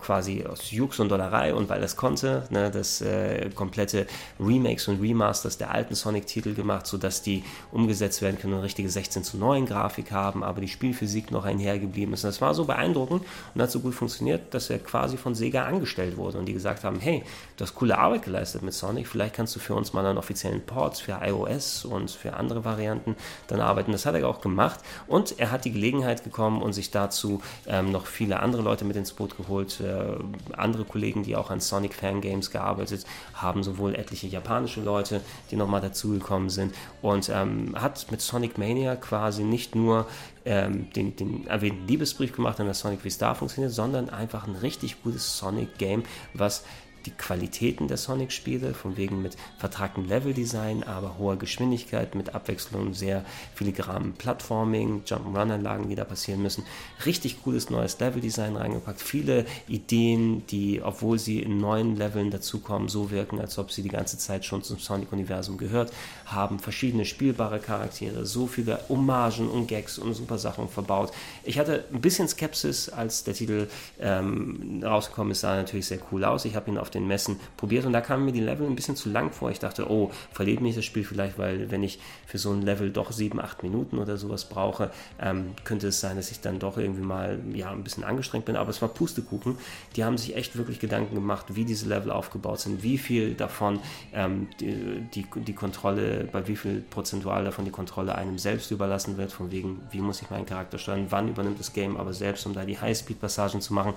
quasi 0.01 0.45
aus 0.45 0.71
Jux 0.71 0.99
und 0.99 1.09
Dollerei 1.09 1.53
und 1.53 1.69
weil 1.69 1.81
das 1.81 1.95
konnte, 1.95 2.43
ne, 2.49 2.69
das 2.69 3.01
äh, 3.01 3.49
komplette 3.49 4.05
Remakes 4.39 4.87
und 4.87 5.01
Remasters 5.01 5.57
der 5.57 5.71
alten 5.71 5.95
Sonic-Titel 5.95 6.53
gemacht, 6.53 6.85
sodass 6.85 7.21
die 7.21 7.43
umgesetzt 7.71 8.21
werden 8.21 8.37
können 8.39 8.53
und 8.53 8.61
richtige 8.61 8.89
16 8.89 9.23
zu 9.23 9.37
9 9.37 9.65
Grafik 9.65 10.11
haben, 10.11 10.43
aber 10.43 10.61
die 10.61 10.67
Spielphysik 10.67 11.31
noch 11.31 11.45
einhergeblieben 11.45 12.13
ist. 12.13 12.23
Und 12.23 12.29
das 12.29 12.41
war 12.41 12.53
so 12.53 12.65
beeindruckend 12.65 13.23
und 13.53 13.61
hat 13.61 13.71
so 13.71 13.79
gut 13.79 13.95
funktioniert, 13.95 14.53
dass 14.53 14.69
er 14.69 14.79
quasi 14.79 15.17
von 15.17 15.33
Sega 15.33 15.65
angestellt 15.65 16.17
wurde 16.17 16.37
und 16.37 16.45
die 16.45 16.53
gesagt 16.53 16.83
haben, 16.83 16.99
hey, 16.99 17.23
du 17.57 17.63
hast 17.63 17.75
coole 17.75 17.97
Arbeit 17.97 18.23
geleistet 18.23 18.61
mit 18.61 18.73
Sonic, 18.73 19.07
vielleicht 19.07 19.35
kannst 19.35 19.55
du 19.55 19.59
für 19.59 19.73
uns 19.73 19.93
mal 19.93 20.05
einen 20.05 20.17
offiziellen 20.17 20.61
Ports 20.61 20.99
für 20.99 21.19
iOS 21.23 21.85
und 21.85 22.11
für 22.11 22.33
andere 22.33 22.63
Varianten 22.65 23.15
dann 23.47 23.61
arbeiten. 23.61 23.91
Das 23.91 24.05
hat 24.05 24.15
er 24.15 24.27
auch 24.27 24.41
gemacht 24.41 24.79
und 25.07 25.39
er 25.39 25.51
hat 25.51 25.65
die 25.65 25.71
Gelegenheit 25.71 26.23
bekommen 26.23 26.61
und 26.61 26.73
sich 26.73 26.91
dazu 26.91 27.41
ähm, 27.67 27.91
noch 27.91 28.05
viele 28.05 28.39
andere 28.39 28.61
Leute 28.61 28.74
Leute 28.75 28.83
mit 28.83 28.97
ins 28.97 29.13
Boot 29.13 29.37
geholt. 29.37 29.79
Äh, 29.79 30.17
andere 30.57 30.83
Kollegen, 30.83 31.23
die 31.23 31.37
auch 31.37 31.49
an 31.49 31.61
Sonic 31.61 31.93
Fangames 31.93 32.51
gearbeitet 32.51 33.05
haben, 33.33 33.63
sowohl 33.63 33.95
etliche 33.95 34.27
japanische 34.27 34.81
Leute, 34.81 35.21
die 35.49 35.55
nochmal 35.55 35.79
dazugekommen 35.79 36.49
sind. 36.49 36.75
Und 37.01 37.29
ähm, 37.33 37.73
hat 37.79 38.11
mit 38.11 38.19
Sonic 38.19 38.57
Mania 38.57 38.97
quasi 38.97 39.43
nicht 39.43 39.75
nur 39.75 40.07
ähm, 40.43 40.91
den, 40.91 41.15
den 41.15 41.47
erwähnten 41.47 41.87
Liebesbrief 41.87 42.35
gemacht, 42.35 42.59
an 42.59 42.65
der 42.65 42.75
Sonic 42.75 43.05
wie 43.05 43.09
Star 43.09 43.33
funktioniert, 43.33 43.71
sondern 43.71 44.09
einfach 44.09 44.45
ein 44.45 44.55
richtig 44.55 45.01
gutes 45.03 45.37
Sonic-Game, 45.37 46.03
was 46.33 46.65
die 47.05 47.11
Qualitäten 47.11 47.87
der 47.87 47.97
Sonic-Spiele, 47.97 48.73
von 48.73 48.97
wegen 48.97 49.21
mit 49.21 49.37
vertragtem 49.57 50.05
Leveldesign, 50.05 50.83
aber 50.83 51.17
hoher 51.17 51.37
Geschwindigkeit, 51.37 52.15
mit 52.15 52.33
Abwechslung, 52.33 52.93
sehr 52.93 53.23
filigranem 53.53 54.13
Plattforming, 54.13 55.03
Jump'n'Run-Anlagen, 55.05 55.89
die 55.89 55.95
da 55.95 56.03
passieren 56.03 56.41
müssen. 56.41 56.63
Richtig 57.05 57.43
cooles 57.43 57.69
neues 57.69 57.99
Leveldesign 57.99 58.55
reingepackt. 58.55 59.01
Viele 59.01 59.45
Ideen, 59.67 60.45
die, 60.47 60.81
obwohl 60.81 61.19
sie 61.19 61.41
in 61.41 61.57
neuen 61.57 61.95
Leveln 61.95 62.31
dazukommen, 62.31 62.89
so 62.89 63.11
wirken, 63.11 63.39
als 63.39 63.57
ob 63.57 63.71
sie 63.71 63.83
die 63.83 63.89
ganze 63.89 64.17
Zeit 64.17 64.45
schon 64.45 64.63
zum 64.63 64.79
Sonic-Universum 64.79 65.57
gehört 65.57 65.93
haben. 66.25 66.59
Verschiedene 66.59 67.05
spielbare 67.05 67.59
Charaktere, 67.59 68.25
so 68.25 68.47
viele 68.47 68.79
Hommagen 68.89 69.47
und 69.49 69.67
Gags 69.67 69.97
und 69.97 70.13
super 70.13 70.37
Sachen 70.37 70.69
verbaut. 70.69 71.11
Ich 71.43 71.59
hatte 71.59 71.85
ein 71.93 72.01
bisschen 72.01 72.27
Skepsis, 72.27 72.89
als 72.89 73.23
der 73.23 73.33
Titel 73.33 73.67
ähm, 73.99 74.81
rausgekommen 74.83 75.31
ist, 75.31 75.41
sah 75.41 75.55
natürlich 75.55 75.85
sehr 75.85 75.99
cool 76.11 76.23
aus. 76.23 76.45
Ich 76.45 76.55
habe 76.55 76.71
ihn 76.71 76.77
auf 76.77 76.89
den 76.95 77.07
Messen 77.07 77.39
probiert 77.57 77.85
und 77.85 77.93
da 77.93 78.01
kamen 78.01 78.25
mir 78.25 78.31
die 78.31 78.41
Level 78.41 78.67
ein 78.67 78.75
bisschen 78.75 78.95
zu 78.95 79.09
lang 79.09 79.31
vor. 79.31 79.51
Ich 79.51 79.59
dachte, 79.59 79.89
oh, 79.89 80.11
verliert 80.31 80.61
mich 80.61 80.75
das 80.75 80.85
Spiel 80.85 81.03
vielleicht, 81.03 81.37
weil 81.37 81.69
wenn 81.71 81.83
ich 81.83 81.99
für 82.25 82.37
so 82.37 82.51
ein 82.51 82.61
Level 82.61 82.91
doch 82.91 83.11
sieben, 83.11 83.39
acht 83.39 83.63
Minuten 83.63 83.97
oder 83.97 84.17
sowas 84.17 84.49
brauche, 84.49 84.91
ähm, 85.21 85.51
könnte 85.63 85.87
es 85.87 85.99
sein, 85.99 86.15
dass 86.15 86.31
ich 86.31 86.41
dann 86.41 86.59
doch 86.59 86.77
irgendwie 86.77 87.03
mal 87.03 87.39
ja, 87.53 87.71
ein 87.71 87.83
bisschen 87.83 88.03
angestrengt 88.03 88.45
bin. 88.45 88.55
Aber 88.55 88.69
es 88.69 88.81
war 88.81 88.89
Pustekuchen. 88.89 89.57
Die 89.95 90.03
haben 90.03 90.17
sich 90.17 90.35
echt 90.35 90.57
wirklich 90.57 90.79
Gedanken 90.79 91.15
gemacht, 91.15 91.55
wie 91.55 91.65
diese 91.65 91.87
Level 91.87 92.11
aufgebaut 92.11 92.59
sind, 92.59 92.83
wie 92.83 92.97
viel 92.97 93.35
davon 93.35 93.79
ähm, 94.13 94.47
die, 94.59 95.03
die, 95.13 95.25
die 95.35 95.53
Kontrolle, 95.53 96.27
bei 96.31 96.47
wie 96.47 96.55
viel 96.55 96.81
prozentual 96.89 97.43
davon 97.43 97.65
die 97.65 97.71
Kontrolle 97.71 98.15
einem 98.15 98.37
selbst 98.37 98.71
überlassen 98.71 99.17
wird, 99.17 99.31
von 99.31 99.51
wegen, 99.51 99.81
wie 99.91 100.01
muss 100.01 100.21
ich 100.21 100.29
meinen 100.29 100.45
Charakter 100.45 100.77
steuern, 100.77 101.07
wann 101.09 101.27
übernimmt 101.27 101.59
das 101.59 101.73
Game 101.73 101.97
aber 101.97 102.13
selbst, 102.13 102.45
um 102.45 102.53
da 102.53 102.65
die 102.65 102.79
Highspeed-Passagen 102.79 103.61
zu 103.61 103.73
machen. 103.73 103.93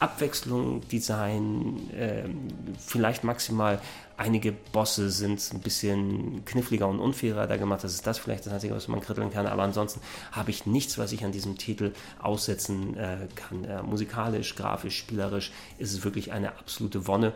Abwechslung, 0.00 0.86
Design, 0.88 1.90
äh, 1.90 2.24
vielleicht 2.78 3.22
maximal 3.22 3.80
einige 4.20 4.52
Bosse 4.52 5.08
sind 5.10 5.40
ein 5.54 5.60
bisschen 5.60 6.44
kniffliger 6.44 6.86
und 6.86 7.00
unfairer 7.00 7.46
da 7.46 7.56
gemacht. 7.56 7.82
Das 7.84 7.94
ist 7.94 8.06
das 8.06 8.18
vielleicht 8.18 8.44
das 8.44 8.52
Einzige, 8.52 8.74
was 8.74 8.86
man 8.86 9.00
kritteln 9.00 9.30
kann. 9.30 9.46
Aber 9.46 9.62
ansonsten 9.62 10.00
habe 10.32 10.50
ich 10.50 10.66
nichts, 10.66 10.98
was 10.98 11.12
ich 11.12 11.24
an 11.24 11.32
diesem 11.32 11.56
Titel 11.56 11.92
aussetzen 12.20 12.96
äh, 12.98 13.28
kann. 13.34 13.64
Äh, 13.64 13.82
musikalisch, 13.82 14.56
grafisch, 14.56 14.98
spielerisch 14.98 15.52
ist 15.78 15.92
es 15.92 16.04
wirklich 16.04 16.32
eine 16.32 16.50
absolute 16.58 17.06
Wonne. 17.06 17.32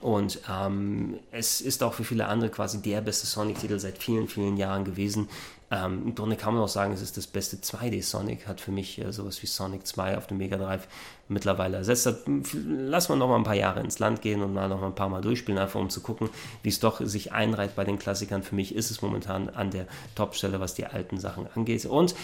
Und 0.00 0.40
ähm, 0.50 1.18
es 1.30 1.60
ist 1.60 1.82
auch 1.82 1.94
für 1.94 2.04
viele 2.04 2.26
andere 2.26 2.50
quasi 2.50 2.82
der 2.82 3.00
beste 3.00 3.26
Sonic-Titel 3.26 3.78
seit 3.78 3.98
vielen, 3.98 4.28
vielen 4.28 4.56
Jahren 4.56 4.84
gewesen. 4.84 5.28
Ähm, 5.72 6.02
Im 6.08 6.14
Grunde 6.14 6.36
kann 6.36 6.52
man 6.52 6.62
auch 6.62 6.68
sagen, 6.68 6.92
es 6.92 7.00
ist 7.00 7.16
das 7.16 7.26
beste 7.26 7.56
2D-Sonic, 7.56 8.46
hat 8.46 8.60
für 8.60 8.70
mich 8.70 9.00
äh, 9.00 9.10
sowas 9.10 9.42
wie 9.42 9.46
Sonic 9.46 9.86
2 9.86 10.18
auf 10.18 10.26
dem 10.26 10.36
Mega 10.36 10.58
Drive 10.58 10.86
mittlerweile 11.28 11.78
ersetzt. 11.78 12.06
Lass 12.66 13.08
mal 13.08 13.16
noch 13.16 13.28
mal 13.28 13.36
ein 13.36 13.44
paar 13.44 13.54
Jahre 13.54 13.80
ins 13.80 13.98
Land 13.98 14.20
gehen 14.20 14.42
und 14.42 14.52
mal 14.52 14.68
noch 14.68 14.82
mal 14.82 14.88
ein 14.88 14.94
paar 14.94 15.08
Mal 15.08 15.22
durchspielen, 15.22 15.58
einfach 15.58 15.80
um 15.80 15.88
zu 15.88 16.02
gucken, 16.02 16.28
wie 16.62 16.68
es 16.68 16.78
doch 16.78 17.00
sich 17.00 17.32
einreiht 17.32 17.74
bei 17.74 17.84
den 17.84 17.98
Klassikern. 17.98 18.42
Für 18.42 18.54
mich 18.54 18.74
ist 18.74 18.90
es 18.90 19.00
momentan 19.00 19.48
an 19.48 19.70
der 19.70 19.86
Topstelle, 20.14 20.60
was 20.60 20.74
die 20.74 20.84
alten 20.84 21.18
Sachen 21.18 21.46
angeht. 21.54 21.86
Und 21.86 22.14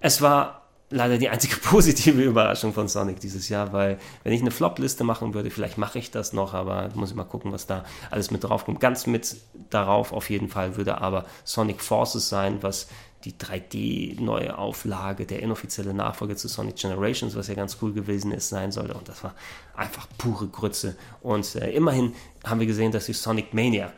es 0.00 0.20
war 0.20 0.67
leider 0.90 1.18
die 1.18 1.28
einzige 1.28 1.56
positive 1.62 2.22
Überraschung 2.22 2.72
von 2.72 2.88
Sonic 2.88 3.20
dieses 3.20 3.48
Jahr, 3.48 3.72
weil 3.72 3.98
wenn 4.24 4.32
ich 4.32 4.40
eine 4.40 4.50
Flop-Liste 4.50 5.04
machen 5.04 5.34
würde, 5.34 5.50
vielleicht 5.50 5.78
mache 5.78 5.98
ich 5.98 6.10
das 6.10 6.32
noch, 6.32 6.54
aber 6.54 6.90
muss 6.94 7.10
ich 7.10 7.16
mal 7.16 7.24
gucken, 7.24 7.52
was 7.52 7.66
da 7.66 7.84
alles 8.10 8.30
mit 8.30 8.44
drauf 8.44 8.64
kommt. 8.64 8.80
Ganz 8.80 9.06
mit 9.06 9.36
darauf 9.70 10.12
auf 10.12 10.30
jeden 10.30 10.48
Fall 10.48 10.76
würde 10.76 11.00
aber 11.00 11.26
Sonic 11.44 11.82
Forces 11.82 12.28
sein, 12.28 12.58
was 12.62 12.88
die 13.24 13.32
3D-neue 13.32 14.56
Auflage, 14.56 15.26
der 15.26 15.42
inoffizielle 15.42 15.92
Nachfolger 15.92 16.36
zu 16.36 16.46
Sonic 16.46 16.76
Generations, 16.76 17.34
was 17.34 17.48
ja 17.48 17.54
ganz 17.54 17.78
cool 17.82 17.92
gewesen 17.92 18.30
ist, 18.30 18.48
sein 18.48 18.70
sollte. 18.70 18.94
Und 18.94 19.08
das 19.08 19.24
war 19.24 19.34
einfach 19.74 20.06
pure 20.18 20.46
Grütze. 20.46 20.96
Und 21.20 21.56
äh, 21.56 21.70
immerhin 21.72 22.14
haben 22.44 22.60
wir 22.60 22.66
gesehen, 22.68 22.92
dass 22.92 23.06
sich 23.06 23.18
Sonic 23.18 23.52
Mania 23.52 23.92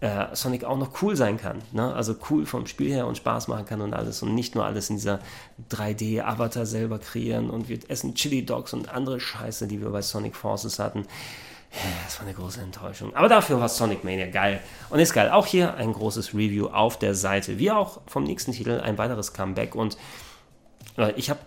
äh, 0.00 0.26
Sonic 0.34 0.64
auch 0.64 0.78
noch 0.78 1.02
cool 1.02 1.16
sein 1.16 1.38
kann. 1.38 1.62
Ne? 1.72 1.92
Also 1.92 2.14
cool 2.30 2.46
vom 2.46 2.66
Spiel 2.66 2.92
her 2.92 3.06
und 3.06 3.16
Spaß 3.16 3.48
machen 3.48 3.66
kann 3.66 3.80
und 3.80 3.94
alles. 3.94 4.22
Und 4.22 4.34
nicht 4.34 4.54
nur 4.54 4.64
alles 4.64 4.90
in 4.90 4.96
dieser 4.96 5.20
3D-Avatar 5.70 6.66
selber 6.66 6.98
kreieren 6.98 7.50
und 7.50 7.68
wir 7.68 7.78
essen 7.88 8.14
Chili 8.14 8.44
Dogs 8.44 8.72
und 8.72 8.88
andere 8.88 9.18
Scheiße, 9.18 9.66
die 9.66 9.80
wir 9.80 9.90
bei 9.90 10.02
Sonic 10.02 10.36
Forces 10.36 10.78
hatten. 10.78 11.06
Das 12.04 12.18
war 12.18 12.26
eine 12.26 12.34
große 12.34 12.60
Enttäuschung. 12.60 13.14
Aber 13.14 13.28
dafür 13.28 13.60
war 13.60 13.68
Sonic 13.68 14.02
Mania 14.02 14.26
geil. 14.26 14.60
Und 14.88 15.00
ist 15.00 15.12
geil. 15.12 15.30
Auch 15.30 15.46
hier 15.46 15.74
ein 15.74 15.92
großes 15.92 16.32
Review 16.32 16.68
auf 16.68 16.98
der 16.98 17.14
Seite. 17.14 17.58
Wie 17.58 17.70
auch 17.70 18.00
vom 18.06 18.24
nächsten 18.24 18.52
Titel 18.52 18.80
ein 18.80 18.96
weiteres 18.96 19.32
Comeback. 19.34 19.74
Und 19.74 19.98
äh, 20.96 21.12
ich 21.16 21.28
habe 21.28 21.40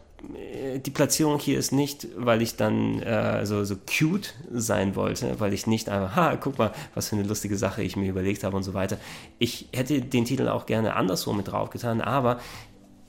die 0.86 0.92
Platzierung 0.92 1.40
hier 1.40 1.58
ist 1.58 1.72
nicht, 1.72 2.08
weil 2.16 2.42
ich 2.42 2.56
dann 2.56 3.02
äh, 3.02 3.46
so, 3.46 3.64
so 3.64 3.76
cute 3.76 4.34
sein 4.52 4.96
wollte, 4.96 5.40
weil 5.40 5.54
ich 5.54 5.68
nicht 5.68 5.90
einfach, 5.90 6.16
ha, 6.16 6.36
guck 6.36 6.58
mal, 6.58 6.72
was 6.94 7.10
für 7.10 7.16
eine 7.16 7.28
lustige 7.28 7.58
Sache 7.58 7.84
ich 7.84 7.96
mir 7.96 8.10
überlegt 8.10 8.44
habe 8.44 8.56
und 8.56 8.64
so 8.64 8.74
weiter. 8.74 8.98
Ich 9.40 9.68
hätte 9.74 10.02
den 10.02 10.26
Titel 10.26 10.48
auch 10.48 10.66
gerne 10.66 10.96
anderswo 10.96 11.34
mit 11.34 11.48
draufgetan, 11.48 12.02
aber 12.02 12.40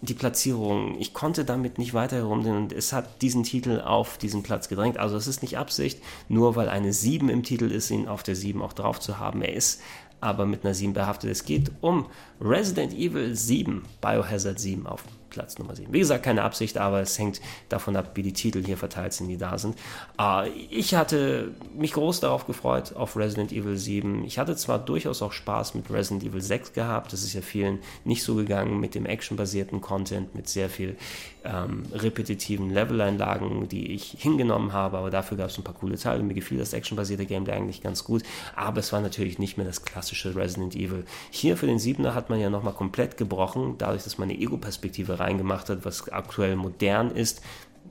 die 0.01 0.15
Platzierung, 0.15 0.99
ich 0.99 1.15
konnte 1.15 1.45
damit 1.45 1.79
nicht 1.79 1.95
weiter 1.95 2.17
herumgehen 2.17 2.57
und 2.57 2.73
es 2.73 2.93
hat 2.93 3.23
diesen 3.23 3.45
Titel 3.45 3.81
auf 3.81 4.19
diesen 4.19 4.43
Platz 4.43 4.69
gedrängt. 4.69 4.99
Also 4.99 5.17
es 5.17 5.29
ist 5.29 5.43
nicht 5.43 5.59
Absicht, 5.59 6.01
nur 6.29 6.57
weil 6.57 6.69
eine 6.69 6.93
7 6.93 7.29
im 7.29 7.45
Titel 7.45 7.71
ist, 7.71 7.91
ihn 7.91 8.09
auf 8.09 8.25
der 8.25 8.35
7 8.35 8.61
auch 8.63 8.73
drauf 8.73 8.99
zu 8.99 9.21
haben. 9.21 9.43
Er 9.43 9.53
ist 9.53 9.81
aber 10.21 10.45
mit 10.45 10.65
einer 10.65 10.75
7 10.75 10.93
behaftet. 10.93 11.31
Es 11.31 11.45
geht 11.45 11.71
um 11.81 12.07
Resident 12.41 12.93
Evil 12.93 13.35
7, 13.35 13.83
Biohazard 14.01 14.59
7 14.59 14.87
auf 14.89 15.05
Platz 15.33 15.59
Nummer 15.59 15.75
7. 15.75 15.93
Wie 15.93 15.99
gesagt, 15.99 16.25
keine 16.25 16.43
Absicht, 16.43 16.77
aber 16.77 17.01
es 17.01 17.19
hängt 17.19 17.41
davon 17.71 17.97
ab, 17.97 18.13
wie 18.15 18.23
die 18.23 18.35
Titel 18.35 18.63
hier 18.65 18.77
verteilt 18.77 19.15
sind, 19.15 19.29
die 19.29 19.39
da 19.39 19.57
sind. 19.57 19.77
Äh, 20.21 20.49
ich 20.51 20.95
hatte 20.95 21.53
mich 21.75 21.93
groß 21.93 22.21
darauf 22.21 22.47
gefreut, 22.47 22.95
auf 22.95 23.17
Resident 23.17 23.51
Evil 23.51 23.79
7. 23.79 24.25
Ich 24.25 24.39
hatte 24.39 24.55
zwar 24.57 24.79
durchaus 24.79 25.23
auch 25.23 25.33
Spaß 25.33 25.75
mit 25.75 25.91
Resident 25.91 26.23
Evil 26.23 26.43
6 26.43 26.75
gehabt, 26.75 27.13
das 27.13 27.25
ist 27.25 27.33
ja 27.33 27.41
vielen 27.41 27.79
nicht 28.05 28.23
so 28.23 28.35
gegangen 28.35 28.79
mit 28.79 28.95
dem 28.95 29.07
actionbasierten 29.07 29.81
Content, 29.81 30.35
mit 30.35 30.49
sehr 30.49 30.69
viel 30.69 30.97
ähm, 31.45 31.85
repetitiven 31.93 32.71
Leveleinlagen, 32.71 33.69
die 33.69 33.93
ich 33.93 34.17
hingenommen 34.19 34.73
habe, 34.73 34.99
aber 34.99 35.11
dafür 35.11 35.37
gab 35.37 35.51
es 35.51 35.59
ein 35.59 35.65
paar 35.65 35.75
coole 35.75 35.97
Teile. 35.97 36.23
Mir 36.23 36.35
gefiel 36.35 36.59
das 36.59 36.73
actionbasierte 36.73 37.27
Gameplay 37.27 37.55
eigentlich 37.55 37.83
ganz 37.83 38.05
gut, 38.05 38.23
aber 38.55 38.81
es 38.81 38.93
war 38.93 39.01
natürlich 39.01 39.39
nicht 39.39 39.57
mehr 39.57 39.67
das 39.67 39.85
klassische 39.85 40.35
Resident 40.37 40.75
Evil. 40.75 41.05
Hier 41.31 41.57
für 41.57 41.67
den 41.67 41.79
7er 41.79 42.15
hat 42.15 42.31
man 42.31 42.41
ja 42.41 42.51
nochmal 42.51 42.75
komplett 42.75 43.17
gebrochen, 43.17 43.77
dadurch, 43.79 44.05
dass 44.05 44.19
man 44.19 44.31
eine 44.31 44.39
Ego-Perspektive 44.39 45.19
reingemacht 45.19 45.69
hat, 45.69 45.85
was 45.85 46.09
aktuell 46.09 46.57
modern 46.57 47.11
ist, 47.11 47.43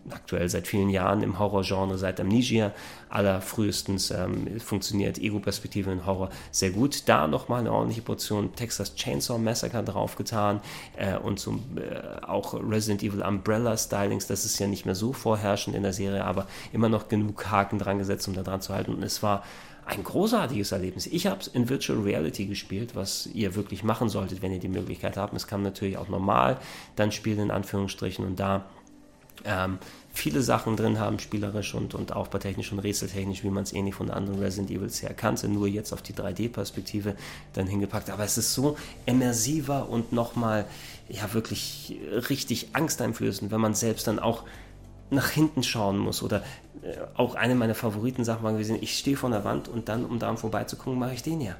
aktuell 0.09 0.49
seit 0.49 0.67
vielen 0.67 0.89
Jahren 0.89 1.21
im 1.21 1.37
Horrorgenre, 1.37 1.97
seit 1.97 2.19
Amnesia 2.19 2.71
allerfrühestens 3.09 4.11
ähm, 4.11 4.59
funktioniert 4.59 5.17
Ego-Perspektive 5.17 5.91
in 5.91 6.05
Horror 6.05 6.29
sehr 6.51 6.71
gut. 6.71 7.07
Da 7.07 7.27
nochmal 7.27 7.59
eine 7.59 7.71
ordentliche 7.71 8.01
Portion 8.01 8.55
Texas 8.55 8.95
Chainsaw 8.95 9.37
Massacre 9.37 9.83
draufgetan 9.83 10.61
äh, 10.95 11.17
und 11.17 11.39
zum, 11.39 11.63
äh, 11.77 12.25
auch 12.25 12.53
Resident 12.53 13.03
Evil 13.03 13.21
Umbrella 13.21 13.77
Stylings, 13.77 14.27
das 14.27 14.45
ist 14.45 14.59
ja 14.59 14.67
nicht 14.67 14.85
mehr 14.85 14.95
so 14.95 15.13
vorherrschend 15.13 15.75
in 15.75 15.83
der 15.83 15.93
Serie, 15.93 16.25
aber 16.25 16.47
immer 16.73 16.89
noch 16.89 17.07
genug 17.07 17.49
Haken 17.49 17.79
dran 17.79 17.97
gesetzt, 17.97 18.27
um 18.27 18.33
da 18.33 18.43
dran 18.43 18.61
zu 18.61 18.73
halten 18.73 18.93
und 18.93 19.03
es 19.03 19.21
war 19.21 19.43
ein 19.85 20.03
großartiges 20.03 20.71
Erlebnis. 20.71 21.07
Ich 21.07 21.27
habe 21.27 21.41
es 21.41 21.47
in 21.47 21.67
Virtual 21.67 21.99
Reality 21.99 22.45
gespielt, 22.45 22.95
was 22.95 23.27
ihr 23.33 23.55
wirklich 23.55 23.83
machen 23.83 24.09
solltet, 24.09 24.41
wenn 24.41 24.53
ihr 24.53 24.59
die 24.59 24.67
Möglichkeit 24.67 25.17
habt. 25.17 25.33
Es 25.33 25.47
kann 25.47 25.63
natürlich 25.63 25.97
auch 25.97 26.07
normal 26.07 26.57
dann 26.95 27.11
spielen, 27.11 27.39
in 27.39 27.51
Anführungsstrichen, 27.51 28.25
und 28.25 28.39
da 28.39 28.65
ähm, 29.45 29.79
viele 30.13 30.41
Sachen 30.41 30.75
drin 30.75 30.99
haben, 30.99 31.19
spielerisch 31.19 31.73
und, 31.73 31.93
und 31.93 32.13
aufbautechnisch 32.13 32.71
und 32.71 32.79
rätseltechnisch, 32.79 33.43
wie 33.43 33.49
man 33.49 33.63
es 33.63 33.73
ähnlich 33.73 33.95
von 33.95 34.11
anderen 34.11 34.39
Resident 34.39 34.71
Evils 34.71 35.01
her 35.01 35.13
kannte, 35.13 35.47
nur 35.47 35.67
jetzt 35.67 35.93
auf 35.93 36.01
die 36.01 36.13
3D-Perspektive 36.13 37.15
dann 37.53 37.67
hingepackt. 37.67 38.09
Aber 38.09 38.23
es 38.23 38.37
ist 38.37 38.53
so 38.53 38.77
immersiver 39.05 39.89
und 39.89 40.11
nochmal, 40.11 40.65
ja, 41.07 41.33
wirklich 41.33 41.97
richtig 42.29 42.69
angsteinflößend, 42.73 43.51
wenn 43.51 43.61
man 43.61 43.73
selbst 43.73 44.07
dann 44.07 44.19
auch 44.19 44.43
nach 45.09 45.29
hinten 45.29 45.63
schauen 45.63 45.97
muss 45.97 46.23
oder 46.23 46.43
äh, 46.83 46.95
auch 47.15 47.35
eine 47.35 47.55
meiner 47.55 47.75
Favoriten-Sachen 47.75 48.43
war 48.43 48.53
gewesen, 48.53 48.77
ich 48.81 48.97
stehe 48.97 49.17
vor 49.17 49.29
der 49.29 49.43
Wand 49.43 49.67
und 49.67 49.89
dann, 49.89 50.05
um 50.05 50.19
daran 50.19 50.37
vorbeizugucken, 50.37 50.99
mache 50.99 51.13
ich 51.13 51.23
den 51.23 51.41
ja. 51.41 51.55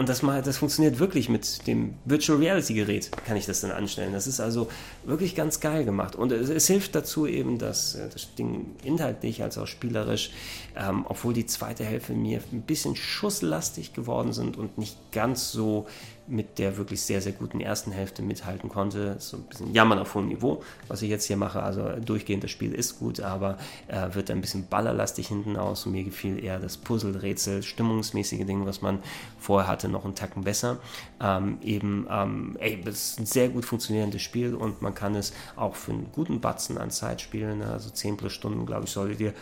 Und 0.00 0.08
das, 0.08 0.22
mal, 0.22 0.40
das 0.40 0.56
funktioniert 0.56 0.98
wirklich 0.98 1.28
mit 1.28 1.66
dem 1.66 1.92
Virtual 2.06 2.38
Reality 2.38 2.72
Gerät, 2.72 3.10
kann 3.26 3.36
ich 3.36 3.44
das 3.44 3.60
dann 3.60 3.70
anstellen. 3.70 4.14
Das 4.14 4.26
ist 4.26 4.40
also 4.40 4.70
wirklich 5.04 5.34
ganz 5.34 5.60
geil 5.60 5.84
gemacht. 5.84 6.16
Und 6.16 6.32
es, 6.32 6.48
es 6.48 6.66
hilft 6.68 6.94
dazu 6.94 7.26
eben, 7.26 7.58
dass 7.58 7.96
äh, 7.96 8.08
das 8.10 8.34
Ding 8.34 8.64
inhaltlich 8.82 9.42
als 9.42 9.58
auch 9.58 9.66
spielerisch, 9.66 10.30
ähm, 10.74 11.04
obwohl 11.06 11.34
die 11.34 11.44
zweite 11.44 11.84
Hälfte 11.84 12.14
mir 12.14 12.40
ein 12.50 12.62
bisschen 12.62 12.96
schusslastig 12.96 13.92
geworden 13.92 14.32
sind 14.32 14.56
und 14.56 14.78
nicht 14.78 14.96
ganz 15.12 15.52
so 15.52 15.86
mit 16.30 16.58
der 16.58 16.76
wirklich 16.76 17.02
sehr, 17.02 17.20
sehr 17.20 17.32
guten 17.32 17.60
ersten 17.60 17.92
Hälfte 17.92 18.22
mithalten 18.22 18.68
konnte. 18.68 19.16
So 19.18 19.36
ein 19.36 19.42
bisschen 19.44 19.74
Jammern 19.74 19.98
auf 19.98 20.14
hohem 20.14 20.28
Niveau, 20.28 20.62
was 20.88 21.02
ich 21.02 21.10
jetzt 21.10 21.26
hier 21.26 21.36
mache. 21.36 21.62
Also 21.62 21.88
durchgehend 22.04 22.44
das 22.44 22.50
Spiel 22.50 22.72
ist 22.72 22.98
gut, 22.98 23.20
aber 23.20 23.58
äh, 23.88 24.14
wird 24.14 24.30
ein 24.30 24.40
bisschen 24.40 24.66
ballerlastig 24.66 25.28
hinten 25.28 25.56
aus. 25.56 25.86
Und 25.86 25.92
mir 25.92 26.04
gefiel 26.04 26.42
eher 26.42 26.58
das 26.58 26.76
Puzzle, 26.76 27.16
Rätsel, 27.16 27.62
stimmungsmäßige 27.62 28.46
Ding, 28.46 28.64
was 28.66 28.80
man 28.80 29.00
vorher 29.38 29.68
hatte, 29.68 29.88
noch 29.88 30.04
einen 30.04 30.14
Tacken 30.14 30.44
besser. 30.44 30.78
Ähm, 31.20 31.58
eben, 31.62 32.06
ähm, 32.10 32.56
ey, 32.60 32.80
das 32.82 32.94
ist 32.94 33.20
ein 33.20 33.26
sehr 33.26 33.48
gut 33.48 33.64
funktionierendes 33.64 34.22
Spiel 34.22 34.54
und 34.54 34.82
man 34.82 34.94
kann 34.94 35.14
es 35.14 35.32
auch 35.56 35.74
für 35.74 35.92
einen 35.92 36.12
guten 36.12 36.40
Batzen 36.40 36.78
an 36.78 36.90
Zeit 36.90 37.20
spielen. 37.20 37.62
Also 37.62 37.90
10 37.90 38.16
plus 38.16 38.32
Stunden, 38.32 38.66
glaube 38.66 38.84
ich, 38.84 38.90
solltet 38.90 39.20
ihr 39.20 39.34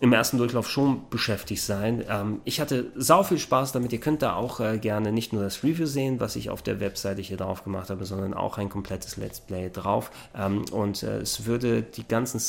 im 0.00 0.14
ersten 0.14 0.38
Durchlauf 0.38 0.68
schon 0.68 1.08
beschäftigt 1.10 1.62
sein. 1.62 2.02
Ähm, 2.08 2.40
ich 2.44 2.60
hatte 2.60 2.90
sau 2.96 3.22
viel 3.22 3.38
Spaß 3.38 3.72
damit. 3.72 3.92
Ihr 3.92 4.00
könnt 4.00 4.22
da 4.22 4.34
auch 4.34 4.58
äh, 4.58 4.78
gerne 4.78 5.12
nicht 5.12 5.34
nur 5.34 5.42
das 5.42 5.62
Review 5.62 5.84
sehen, 5.84 6.20
was 6.20 6.36
ich 6.36 6.48
auf 6.48 6.62
der 6.62 6.80
Webseite 6.80 7.20
hier 7.20 7.36
drauf 7.36 7.64
gemacht 7.64 7.90
habe, 7.90 8.06
sondern 8.06 8.32
auch 8.32 8.56
ein 8.56 8.70
komplettes 8.70 9.18
Let's 9.18 9.40
Play 9.40 9.68
drauf. 9.68 10.10
Ähm, 10.34 10.64
und 10.72 11.02
äh, 11.02 11.18
es 11.18 11.44
würde 11.44 11.82
die 11.82 12.08
ganzen 12.08 12.40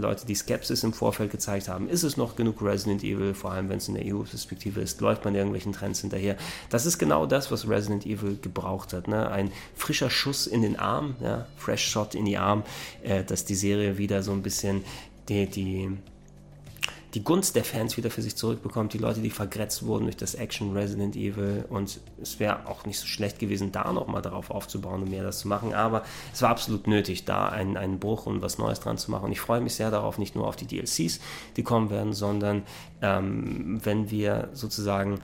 Leute, 0.00 0.24
die 0.24 0.34
Skepsis 0.34 0.82
im 0.82 0.94
Vorfeld 0.94 1.30
gezeigt 1.30 1.68
haben, 1.68 1.88
ist 1.90 2.04
es 2.04 2.16
noch 2.16 2.36
genug 2.36 2.62
Resident 2.62 3.04
Evil, 3.04 3.34
vor 3.34 3.52
allem 3.52 3.68
wenn 3.68 3.78
es 3.78 3.88
in 3.88 3.94
der 3.94 4.04
EU-Perspektive 4.06 4.80
ist, 4.80 5.02
läuft 5.02 5.26
man 5.26 5.34
irgendwelchen 5.34 5.74
Trends 5.74 6.00
hinterher. 6.00 6.38
Das 6.70 6.86
ist 6.86 6.98
genau 6.98 7.26
das, 7.26 7.50
was 7.50 7.68
Resident 7.68 8.06
Evil 8.06 8.38
gebraucht 8.40 8.94
hat. 8.94 9.08
Ne? 9.08 9.30
Ein 9.30 9.52
frischer 9.74 10.08
Schuss 10.08 10.46
in 10.46 10.62
den 10.62 10.78
Arm, 10.78 11.16
ja? 11.20 11.46
Fresh 11.58 11.86
Shot 11.86 12.14
in 12.14 12.24
die 12.24 12.38
Arm, 12.38 12.62
äh, 13.02 13.22
dass 13.24 13.44
die 13.44 13.54
Serie 13.54 13.98
wieder 13.98 14.22
so 14.22 14.32
ein 14.32 14.42
bisschen 14.42 14.84
die, 15.28 15.46
die 15.46 15.90
die 17.14 17.22
Gunst 17.22 17.54
der 17.54 17.62
Fans 17.62 17.96
wieder 17.96 18.10
für 18.10 18.22
sich 18.22 18.34
zurückbekommt, 18.34 18.92
die 18.92 18.98
Leute, 18.98 19.20
die 19.20 19.30
vergrätzt 19.30 19.86
wurden 19.86 20.04
durch 20.04 20.16
das 20.16 20.34
Action 20.34 20.72
Resident 20.76 21.14
Evil. 21.14 21.64
Und 21.68 22.00
es 22.20 22.40
wäre 22.40 22.66
auch 22.66 22.84
nicht 22.86 22.98
so 22.98 23.06
schlecht 23.06 23.38
gewesen, 23.38 23.70
da 23.70 23.92
nochmal 23.92 24.20
darauf 24.20 24.50
aufzubauen 24.50 25.02
und 25.02 25.10
mehr 25.10 25.22
das 25.22 25.38
zu 25.38 25.48
machen, 25.48 25.74
aber 25.74 26.02
es 26.32 26.42
war 26.42 26.50
absolut 26.50 26.88
nötig, 26.88 27.24
da 27.24 27.48
einen, 27.48 27.76
einen 27.76 28.00
Bruch 28.00 28.26
und 28.26 28.42
was 28.42 28.58
Neues 28.58 28.80
dran 28.80 28.98
zu 28.98 29.12
machen. 29.12 29.26
Und 29.26 29.32
ich 29.32 29.40
freue 29.40 29.60
mich 29.60 29.74
sehr 29.74 29.92
darauf, 29.92 30.18
nicht 30.18 30.34
nur 30.34 30.48
auf 30.48 30.56
die 30.56 30.66
DLCs, 30.66 31.20
die 31.56 31.62
kommen 31.62 31.90
werden, 31.90 32.12
sondern 32.12 32.64
ähm, 33.00 33.80
wenn 33.84 34.10
wir 34.10 34.48
sozusagen 34.52 35.20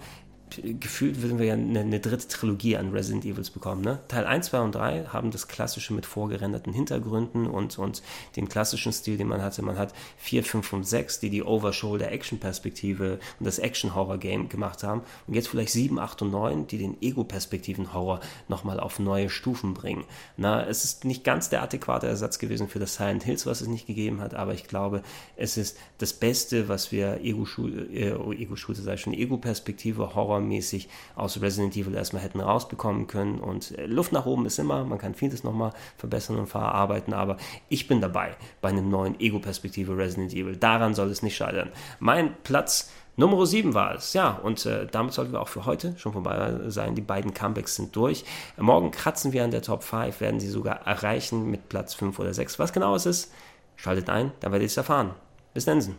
gefühlt 0.50 1.22
würden 1.22 1.38
wir 1.38 1.46
ja 1.46 1.54
eine, 1.54 1.80
eine, 1.80 2.00
dritte 2.00 2.28
Trilogie 2.28 2.76
an 2.76 2.90
Resident 2.90 3.24
Evils 3.24 3.50
bekommen. 3.50 3.82
Ne? 3.82 4.00
Teil 4.08 4.26
1, 4.26 4.46
2 4.46 4.60
und 4.60 4.74
3 4.74 5.04
haben 5.06 5.30
das 5.30 5.48
klassische 5.48 5.94
mit 5.94 6.06
vorgerenderten 6.06 6.72
Hintergründen 6.72 7.46
und, 7.46 7.78
und 7.78 8.02
den 8.36 8.48
klassischen 8.48 8.92
Stil, 8.92 9.16
den 9.16 9.28
man 9.28 9.42
hatte. 9.42 9.62
Man 9.62 9.78
hat 9.78 9.92
4, 10.18 10.44
5 10.44 10.72
und 10.72 10.86
6, 10.86 11.20
die 11.20 11.30
die 11.30 11.42
Overshoulder-Action-Perspektive 11.42 13.20
und 13.38 13.46
das 13.46 13.58
Action-Horror-Game 13.58 14.48
gemacht 14.48 14.82
haben. 14.82 15.02
Und 15.26 15.34
jetzt 15.34 15.48
vielleicht 15.48 15.72
7, 15.72 15.98
8 15.98 16.22
und 16.22 16.30
9, 16.30 16.66
die 16.66 16.78
den 16.78 17.00
Ego-Perspektiven-Horror 17.00 18.20
nochmal 18.48 18.80
auf 18.80 18.98
neue 18.98 19.30
Stufen 19.30 19.74
bringen. 19.74 20.04
Na, 20.36 20.64
es 20.66 20.84
ist 20.84 21.04
nicht 21.04 21.24
ganz 21.24 21.48
der 21.48 21.62
adäquate 21.62 22.06
Ersatz 22.06 22.38
gewesen 22.38 22.68
für 22.68 22.78
das 22.78 22.96
Silent 22.96 23.22
Hills, 23.22 23.46
was 23.46 23.60
es 23.60 23.68
nicht 23.68 23.86
gegeben 23.86 24.20
hat, 24.20 24.34
aber 24.34 24.54
ich 24.54 24.64
glaube, 24.64 25.02
es 25.36 25.56
ist 25.56 25.78
das 25.98 26.12
Beste, 26.12 26.68
was 26.68 26.92
wir 26.92 27.20
Ego-Shooter, 27.22 27.90
äh, 27.90 28.42
Ego-Shooter, 28.42 28.82
sei 28.82 28.96
schon, 28.96 29.12
Ego-Perspektive, 29.12 30.14
Horror 30.14 30.39
horrormäßig 30.40 30.88
aus 31.14 31.40
Resident 31.40 31.76
Evil 31.76 31.94
erstmal 31.94 32.22
hätten 32.22 32.40
rausbekommen 32.40 33.06
können. 33.06 33.38
Und 33.40 33.76
äh, 33.78 33.86
Luft 33.86 34.12
nach 34.12 34.26
oben 34.26 34.46
ist 34.46 34.58
immer, 34.58 34.84
man 34.84 34.98
kann 34.98 35.14
vieles 35.14 35.44
nochmal 35.44 35.72
verbessern 35.96 36.38
und 36.38 36.46
verarbeiten, 36.46 37.14
aber 37.14 37.36
ich 37.68 37.86
bin 37.86 38.00
dabei 38.00 38.36
bei 38.60 38.70
einem 38.70 38.88
neuen 38.88 39.18
Ego-Perspektive 39.20 39.96
Resident 39.96 40.32
Evil. 40.32 40.56
Daran 40.56 40.94
soll 40.94 41.10
es 41.10 41.22
nicht 41.22 41.36
scheitern. 41.36 41.70
Mein 41.98 42.34
Platz 42.42 42.90
Nummer 43.16 43.44
7 43.44 43.74
war 43.74 43.96
es, 43.96 44.14
ja, 44.14 44.30
und 44.30 44.64
äh, 44.64 44.86
damit 44.90 45.12
sollten 45.12 45.32
wir 45.32 45.42
auch 45.42 45.48
für 45.48 45.66
heute 45.66 45.94
schon 45.98 46.12
vorbei 46.12 46.58
sein. 46.68 46.94
Die 46.94 47.02
beiden 47.02 47.34
Comebacks 47.34 47.74
sind 47.74 47.94
durch. 47.94 48.24
Morgen 48.56 48.92
kratzen 48.92 49.32
wir 49.32 49.44
an 49.44 49.50
der 49.50 49.60
Top 49.60 49.82
5, 49.82 50.20
werden 50.20 50.40
sie 50.40 50.48
sogar 50.48 50.86
erreichen 50.86 51.50
mit 51.50 51.68
Platz 51.68 51.92
5 51.92 52.18
oder 52.18 52.32
6. 52.32 52.58
Was 52.58 52.72
genau 52.72 52.94
es 52.94 53.04
ist, 53.04 53.32
schaltet 53.76 54.08
ein, 54.08 54.32
dann 54.40 54.52
werdet 54.52 54.66
ihr 54.66 54.72
es 54.72 54.76
erfahren. 54.76 55.10
Bis 55.52 55.66
dann. 55.66 55.96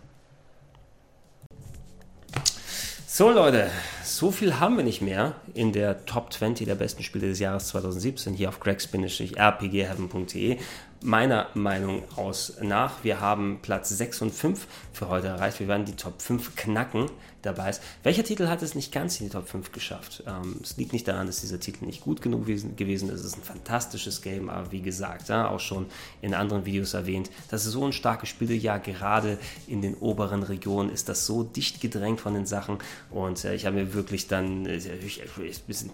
So 3.13 3.29
Leute, 3.29 3.69
so 4.05 4.31
viel 4.31 4.61
haben 4.61 4.77
wir 4.77 4.85
nicht 4.85 5.01
mehr 5.01 5.33
in 5.53 5.73
der 5.73 6.05
Top 6.05 6.31
20 6.31 6.65
der 6.65 6.75
besten 6.75 7.03
Spiele 7.03 7.27
des 7.27 7.39
Jahres 7.39 7.67
2017 7.67 8.33
hier 8.33 8.47
auf 8.47 8.61
cracks-rpgheaven.de. 8.61 10.57
Meiner 11.03 11.47
Meinung 11.53 12.03
aus 12.15 12.53
nach, 12.61 13.03
wir 13.03 13.19
haben 13.19 13.59
Platz 13.61 13.89
6 13.89 14.21
und 14.21 14.31
5 14.33 14.65
für 14.93 15.09
heute 15.09 15.27
erreicht. 15.27 15.59
Wir 15.59 15.67
werden 15.67 15.85
die 15.85 15.95
Top 15.95 16.21
5 16.21 16.55
knacken 16.55 17.09
dabei 17.41 17.71
ist. 17.71 17.81
Welcher 18.03 18.23
Titel 18.23 18.47
hat 18.47 18.61
es 18.61 18.75
nicht 18.75 18.91
ganz 18.91 19.19
in 19.19 19.27
die 19.27 19.31
Top 19.31 19.47
5 19.47 19.71
geschafft? 19.71 20.23
Ähm, 20.27 20.57
es 20.61 20.77
liegt 20.77 20.93
nicht 20.93 21.07
daran, 21.07 21.27
dass 21.27 21.41
dieser 21.41 21.59
Titel 21.59 21.85
nicht 21.85 22.01
gut 22.01 22.21
genug 22.21 22.45
gewesen 22.45 23.09
ist. 23.09 23.19
Es 23.19 23.25
ist 23.25 23.37
ein 23.37 23.43
fantastisches 23.43 24.21
Game, 24.21 24.49
aber 24.49 24.71
wie 24.71 24.81
gesagt, 24.81 25.29
ja, 25.29 25.49
auch 25.49 25.59
schon 25.59 25.87
in 26.21 26.33
anderen 26.33 26.65
Videos 26.65 26.93
erwähnt, 26.93 27.29
das 27.49 27.65
ist 27.65 27.73
so 27.73 27.85
ein 27.85 27.93
starkes 27.93 28.29
Spiel. 28.29 28.51
Ja, 28.51 28.77
gerade 28.77 29.37
in 29.67 29.81
den 29.81 29.95
oberen 29.95 30.43
Regionen 30.43 30.91
ist 30.91 31.09
das 31.09 31.25
so 31.25 31.43
dicht 31.43 31.81
gedrängt 31.81 32.21
von 32.21 32.33
den 32.33 32.45
Sachen 32.45 32.77
und 33.09 33.43
äh, 33.45 33.55
ich 33.55 33.65
habe 33.65 33.77
mir 33.77 33.93
wirklich 33.93 34.27
dann, 34.27 34.65
äh, 34.65 34.77
ich, 34.77 35.21
ich, 35.21 35.61
bisschen, 35.63 35.91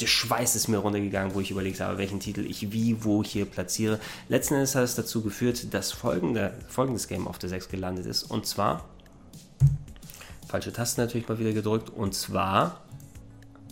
der 0.00 0.06
Schweiß 0.06 0.56
ist 0.56 0.68
mir 0.68 0.78
runtergegangen, 0.78 1.34
wo 1.34 1.40
ich 1.40 1.50
überlegt 1.50 1.80
habe, 1.80 1.98
welchen 1.98 2.20
Titel 2.20 2.44
ich 2.46 2.72
wie, 2.72 3.04
wo 3.04 3.22
hier 3.22 3.44
platziere. 3.44 4.00
Letzten 4.28 4.54
Endes 4.54 4.74
hat 4.74 4.84
es 4.84 4.94
dazu 4.94 5.22
geführt, 5.22 5.72
dass 5.74 5.92
folgende, 5.92 6.54
folgendes 6.68 7.08
Game 7.08 7.28
auf 7.28 7.38
der 7.38 7.50
6 7.50 7.68
gelandet 7.68 8.06
ist 8.06 8.21
und 8.24 8.46
zwar 8.46 8.84
falsche 10.52 10.72
Taste 10.72 11.00
natürlich 11.00 11.26
mal 11.28 11.38
wieder 11.38 11.52
gedrückt. 11.52 11.88
Und 11.88 12.14
zwar 12.14 12.82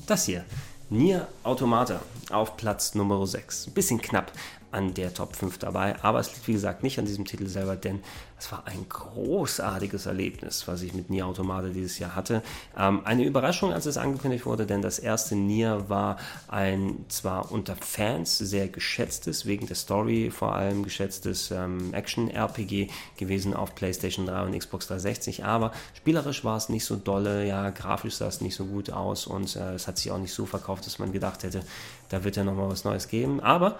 das 0.06 0.24
hier. 0.24 0.46
Nier 0.88 1.28
Automata 1.44 2.00
auf 2.30 2.56
Platz 2.56 2.94
Nummer 2.94 3.26
6. 3.26 3.66
Ein 3.68 3.74
bisschen 3.74 4.00
knapp. 4.00 4.32
An 4.72 4.94
der 4.94 5.14
Top 5.14 5.36
5 5.36 5.58
dabei. 5.58 5.96
Aber 6.02 6.20
es 6.20 6.32
liegt, 6.34 6.48
wie 6.48 6.52
gesagt, 6.52 6.82
nicht 6.82 6.98
an 6.98 7.04
diesem 7.04 7.24
Titel 7.24 7.46
selber, 7.46 7.76
denn 7.76 8.00
es 8.38 8.50
war 8.50 8.66
ein 8.66 8.88
großartiges 8.88 10.06
Erlebnis, 10.06 10.66
was 10.66 10.80
ich 10.80 10.94
mit 10.94 11.10
Nier 11.10 11.26
Automata 11.26 11.68
dieses 11.68 11.98
Jahr 11.98 12.16
hatte. 12.16 12.42
Ähm, 12.76 13.02
eine 13.04 13.24
Überraschung, 13.24 13.72
als 13.72 13.84
es 13.84 13.98
angekündigt 13.98 14.46
wurde, 14.46 14.64
denn 14.66 14.80
das 14.80 14.98
erste 14.98 15.36
Nier 15.36 15.84
war 15.88 16.16
ein 16.48 17.04
zwar 17.08 17.52
unter 17.52 17.76
Fans 17.76 18.38
sehr 18.38 18.68
geschätztes, 18.68 19.44
wegen 19.44 19.66
der 19.66 19.76
Story 19.76 20.30
vor 20.30 20.54
allem 20.54 20.82
geschätztes 20.82 21.50
ähm, 21.50 21.92
Action-RPG 21.92 22.88
gewesen 23.18 23.54
auf 23.54 23.74
PlayStation 23.74 24.24
3 24.24 24.42
und 24.42 24.58
Xbox 24.58 24.86
360, 24.86 25.44
aber 25.44 25.72
spielerisch 25.92 26.42
war 26.42 26.56
es 26.56 26.70
nicht 26.70 26.86
so 26.86 26.96
dolle, 26.96 27.46
ja, 27.46 27.68
grafisch 27.70 28.14
sah 28.14 28.28
es 28.28 28.40
nicht 28.40 28.54
so 28.54 28.64
gut 28.64 28.90
aus 28.90 29.26
und 29.26 29.54
äh, 29.56 29.74
es 29.74 29.86
hat 29.86 29.98
sich 29.98 30.10
auch 30.10 30.18
nicht 30.18 30.32
so 30.32 30.46
verkauft, 30.46 30.86
dass 30.86 30.98
man 30.98 31.12
gedacht 31.12 31.42
hätte, 31.42 31.62
da 32.08 32.24
wird 32.24 32.36
ja 32.36 32.44
nochmal 32.44 32.68
was 32.68 32.84
Neues 32.84 33.08
geben. 33.08 33.40
Aber 33.40 33.78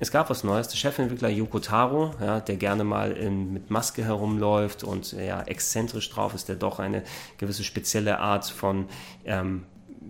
es 0.00 0.10
gab 0.10 0.30
was 0.30 0.42
Neues. 0.44 0.68
Der 0.68 0.76
Chefentwickler 0.76 1.28
Yoko 1.28 1.60
Taro, 1.60 2.14
ja, 2.20 2.40
der 2.40 2.56
gerne 2.56 2.84
mal 2.84 3.12
in, 3.12 3.52
mit 3.52 3.70
Maske 3.70 4.02
herumläuft 4.02 4.82
und 4.82 5.12
ja, 5.12 5.42
exzentrisch 5.42 6.10
drauf 6.10 6.34
ist, 6.34 6.48
der 6.48 6.56
doch 6.56 6.78
eine 6.78 7.04
gewisse 7.36 7.62
spezielle 7.62 8.18
Art 8.18 8.46
von 8.46 8.86
ähm, 9.26 9.64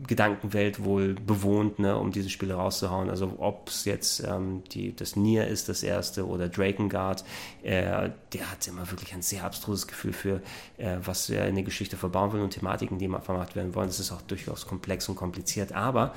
Gedankenwelt 0.07 0.85
wohl 0.85 1.15
bewohnt, 1.15 1.81
ne, 1.81 1.97
um 1.97 2.13
diese 2.13 2.31
Spiele 2.31 2.55
rauszuhauen. 2.55 3.11
Also 3.11 3.35
ob 3.39 3.69
es 3.69 3.85
jetzt 3.85 4.21
ähm, 4.21 4.63
die, 4.73 4.95
das 4.95 5.17
Nier 5.17 5.49
ist, 5.49 5.69
das 5.69 5.83
erste, 5.83 6.27
oder 6.27 6.49
Drakengard, 6.49 7.25
äh, 7.63 8.11
der 8.33 8.51
hat 8.51 8.67
immer 8.69 8.89
wirklich 8.91 9.13
ein 9.15 9.23
sehr 9.23 9.45
abstruses 9.45 9.89
Gefühl 9.89 10.13
für, 10.13 10.43
äh, 10.79 10.99
was 11.05 11.29
er 11.29 11.49
in 11.49 11.57
der 11.57 11.65
Geschichte 11.65 11.97
verbauen 11.97 12.33
will 12.33 12.41
und 12.41 12.51
Thematiken, 12.51 12.99
die 12.99 13.09
mal 13.09 13.21
vermacht 13.21 13.57
werden 13.57 13.75
wollen. 13.75 13.89
Das 13.89 13.99
ist 13.99 14.13
auch 14.13 14.23
durchaus 14.23 14.67
komplex 14.67 15.09
und 15.09 15.17
kompliziert, 15.17 15.73
aber 15.73 16.15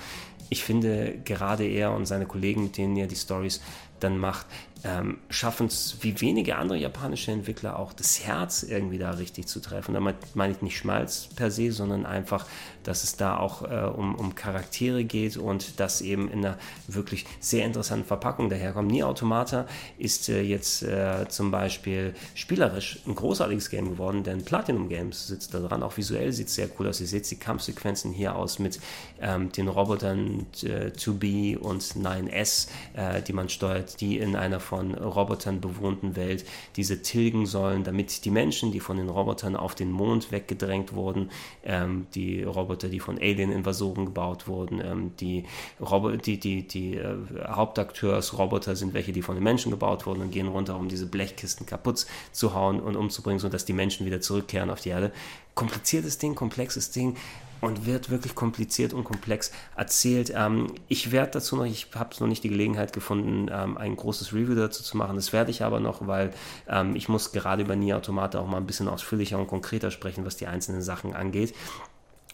ich 0.49 0.63
finde 0.63 1.17
gerade 1.25 1.65
er 1.65 1.93
und 1.93 2.05
seine 2.05 2.27
Kollegen, 2.27 2.63
mit 2.63 2.77
denen 2.77 2.95
er 2.95 3.07
die 3.07 3.15
Stories 3.15 3.59
dann 3.99 4.17
macht, 4.17 4.45
ähm, 4.83 5.19
schaffen 5.29 5.67
es 5.67 5.97
wie 6.01 6.19
wenige 6.19 6.57
andere 6.57 6.77
japanische 6.77 7.31
Entwickler 7.31 7.79
auch 7.79 7.93
das 7.93 8.25
Herz 8.25 8.63
irgendwie 8.63 8.97
da 8.97 9.11
richtig 9.11 9.47
zu 9.47 9.61
treffen. 9.61 9.93
Damit 9.93 10.15
meine 10.33 10.53
ich 10.53 10.61
nicht 10.61 10.77
Schmalz 10.77 11.29
per 11.35 11.51
se, 11.51 11.71
sondern 11.71 12.05
einfach, 12.05 12.45
dass 12.83 13.03
es 13.03 13.15
da 13.15 13.37
auch 13.37 13.61
äh, 13.63 13.85
um, 13.87 14.15
um 14.15 14.35
Charaktere 14.35 15.05
geht 15.05 15.37
und 15.37 15.79
das 15.79 16.01
eben 16.01 16.29
in 16.29 16.45
einer 16.45 16.57
wirklich 16.87 17.25
sehr 17.39 17.65
interessanten 17.65 18.05
Verpackung 18.05 18.49
daherkommt. 18.49 18.91
Nier 18.91 19.07
Automata 19.07 19.67
ist 19.97 20.27
äh, 20.27 20.41
jetzt 20.41 20.83
äh, 20.83 21.27
zum 21.29 21.51
Beispiel 21.51 22.13
spielerisch 22.35 22.99
ein 23.07 23.15
großartiges 23.15 23.69
Game 23.69 23.89
geworden, 23.89 24.23
denn 24.23 24.43
Platinum 24.43 24.89
Games 24.89 25.27
sitzt 25.27 25.53
da 25.53 25.59
dran. 25.59 25.81
Auch 25.83 25.95
visuell 25.95 26.33
sieht 26.33 26.47
es 26.47 26.55
sehr 26.55 26.67
cool 26.77 26.89
aus. 26.89 26.99
Ihr 26.99 27.07
seht 27.07 27.29
die 27.31 27.37
Kampfsequenzen 27.37 28.11
hier 28.11 28.35
aus 28.35 28.59
mit 28.59 28.79
ähm, 29.21 29.51
den 29.51 29.69
Robotern 29.69 30.45
2B 30.53 31.53
äh, 31.53 31.55
und 31.55 31.81
9S, 31.81 32.67
äh, 32.95 33.21
die 33.21 33.33
man 33.33 33.47
steuert, 33.47 34.01
die 34.01 34.17
in 34.17 34.35
einer 34.35 34.59
von 34.73 34.95
Robotern 34.95 35.61
bewohnten 35.61 36.15
Welt 36.15 36.45
diese 36.77 37.03
tilgen 37.03 37.45
sollen, 37.45 37.83
damit 37.83 38.25
die 38.25 38.31
Menschen, 38.31 38.71
die 38.71 38.79
von 38.79 38.97
den 38.97 39.07
Robotern 39.07 39.55
auf 39.55 39.75
den 39.75 39.91
Mond 39.91 40.31
weggedrängt 40.31 40.93
wurden, 40.93 41.29
ähm, 41.63 42.07
die 42.15 42.41
Roboter, 42.41 42.89
die 42.89 42.99
von 42.99 43.19
Alien-Invasoren 43.19 44.05
gebaut 44.05 44.47
wurden, 44.47 44.81
ähm, 44.83 45.11
die, 45.19 45.43
Robo 45.79 46.09
die, 46.11 46.39
die, 46.39 46.67
die 46.67 46.95
äh, 46.95 47.15
Hauptakteursroboter 47.47 48.75
sind 48.75 48.95
welche, 48.95 49.13
die 49.13 49.21
von 49.21 49.35
den 49.35 49.43
Menschen 49.43 49.69
gebaut 49.69 50.07
wurden 50.07 50.21
und 50.21 50.31
gehen 50.31 50.47
runter, 50.47 50.75
um 50.75 50.87
diese 50.87 51.05
Blechkisten 51.05 51.67
kaputt 51.67 52.07
zu 52.31 52.55
hauen 52.55 52.79
und 52.79 52.95
umzubringen, 52.95 53.39
sodass 53.39 53.65
die 53.65 53.73
Menschen 53.73 54.07
wieder 54.07 54.21
zurückkehren 54.21 54.71
auf 54.71 54.81
die 54.81 54.89
Erde. 54.89 55.11
Kompliziertes 55.53 56.17
Ding, 56.17 56.33
komplexes 56.33 56.89
Ding 56.89 57.15
und 57.63 57.85
wird 57.85 58.09
wirklich 58.09 58.35
kompliziert 58.35 58.93
und 58.93 59.05
komplex 59.05 59.51
erzählt. 59.75 60.33
Ähm, 60.35 60.67
ich 60.89 61.11
werde 61.11 61.31
dazu 61.31 61.55
noch, 61.55 61.65
ich 61.65 61.87
habe 61.95 62.13
noch 62.19 62.27
nicht 62.27 62.43
die 62.43 62.49
Gelegenheit 62.49 62.91
gefunden, 62.91 63.49
ähm, 63.51 63.77
ein 63.77 63.95
großes 63.95 64.33
Review 64.33 64.53
dazu 64.53 64.83
zu 64.83 64.97
machen. 64.97 65.15
Das 65.15 65.31
werde 65.31 65.49
ich 65.49 65.63
aber 65.63 65.79
noch, 65.79 66.05
weil 66.05 66.31
ähm, 66.67 66.95
ich 66.95 67.07
muss 67.07 67.31
gerade 67.31 67.63
über 67.63 67.77
Nier 67.77 67.97
Automata 67.97 68.39
auch 68.39 68.47
mal 68.47 68.57
ein 68.57 68.65
bisschen 68.65 68.89
ausführlicher 68.89 69.39
und 69.39 69.47
konkreter 69.47 69.91
sprechen, 69.91 70.25
was 70.25 70.35
die 70.35 70.47
einzelnen 70.47 70.81
Sachen 70.81 71.13
angeht. 71.13 71.53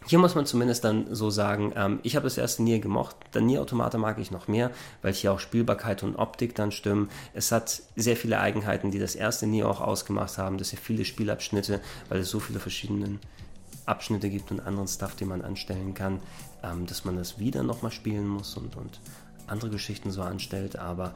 Hier 0.08 0.18
muss 0.18 0.34
man 0.34 0.48
zumindest 0.48 0.84
dann 0.84 1.14
so 1.14 1.30
sagen, 1.30 1.74
ähm, 1.76 2.00
ich 2.02 2.16
habe 2.16 2.24
das 2.24 2.38
erste 2.40 2.64
Nier 2.64 2.80
gemocht, 2.80 3.16
dann 3.32 3.46
Nier 3.46 3.62
Automata 3.62 4.00
mag 4.00 4.18
ich 4.18 4.32
noch 4.32 4.48
mehr, 4.48 4.72
weil 5.04 5.14
hier 5.14 5.32
auch 5.32 5.40
Spielbarkeit 5.40 6.02
und 6.02 6.16
Optik 6.16 6.56
dann 6.56 6.72
stimmen. 6.72 7.10
Es 7.36 7.52
hat 7.52 7.84
sehr 7.96 8.16
viele 8.16 8.40
Eigenheiten, 8.40 8.90
die 8.90 8.98
das 8.98 9.14
erste 9.14 9.46
Nier 9.46 9.70
auch 9.70 9.82
ausgemacht 9.82 10.40
haben, 10.40 10.58
dass 10.58 10.72
hier 10.72 10.80
viele 10.80 11.06
Spielabschnitte, 11.06 11.82
weil 12.08 12.22
es 12.22 12.30
so 12.30 12.40
viele 12.40 12.60
verschiedene 12.60 13.20
Abschnitte 13.90 14.30
gibt 14.30 14.52
und 14.52 14.60
anderen 14.60 14.88
Stuff, 14.88 15.16
den 15.16 15.28
man 15.28 15.42
anstellen 15.42 15.94
kann, 15.94 16.20
ähm, 16.64 16.86
dass 16.86 17.06
man 17.06 17.18
das 17.18 17.40
wieder 17.40 17.64
nochmal 17.64 17.92
spielen 17.92 18.28
muss 18.28 18.56
und, 18.56 18.76
und 18.76 19.00
andere 19.48 19.70
Geschichten 19.70 20.12
so 20.12 20.22
anstellt, 20.22 20.78
aber 20.78 21.14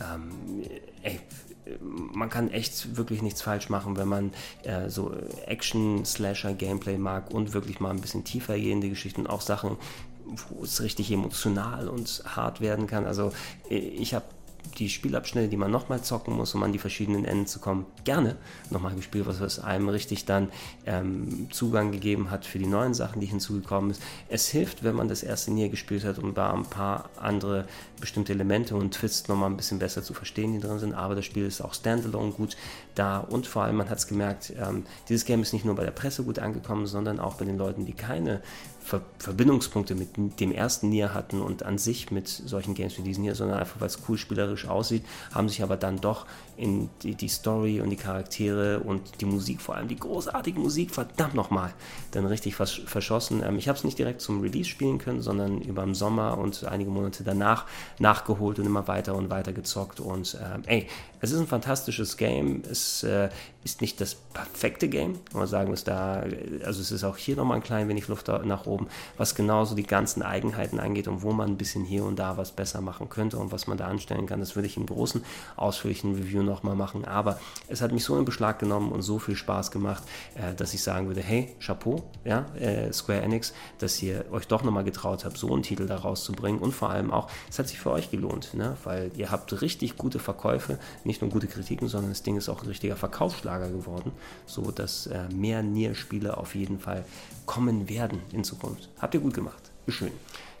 ähm, 0.00 0.30
ey, 1.02 1.20
man 1.80 2.28
kann 2.28 2.50
echt 2.50 2.96
wirklich 2.96 3.22
nichts 3.22 3.42
falsch 3.42 3.68
machen, 3.68 3.96
wenn 3.96 4.08
man 4.08 4.32
äh, 4.64 4.88
so 4.90 5.12
Action-Slasher-Gameplay 5.46 6.98
mag 6.98 7.30
und 7.30 7.54
wirklich 7.54 7.80
mal 7.80 7.90
ein 7.90 8.00
bisschen 8.00 8.24
tiefer 8.24 8.58
gehende 8.58 8.88
Geschichten, 8.88 9.26
auch 9.26 9.40
Sachen, 9.40 9.76
wo 10.24 10.64
es 10.64 10.82
richtig 10.82 11.10
emotional 11.10 11.88
und 11.88 12.22
hart 12.26 12.60
werden 12.60 12.86
kann. 12.86 13.06
Also 13.06 13.32
äh, 13.70 13.76
ich 13.76 14.14
habe 14.14 14.24
die 14.78 14.88
Spielabschnitte, 14.88 15.48
die 15.48 15.56
man 15.56 15.70
nochmal 15.70 16.02
zocken 16.02 16.34
muss, 16.34 16.54
um 16.54 16.62
an 16.62 16.72
die 16.72 16.78
verschiedenen 16.78 17.24
Enden 17.24 17.46
zu 17.46 17.60
kommen, 17.60 17.86
gerne 18.04 18.36
nochmal 18.70 18.94
gespielt, 18.94 19.26
was 19.26 19.58
einem 19.58 19.88
richtig 19.88 20.24
dann 20.24 20.48
ähm, 20.86 21.48
Zugang 21.50 21.92
gegeben 21.92 22.30
hat 22.30 22.44
für 22.44 22.58
die 22.58 22.66
neuen 22.66 22.94
Sachen, 22.94 23.20
die 23.20 23.26
hinzugekommen 23.26 23.90
ist. 23.90 24.02
Es 24.28 24.48
hilft, 24.48 24.82
wenn 24.82 24.96
man 24.96 25.08
das 25.08 25.22
erste 25.22 25.52
Nier 25.52 25.68
gespielt 25.68 26.04
hat, 26.04 26.18
um 26.18 26.34
da 26.34 26.52
ein 26.52 26.64
paar 26.64 27.10
andere 27.16 27.66
bestimmte 28.00 28.32
Elemente 28.32 28.76
und 28.76 28.92
Twists 28.92 29.28
nochmal 29.28 29.50
ein 29.50 29.56
bisschen 29.56 29.78
besser 29.78 30.02
zu 30.02 30.14
verstehen, 30.14 30.52
die 30.52 30.60
drin 30.60 30.78
sind, 30.78 30.94
aber 30.94 31.14
das 31.14 31.24
Spiel 31.24 31.46
ist 31.46 31.60
auch 31.60 31.74
standalone 31.74 32.32
gut 32.32 32.56
da 32.94 33.18
und 33.18 33.46
vor 33.46 33.62
allem, 33.62 33.76
man 33.76 33.90
hat 33.90 33.98
es 33.98 34.06
gemerkt, 34.06 34.52
ähm, 34.58 34.84
dieses 35.08 35.24
Game 35.24 35.42
ist 35.42 35.52
nicht 35.52 35.64
nur 35.64 35.74
bei 35.74 35.84
der 35.84 35.90
Presse 35.90 36.24
gut 36.24 36.38
angekommen, 36.38 36.86
sondern 36.86 37.20
auch 37.20 37.34
bei 37.34 37.44
den 37.44 37.58
Leuten, 37.58 37.86
die 37.86 37.92
keine 37.92 38.42
Ver 38.84 39.00
Verbindungspunkte 39.18 39.94
mit 39.94 40.40
dem 40.40 40.52
ersten 40.52 40.90
Nier 40.90 41.14
hatten 41.14 41.40
und 41.40 41.62
an 41.62 41.78
sich 41.78 42.10
mit 42.10 42.28
solchen 42.28 42.74
Games 42.74 42.98
wie 42.98 43.02
diesen 43.02 43.24
hier, 43.24 43.34
sondern 43.34 43.58
einfach 43.58 43.80
weil 43.80 43.86
es 43.86 43.98
cool 44.08 44.18
spielerisch 44.18 44.68
aussieht, 44.68 45.04
haben 45.32 45.48
sich 45.48 45.62
aber 45.62 45.78
dann 45.78 46.02
doch 46.02 46.26
in 46.56 46.90
die, 47.02 47.14
die, 47.14 47.28
Story 47.28 47.80
und 47.80 47.90
die 47.90 47.96
Charaktere 47.96 48.80
und 48.80 49.20
die 49.20 49.24
Musik, 49.24 49.60
vor 49.60 49.76
allem 49.76 49.88
die 49.88 49.96
großartige 49.96 50.58
Musik, 50.58 50.90
verdammt 50.90 51.34
nochmal, 51.34 51.72
dann 52.12 52.26
richtig 52.26 52.56
vers 52.56 52.80
verschossen. 52.86 53.42
Ähm, 53.44 53.58
ich 53.58 53.68
habe 53.68 53.78
es 53.78 53.84
nicht 53.84 53.98
direkt 53.98 54.20
zum 54.20 54.40
Release 54.40 54.68
spielen 54.68 54.98
können, 54.98 55.22
sondern 55.22 55.60
über 55.60 55.84
den 55.84 55.94
Sommer 55.94 56.38
und 56.38 56.64
einige 56.64 56.90
Monate 56.90 57.24
danach 57.24 57.66
nachgeholt 57.98 58.58
und 58.58 58.66
immer 58.66 58.88
weiter 58.88 59.14
und 59.14 59.30
weiter 59.30 59.52
gezockt 59.52 60.00
und 60.00 60.38
ähm, 60.42 60.62
ey, 60.66 60.86
es 61.24 61.32
ist 61.32 61.40
ein 61.40 61.46
fantastisches 61.46 62.18
Game. 62.18 62.62
Es 62.70 63.02
äh, 63.02 63.30
ist 63.64 63.80
nicht 63.80 63.98
das 64.00 64.14
perfekte 64.14 64.88
Game. 64.88 65.20
Man 65.32 65.46
sagen, 65.46 65.72
ist 65.72 65.88
da, 65.88 66.22
also 66.64 66.82
es 66.82 66.92
ist 66.92 67.02
auch 67.02 67.16
hier 67.16 67.36
nochmal 67.36 67.56
ein 67.56 67.62
klein 67.62 67.88
wenig 67.88 68.08
Luft 68.08 68.28
nach 68.28 68.66
oben, 68.66 68.88
was 69.16 69.34
genauso 69.34 69.74
die 69.74 69.84
ganzen 69.84 70.22
Eigenheiten 70.22 70.78
angeht 70.78 71.08
und 71.08 71.22
wo 71.22 71.32
man 71.32 71.48
ein 71.48 71.56
bisschen 71.56 71.82
hier 71.82 72.04
und 72.04 72.18
da 72.18 72.36
was 72.36 72.52
besser 72.52 72.82
machen 72.82 73.08
könnte 73.08 73.38
und 73.38 73.52
was 73.52 73.66
man 73.66 73.78
da 73.78 73.86
anstellen 73.86 74.26
kann. 74.26 74.40
Das 74.40 74.54
würde 74.54 74.66
ich 74.66 74.76
im 74.76 74.84
großen, 74.84 75.24
ausführlichen 75.56 76.14
Review 76.14 76.42
nochmal 76.44 76.76
machen. 76.76 77.04
Aber 77.04 77.38
es 77.68 77.80
hat 77.80 77.92
mich 77.92 78.04
so 78.04 78.16
in 78.18 78.24
Beschlag 78.24 78.58
genommen 78.58 78.92
und 78.92 79.02
so 79.02 79.18
viel 79.18 79.36
Spaß 79.36 79.70
gemacht, 79.70 80.02
äh, 80.34 80.54
dass 80.54 80.74
ich 80.74 80.82
sagen 80.82 81.06
würde, 81.06 81.20
hey, 81.20 81.54
Chapeau, 81.60 82.02
ja, 82.24 82.46
äh, 82.56 82.92
Square 82.92 83.22
Enix, 83.22 83.52
dass 83.78 84.02
ihr 84.02 84.24
euch 84.32 84.46
doch 84.46 84.62
nochmal 84.62 84.84
getraut 84.84 85.24
habt, 85.24 85.36
so 85.38 85.52
einen 85.52 85.62
Titel 85.62 85.86
da 85.86 85.96
rauszubringen 85.96 86.60
und 86.60 86.72
vor 86.72 86.90
allem 86.90 87.10
auch, 87.10 87.28
es 87.48 87.58
hat 87.58 87.68
sich 87.68 87.78
für 87.78 87.90
euch 87.90 88.10
gelohnt, 88.10 88.54
ne? 88.54 88.76
weil 88.84 89.10
ihr 89.16 89.30
habt 89.30 89.60
richtig 89.62 89.96
gute 89.96 90.18
Verkäufe, 90.18 90.78
nicht 91.04 91.20
nur 91.20 91.30
gute 91.30 91.46
Kritiken, 91.46 91.88
sondern 91.88 92.10
das 92.10 92.22
Ding 92.22 92.36
ist 92.36 92.48
auch 92.48 92.62
ein 92.62 92.68
richtiger 92.68 92.96
Verkaufsschlager 92.96 93.70
geworden, 93.70 94.12
so 94.46 94.70
dass 94.70 95.06
äh, 95.06 95.28
mehr 95.34 95.62
Nier-Spiele 95.62 96.36
auf 96.36 96.54
jeden 96.54 96.78
Fall 96.78 97.04
kommen 97.46 97.88
werden 97.88 98.20
in 98.32 98.44
Zukunft. 98.44 98.88
Habt 99.00 99.14
ihr 99.14 99.20
gut 99.20 99.34
gemacht. 99.34 99.70
Schön. 99.88 100.12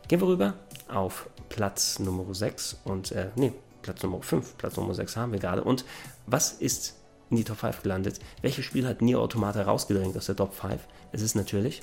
Gehen 0.08 0.20
wir 0.20 0.28
rüber 0.28 0.54
auf 0.88 1.28
Platz 1.48 1.98
Nummer 1.98 2.34
6 2.34 2.78
und, 2.84 3.12
äh, 3.12 3.30
nee, 3.36 3.52
Platz 3.84 4.02
Nummer 4.02 4.22
5. 4.22 4.56
Platz 4.56 4.76
Nummer 4.76 4.94
6 4.94 5.16
haben 5.16 5.32
wir 5.32 5.38
gerade. 5.38 5.62
Und 5.62 5.84
was 6.26 6.52
ist 6.52 6.96
in 7.30 7.36
die 7.36 7.44
Top 7.44 7.58
5 7.58 7.82
gelandet? 7.82 8.18
Welches 8.42 8.64
Spiel 8.64 8.88
hat 8.88 9.02
Nier 9.02 9.20
Automata 9.20 9.62
rausgedrängt 9.62 10.16
aus 10.16 10.26
der 10.26 10.36
Top 10.36 10.54
5? 10.54 10.80
Es 11.12 11.22
ist 11.22 11.34
natürlich. 11.34 11.80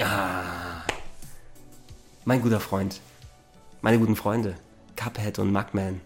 Ah, 0.00 0.82
mein 2.24 2.40
guter 2.40 2.60
Freund. 2.60 3.00
Meine 3.80 3.98
guten 3.98 4.16
Freunde. 4.16 4.54
Cuphead 4.96 5.38
und 5.40 5.52
Mugman 5.52 6.00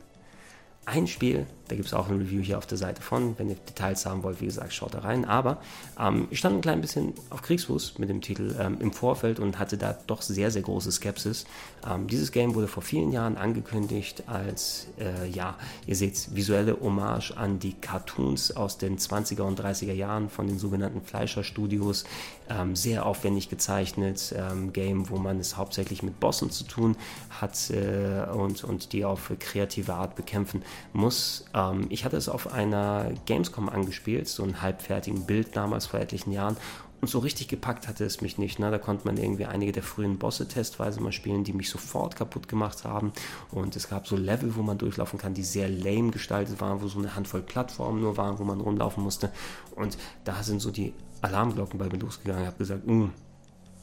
ein 0.87 1.07
Spiel, 1.07 1.47
da 1.69 1.77
gibt 1.77 1.89
es 1.89 1.95
auch 1.95 2.09
ein 2.09 2.19
Review 2.19 2.41
hier 2.41 2.59
auf 2.59 2.67
der 2.67 2.79
Seite 2.79 3.03
von. 3.03 3.39
Wenn 3.39 3.49
ihr 3.49 3.57
Details 3.57 4.07
haben 4.07 4.23
wollt, 4.23 4.41
wie 4.41 4.47
gesagt, 4.47 4.73
schaut 4.73 4.95
da 4.95 5.01
rein. 5.01 5.25
Aber 5.25 5.59
ähm, 5.99 6.29
ich 6.31 6.39
stand 6.39 6.57
ein 6.57 6.61
klein 6.61 6.81
bisschen 6.81 7.15
auf 7.31 7.43
Kriegsfuß 7.43 7.99
mit 7.99 8.09
dem 8.09 8.21
Titel 8.21 8.55
ähm, 8.59 8.79
im 8.81 8.93
Vorfeld 8.93 9.41
und 9.41 9.59
hatte 9.59 9.77
da 9.77 9.97
doch 10.07 10.23
sehr, 10.23 10.51
sehr 10.51 10.63
große 10.63 10.93
Skepsis. 10.93 11.47
Ähm, 11.89 12.07
dieses 12.07 12.33
Game 12.33 12.55
wurde 12.55 12.69
vor 12.69 12.83
vielen 12.83 13.13
Jahren 13.13 13.37
angekündigt 13.37 14.25
als, 14.27 14.87
äh, 14.99 15.29
ja, 15.29 15.57
ihr 15.87 15.97
seht, 15.97 16.35
visuelle 16.35 16.79
Hommage 16.81 17.33
an 17.37 17.59
die 17.59 17.73
Cartoons 17.73 18.57
aus 18.57 18.79
den 18.79 18.99
20er 18.99 19.43
und 19.43 19.61
30er 19.61 19.93
Jahren 19.93 20.31
von 20.31 20.47
den 20.47 20.59
sogenannten 20.59 21.03
Fleischer 21.03 21.45
Studios. 21.45 22.05
Ähm, 22.49 22.77
sehr 22.77 23.07
aufwendig 23.07 23.49
gezeichnet. 23.49 24.35
Ähm, 24.37 24.73
Game, 24.73 25.11
wo 25.11 25.17
man 25.17 25.41
es 25.41 25.57
hauptsächlich 25.57 26.03
mit 26.03 26.21
Bossen 26.21 26.51
zu 26.51 26.65
tun 26.65 26.97
hat 27.31 27.71
äh, 27.71 28.31
und, 28.31 28.63
und 28.63 28.93
die 28.93 29.05
auf 29.05 29.33
kreative 29.41 29.95
Art 29.95 30.15
bekämpfen 30.15 30.63
muss. 30.93 31.45
Ähm, 31.57 31.87
ich 31.89 32.05
hatte 32.05 32.17
es 32.17 32.29
auf 32.29 32.53
einer 32.53 33.11
Gamescom 33.25 33.69
angespielt, 33.69 34.29
so 34.29 34.45
ein 34.45 34.63
halbfertigen 34.63 35.27
Bild 35.27 35.57
damals 35.57 35.87
vor 35.87 35.99
etlichen 35.99 36.31
Jahren. 36.31 36.57
Und 37.01 37.09
so 37.09 37.19
richtig 37.19 37.49
gepackt 37.49 37.89
hatte 37.89 38.05
es 38.05 38.23
mich 38.23 38.39
nicht. 38.39 38.59
Ne? 38.59 38.71
Da 38.71 38.79
konnte 38.79 39.07
man 39.07 39.17
irgendwie 39.19 39.45
einige 39.45 39.73
der 39.73 39.83
frühen 39.83 40.19
Bosse 40.19 40.49
testweise 40.49 41.01
mal 41.01 41.13
spielen, 41.13 41.45
die 41.45 41.53
mich 41.53 41.69
sofort 41.69 42.17
kaputt 42.17 42.49
gemacht 42.49 42.85
haben. 42.85 43.13
Und 43.51 43.77
es 43.77 43.89
gab 43.89 44.07
so 44.07 44.17
Level, 44.17 44.57
wo 44.57 44.63
man 44.63 44.79
durchlaufen 44.79 45.19
kann, 45.19 45.35
die 45.35 45.43
sehr 45.43 45.69
lame 45.69 46.11
gestaltet 46.11 46.61
waren, 46.61 46.81
wo 46.81 46.89
so 46.89 46.99
eine 46.99 47.15
Handvoll 47.15 47.43
Plattformen 47.43 48.01
nur 48.01 48.17
waren, 48.17 48.39
wo 48.39 48.45
man 48.45 48.61
rumlaufen 48.61 49.03
musste. 49.03 49.31
Und 49.75 49.99
da 50.25 50.43
sind 50.43 50.61
so 50.61 50.71
die 50.71 50.95
Alarmglocken 51.21 51.79
bei 51.79 51.87
mir 51.87 51.99
losgegangen. 51.99 52.43
Ich 52.43 52.49
habe 52.49 52.59
gesagt, 52.59 52.87
mm, 52.87 53.09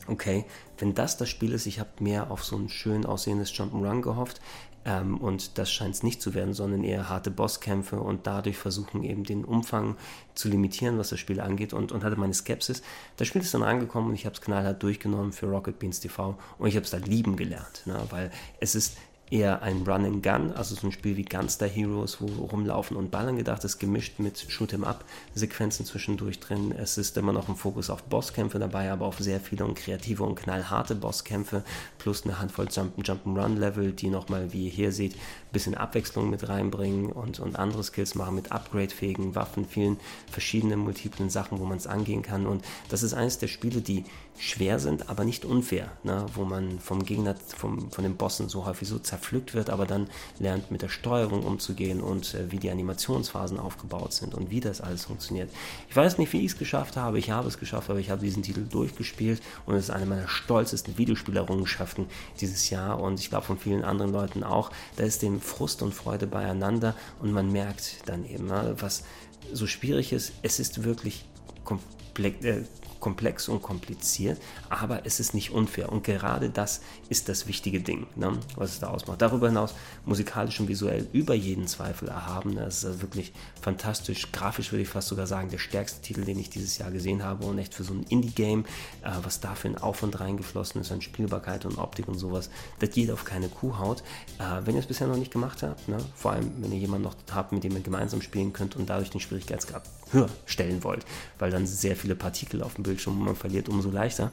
okay, 0.07 0.45
wenn 0.79 0.95
das 0.95 1.15
das 1.15 1.29
Spiel 1.29 1.53
ist, 1.53 1.67
ich 1.67 1.79
habe 1.79 1.89
mehr 1.99 2.31
auf 2.31 2.43
so 2.43 2.57
ein 2.57 2.69
schön 2.69 3.05
aussehendes 3.05 3.51
Jump'n'Run 3.51 4.01
gehofft. 4.01 4.41
Ähm, 4.85 5.17
und 5.17 5.57
das 5.57 5.71
scheint 5.71 5.95
es 5.95 6.03
nicht 6.03 6.21
zu 6.21 6.33
werden, 6.33 6.53
sondern 6.53 6.83
eher 6.83 7.09
harte 7.09 7.31
Bosskämpfe 7.31 7.99
und 7.99 8.27
dadurch 8.27 8.57
versuchen 8.57 9.03
eben 9.03 9.23
den 9.23 9.45
Umfang 9.45 9.95
zu 10.35 10.49
limitieren, 10.49 10.97
was 10.97 11.09
das 11.09 11.19
Spiel 11.19 11.39
angeht 11.39 11.73
und, 11.73 11.91
und 11.91 12.03
hatte 12.03 12.15
meine 12.17 12.33
Skepsis. 12.33 12.81
Das 13.17 13.27
Spiel 13.27 13.41
ist 13.41 13.53
dann 13.53 13.63
angekommen 13.63 14.09
und 14.09 14.15
ich 14.15 14.25
habe 14.25 14.35
es 14.35 14.41
knallhart 14.41 14.83
durchgenommen 14.83 15.31
für 15.31 15.47
Rocket 15.47 15.79
Beans 15.79 15.99
TV 15.99 16.37
und 16.57 16.67
ich 16.67 16.75
habe 16.75 16.85
es 16.85 16.91
da 16.91 16.97
lieben 16.97 17.35
gelernt, 17.35 17.83
ne? 17.85 17.97
weil 18.09 18.31
es 18.59 18.75
ist 18.75 18.97
eher 19.33 19.63
ein 19.63 19.81
Run 19.81 20.05
and 20.05 20.23
Gun, 20.23 20.51
also 20.53 20.75
so 20.75 20.87
ein 20.87 20.91
Spiel 20.91 21.17
wie 21.17 21.25
Gunster 21.25 21.67
Heroes, 21.67 22.21
wo 22.21 22.27
rumlaufen 22.45 22.95
und 22.95 23.09
ballern 23.09 23.35
gedacht 23.35 23.63
ist, 23.63 23.79
gemischt 23.79 24.19
mit 24.19 24.37
Shoot'em 24.37 24.83
Up 24.83 25.03
Sequenzen 25.33 25.87
zwischendurch 25.87 26.39
drin. 26.39 26.71
Es 26.71 26.99
ist 26.99 27.17
immer 27.17 27.33
noch 27.33 27.49
ein 27.49 27.55
Fokus 27.55 27.89
auf 27.89 28.03
Bosskämpfe 28.03 28.59
dabei, 28.59 28.91
aber 28.91 29.07
auf 29.07 29.17
sehr 29.17 29.39
viele 29.39 29.65
und 29.65 29.73
kreative 29.73 30.23
und 30.23 30.35
knallharte 30.35 30.93
Bosskämpfe 30.93 31.63
plus 31.97 32.23
eine 32.23 32.39
Handvoll 32.39 32.67
Jump 32.71 32.99
Jump'n'Run 32.99 33.57
Level, 33.57 33.91
die 33.91 34.09
nochmal, 34.09 34.53
wie 34.53 34.65
ihr 34.65 34.71
hier 34.71 34.91
seht, 34.91 35.15
ein 35.15 35.51
bisschen 35.51 35.73
Abwechslung 35.73 36.29
mit 36.29 36.47
reinbringen 36.47 37.11
und, 37.11 37.39
und 37.39 37.57
andere 37.57 37.83
Skills 37.83 38.13
machen 38.13 38.35
mit 38.35 38.51
Upgrade-fähigen 38.51 39.33
Waffen, 39.33 39.65
vielen 39.65 39.97
verschiedenen 40.29 40.79
multiplen 40.79 41.31
Sachen, 41.31 41.59
wo 41.59 41.65
man 41.65 41.77
es 41.77 41.87
angehen 41.87 42.21
kann. 42.21 42.45
Und 42.45 42.63
das 42.89 43.01
ist 43.01 43.15
eines 43.15 43.39
der 43.39 43.47
Spiele, 43.47 43.81
die 43.81 44.05
schwer 44.37 44.79
sind, 44.79 45.09
aber 45.09 45.23
nicht 45.23 45.45
unfair, 45.45 45.91
ne? 46.03 46.25
wo 46.33 46.43
man 46.43 46.79
vom 46.79 47.05
Gegner, 47.05 47.35
vom, 47.57 47.91
von 47.91 48.03
den 48.03 48.17
Bossen 48.17 48.49
so 48.49 48.65
häufig 48.65 48.87
so 48.87 48.99
zerpflückt 48.99 49.53
wird, 49.53 49.69
aber 49.69 49.85
dann 49.85 50.07
lernt 50.39 50.71
mit 50.71 50.81
der 50.81 50.89
Steuerung 50.89 51.43
umzugehen 51.43 52.01
und 52.01 52.33
äh, 52.33 52.51
wie 52.51 52.57
die 52.57 52.69
Animationsphasen 52.69 53.59
aufgebaut 53.59 54.13
sind 54.13 54.33
und 54.33 54.49
wie 54.49 54.59
das 54.59 54.81
alles 54.81 55.05
funktioniert. 55.05 55.49
Ich 55.89 55.95
weiß 55.95 56.17
nicht, 56.17 56.33
wie 56.33 56.39
ich 56.39 56.53
es 56.53 56.57
geschafft 56.57 56.97
habe, 56.97 57.19
ich 57.19 57.29
habe 57.29 57.47
es 57.47 57.59
geschafft, 57.59 57.89
aber 57.89 57.99
ich 57.99 58.09
habe 58.09 58.21
diesen 58.21 58.43
Titel 58.43 58.65
durchgespielt 58.67 59.41
und 59.65 59.75
es 59.75 59.85
ist 59.85 59.91
eine 59.91 60.05
meiner 60.05 60.27
stolzesten 60.27 60.97
Videospielerrungenschaften 60.97 62.07
dieses 62.41 62.69
Jahr 62.69 62.99
und 62.99 63.19
ich 63.19 63.29
glaube 63.29 63.45
von 63.45 63.57
vielen 63.57 63.83
anderen 63.83 64.11
Leuten 64.11 64.43
auch. 64.43 64.71
Da 64.95 65.03
ist 65.03 65.21
dem 65.21 65.41
Frust 65.41 65.81
und 65.81 65.93
Freude 65.93 66.27
beieinander 66.27 66.95
und 67.21 67.31
man 67.31 67.51
merkt 67.51 68.07
dann 68.07 68.25
eben, 68.25 68.47
ne, 68.47 68.75
was 68.79 69.03
so 69.51 69.67
schwierig 69.67 70.13
ist, 70.13 70.33
es 70.41 70.59
ist 70.59 70.83
wirklich 70.83 71.25
komplex. 71.63 72.43
Äh, 72.43 72.63
komplex 73.03 73.49
und 73.49 73.61
kompliziert, 73.61 74.39
aber 74.69 75.05
es 75.05 75.19
ist 75.19 75.33
nicht 75.33 75.51
unfair. 75.51 75.91
Und 75.91 76.05
gerade 76.05 76.49
das 76.49 76.79
ist 77.09 77.27
das 77.27 77.47
wichtige 77.47 77.81
Ding, 77.81 78.07
ne, 78.15 78.39
was 78.55 78.71
es 78.71 78.79
da 78.79 78.87
ausmacht. 78.87 79.21
Darüber 79.21 79.49
hinaus 79.49 79.73
musikalisch 80.05 80.57
und 80.61 80.69
visuell 80.69 81.05
über 81.11 81.33
jeden 81.33 81.67
Zweifel 81.67 82.07
erhaben. 82.07 82.55
Das 82.55 82.85
ist 82.85 83.01
wirklich 83.01 83.33
fantastisch. 83.61 84.31
Grafisch 84.31 84.71
würde 84.71 84.83
ich 84.83 84.87
fast 84.87 85.09
sogar 85.09 85.27
sagen, 85.27 85.49
der 85.49 85.57
stärkste 85.57 86.01
Titel, 86.01 86.23
den 86.23 86.39
ich 86.39 86.49
dieses 86.49 86.77
Jahr 86.77 86.91
gesehen 86.91 87.25
habe. 87.25 87.45
Und 87.45 87.59
echt 87.59 87.73
für 87.73 87.83
so 87.83 87.93
ein 87.93 88.03
Indie-Game, 88.07 88.63
äh, 89.01 89.09
was 89.21 89.41
da 89.41 89.53
für 89.53 89.67
ein 89.67 89.77
Aufwand 89.77 90.21
reingeflossen 90.21 90.79
ist 90.79 90.93
an 90.93 91.01
Spielbarkeit 91.01 91.65
und 91.65 91.79
Optik 91.79 92.07
und 92.07 92.17
sowas, 92.17 92.49
das 92.79 92.91
geht 92.91 93.11
auf 93.11 93.25
keine 93.25 93.49
Kuhhaut. 93.49 94.01
Äh, 94.39 94.65
wenn 94.65 94.75
ihr 94.75 94.79
es 94.79 94.87
bisher 94.87 95.07
noch 95.07 95.17
nicht 95.17 95.31
gemacht 95.31 95.61
habt, 95.61 95.89
ne, 95.89 95.97
vor 96.15 96.31
allem 96.31 96.49
wenn 96.59 96.71
ihr 96.71 96.79
jemanden 96.79 97.03
noch 97.03 97.15
habt, 97.33 97.51
mit 97.51 97.65
dem 97.65 97.75
ihr 97.75 97.81
gemeinsam 97.81 98.21
spielen 98.21 98.53
könnt 98.53 98.77
und 98.77 98.89
dadurch 98.89 99.09
den 99.09 99.19
Schwierigkeitsgrad 99.19 99.83
höher 100.13 100.29
stellen 100.45 100.83
wollt, 100.83 101.05
weil 101.39 101.51
dann 101.51 101.65
sehr 101.65 101.95
viele 101.95 102.15
Partikel 102.15 102.63
auf 102.63 102.75
dem 102.75 102.83
Bildschirm 102.83 103.23
man 103.23 103.35
verliert, 103.35 103.69
umso 103.69 103.89
leichter. 103.89 104.31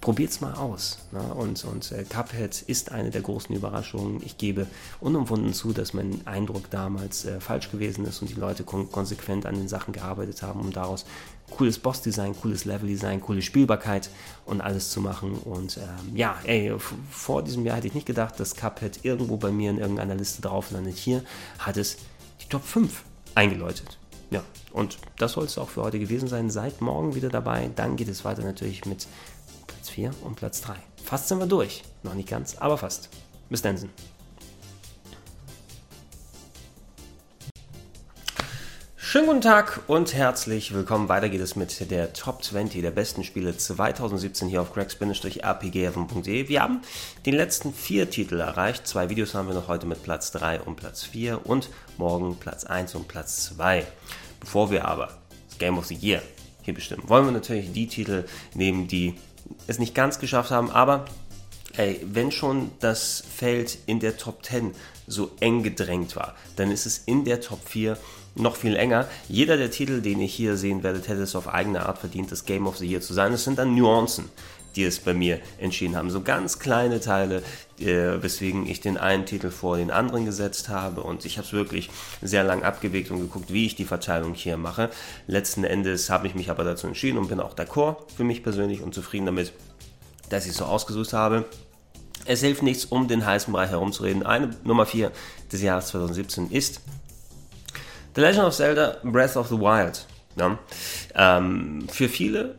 Probiert 0.00 0.30
es 0.30 0.40
mal 0.40 0.52
aus. 0.54 0.98
Ne? 1.10 1.20
Und, 1.20 1.64
und 1.64 1.90
äh, 1.90 2.04
Cuphead 2.04 2.62
ist 2.62 2.92
eine 2.92 3.10
der 3.10 3.22
großen 3.22 3.54
Überraschungen. 3.56 4.22
Ich 4.24 4.38
gebe 4.38 4.66
unumwunden 5.00 5.52
zu, 5.52 5.72
dass 5.72 5.94
mein 5.94 6.20
Eindruck 6.26 6.70
damals 6.70 7.24
äh, 7.24 7.40
falsch 7.40 7.70
gewesen 7.70 8.04
ist 8.04 8.20
und 8.20 8.28
die 8.28 8.38
Leute 8.38 8.62
kon 8.62 8.92
konsequent 8.92 9.46
an 9.46 9.56
den 9.56 9.68
Sachen 9.68 9.92
gearbeitet 9.92 10.42
haben, 10.42 10.60
um 10.60 10.72
daraus 10.72 11.06
cooles 11.50 11.78
Boss-Design, 11.78 12.36
cooles 12.40 12.66
Level-Design, 12.66 13.20
coole 13.20 13.42
Spielbarkeit 13.42 14.10
und 14.44 14.60
alles 14.60 14.90
zu 14.90 15.00
machen. 15.00 15.32
Und 15.38 15.78
ähm, 15.78 16.14
ja, 16.14 16.36
ey, 16.44 16.74
vor 17.10 17.42
diesem 17.42 17.64
Jahr 17.64 17.78
hätte 17.78 17.88
ich 17.88 17.94
nicht 17.94 18.06
gedacht, 18.06 18.38
dass 18.38 18.54
Cuphead 18.54 19.04
irgendwo 19.04 19.38
bei 19.38 19.50
mir 19.50 19.70
in 19.70 19.78
irgendeiner 19.78 20.14
Liste 20.14 20.42
drauf 20.42 20.70
landet. 20.70 20.96
Hier 20.96 21.24
hat 21.58 21.76
es 21.78 21.96
die 22.42 22.48
Top 22.48 22.62
5 22.64 23.02
eingeläutet. 23.34 23.98
Ja, 24.30 24.42
und 24.72 24.98
das 25.18 25.32
soll 25.32 25.44
es 25.44 25.58
auch 25.58 25.68
für 25.68 25.82
heute 25.82 25.98
gewesen 25.98 26.28
sein. 26.28 26.50
Seid 26.50 26.80
morgen 26.80 27.14
wieder 27.14 27.28
dabei. 27.28 27.70
Dann 27.74 27.96
geht 27.96 28.08
es 28.08 28.24
weiter 28.24 28.42
natürlich 28.42 28.84
mit 28.84 29.06
Platz 29.66 29.90
4 29.90 30.10
und 30.24 30.36
Platz 30.36 30.60
3. 30.62 30.74
Fast 31.04 31.28
sind 31.28 31.38
wir 31.38 31.46
durch. 31.46 31.84
Noch 32.02 32.14
nicht 32.14 32.28
ganz, 32.28 32.56
aber 32.56 32.76
fast. 32.76 33.08
Bis 33.48 33.62
dann. 33.62 33.76
Schönen 39.16 39.28
guten 39.28 39.40
Tag 39.40 39.80
und 39.86 40.12
herzlich 40.12 40.74
willkommen. 40.74 41.08
Weiter 41.08 41.30
geht 41.30 41.40
es 41.40 41.56
mit 41.56 41.90
der 41.90 42.12
Top 42.12 42.44
20 42.44 42.82
der 42.82 42.90
besten 42.90 43.24
Spiele 43.24 43.56
2017 43.56 44.46
hier 44.46 44.60
auf 44.60 44.74
greg-rpgheaven.de. 44.74 46.48
Wir 46.50 46.60
haben 46.60 46.82
den 47.24 47.32
letzten 47.32 47.72
vier 47.72 48.10
Titel 48.10 48.38
erreicht. 48.40 48.86
Zwei 48.86 49.08
Videos 49.08 49.34
haben 49.34 49.48
wir 49.48 49.54
noch 49.54 49.68
heute 49.68 49.86
mit 49.86 50.02
Platz 50.02 50.32
3 50.32 50.60
und 50.60 50.76
Platz 50.76 51.02
4 51.04 51.46
und 51.46 51.70
morgen 51.96 52.36
Platz 52.36 52.64
1 52.64 52.94
und 52.94 53.08
Platz 53.08 53.54
2. 53.56 53.86
Bevor 54.38 54.70
wir 54.70 54.84
aber 54.84 55.08
das 55.48 55.56
Game 55.56 55.78
of 55.78 55.86
the 55.86 55.94
Year 55.94 56.20
hier 56.60 56.74
bestimmen, 56.74 57.08
wollen 57.08 57.24
wir 57.24 57.32
natürlich 57.32 57.72
die 57.72 57.86
Titel 57.86 58.26
nehmen, 58.52 58.86
die 58.86 59.14
es 59.66 59.78
nicht 59.78 59.94
ganz 59.94 60.18
geschafft 60.18 60.50
haben, 60.50 60.70
aber 60.70 61.06
ey, 61.78 62.04
wenn 62.04 62.30
schon 62.30 62.70
das 62.80 63.24
Feld 63.34 63.78
in 63.86 63.98
der 63.98 64.18
Top 64.18 64.44
10 64.44 64.74
so 65.06 65.30
eng 65.40 65.62
gedrängt 65.62 66.16
war, 66.16 66.34
dann 66.56 66.70
ist 66.70 66.84
es 66.84 66.98
in 66.98 67.24
der 67.24 67.40
Top 67.40 67.66
4 67.66 67.96
noch 68.36 68.56
viel 68.56 68.76
enger. 68.76 69.08
Jeder 69.28 69.56
der 69.56 69.70
Titel, 69.70 70.00
den 70.00 70.20
ihr 70.20 70.26
hier 70.26 70.56
sehen 70.56 70.82
werdet, 70.82 71.08
hätte 71.08 71.22
es 71.22 71.34
auf 71.34 71.48
eigene 71.48 71.86
Art 71.86 71.98
verdient, 71.98 72.30
das 72.30 72.44
Game 72.44 72.66
of 72.66 72.76
the 72.76 72.86
Year 72.86 73.00
zu 73.00 73.14
sein. 73.14 73.32
Es 73.32 73.44
sind 73.44 73.58
dann 73.58 73.74
Nuancen, 73.74 74.26
die 74.76 74.84
es 74.84 75.00
bei 75.00 75.14
mir 75.14 75.40
entschieden 75.58 75.96
haben. 75.96 76.10
So 76.10 76.20
ganz 76.20 76.58
kleine 76.58 77.00
Teile, 77.00 77.42
äh, 77.80 78.22
weswegen 78.22 78.68
ich 78.68 78.80
den 78.80 78.98
einen 78.98 79.24
Titel 79.24 79.50
vor 79.50 79.78
den 79.78 79.90
anderen 79.90 80.26
gesetzt 80.26 80.68
habe. 80.68 81.02
Und 81.02 81.24
ich 81.24 81.38
habe 81.38 81.46
es 81.46 81.52
wirklich 81.52 81.90
sehr 82.22 82.44
lang 82.44 82.62
abgewegt 82.62 83.10
und 83.10 83.20
geguckt, 83.20 83.52
wie 83.52 83.66
ich 83.66 83.74
die 83.74 83.86
Verteilung 83.86 84.34
hier 84.34 84.56
mache. 84.56 84.90
Letzten 85.26 85.64
Endes 85.64 86.10
habe 86.10 86.26
ich 86.26 86.34
mich 86.34 86.50
aber 86.50 86.64
dazu 86.64 86.86
entschieden 86.86 87.18
und 87.18 87.28
bin 87.28 87.40
auch 87.40 87.54
d'accord 87.54 87.96
für 88.16 88.24
mich 88.24 88.42
persönlich 88.42 88.82
und 88.82 88.94
zufrieden 88.94 89.26
damit, 89.26 89.52
dass 90.28 90.44
ich 90.44 90.50
es 90.50 90.58
so 90.58 90.64
ausgesucht 90.66 91.12
habe. 91.12 91.46
Es 92.26 92.40
hilft 92.40 92.62
nichts, 92.62 92.84
um 92.84 93.08
den 93.08 93.24
heißen 93.24 93.52
Bereich 93.52 93.70
herumzureden. 93.70 94.24
Eine 94.26 94.50
Nummer 94.64 94.84
4 94.84 95.12
des 95.52 95.62
Jahres 95.62 95.88
2017 95.88 96.50
ist 96.50 96.80
The 98.16 98.22
Legend 98.22 98.46
of 98.46 98.54
Zelda 98.54 98.96
Breath 99.04 99.36
of 99.36 99.48
the 99.48 99.58
Wild. 99.58 100.06
Ja. 100.36 100.58
Ähm, 101.14 101.86
für 101.90 102.08
viele 102.08 102.58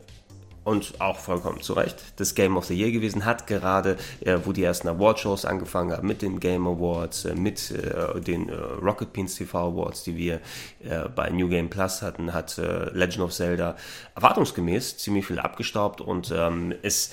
und 0.62 1.00
auch 1.00 1.18
vollkommen 1.18 1.62
zu 1.62 1.72
Recht 1.72 1.96
das 2.14 2.36
Game 2.36 2.56
of 2.56 2.66
the 2.66 2.76
Year 2.76 2.92
gewesen, 2.92 3.24
hat 3.24 3.48
gerade, 3.48 3.96
äh, 4.20 4.38
wo 4.44 4.52
die 4.52 4.62
ersten 4.62 4.86
Award-Shows 4.86 5.44
angefangen 5.44 5.92
haben, 5.92 6.06
mit 6.06 6.22
den 6.22 6.38
Game 6.38 6.68
Awards, 6.68 7.24
äh, 7.24 7.34
mit 7.34 7.72
äh, 7.72 8.20
den 8.20 8.48
äh, 8.48 8.54
Rocket 8.54 9.12
Beans 9.12 9.34
TV 9.34 9.58
Awards, 9.58 10.04
die 10.04 10.16
wir 10.16 10.34
äh, 10.84 11.08
bei 11.12 11.28
New 11.30 11.48
Game 11.48 11.68
Plus 11.68 12.02
hatten, 12.02 12.32
hat 12.32 12.56
äh, 12.58 12.90
Legend 12.90 13.24
of 13.24 13.32
Zelda 13.32 13.74
erwartungsgemäß 14.14 14.98
ziemlich 14.98 15.26
viel 15.26 15.40
abgestaubt 15.40 16.00
und 16.00 16.32
ähm, 16.36 16.72
es 16.82 17.10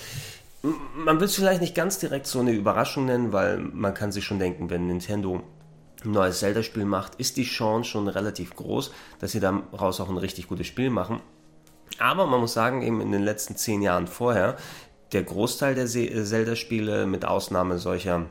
man 0.94 1.20
will 1.20 1.26
es 1.26 1.34
vielleicht 1.34 1.60
nicht 1.60 1.74
ganz 1.74 1.98
direkt 1.98 2.26
so 2.26 2.40
eine 2.40 2.52
Überraschung 2.52 3.06
nennen, 3.06 3.32
weil 3.32 3.58
man 3.58 3.94
kann 3.94 4.10
sich 4.10 4.24
schon 4.24 4.38
denken, 4.38 4.70
wenn 4.70 4.86
Nintendo 4.86 5.42
ein 6.06 6.12
neues 6.12 6.38
Zelda-Spiel 6.38 6.84
macht, 6.84 7.16
ist 7.16 7.36
die 7.36 7.44
Chance 7.44 7.90
schon 7.90 8.08
relativ 8.08 8.54
groß, 8.56 8.92
dass 9.18 9.32
sie 9.32 9.40
daraus 9.40 10.00
auch 10.00 10.08
ein 10.08 10.18
richtig 10.18 10.48
gutes 10.48 10.66
Spiel 10.66 10.90
machen. 10.90 11.20
Aber 11.98 12.26
man 12.26 12.40
muss 12.40 12.52
sagen, 12.52 12.82
eben 12.82 13.00
in 13.00 13.12
den 13.12 13.22
letzten 13.22 13.56
zehn 13.56 13.82
Jahren 13.82 14.06
vorher, 14.06 14.56
der 15.12 15.22
Großteil 15.22 15.74
der 15.74 15.86
Zelda-Spiele, 15.86 17.06
mit 17.06 17.24
Ausnahme 17.24 17.78
solcher 17.78 18.26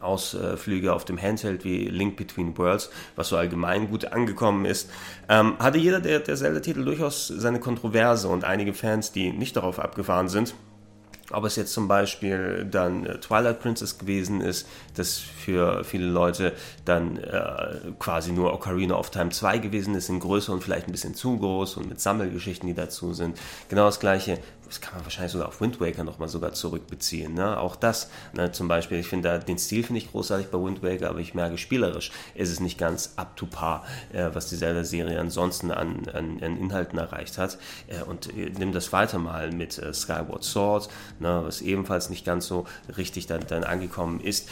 Ausflüge 0.00 0.92
auf 0.92 1.04
dem 1.04 1.20
Handheld 1.20 1.64
wie 1.64 1.86
Link 1.86 2.16
Between 2.16 2.56
Worlds, 2.56 2.90
was 3.16 3.28
so 3.28 3.36
allgemein 3.36 3.88
gut 3.88 4.06
angekommen 4.06 4.64
ist, 4.64 4.90
ähm, 5.28 5.58
hatte 5.58 5.78
jeder 5.78 6.00
der, 6.00 6.20
der 6.20 6.36
Zelda-Titel 6.36 6.84
durchaus 6.84 7.28
seine 7.28 7.60
Kontroverse 7.60 8.28
und 8.28 8.44
einige 8.44 8.74
Fans, 8.74 9.12
die 9.12 9.32
nicht 9.32 9.56
darauf 9.56 9.78
abgefahren 9.78 10.28
sind. 10.28 10.54
Ob 11.30 11.44
es 11.44 11.56
jetzt 11.56 11.72
zum 11.72 11.88
Beispiel 11.88 12.66
dann 12.70 13.06
äh, 13.06 13.18
Twilight 13.18 13.60
Princess 13.60 13.98
gewesen 13.98 14.40
ist, 14.40 14.66
das 14.96 15.18
für 15.18 15.84
viele 15.84 16.06
Leute 16.06 16.52
dann 16.84 17.16
äh, 17.16 17.92
quasi 17.98 18.32
nur 18.32 18.52
Ocarina 18.52 18.96
of 18.96 19.10
Time 19.10 19.30
2 19.30 19.58
gewesen 19.58 19.94
ist, 19.94 20.08
in 20.08 20.20
größer 20.20 20.52
und 20.52 20.62
vielleicht 20.62 20.88
ein 20.88 20.92
bisschen 20.92 21.14
zu 21.14 21.38
groß 21.38 21.76
und 21.76 21.88
mit 21.88 22.00
Sammelgeschichten, 22.00 22.66
die 22.66 22.74
dazu 22.74 23.14
sind. 23.14 23.38
Genau 23.68 23.86
das 23.86 24.00
gleiche 24.00 24.38
das 24.72 24.80
kann 24.80 24.94
man 24.94 25.04
wahrscheinlich 25.04 25.32
sogar 25.32 25.48
auf 25.48 25.60
Wind 25.60 25.82
Waker 25.82 26.02
nochmal 26.02 26.28
sogar 26.28 26.54
zurückbeziehen. 26.54 27.34
Ne? 27.34 27.60
Auch 27.60 27.76
das, 27.76 28.08
ne, 28.32 28.52
zum 28.52 28.68
Beispiel, 28.68 29.00
ich 29.00 29.06
finde 29.06 29.38
den 29.38 29.58
Stil 29.58 29.82
finde 29.82 29.98
ich 29.98 30.10
großartig 30.10 30.46
bei 30.46 30.58
Wind 30.58 30.82
Waker, 30.82 31.10
aber 31.10 31.18
ich 31.18 31.34
merke, 31.34 31.58
spielerisch 31.58 32.10
ist 32.34 32.50
es 32.50 32.58
nicht 32.58 32.78
ganz 32.78 33.12
up 33.16 33.36
to 33.36 33.44
par, 33.44 33.84
äh, 34.14 34.30
was 34.32 34.48
die 34.48 34.56
Zelda-Serie 34.56 35.20
ansonsten 35.20 35.70
an, 35.70 36.08
an, 36.08 36.42
an, 36.42 36.56
Inhalten 36.56 36.98
erreicht 36.98 37.36
hat. 37.36 37.58
Äh, 37.86 38.02
und 38.04 38.34
äh, 38.34 38.50
nimm 38.58 38.72
das 38.72 38.94
weiter 38.94 39.18
mal 39.18 39.52
mit 39.52 39.76
äh, 39.76 39.92
Skyward 39.92 40.42
Sword, 40.42 40.88
ne, 41.20 41.42
was 41.44 41.60
ebenfalls 41.60 42.08
nicht 42.08 42.24
ganz 42.24 42.46
so 42.46 42.64
richtig 42.96 43.26
dann, 43.26 43.46
dann 43.46 43.64
angekommen 43.64 44.20
ist. 44.20 44.48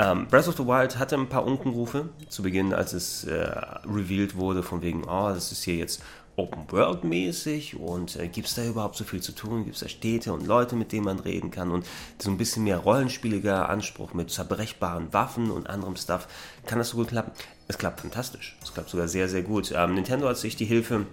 Um, 0.00 0.20
ähm, 0.20 0.26
Breath 0.28 0.48
of 0.48 0.56
the 0.56 0.64
Wild 0.64 0.98
hatte 0.98 1.16
ein 1.16 1.28
paar 1.28 1.44
Unkenrufe 1.44 2.08
zu 2.28 2.42
Beginn, 2.42 2.72
als 2.72 2.94
es 2.94 3.24
äh, 3.24 3.50
revealed 3.84 4.34
wurde, 4.36 4.62
von 4.62 4.80
wegen, 4.80 5.04
oh, 5.04 5.28
das 5.28 5.52
ist 5.52 5.62
hier 5.62 5.74
jetzt 5.74 6.00
Open-World-mäßig 6.40 7.78
und 7.78 8.16
äh, 8.16 8.28
gibt 8.28 8.48
es 8.48 8.54
da 8.54 8.64
überhaupt 8.64 8.96
so 8.96 9.04
viel 9.04 9.20
zu 9.20 9.32
tun? 9.32 9.64
Gibt 9.64 9.76
es 9.76 9.82
da 9.82 9.88
Städte 9.88 10.32
und 10.32 10.46
Leute, 10.46 10.74
mit 10.74 10.90
denen 10.92 11.04
man 11.04 11.18
reden 11.18 11.50
kann 11.50 11.70
und 11.70 11.84
so 12.18 12.30
ein 12.30 12.38
bisschen 12.38 12.64
mehr 12.64 12.78
rollenspieliger 12.78 13.68
Anspruch 13.68 14.14
mit 14.14 14.30
zerbrechbaren 14.30 15.12
Waffen 15.12 15.50
und 15.50 15.68
anderem 15.68 15.96
Stuff? 15.96 16.28
Kann 16.64 16.78
das 16.78 16.90
so 16.90 16.96
gut 16.96 17.08
klappen? 17.08 17.32
Es 17.68 17.76
klappt 17.76 18.00
fantastisch. 18.00 18.56
Es 18.62 18.72
klappt 18.72 18.88
sogar 18.88 19.06
sehr, 19.06 19.28
sehr 19.28 19.42
gut. 19.42 19.72
Ähm, 19.76 19.94
Nintendo 19.94 20.28
hat 20.28 20.38
sich 20.38 20.56
die 20.56 20.64
Hilfe 20.64 21.04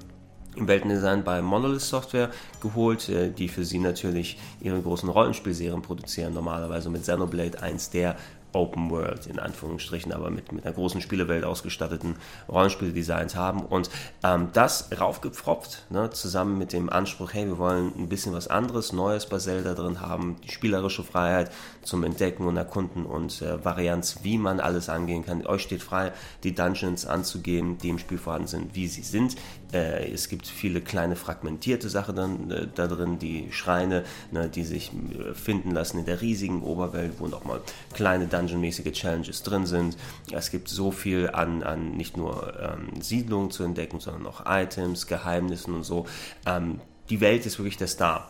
im 0.56 0.68
Weltendesign 0.68 1.24
bei 1.24 1.42
Monolith 1.42 1.82
Software 1.82 2.32
geholt, 2.62 3.10
äh, 3.10 3.30
die 3.30 3.50
für 3.50 3.66
sie 3.66 3.80
natürlich 3.80 4.40
ihre 4.62 4.82
großen 4.82 5.10
Rollenspielserien 5.10 5.82
produzieren, 5.82 6.34
normalerweise 6.34 6.90
mit 6.90 7.04
Xenoblade, 7.04 7.62
eins 7.62 7.90
der 7.90 8.16
Open 8.58 8.90
World 8.90 9.28
in 9.28 9.40
Anführungsstrichen, 9.40 10.12
aber 10.12 10.30
mit, 10.30 10.52
mit 10.52 10.66
einer 10.66 10.74
großen 10.74 11.02
Spielewelt 11.02 11.44
ausgestatteten 11.44 12.16
Rollenspieldesigns 12.50 13.36
haben. 13.36 13.62
Und 13.62 13.90
ähm, 14.24 14.50
das 14.54 14.90
raufgepfropft, 15.00 15.86
ne, 15.90 16.10
zusammen 16.10 16.58
mit 16.58 16.74
dem 16.74 16.90
Anspruch, 16.90 17.34
hey, 17.34 17.46
wir 17.46 17.58
wollen 17.58 17.94
ein 17.98 18.10
bisschen 18.10 18.34
was 18.34 18.48
anderes, 18.48 18.92
Neues 18.94 19.28
bei 19.28 19.38
Zelda 19.38 19.74
drin 19.74 20.02
haben, 20.02 20.38
die 20.44 20.52
spielerische 20.52 21.04
Freiheit 21.04 21.52
zum 21.88 22.04
Entdecken 22.04 22.46
und 22.46 22.58
Erkunden 22.58 23.06
und 23.06 23.42
äh, 23.42 23.64
Varianz, 23.64 24.20
wie 24.24 24.38
man 24.38 24.60
alles 24.60 24.90
angehen 24.90 25.26
kann. 25.26 25.46
Euch 25.48 25.62
steht 25.62 25.82
frei, 25.82 26.12
die 26.44 26.54
Dungeons 26.54 27.06
anzugehen, 27.06 27.78
die 27.78 27.90
im 27.90 27.98
Spiel 27.98 28.18
vorhanden 28.18 28.48
sind, 28.48 28.76
wie 28.76 28.88
sie 28.88 29.04
sind. 29.04 29.38
Äh, 29.72 30.12
es 30.12 30.28
gibt 30.28 30.48
viele 30.48 30.82
kleine 30.82 31.16
fragmentierte 31.16 31.88
Sachen 31.88 32.16
dann, 32.16 32.52
äh, 32.52 32.68
da 32.76 32.88
drin, 32.88 33.20
die 33.20 33.52
Schreine, 33.52 34.04
ne, 34.32 34.50
die 34.50 34.66
sich 34.66 34.92
äh, 34.92 35.34
finden 35.34 35.72
lassen 35.72 36.00
in 36.00 36.06
der 36.06 36.20
riesigen 36.20 36.62
Oberwelt, 36.62 37.14
wo 37.20 37.28
nochmal 37.28 37.62
kleine 37.94 38.28
Dungeon-mäßige 38.28 38.92
Challenges 38.92 39.44
drin 39.44 39.66
sind. 39.66 39.98
Es 40.34 40.52
gibt 40.52 40.68
so 40.68 40.92
viel 40.92 41.30
an, 41.30 41.64
an 41.64 41.92
nicht 41.92 42.18
nur 42.18 42.54
ähm, 42.60 43.02
Siedlungen 43.02 43.50
zu 43.50 43.64
entdecken, 43.64 44.02
sondern 44.02 44.28
auch 44.28 44.44
Items, 44.46 45.08
Geheimnissen 45.08 45.74
und 45.74 45.84
so. 45.84 46.06
Ähm, 46.46 46.82
die 47.10 47.22
Welt 47.22 47.46
ist 47.46 47.60
wirklich 47.60 47.78
der 47.78 47.88
Star 47.88 48.30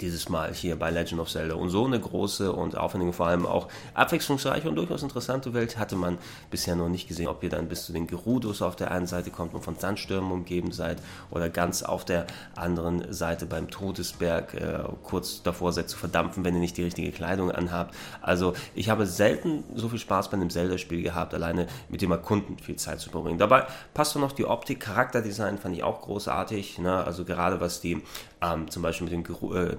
dieses 0.00 0.28
Mal 0.28 0.52
hier 0.52 0.76
bei 0.78 0.90
Legend 0.90 1.20
of 1.20 1.30
Zelda. 1.30 1.54
Und 1.54 1.70
so 1.70 1.84
eine 1.84 2.00
große 2.00 2.52
und 2.52 2.76
aufwendige, 2.76 3.12
vor 3.12 3.26
allem 3.26 3.46
auch 3.46 3.68
abwechslungsreiche 3.94 4.68
und 4.68 4.76
durchaus 4.76 5.02
interessante 5.02 5.54
Welt 5.54 5.78
hatte 5.78 5.96
man 5.96 6.18
bisher 6.50 6.76
noch 6.76 6.88
nicht 6.88 7.08
gesehen. 7.08 7.28
Ob 7.28 7.42
ihr 7.42 7.50
dann 7.50 7.68
bis 7.68 7.86
zu 7.86 7.92
den 7.92 8.06
Gerudos 8.06 8.62
auf 8.62 8.76
der 8.76 8.90
einen 8.90 9.06
Seite 9.06 9.30
kommt 9.30 9.54
und 9.54 9.62
von 9.62 9.76
Sandstürmen 9.78 10.30
umgeben 10.32 10.72
seid 10.72 10.98
oder 11.30 11.48
ganz 11.48 11.82
auf 11.82 12.04
der 12.04 12.26
anderen 12.56 13.12
Seite 13.12 13.46
beim 13.46 13.70
Todesberg 13.70 14.54
äh, 14.54 14.78
kurz 15.02 15.42
davor 15.42 15.72
seid 15.72 15.88
zu 15.88 15.96
verdampfen, 15.96 16.44
wenn 16.44 16.54
ihr 16.54 16.60
nicht 16.60 16.76
die 16.76 16.84
richtige 16.84 17.12
Kleidung 17.12 17.50
anhabt. 17.50 17.94
Also 18.22 18.54
ich 18.74 18.88
habe 18.88 19.06
selten 19.06 19.64
so 19.74 19.88
viel 19.88 19.98
Spaß 19.98 20.30
bei 20.30 20.36
einem 20.36 20.50
Zelda-Spiel 20.50 21.02
gehabt, 21.02 21.34
alleine 21.34 21.66
mit 21.88 22.02
dem 22.02 22.10
Erkunden 22.10 22.58
viel 22.58 22.76
Zeit 22.76 23.00
zu 23.00 23.10
verbringen. 23.10 23.38
Dabei 23.38 23.66
passt 23.92 24.16
noch 24.16 24.32
die 24.32 24.44
Optik, 24.44 24.80
Charakterdesign 24.80 25.58
fand 25.58 25.76
ich 25.76 25.82
auch 25.82 26.02
großartig. 26.02 26.78
Ne? 26.78 27.04
Also 27.04 27.24
gerade 27.24 27.60
was 27.60 27.80
die 27.80 28.02
ähm, 28.44 28.70
zum 28.70 28.82
Beispiel 28.82 29.04
mit 29.04 29.12
den 29.12 29.24
Geru 29.24 29.54
äh, 29.54 29.76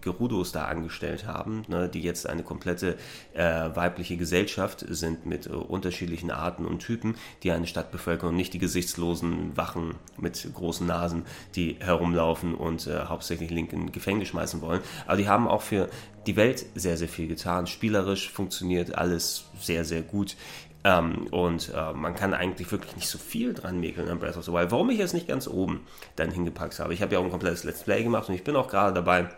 Gerudos 0.00 0.52
da 0.52 0.66
angestellt 0.66 1.26
haben, 1.26 1.64
ne, 1.68 1.88
die 1.88 2.02
jetzt 2.02 2.28
eine 2.28 2.42
komplette 2.42 2.96
äh, 3.34 3.42
weibliche 3.74 4.16
Gesellschaft 4.16 4.84
sind 4.88 5.26
mit 5.26 5.46
äh, 5.46 5.50
unterschiedlichen 5.50 6.30
Arten 6.30 6.64
und 6.64 6.80
Typen, 6.80 7.16
die 7.42 7.50
eine 7.50 7.66
Stadt 7.66 7.90
bevölkern 7.90 8.30
und 8.30 8.36
nicht 8.36 8.54
die 8.54 8.58
gesichtslosen 8.58 9.56
Wachen 9.56 9.94
mit 10.16 10.48
großen 10.54 10.86
Nasen, 10.86 11.24
die 11.54 11.76
herumlaufen 11.80 12.54
und 12.54 12.86
äh, 12.86 13.04
hauptsächlich 13.06 13.50
Link 13.50 13.72
in 13.72 13.92
Gefängnis 13.92 14.28
schmeißen 14.28 14.60
wollen. 14.60 14.80
Aber 15.06 15.16
die 15.16 15.28
haben 15.28 15.48
auch 15.48 15.62
für 15.62 15.88
die 16.26 16.36
Welt 16.36 16.64
sehr, 16.74 16.96
sehr 16.96 17.08
viel 17.08 17.28
getan. 17.28 17.66
Spielerisch 17.66 18.30
funktioniert 18.30 18.96
alles 18.96 19.44
sehr, 19.60 19.84
sehr 19.84 20.02
gut. 20.02 20.36
Ähm, 20.84 21.26
und 21.30 21.72
äh, 21.74 21.92
man 21.94 22.14
kann 22.14 22.34
eigentlich 22.34 22.70
wirklich 22.70 22.94
nicht 22.94 23.08
so 23.08 23.18
viel 23.18 23.54
dran 23.54 23.80
mäkeln 23.80 24.08
an 24.08 24.18
Breath 24.18 24.36
of 24.36 24.44
the 24.44 24.52
Wild. 24.52 24.70
Warum 24.70 24.90
ich 24.90 25.00
es 25.00 25.14
nicht 25.14 25.26
ganz 25.26 25.48
oben 25.48 25.86
dann 26.16 26.30
hingepackt 26.30 26.78
habe. 26.78 26.92
Ich 26.92 27.00
habe 27.00 27.14
ja 27.14 27.18
auch 27.18 27.24
ein 27.24 27.30
komplettes 27.30 27.64
Let's 27.64 27.82
Play 27.82 28.02
gemacht 28.02 28.28
und 28.28 28.34
ich 28.34 28.44
bin 28.44 28.54
auch 28.54 28.68
gerade 28.68 28.92
dabei, 28.92 29.30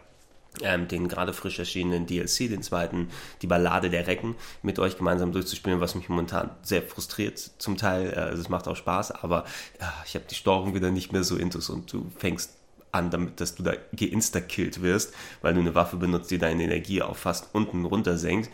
ähm, 0.62 0.88
den 0.88 1.08
gerade 1.08 1.32
frisch 1.32 1.58
erschienenen 1.58 2.06
DLC, 2.06 2.48
den 2.48 2.62
zweiten, 2.62 3.10
die 3.42 3.46
Ballade 3.46 3.90
der 3.90 4.06
Recken, 4.06 4.34
mit 4.62 4.78
euch 4.78 4.96
gemeinsam 4.96 5.32
durchzuspielen, 5.32 5.80
was 5.80 5.94
mich 5.94 6.08
momentan 6.08 6.50
sehr 6.62 6.82
frustriert 6.82 7.38
zum 7.38 7.76
Teil. 7.76 8.12
Äh, 8.12 8.20
also 8.20 8.42
es 8.42 8.48
macht 8.48 8.66
auch 8.66 8.76
Spaß, 8.76 9.12
aber 9.12 9.44
ja, 9.80 9.92
ich 10.04 10.14
habe 10.14 10.24
die 10.28 10.34
Steuerung 10.34 10.74
wieder 10.74 10.90
nicht 10.90 11.12
mehr 11.12 11.24
so 11.24 11.36
intus 11.36 11.70
und 11.70 11.92
du 11.92 12.10
fängst 12.18 12.52
an, 12.92 13.10
damit, 13.10 13.40
dass 13.40 13.54
du 13.54 13.62
da 13.62 13.72
geinsta-killt 13.92 14.82
wirst, 14.82 15.12
weil 15.42 15.54
du 15.54 15.60
eine 15.60 15.74
Waffe 15.74 15.96
benutzt, 15.96 16.30
die 16.30 16.38
deine 16.38 16.64
Energie 16.64 17.02
auf 17.02 17.18
fast 17.18 17.54
unten 17.54 17.84
runter 17.84 18.16
senkt. 18.16 18.50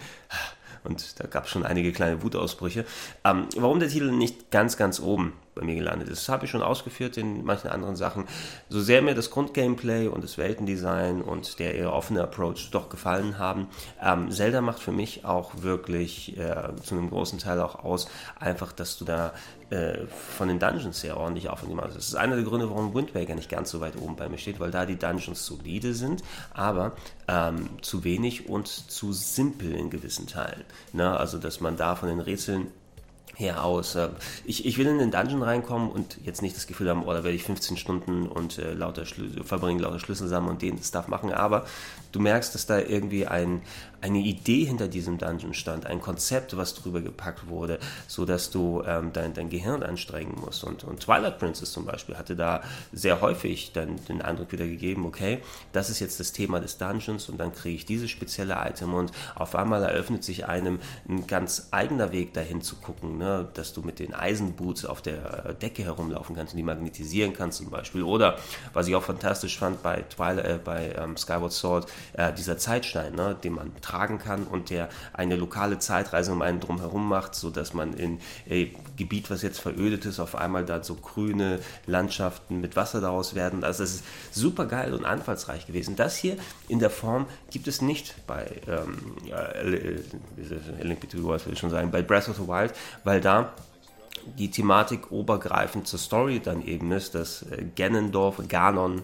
Und 0.84 1.20
da 1.20 1.26
gab 1.26 1.44
es 1.44 1.50
schon 1.50 1.64
einige 1.64 1.92
kleine 1.92 2.22
Wutausbrüche. 2.22 2.84
Ähm, 3.24 3.46
warum 3.56 3.80
der 3.80 3.88
Titel 3.88 4.10
nicht 4.10 4.50
ganz, 4.50 4.76
ganz 4.76 5.00
oben 5.00 5.32
bei 5.54 5.62
mir 5.62 5.74
gelandet 5.74 6.08
ist, 6.08 6.22
das 6.22 6.28
habe 6.28 6.44
ich 6.46 6.50
schon 6.50 6.62
ausgeführt 6.62 7.16
in 7.16 7.44
manchen 7.44 7.68
anderen 7.68 7.96
Sachen. 7.96 8.26
So 8.68 8.80
sehr 8.80 9.02
mir 9.02 9.14
das 9.14 9.30
Grundgameplay 9.30 10.08
und 10.08 10.24
das 10.24 10.38
Weltendesign 10.38 11.22
und 11.22 11.58
der 11.58 11.74
eher 11.74 11.92
offene 11.92 12.22
Approach 12.22 12.70
doch 12.70 12.88
gefallen 12.88 13.38
haben, 13.38 13.68
ähm, 14.02 14.30
Zelda 14.30 14.60
macht 14.60 14.80
für 14.80 14.92
mich 14.92 15.24
auch 15.24 15.62
wirklich 15.62 16.36
äh, 16.38 16.74
zu 16.82 16.94
einem 16.94 17.10
großen 17.10 17.38
Teil 17.38 17.60
auch 17.60 17.84
aus, 17.84 18.08
einfach, 18.38 18.72
dass 18.72 18.96
du 18.96 19.04
da 19.04 19.32
äh, 19.72 20.06
von 20.36 20.48
den 20.48 20.58
Dungeons 20.58 21.00
sehr 21.00 21.16
ordentlich 21.16 21.48
aufwendig 21.48 21.76
machst. 21.76 21.96
Das 21.96 22.08
ist 22.08 22.14
einer 22.14 22.36
der 22.36 22.44
Gründe, 22.44 22.68
warum 22.68 22.94
Wind 22.94 23.14
Waker 23.14 23.34
nicht 23.34 23.48
ganz 23.48 23.70
so 23.70 23.80
weit 23.80 23.96
oben 23.96 24.16
bei 24.16 24.28
mir 24.28 24.38
steht, 24.38 24.60
weil 24.60 24.70
da 24.70 24.86
die 24.86 24.98
Dungeons 24.98 25.46
solide 25.46 25.94
sind, 25.94 26.22
aber 26.52 26.92
ähm, 27.28 27.70
zu 27.80 28.04
wenig 28.04 28.48
und 28.48 28.68
zu 28.68 29.12
simpel 29.12 29.72
in 29.72 29.88
gewissen 29.88 30.26
Teilen. 30.26 30.64
Ne? 30.92 31.16
Also, 31.16 31.38
dass 31.38 31.60
man 31.60 31.76
da 31.76 31.96
von 31.96 32.08
den 32.08 32.20
Rätseln 32.20 32.68
her 33.43 33.64
aus. 33.64 33.94
Äh, 33.94 34.09
ich, 34.44 34.64
ich 34.64 34.78
will 34.78 34.86
in 34.86 34.98
den 34.98 35.10
Dungeon 35.10 35.43
reinkommen 35.43 35.90
und 35.90 36.16
jetzt 36.24 36.40
nicht 36.40 36.56
das 36.56 36.66
Gefühl 36.66 36.89
haben, 36.89 37.02
oh, 37.02 37.12
da 37.12 37.24
werde 37.24 37.32
ich 37.32 37.44
15 37.44 37.77
Stunden 37.77 38.27
und 38.27 38.59
äh, 38.59 38.73
lauter 38.73 39.05
verbringen, 39.44 39.81
lauter 39.81 39.98
Schlüssel 39.98 40.28
sammeln 40.28 40.52
und 40.52 40.62
den 40.62 40.78
Stuff 40.82 41.09
machen, 41.09 41.32
aber 41.32 41.66
du 42.12 42.20
merkst, 42.20 42.55
dass 42.55 42.66
da 42.66 42.78
irgendwie 42.78 43.27
ein, 43.27 43.62
eine 44.02 44.18
Idee 44.18 44.64
hinter 44.64 44.88
diesem 44.88 45.18
Dungeon 45.18 45.54
stand, 45.54 45.86
ein 45.86 46.00
Konzept, 46.00 46.56
was 46.56 46.74
drüber 46.74 47.00
gepackt 47.00 47.48
wurde, 47.48 47.78
so 48.08 48.24
dass 48.24 48.50
du 48.50 48.82
ähm, 48.84 49.12
dein, 49.12 49.32
dein 49.32 49.48
Gehirn 49.48 49.82
anstrengen 49.82 50.34
musst. 50.40 50.64
Und, 50.64 50.84
und 50.84 51.00
Twilight 51.00 51.38
Princess 51.38 51.72
zum 51.72 51.86
Beispiel 51.86 52.16
hatte 52.16 52.34
da 52.34 52.62
sehr 52.92 53.20
häufig 53.20 53.72
dann 53.72 54.04
den 54.08 54.20
Eindruck 54.20 54.50
wieder 54.52 54.66
gegeben, 54.66 55.06
okay, 55.06 55.40
das 55.72 55.88
ist 55.88 56.00
jetzt 56.00 56.18
das 56.18 56.32
Thema 56.32 56.58
des 56.58 56.78
Dungeons 56.78 57.28
und 57.28 57.38
dann 57.38 57.52
kriege 57.52 57.76
ich 57.76 57.86
dieses 57.86 58.10
spezielle 58.10 58.56
Item 58.66 58.92
und 58.92 59.12
auf 59.36 59.54
einmal 59.54 59.82
eröffnet 59.84 60.24
sich 60.24 60.46
einem 60.46 60.80
ein 61.08 61.28
ganz 61.28 61.68
eigener 61.70 62.10
Weg 62.10 62.34
dahin 62.34 62.60
zu 62.60 62.76
gucken, 62.76 63.18
ne? 63.18 63.48
dass 63.54 63.72
du 63.72 63.82
mit 63.82 64.00
den 64.00 64.14
Eisenboots 64.14 64.84
auf 64.84 65.00
der 65.00 65.54
Decke 65.54 65.84
herumlaufen 65.84 66.34
kannst 66.34 66.54
und 66.54 66.56
die 66.56 66.64
magnetisieren 66.64 67.32
kannst 67.32 67.58
zum 67.58 67.70
Beispiel. 67.70 68.02
Oder 68.02 68.36
was 68.72 68.88
ich 68.88 68.96
auch 68.96 69.04
fantastisch 69.04 69.58
fand 69.58 69.82
bei 69.82 70.02
Twilight, 70.02 70.44
äh, 70.44 70.58
bei 70.62 70.92
ähm, 70.98 71.16
Skyward 71.16 71.52
Sword, 71.52 71.92
äh, 72.14 72.32
dieser 72.32 72.58
Zeitstein, 72.58 73.14
ne? 73.14 73.36
den 73.42 73.54
man 73.54 73.72
tragen 73.93 74.19
kann 74.19 74.44
und 74.44 74.70
der 74.70 74.89
eine 75.12 75.36
lokale 75.36 75.78
Zeitreise 75.78 76.32
um 76.32 76.43
einen 76.43 76.60
drumherum 76.60 77.09
macht, 77.09 77.35
sodass 77.35 77.74
man 77.74 77.93
in 77.93 78.20
äh, 78.48 78.69
Gebiet, 78.97 79.31
was 79.31 79.43
jetzt 79.43 79.60
verödet 79.60 80.06
ist, 80.06 80.19
auf 80.19 80.35
einmal 80.35 80.64
da 80.64 80.82
so 80.82 80.94
grüne 80.94 81.60
Landschaften 81.86 82.60
mit 82.60 82.74
Wasser 82.74 83.01
daraus 83.01 83.35
werden. 83.35 83.64
Also 83.64 83.82
das 83.82 83.94
ist 83.94 84.05
super 84.31 84.66
geil 84.66 84.94
und 84.94 85.05
anfallsreich 85.05 85.66
gewesen. 85.66 85.97
Das 85.97 86.16
hier 86.16 86.36
in 86.69 86.78
der 86.78 86.90
Form 86.90 87.27
gibt 87.51 87.69
es 87.69 87.82
nicht 87.82 88.14
bei 88.27 88.47
ähm, 88.66 88.97
äh, 89.31 90.82
Link 90.82 91.02
ich 91.12 91.59
schon 91.59 91.70
sagen, 91.70 91.90
bei 91.90 92.02
Breath 92.02 92.28
of 92.28 92.36
the 92.36 92.48
Wild, 92.48 92.73
weil 93.05 93.20
da 93.20 93.52
die 94.39 94.51
Thematik 94.51 95.10
obergreifend 95.10 95.86
zur 95.86 95.98
Story 95.98 96.40
dann 96.40 96.64
eben 96.64 96.93
ist, 96.93 97.14
dass 97.14 97.43
äh, 97.43 97.64
Ganondorf, 97.77 98.40
Ganon, 98.48 99.02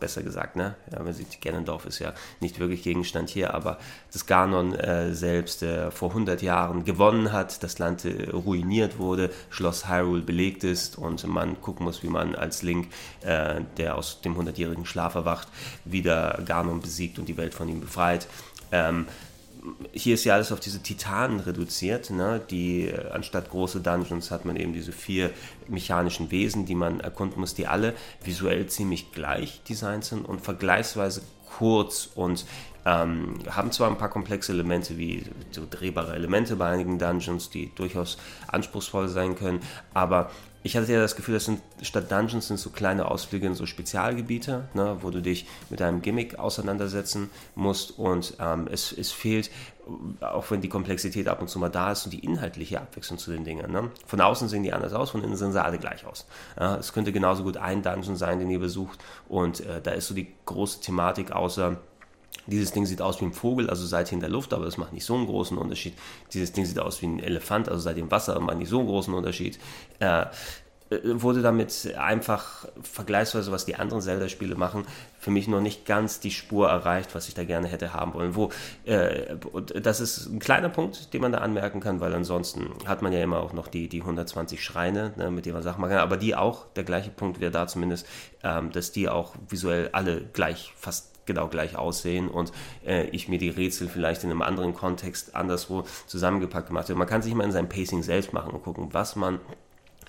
besser 0.00 0.22
gesagt. 0.22 0.56
Ne? 0.56 0.76
Ja, 0.92 1.02
man 1.02 1.12
sieht, 1.12 1.40
Ganondorf 1.40 1.86
ist 1.86 1.98
ja 1.98 2.12
nicht 2.40 2.58
wirklich 2.58 2.82
Gegenstand 2.82 3.28
hier, 3.28 3.54
aber 3.54 3.78
das 4.12 4.26
Ganon 4.26 4.74
äh, 4.74 5.14
selbst 5.14 5.62
äh, 5.62 5.90
vor 5.90 6.10
100 6.10 6.42
Jahren 6.42 6.84
gewonnen 6.84 7.32
hat, 7.32 7.62
das 7.62 7.78
Land 7.78 8.04
äh, 8.04 8.30
ruiniert 8.30 8.98
wurde, 8.98 9.30
Schloss 9.50 9.88
Hyrule 9.88 10.22
belegt 10.22 10.64
ist 10.64 10.98
und 10.98 11.26
man 11.26 11.60
gucken 11.60 11.84
muss, 11.84 12.02
wie 12.02 12.08
man 12.08 12.34
als 12.34 12.62
Link, 12.62 12.88
äh, 13.22 13.60
der 13.76 13.96
aus 13.96 14.20
dem 14.20 14.36
100-jährigen 14.36 14.86
Schlaf 14.86 15.14
erwacht, 15.14 15.48
wieder 15.84 16.42
Ganon 16.44 16.80
besiegt 16.80 17.18
und 17.18 17.28
die 17.28 17.36
Welt 17.36 17.54
von 17.54 17.68
ihm 17.68 17.80
befreit. 17.80 18.26
Ähm, 18.72 19.06
hier 19.92 20.14
ist 20.14 20.24
ja 20.24 20.34
alles 20.34 20.52
auf 20.52 20.60
diese 20.60 20.82
Titanen 20.82 21.40
reduziert. 21.40 22.10
Ne? 22.10 22.40
Die, 22.50 22.88
äh, 22.88 23.10
anstatt 23.10 23.50
große 23.50 23.80
Dungeons 23.80 24.30
hat 24.30 24.44
man 24.44 24.56
eben 24.56 24.72
diese 24.72 24.92
vier 24.92 25.30
mechanischen 25.68 26.30
Wesen, 26.30 26.66
die 26.66 26.74
man 26.74 27.00
erkunden 27.00 27.40
muss, 27.40 27.54
die 27.54 27.66
alle 27.66 27.94
visuell 28.22 28.66
ziemlich 28.66 29.12
gleich 29.12 29.62
designt 29.68 30.04
sind 30.04 30.24
und 30.24 30.40
vergleichsweise 30.40 31.22
kurz 31.58 32.10
und 32.14 32.44
ähm, 32.84 33.40
haben 33.50 33.72
zwar 33.72 33.90
ein 33.90 33.98
paar 33.98 34.10
komplexe 34.10 34.52
Elemente 34.52 34.96
wie 34.96 35.24
so 35.50 35.66
drehbare 35.68 36.14
Elemente 36.14 36.56
bei 36.56 36.70
einigen 36.70 36.98
Dungeons, 36.98 37.50
die 37.50 37.74
durchaus 37.74 38.16
anspruchsvoll 38.46 39.08
sein 39.08 39.34
können, 39.34 39.60
aber 39.92 40.30
ich 40.66 40.76
hatte 40.76 40.92
ja 40.92 41.00
das 41.00 41.14
Gefühl, 41.14 41.34
das 41.34 41.44
sind 41.44 41.60
statt 41.80 42.10
Dungeons 42.10 42.48
sind 42.48 42.58
so 42.58 42.70
kleine 42.70 43.08
Ausflüge 43.08 43.46
in 43.46 43.54
so 43.54 43.66
Spezialgebiete, 43.66 44.68
ne, 44.74 44.96
wo 45.00 45.10
du 45.10 45.22
dich 45.22 45.46
mit 45.70 45.80
einem 45.80 46.02
Gimmick 46.02 46.40
auseinandersetzen 46.40 47.30
musst 47.54 47.96
und 47.96 48.36
ähm, 48.40 48.68
es, 48.70 48.90
es 48.90 49.12
fehlt, 49.12 49.52
auch 50.20 50.50
wenn 50.50 50.60
die 50.60 50.68
Komplexität 50.68 51.28
ab 51.28 51.40
und 51.40 51.46
zu 51.46 51.60
mal 51.60 51.68
da 51.68 51.92
ist 51.92 52.04
und 52.04 52.12
die 52.12 52.18
inhaltliche 52.18 52.80
Abwechslung 52.80 53.16
zu 53.16 53.30
den 53.30 53.44
Dingen. 53.44 53.70
Ne? 53.70 53.92
Von 54.06 54.20
außen 54.20 54.48
sehen 54.48 54.64
die 54.64 54.72
anders 54.72 54.92
aus, 54.92 55.10
von 55.10 55.22
innen 55.22 55.36
sehen 55.36 55.52
sie 55.52 55.62
alle 55.62 55.78
gleich 55.78 56.04
aus. 56.04 56.26
Ja, 56.58 56.76
es 56.76 56.92
könnte 56.92 57.12
genauso 57.12 57.44
gut 57.44 57.56
ein 57.58 57.82
Dungeon 57.82 58.16
sein, 58.16 58.40
den 58.40 58.50
ihr 58.50 58.58
besucht 58.58 58.98
und 59.28 59.60
äh, 59.60 59.80
da 59.80 59.92
ist 59.92 60.08
so 60.08 60.14
die 60.14 60.34
große 60.46 60.80
Thematik 60.80 61.30
außer 61.30 61.76
dieses 62.46 62.72
Ding 62.72 62.86
sieht 62.86 63.02
aus 63.02 63.20
wie 63.20 63.26
ein 63.26 63.32
Vogel, 63.32 63.70
also 63.70 63.86
seid 63.86 64.10
ihr 64.10 64.14
in 64.14 64.20
der 64.20 64.30
Luft, 64.30 64.52
aber 64.52 64.64
das 64.64 64.76
macht 64.76 64.92
nicht 64.92 65.04
so 65.04 65.14
einen 65.14 65.26
großen 65.26 65.58
Unterschied. 65.58 65.94
Dieses 66.32 66.52
Ding 66.52 66.64
sieht 66.64 66.78
aus 66.78 67.02
wie 67.02 67.06
ein 67.06 67.18
Elefant, 67.18 67.68
also 67.68 67.80
seid 67.80 67.96
ihr 67.96 68.02
im 68.02 68.10
Wasser, 68.10 68.36
aber 68.36 68.44
macht 68.44 68.58
nicht 68.58 68.68
so 68.68 68.78
einen 68.78 68.88
großen 68.88 69.12
Unterschied. 69.12 69.58
Äh, 69.98 70.26
äh, 70.90 70.98
wurde 71.04 71.42
damit 71.42 71.94
einfach 71.98 72.66
vergleichsweise, 72.80 73.50
was 73.50 73.64
die 73.64 73.74
anderen 73.74 74.02
Zelda-Spiele 74.02 74.54
machen, 74.54 74.86
für 75.18 75.32
mich 75.32 75.48
noch 75.48 75.60
nicht 75.60 75.84
ganz 75.84 76.20
die 76.20 76.30
Spur 76.30 76.68
erreicht, 76.68 77.14
was 77.14 77.26
ich 77.26 77.34
da 77.34 77.44
gerne 77.44 77.66
hätte 77.66 77.92
haben 77.92 78.14
wollen. 78.14 78.36
Wo, 78.36 78.50
äh, 78.84 79.36
das 79.80 80.00
ist 80.00 80.26
ein 80.26 80.38
kleiner 80.38 80.68
Punkt, 80.68 81.12
den 81.12 81.22
man 81.22 81.32
da 81.32 81.38
anmerken 81.38 81.80
kann, 81.80 82.00
weil 82.00 82.14
ansonsten 82.14 82.68
hat 82.86 83.02
man 83.02 83.12
ja 83.12 83.20
immer 83.20 83.40
auch 83.40 83.52
noch 83.52 83.66
die, 83.66 83.88
die 83.88 84.00
120 84.00 84.62
Schreine, 84.62 85.12
ne, 85.16 85.30
mit 85.30 85.44
denen 85.44 85.54
man 85.54 85.62
Sachen 85.64 85.80
machen 85.80 85.90
kann, 85.90 86.00
aber 86.00 86.16
die 86.16 86.36
auch, 86.36 86.66
der 86.76 86.84
gleiche 86.84 87.10
Punkt 87.10 87.40
wäre 87.40 87.50
da 87.50 87.66
zumindest, 87.66 88.06
ähm, 88.44 88.70
dass 88.70 88.92
die 88.92 89.08
auch 89.08 89.34
visuell 89.48 89.90
alle 89.92 90.20
gleich, 90.20 90.72
fast 90.76 91.15
genau 91.26 91.48
gleich 91.48 91.76
aussehen 91.76 92.28
und 92.28 92.52
äh, 92.84 93.08
ich 93.10 93.28
mir 93.28 93.38
die 93.38 93.48
Rätsel 93.48 93.88
vielleicht 93.88 94.24
in 94.24 94.30
einem 94.30 94.42
anderen 94.42 94.74
Kontext 94.74 95.34
anderswo 95.34 95.84
zusammengepackt 96.06 96.68
gemacht 96.68 96.88
habe. 96.88 96.98
Man 96.98 97.08
kann 97.08 97.22
sich 97.22 97.32
immer 97.32 97.44
in 97.44 97.52
seinem 97.52 97.68
Pacing 97.68 98.02
selbst 98.02 98.32
machen 98.32 98.52
und 98.52 98.62
gucken, 98.62 98.88
was 98.92 99.16
man 99.16 99.40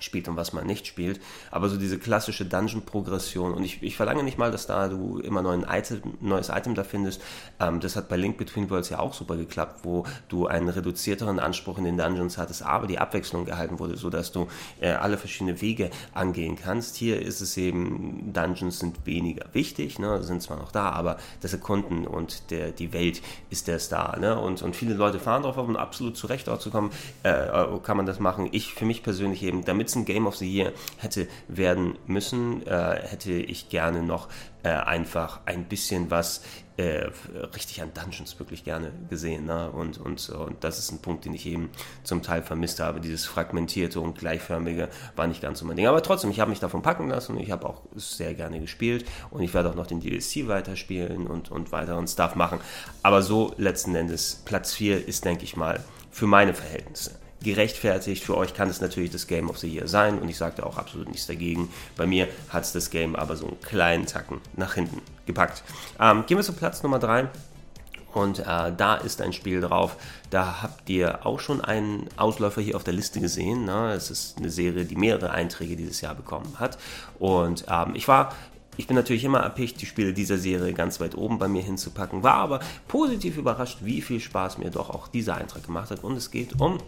spielt 0.00 0.28
und 0.28 0.36
was 0.36 0.52
man 0.52 0.66
nicht 0.66 0.86
spielt. 0.86 1.20
Aber 1.50 1.68
so 1.68 1.76
diese 1.76 1.98
klassische 1.98 2.44
Dungeon-Progression 2.44 3.52
und 3.52 3.64
ich, 3.64 3.82
ich 3.82 3.96
verlange 3.96 4.22
nicht 4.22 4.38
mal, 4.38 4.50
dass 4.50 4.66
da 4.66 4.88
du 4.88 5.18
immer 5.18 5.42
neuen 5.42 5.64
Item, 5.68 6.00
neues 6.20 6.48
Item 6.48 6.74
da 6.74 6.84
findest. 6.84 7.22
Ähm, 7.60 7.80
das 7.80 7.96
hat 7.96 8.08
bei 8.08 8.16
Link 8.16 8.38
Between 8.38 8.70
Worlds 8.70 8.90
ja 8.90 8.98
auch 8.98 9.14
super 9.14 9.36
geklappt, 9.36 9.80
wo 9.82 10.04
du 10.28 10.46
einen 10.46 10.68
reduzierteren 10.68 11.38
Anspruch 11.38 11.78
in 11.78 11.84
den 11.84 11.98
Dungeons 11.98 12.38
hattest, 12.38 12.62
aber 12.62 12.86
die 12.86 12.98
Abwechslung 12.98 13.44
gehalten 13.44 13.78
wurde, 13.78 13.96
sodass 13.96 14.32
du 14.32 14.48
äh, 14.80 14.90
alle 14.90 15.18
verschiedene 15.18 15.60
Wege 15.60 15.90
angehen 16.14 16.56
kannst. 16.56 16.96
Hier 16.96 17.20
ist 17.20 17.40
es 17.40 17.56
eben, 17.56 18.32
Dungeons 18.32 18.78
sind 18.78 19.06
weniger 19.06 19.46
wichtig, 19.52 19.98
ne, 19.98 20.22
sind 20.22 20.42
zwar 20.42 20.56
noch 20.56 20.72
da, 20.72 20.90
aber 20.90 21.18
das 21.40 21.52
Erkunden 21.52 22.06
und 22.06 22.50
der, 22.50 22.70
die 22.72 22.92
Welt 22.92 23.22
ist 23.50 23.68
der 23.68 23.78
Star. 23.78 24.18
Ne? 24.18 24.38
Und, 24.38 24.62
und 24.62 24.76
viele 24.76 24.94
Leute 24.94 25.18
fahren 25.18 25.42
darauf 25.42 25.58
auf 25.58 25.68
und 25.68 25.76
absolut 25.76 26.16
zu 26.16 26.26
Recht 26.26 26.48
dort 26.48 26.62
zu 26.62 26.70
kommen, 26.70 26.90
äh, 27.22 27.46
kann 27.82 27.96
man 27.96 28.06
das 28.06 28.20
machen. 28.20 28.48
Ich 28.52 28.74
für 28.74 28.84
mich 28.84 29.02
persönlich 29.02 29.42
eben, 29.42 29.64
damit 29.64 29.87
ein 29.96 30.04
Game 30.04 30.26
of 30.26 30.36
the 30.36 30.50
Year 30.50 30.72
hätte 30.98 31.28
werden 31.48 31.98
müssen, 32.06 32.66
äh, 32.66 33.00
hätte 33.02 33.32
ich 33.32 33.68
gerne 33.68 34.02
noch 34.02 34.28
äh, 34.62 34.70
einfach 34.70 35.40
ein 35.46 35.64
bisschen 35.64 36.10
was 36.10 36.42
äh, 36.78 37.10
richtig 37.54 37.82
an 37.82 37.90
Dungeons 37.92 38.38
wirklich 38.38 38.64
gerne 38.64 38.92
gesehen. 39.10 39.46
Ne? 39.46 39.70
Und, 39.70 39.98
und, 39.98 40.28
und 40.30 40.62
das 40.62 40.78
ist 40.78 40.92
ein 40.92 41.00
Punkt, 41.00 41.24
den 41.24 41.34
ich 41.34 41.44
eben 41.46 41.70
zum 42.04 42.22
Teil 42.22 42.42
vermisst 42.42 42.78
habe. 42.78 43.00
Dieses 43.00 43.26
fragmentierte 43.26 44.00
und 44.00 44.16
gleichförmige 44.16 44.88
war 45.16 45.26
nicht 45.26 45.42
ganz 45.42 45.58
so 45.58 45.64
mein 45.66 45.76
Ding. 45.76 45.86
Aber 45.86 46.02
trotzdem, 46.02 46.30
ich 46.30 46.38
habe 46.38 46.50
mich 46.50 46.60
davon 46.60 46.82
packen 46.82 47.08
lassen 47.08 47.36
und 47.36 47.42
ich 47.42 47.50
habe 47.50 47.68
auch 47.68 47.82
sehr 47.96 48.34
gerne 48.34 48.60
gespielt 48.60 49.04
und 49.30 49.42
ich 49.42 49.52
werde 49.54 49.70
auch 49.70 49.74
noch 49.74 49.88
den 49.88 50.00
DLC 50.00 50.46
weiterspielen 50.46 51.26
und, 51.26 51.50
und 51.50 51.72
weiteren 51.72 52.06
Stuff 52.06 52.36
machen. 52.36 52.60
Aber 53.02 53.22
so 53.22 53.54
letzten 53.56 53.96
Endes, 53.96 54.42
Platz 54.44 54.72
4 54.74 55.08
ist, 55.08 55.24
denke 55.24 55.44
ich 55.44 55.56
mal, 55.56 55.82
für 56.10 56.26
meine 56.26 56.54
Verhältnisse 56.54 57.17
gerechtfertigt. 57.42 58.24
Für 58.24 58.36
euch 58.36 58.54
kann 58.54 58.68
es 58.68 58.80
natürlich 58.80 59.10
das 59.10 59.26
Game 59.26 59.48
of 59.48 59.58
the 59.58 59.68
Year 59.68 59.86
sein 59.86 60.18
und 60.18 60.28
ich 60.28 60.36
sagte 60.36 60.66
auch 60.66 60.76
absolut 60.76 61.08
nichts 61.08 61.26
dagegen. 61.26 61.68
Bei 61.96 62.06
mir 62.06 62.28
hat 62.48 62.64
es 62.64 62.72
das 62.72 62.90
Game 62.90 63.16
aber 63.16 63.36
so 63.36 63.46
einen 63.46 63.60
kleinen 63.60 64.06
Tacken 64.06 64.40
nach 64.56 64.74
hinten 64.74 65.00
gepackt. 65.26 65.62
Ähm, 66.00 66.24
gehen 66.26 66.36
wir 66.36 66.44
zu 66.44 66.52
Platz 66.52 66.82
Nummer 66.82 66.98
3. 66.98 67.28
Und 68.14 68.40
äh, 68.40 68.72
da 68.76 68.96
ist 68.96 69.20
ein 69.20 69.32
Spiel 69.32 69.60
drauf. 69.60 69.96
Da 70.30 70.62
habt 70.62 70.88
ihr 70.88 71.26
auch 71.26 71.40
schon 71.40 71.60
einen 71.60 72.08
Ausläufer 72.16 72.60
hier 72.60 72.74
auf 72.74 72.82
der 72.82 72.94
Liste 72.94 73.20
gesehen. 73.20 73.64
Ne? 73.64 73.92
Es 73.92 74.10
ist 74.10 74.38
eine 74.38 74.50
Serie, 74.50 74.86
die 74.86 74.96
mehrere 74.96 75.30
Einträge 75.30 75.76
dieses 75.76 76.00
Jahr 76.00 76.14
bekommen 76.14 76.58
hat. 76.58 76.78
Und 77.18 77.66
ähm, 77.70 77.94
ich 77.94 78.08
war 78.08 78.34
ich 78.78 78.86
bin 78.86 78.94
natürlich 78.94 79.24
immer 79.24 79.40
erpicht, 79.40 79.80
die 79.80 79.86
Spiele 79.86 80.12
dieser 80.12 80.38
Serie 80.38 80.72
ganz 80.72 81.00
weit 81.00 81.16
oben 81.16 81.40
bei 81.40 81.48
mir 81.48 81.62
hinzupacken, 81.62 82.22
war 82.22 82.34
aber 82.34 82.60
positiv 82.86 83.36
überrascht, 83.36 83.78
wie 83.80 84.00
viel 84.00 84.20
Spaß 84.20 84.58
mir 84.58 84.70
doch 84.70 84.88
auch 84.90 85.08
dieser 85.08 85.34
Eintrag 85.34 85.64
gemacht 85.64 85.90
hat. 85.90 86.04
Und 86.04 86.16
es 86.16 86.30
geht 86.30 86.60
um 86.60 86.78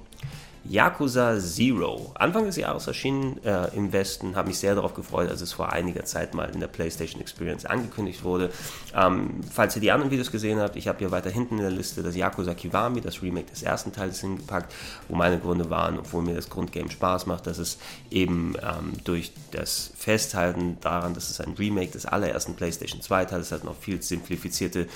Yakuza 0.64 1.38
Zero. 1.40 2.12
Anfang 2.14 2.44
des 2.44 2.56
Jahres 2.56 2.86
erschienen 2.86 3.42
äh, 3.44 3.74
im 3.74 3.92
Westen, 3.92 4.36
habe 4.36 4.48
mich 4.48 4.58
sehr 4.58 4.74
darauf 4.74 4.94
gefreut, 4.94 5.30
als 5.30 5.40
es 5.40 5.52
vor 5.52 5.72
einiger 5.72 6.04
Zeit 6.04 6.34
mal 6.34 6.50
in 6.50 6.60
der 6.60 6.68
PlayStation 6.68 7.20
Experience 7.20 7.64
angekündigt 7.64 8.24
wurde. 8.24 8.50
Ähm, 8.94 9.40
falls 9.50 9.74
ihr 9.76 9.82
die 9.82 9.90
anderen 9.90 10.10
Videos 10.10 10.30
gesehen 10.30 10.60
habt, 10.60 10.76
ich 10.76 10.86
habe 10.86 10.98
hier 10.98 11.10
weiter 11.10 11.30
hinten 11.30 11.56
in 11.56 11.62
der 11.62 11.70
Liste 11.70 12.02
das 12.02 12.14
Yakuza 12.14 12.54
Kiwami, 12.54 13.00
das 13.00 13.22
Remake 13.22 13.50
des 13.50 13.62
ersten 13.62 13.92
Teils 13.92 14.20
hingepackt, 14.20 14.72
wo 15.08 15.16
meine 15.16 15.38
Gründe 15.38 15.70
waren, 15.70 15.98
obwohl 15.98 16.22
mir 16.22 16.34
das 16.34 16.50
Grundgame 16.50 16.90
Spaß 16.90 17.26
macht, 17.26 17.46
dass 17.46 17.58
es 17.58 17.78
eben 18.10 18.54
ähm, 18.62 18.92
durch 19.04 19.32
das 19.52 19.92
Festhalten 19.96 20.76
daran, 20.80 21.14
dass 21.14 21.30
es 21.30 21.40
ein 21.40 21.54
Remake 21.58 21.92
des 21.92 22.04
allerersten 22.06 22.54
PlayStation 22.54 23.00
2 23.00 23.24
Teils 23.24 23.50
hat, 23.50 23.64
noch 23.64 23.76
viel 23.76 24.02
simplifizierte 24.02 24.86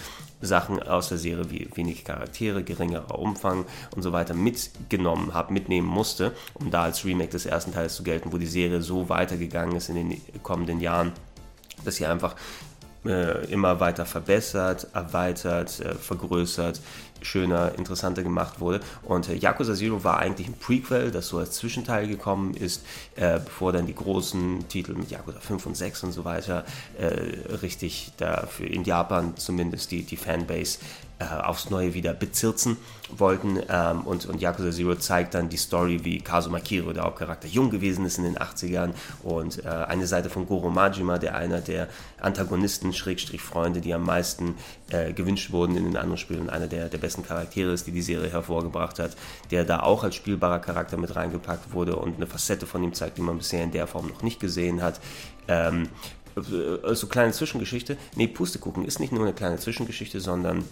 Sachen 0.47 0.83
aus 0.83 1.09
der 1.09 1.19
Serie 1.19 1.51
wie 1.51 1.69
wenig 1.75 2.05
Charaktere, 2.05 2.63
geringerer 2.63 3.19
Umfang 3.19 3.65
und 3.95 4.03
so 4.03 4.13
weiter 4.13 4.35
mitgenommen 4.35 5.35
habe, 5.35 5.53
mitnehmen 5.53 5.89
musste, 5.89 6.33
um 6.55 6.71
da 6.71 6.85
als 6.85 7.05
Remake 7.05 7.31
des 7.31 7.47
ersten 7.47 7.73
Teils 7.73 7.95
zu 7.95 8.03
gelten, 8.03 8.33
wo 8.33 8.39
die 8.39 8.47
Serie 8.47 8.83
so 8.83 9.09
weitergegangen 9.09 9.77
ist 9.77 9.89
in 9.89 9.97
den 9.97 10.43
kommenden 10.43 10.81
Jahren, 10.81 11.13
dass 11.85 11.97
sie 11.97 12.07
einfach 12.07 12.37
äh, 13.05 13.45
immer 13.53 13.81
weiter 13.81 14.07
verbessert, 14.07 14.89
erweitert, 14.95 15.81
äh, 15.81 15.95
vergrößert, 15.95 16.81
schöner, 17.25 17.73
interessanter 17.77 18.23
gemacht 18.23 18.61
wurde. 18.61 18.81
Und 19.03 19.29
äh, 19.29 19.35
Yakuza 19.35 19.75
Zero 19.75 20.05
war 20.05 20.19
eigentlich 20.19 20.47
ein 20.47 20.55
Prequel, 20.55 21.11
das 21.11 21.29
so 21.29 21.39
als 21.39 21.53
Zwischenteil 21.53 22.07
gekommen 22.07 22.55
ist, 22.55 22.85
äh, 23.17 23.41
bevor 23.41 23.73
dann 23.73 23.87
die 23.87 23.95
großen 23.95 24.69
Titel 24.69 24.95
mit 24.95 25.11
Yakuza 25.11 25.41
5 25.41 25.67
und 25.67 25.77
6 25.77 26.05
und 26.05 26.13
so 26.13 26.25
weiter 26.25 26.65
äh, 26.99 27.55
richtig 27.63 28.13
dafür 28.17 28.71
in 28.71 28.85
Japan 28.85 29.37
zumindest 29.37 29.91
die, 29.91 30.03
die 30.03 30.17
Fanbase 30.17 30.79
äh, 31.19 31.25
aufs 31.25 31.71
Neue 31.71 31.95
wieder 31.95 32.13
bezirzen 32.13 32.77
wollten. 33.09 33.61
Ähm, 33.69 34.01
und, 34.01 34.27
und 34.27 34.41
Yakuza 34.41 34.73
Zero 34.73 34.97
zeigt 34.97 35.35
dann 35.35 35.49
die 35.49 35.57
Story, 35.57 36.05
wie 36.05 36.21
Kazuma 36.21 36.59
Kiro, 36.59 36.93
der 36.93 37.05
Hauptcharakter, 37.05 37.47
jung 37.47 37.71
gewesen 37.71 38.05
ist 38.05 38.19
in 38.19 38.25
den 38.25 38.37
80ern 38.37 38.91
und 39.23 39.65
äh, 39.65 39.69
eine 39.69 40.07
Seite 40.07 40.29
von 40.29 40.47
Goro 40.47 40.71
Majima, 40.71 41.19
der 41.19 41.37
einer 41.37 41.61
der 41.61 41.89
Antagonisten, 42.21 42.93
Schrägstrich 42.93 43.43
Freunde, 43.43 43.81
die 43.81 43.95
am 43.95 44.05
meisten 44.05 44.57
äh, 44.91 45.13
gewünscht 45.13 45.53
wurden 45.53 45.77
in 45.77 45.85
den 45.85 45.97
anderen 45.97 46.19
Spielen 46.19 46.43
und 46.43 46.51
einer 46.51 46.67
der, 46.67 46.89
der 46.89 46.99
besten 46.99 47.23
Charaktere 47.23 47.73
ist, 47.73 47.87
die 47.87 47.93
die 47.93 48.03
Serie 48.03 48.31
hervorgebracht 48.31 48.99
hat, 48.99 49.17
der 49.51 49.65
da 49.65 49.81
auch 49.81 50.03
als 50.03 50.17
spielbarer 50.17 50.59
Charakter 50.59 50.97
mit 50.97 51.15
reingepackt 51.15 51.73
wurde 51.73 51.97
und 51.97 52.17
eine 52.17 52.27
Facette 52.27 52.67
von 52.67 52.83
ihm 52.83 52.93
zeigt, 52.93 53.19
die 53.19 53.23
man 53.23 53.39
bisher 53.39 53.63
in 53.63 53.71
der 53.71 53.87
Form 53.87 54.09
noch 54.09 54.23
nicht 54.23 54.41
gesehen 54.41 54.83
hat. 54.83 55.01
Ähm, 55.47 55.89
so 56.37 57.07
kleine 57.07 57.33
Zwischengeschichte. 57.33 57.97
Nee, 58.17 58.27
Pustekuchen 58.27 58.85
ist 58.85 58.99
nicht 58.99 59.13
nur 59.13 59.23
eine 59.23 59.35
kleine 59.35 59.59
Zwischengeschichte, 59.59 60.21
sondern 60.21 60.65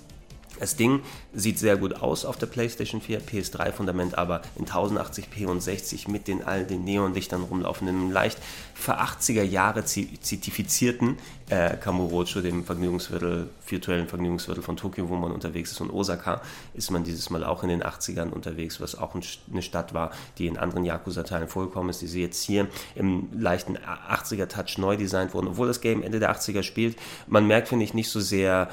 Das 0.60 0.76
Ding 0.76 1.00
sieht 1.32 1.58
sehr 1.58 1.76
gut 1.76 1.94
aus 1.94 2.24
auf 2.24 2.36
der 2.36 2.46
PlayStation 2.46 3.00
4, 3.00 3.22
PS3-Fundament 3.22 4.18
aber 4.18 4.42
in 4.56 4.66
1080p 4.66 5.46
und 5.46 5.60
60 5.60 6.08
mit 6.08 6.28
den 6.28 6.44
all 6.44 6.64
den 6.64 6.84
Neonlichtern 6.84 7.42
rumlaufenden, 7.42 8.10
leicht 8.10 8.38
ver 8.74 9.02
80er 9.02 9.42
Jahre 9.42 9.84
zertifizierten 9.84 11.18
äh, 11.48 11.76
Kamurocho, 11.76 12.40
dem 12.40 12.64
Vergnügungsviertel, 12.64 13.48
virtuellen 13.66 14.08
Vergnügungsviertel 14.08 14.62
von 14.62 14.76
Tokio, 14.76 15.08
wo 15.08 15.16
man 15.16 15.32
unterwegs 15.32 15.72
ist. 15.72 15.80
Und 15.80 15.90
Osaka 15.90 16.40
ist 16.74 16.90
man 16.90 17.04
dieses 17.04 17.30
Mal 17.30 17.44
auch 17.44 17.62
in 17.62 17.68
den 17.68 17.82
80ern 17.82 18.30
unterwegs, 18.30 18.80
was 18.80 18.96
auch 18.96 19.14
eine 19.14 19.62
Stadt 19.62 19.94
war, 19.94 20.12
die 20.38 20.46
in 20.46 20.58
anderen 20.58 20.84
Yakuza-Teilen 20.84 21.48
vorgekommen 21.48 21.90
ist, 21.90 22.00
die 22.02 22.06
sie 22.06 22.22
jetzt 22.22 22.42
hier 22.42 22.68
im 22.94 23.28
leichten 23.32 23.76
80er-Touch 23.76 24.78
neu 24.78 24.96
designt 24.96 25.34
wurden, 25.34 25.48
obwohl 25.48 25.68
das 25.68 25.80
Game 25.80 26.02
Ende 26.02 26.20
der 26.20 26.34
80er 26.34 26.62
spielt. 26.62 26.96
Man 27.26 27.46
merkt, 27.46 27.68
finde 27.68 27.84
ich, 27.84 27.94
nicht 27.94 28.08
so 28.08 28.20
sehr 28.20 28.68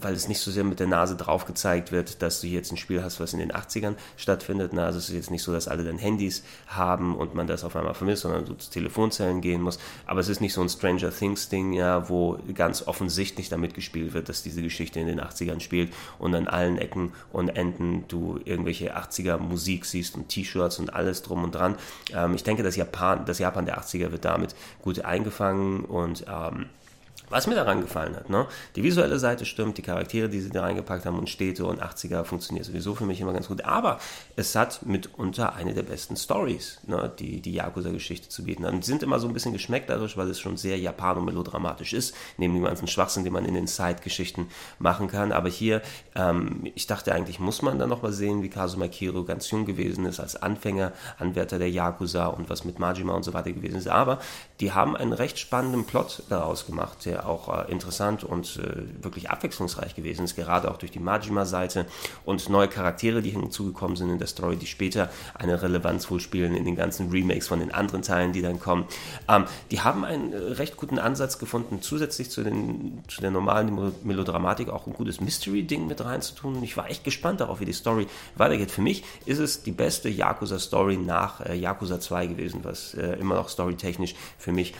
weil 0.00 0.14
es 0.14 0.28
nicht 0.28 0.40
so 0.40 0.50
sehr 0.50 0.64
mit 0.64 0.80
der 0.80 0.86
Nase 0.86 1.16
drauf 1.16 1.46
gezeigt 1.46 1.92
wird, 1.92 2.22
dass 2.22 2.40
du 2.40 2.46
jetzt 2.46 2.72
ein 2.72 2.76
Spiel 2.76 3.02
hast, 3.02 3.20
was 3.20 3.32
in 3.32 3.38
den 3.38 3.52
80ern 3.52 3.94
stattfindet. 4.16 4.72
Na, 4.72 4.86
also 4.86 4.98
es 4.98 5.08
ist 5.08 5.14
jetzt 5.14 5.30
nicht 5.30 5.42
so, 5.42 5.52
dass 5.52 5.68
alle 5.68 5.84
dann 5.84 5.98
Handys 5.98 6.42
haben 6.66 7.16
und 7.16 7.34
man 7.34 7.46
das 7.46 7.64
auf 7.64 7.76
einmal 7.76 7.94
vermisst, 7.94 8.22
sondern 8.22 8.44
du 8.44 8.54
zu 8.54 8.70
Telefonzellen 8.70 9.40
gehen 9.40 9.62
muss. 9.62 9.78
Aber 10.06 10.20
es 10.20 10.28
ist 10.28 10.40
nicht 10.40 10.52
so 10.52 10.62
ein 10.62 10.68
Stranger 10.68 11.10
Things 11.10 11.48
Ding, 11.48 11.72
ja, 11.72 12.08
wo 12.08 12.38
ganz 12.54 12.86
offensichtlich 12.86 13.48
damit 13.48 13.74
gespielt 13.74 14.14
wird, 14.14 14.28
dass 14.28 14.42
diese 14.42 14.62
Geschichte 14.62 15.00
in 15.00 15.06
den 15.06 15.20
80ern 15.20 15.60
spielt 15.60 15.92
und 16.18 16.34
an 16.34 16.48
allen 16.48 16.78
Ecken 16.78 17.12
und 17.32 17.48
Enden 17.50 18.04
du 18.08 18.40
irgendwelche 18.44 18.96
80er 18.96 19.38
Musik 19.38 19.84
siehst 19.84 20.14
und 20.14 20.28
T-Shirts 20.28 20.78
und 20.78 20.94
alles 20.94 21.22
drum 21.22 21.44
und 21.44 21.54
dran. 21.54 21.76
Ähm, 22.14 22.34
ich 22.34 22.44
denke, 22.44 22.62
das 22.62 22.76
Japan, 22.76 23.24
das 23.24 23.38
Japan 23.38 23.66
der 23.66 23.80
80er 23.80 24.12
wird 24.12 24.24
damit 24.24 24.54
gut 24.82 25.04
eingefangen 25.04 25.84
und 25.84 26.24
ähm, 26.28 26.66
was 27.32 27.46
mir 27.46 27.54
daran 27.54 27.80
gefallen 27.80 28.14
hat, 28.14 28.30
ne? 28.30 28.46
Die 28.76 28.82
visuelle 28.82 29.18
Seite 29.18 29.44
stimmt, 29.46 29.78
die 29.78 29.82
Charaktere, 29.82 30.28
die 30.28 30.40
sie 30.40 30.50
da 30.50 30.62
reingepackt 30.62 31.06
haben 31.06 31.18
und 31.18 31.28
Städte 31.28 31.64
und 31.64 31.82
80er 31.82 32.24
funktioniert 32.24 32.66
sowieso 32.66 32.94
für 32.94 33.06
mich 33.06 33.20
immer 33.20 33.32
ganz 33.32 33.48
gut. 33.48 33.64
Aber 33.64 33.98
es 34.36 34.54
hat 34.54 34.84
mitunter 34.84 35.54
eine 35.54 35.74
der 35.74 35.82
besten 35.82 36.16
Stories, 36.16 36.80
ne? 36.86 37.10
die 37.18 37.40
die 37.40 37.54
Yakuza-Geschichte 37.54 38.28
zu 38.28 38.44
bieten. 38.44 38.64
Und 38.64 38.84
sind 38.84 39.02
immer 39.02 39.18
so 39.18 39.26
ein 39.26 39.32
bisschen 39.32 39.52
geschmeckt 39.52 39.88
dadurch, 39.90 40.16
weil 40.16 40.28
es 40.28 40.40
schon 40.40 40.56
sehr 40.56 40.78
japano-melodramatisch 40.78 41.92
ist, 41.92 42.14
neben 42.36 42.54
dem 42.54 42.64
ganzen 42.64 42.86
Schwachsinn, 42.86 43.24
den 43.24 43.32
man 43.32 43.44
in 43.44 43.54
den 43.54 43.66
Side-Geschichten 43.66 44.48
machen 44.78 45.08
kann. 45.08 45.32
Aber 45.32 45.48
hier, 45.48 45.82
ähm, 46.14 46.70
ich 46.74 46.86
dachte 46.86 47.14
eigentlich, 47.14 47.40
muss 47.40 47.62
man 47.62 47.78
dann 47.78 47.88
nochmal 47.88 48.12
sehen, 48.12 48.42
wie 48.42 48.50
Kazuma 48.50 48.88
Kiro 48.88 49.24
ganz 49.24 49.50
jung 49.50 49.64
gewesen 49.64 50.04
ist, 50.04 50.20
als 50.20 50.36
Anfänger, 50.36 50.92
Anwärter 51.18 51.58
der 51.58 51.70
Yakuza 51.70 52.26
und 52.26 52.50
was 52.50 52.64
mit 52.64 52.78
Majima 52.78 53.14
und 53.14 53.22
so 53.22 53.32
weiter 53.32 53.52
gewesen 53.52 53.76
ist. 53.76 53.88
Aber 53.88 54.18
die 54.60 54.72
haben 54.72 54.96
einen 54.96 55.12
recht 55.12 55.38
spannenden 55.38 55.84
Plot 55.84 56.24
daraus 56.28 56.66
gemacht, 56.66 57.04
der 57.06 57.21
auch 57.24 57.48
äh, 57.48 57.70
interessant 57.70 58.24
und 58.24 58.58
äh, 58.58 59.02
wirklich 59.02 59.30
abwechslungsreich 59.30 59.94
gewesen 59.94 60.24
ist, 60.24 60.36
gerade 60.36 60.70
auch 60.70 60.76
durch 60.76 60.92
die 60.92 60.98
Majima-Seite 60.98 61.86
und 62.24 62.48
neue 62.48 62.68
Charaktere, 62.68 63.22
die 63.22 63.30
hinzugekommen 63.30 63.96
sind 63.96 64.10
in 64.10 64.18
der 64.18 64.28
Story, 64.28 64.56
die 64.56 64.66
später 64.66 65.10
eine 65.34 65.62
Relevanz 65.62 66.10
wohl 66.10 66.20
spielen 66.20 66.54
in 66.54 66.64
den 66.64 66.76
ganzen 66.76 67.10
Remakes 67.10 67.48
von 67.48 67.60
den 67.60 67.72
anderen 67.72 68.02
Teilen, 68.02 68.32
die 68.32 68.42
dann 68.42 68.58
kommen. 68.58 68.86
Ähm, 69.28 69.44
die 69.70 69.80
haben 69.80 70.04
einen 70.04 70.32
äh, 70.32 70.36
recht 70.36 70.76
guten 70.76 70.98
Ansatz 70.98 71.38
gefunden, 71.38 71.82
zusätzlich 71.82 72.30
zu, 72.30 72.42
den, 72.42 73.02
zu 73.08 73.20
der 73.20 73.30
normalen 73.30 73.92
Melodramatik 74.02 74.68
auch 74.68 74.86
ein 74.86 74.92
gutes 74.92 75.20
Mystery-Ding 75.20 75.86
mit 75.86 76.04
reinzutun. 76.04 76.62
Ich 76.62 76.76
war 76.76 76.90
echt 76.90 77.04
gespannt 77.04 77.40
darauf, 77.40 77.60
wie 77.60 77.64
die 77.64 77.72
Story 77.72 78.06
weitergeht. 78.36 78.70
Für 78.70 78.82
mich 78.82 79.04
ist 79.26 79.38
es 79.38 79.62
die 79.62 79.72
beste 79.72 80.08
Yakuza-Story 80.08 80.96
nach 80.96 81.40
äh, 81.40 81.54
Yakuza 81.54 82.00
2 82.00 82.26
gewesen, 82.26 82.60
was 82.62 82.94
äh, 82.94 83.14
immer 83.14 83.34
noch 83.34 83.48
storytechnisch 83.48 84.14
für 84.38 84.52
mich 84.52 84.74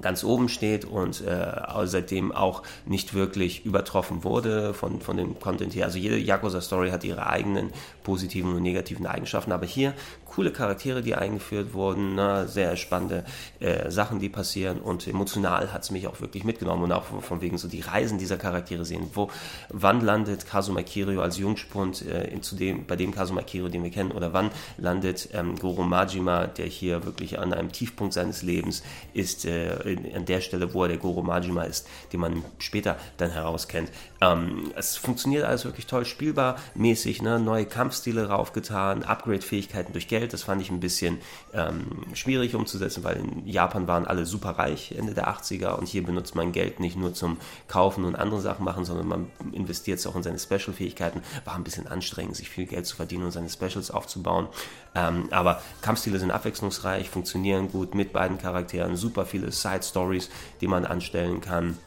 ganz 0.00 0.24
oben 0.24 0.48
steht 0.48 0.84
und 0.84 1.20
äh, 1.20 1.52
seitdem 1.84 2.32
auch 2.32 2.62
nicht 2.86 3.14
wirklich 3.14 3.64
übertroffen 3.64 4.24
wurde 4.24 4.74
von, 4.74 5.00
von 5.00 5.16
dem 5.16 5.38
Content 5.38 5.74
her. 5.74 5.84
Also 5.86 5.98
jede 5.98 6.18
Yakuza-Story 6.18 6.90
hat 6.90 7.04
ihre 7.04 7.26
eigenen 7.26 7.72
positiven 8.02 8.54
und 8.54 8.62
negativen 8.62 9.06
Eigenschaften, 9.06 9.52
aber 9.52 9.66
hier 9.66 9.94
coole 10.30 10.52
Charaktere, 10.52 11.02
die 11.02 11.14
eingeführt 11.14 11.74
wurden, 11.74 12.14
ne? 12.14 12.46
sehr 12.48 12.76
spannende 12.76 13.24
äh, 13.58 13.90
Sachen, 13.90 14.20
die 14.20 14.28
passieren 14.28 14.80
und 14.80 15.06
emotional 15.08 15.72
hat 15.72 15.82
es 15.82 15.90
mich 15.90 16.06
auch 16.06 16.20
wirklich 16.20 16.44
mitgenommen 16.44 16.84
und 16.84 16.92
auch 16.92 17.04
von 17.20 17.40
wegen 17.40 17.58
so 17.58 17.68
die 17.68 17.80
Reisen 17.80 18.16
dieser 18.18 18.36
Charaktere 18.36 18.84
sehen. 18.84 19.10
Wo, 19.12 19.28
wann 19.70 20.00
landet 20.00 20.46
Kazuma 20.46 20.82
Kiryu 20.82 21.20
als 21.20 21.36
Jungspund 21.38 22.06
äh, 22.06 22.28
in, 22.28 22.42
zu 22.42 22.54
dem, 22.54 22.86
bei 22.86 22.94
dem 22.96 23.12
Kazuma 23.12 23.42
Kiryu, 23.42 23.68
den 23.68 23.82
wir 23.82 23.90
kennen, 23.90 24.12
oder 24.12 24.32
wann 24.32 24.50
landet 24.78 25.28
ähm, 25.32 25.58
Goro 25.58 25.82
Majima, 25.82 26.46
der 26.46 26.66
hier 26.66 27.04
wirklich 27.04 27.38
an 27.38 27.52
einem 27.52 27.72
Tiefpunkt 27.72 28.14
seines 28.14 28.42
Lebens 28.42 28.82
ist, 29.12 29.44
äh, 29.44 29.80
in, 29.82 30.14
an 30.14 30.26
der 30.26 30.40
Stelle, 30.40 30.72
wo 30.74 30.84
er 30.84 30.88
der 30.88 30.98
Goro 30.98 31.22
Majima 31.22 31.64
ist, 31.64 31.88
den 32.12 32.20
man 32.20 32.44
später 32.58 32.96
dann 33.16 33.30
herauskennt. 33.30 33.90
Ähm, 34.20 34.72
es 34.76 34.96
funktioniert 34.96 35.44
alles 35.44 35.64
wirklich 35.64 35.86
toll, 35.86 36.04
spielbar 36.04 36.56
mäßig, 36.74 37.20
ne? 37.20 37.40
neue 37.40 37.66
Kampfstile 37.66 38.28
raufgetan, 38.28 39.02
Upgrade-Fähigkeiten 39.02 39.92
durch 39.92 40.06
Geld, 40.06 40.19
das 40.28 40.42
fand 40.44 40.62
ich 40.62 40.70
ein 40.70 40.80
bisschen 40.80 41.18
ähm, 41.52 41.86
schwierig 42.14 42.54
umzusetzen, 42.54 43.04
weil 43.04 43.16
in 43.16 43.46
Japan 43.46 43.86
waren 43.88 44.06
alle 44.06 44.26
super 44.26 44.50
reich 44.50 44.92
Ende 44.96 45.14
der 45.14 45.28
80er 45.28 45.74
und 45.74 45.88
hier 45.88 46.02
benutzt 46.02 46.34
man 46.34 46.52
Geld 46.52 46.80
nicht 46.80 46.96
nur 46.96 47.14
zum 47.14 47.38
Kaufen 47.68 48.04
und 48.04 48.16
andere 48.16 48.40
Sachen 48.40 48.64
machen, 48.64 48.84
sondern 48.84 49.08
man 49.08 49.30
investiert 49.52 49.98
es 49.98 50.06
auch 50.06 50.16
in 50.16 50.22
seine 50.22 50.38
Special-Fähigkeiten. 50.38 51.22
War 51.44 51.54
ein 51.54 51.64
bisschen 51.64 51.86
anstrengend, 51.86 52.36
sich 52.36 52.48
viel 52.48 52.66
Geld 52.66 52.86
zu 52.86 52.96
verdienen 52.96 53.24
und 53.24 53.32
seine 53.32 53.48
Specials 53.48 53.90
aufzubauen. 53.90 54.48
Ähm, 54.94 55.28
aber 55.30 55.62
Kampfstile 55.82 56.18
sind 56.18 56.30
abwechslungsreich, 56.30 57.08
funktionieren 57.08 57.70
gut 57.70 57.94
mit 57.94 58.12
beiden 58.12 58.38
Charakteren, 58.38 58.96
super 58.96 59.26
viele 59.26 59.52
Side-Stories, 59.52 60.30
die 60.60 60.66
man 60.66 60.84
anstellen 60.84 61.40
kann. 61.40 61.78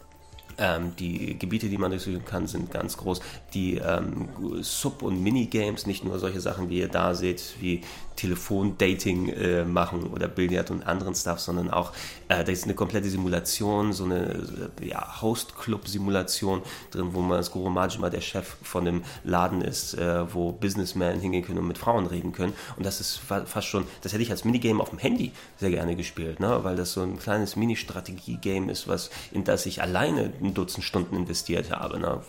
Ähm, 0.58 0.96
die 0.98 1.38
Gebiete, 1.38 1.68
die 1.68 1.78
man 1.78 1.92
durchsuchen 1.92 2.26
kann, 2.26 2.48
sind 2.48 2.72
ganz 2.72 2.98
groß. 2.98 3.22
Die 3.54 3.78
ähm, 3.78 4.30
Sub- 4.62 5.02
und 5.02 5.22
Minigames, 5.22 5.88
nicht 5.88 6.04
nur 6.04 6.20
solche 6.20 6.42
Sachen, 6.42 6.70
wie 6.70 6.80
ihr 6.80 6.90
da 6.90 7.16
seht, 7.16 7.56
wie 7.60 7.82
Telefondating 8.16 9.30
äh, 9.30 9.66
machen 9.66 10.04
oder 10.08 10.28
Billard 10.28 10.72
und 10.72 10.86
anderen 10.86 11.16
Stuff, 11.16 11.40
sondern 11.40 11.70
auch, 11.70 11.92
äh, 12.28 12.44
da 12.44 12.52
ist 12.52 12.66
eine 12.66 12.74
komplette 12.74 13.10
Simulation, 13.10 13.94
so 13.94 14.06
eine 14.06 14.70
äh, 14.82 14.88
ja, 14.88 15.22
Host-Club-Simulation 15.22 16.62
drin, 16.92 17.10
wo 17.12 17.22
man 17.22 17.38
als 17.38 17.52
Guru 17.52 17.70
Majima 17.70 18.10
der 18.10 18.22
Chef 18.22 18.56
von 18.62 18.86
dem 18.86 19.04
Laden 19.24 19.62
ist, 19.62 19.94
äh, 19.96 20.34
wo 20.34 20.52
Businessmen 20.52 21.20
hingehen 21.20 21.44
können 21.44 21.60
und 21.60 21.68
mit 21.68 21.78
Frauen 21.78 22.06
reden 22.06 22.32
können. 22.32 22.54
Und 22.78 22.86
das 22.86 23.00
ist 23.00 23.18
fast 23.18 23.68
schon, 23.68 23.86
das 24.02 24.14
hätte 24.14 24.24
ich 24.24 24.32
als 24.32 24.46
Minigame 24.46 24.82
auf 24.82 24.90
dem 24.90 25.00
Handy 25.00 25.32
sehr 25.58 25.72
gerne 25.72 25.96
gespielt, 25.96 26.40
ne? 26.40 26.64
weil 26.64 26.76
das 26.76 26.94
so 26.94 27.02
ein 27.02 27.18
kleines 27.20 27.56
Mini-Strategie-Game 27.56 28.70
ist, 28.70 28.88
was, 28.88 29.10
in 29.32 29.44
das 29.44 29.66
ich 29.66 29.82
alleine 29.82 30.34
ein 30.42 30.54
Dutzend 30.54 30.84
Stunden 30.84 31.16
investiert 31.16 31.72
habe. 31.72 32.00
Ne? 32.00 32.22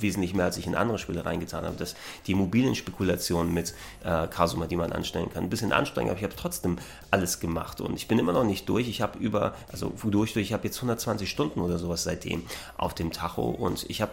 Wesentlich 0.00 0.34
mehr, 0.34 0.46
als 0.46 0.56
ich 0.56 0.66
in 0.66 0.74
andere 0.74 0.98
Spiele 0.98 1.24
reingetan 1.24 1.64
habe. 1.64 1.76
Das, 1.76 1.94
die 2.26 2.34
mobilen 2.34 2.74
Spekulationen 2.74 3.52
mit 3.52 3.74
äh, 4.04 4.26
Kasuma, 4.28 4.66
die 4.66 4.76
man 4.76 4.92
anstellen 5.22 5.32
kann, 5.32 5.44
ein 5.44 5.50
bisschen 5.50 5.72
anstrengend, 5.72 6.10
aber 6.10 6.18
ich 6.18 6.24
habe 6.24 6.36
trotzdem 6.36 6.78
alles 7.12 7.40
gemacht 7.40 7.80
und 7.82 7.94
ich 7.94 8.08
bin 8.08 8.18
immer 8.18 8.32
noch 8.32 8.44
nicht 8.44 8.68
durch. 8.68 8.88
Ich 8.88 9.02
habe 9.02 9.18
über, 9.18 9.54
also 9.70 9.92
durch, 10.02 10.32
durch, 10.32 10.46
ich 10.46 10.52
habe 10.54 10.64
jetzt 10.64 10.78
120 10.78 11.28
Stunden 11.28 11.60
oder 11.60 11.78
sowas 11.78 12.04
seitdem 12.04 12.42
auf 12.78 12.94
dem 12.94 13.12
Tacho 13.12 13.50
und 13.50 13.84
ich 13.90 14.00
habe 14.00 14.12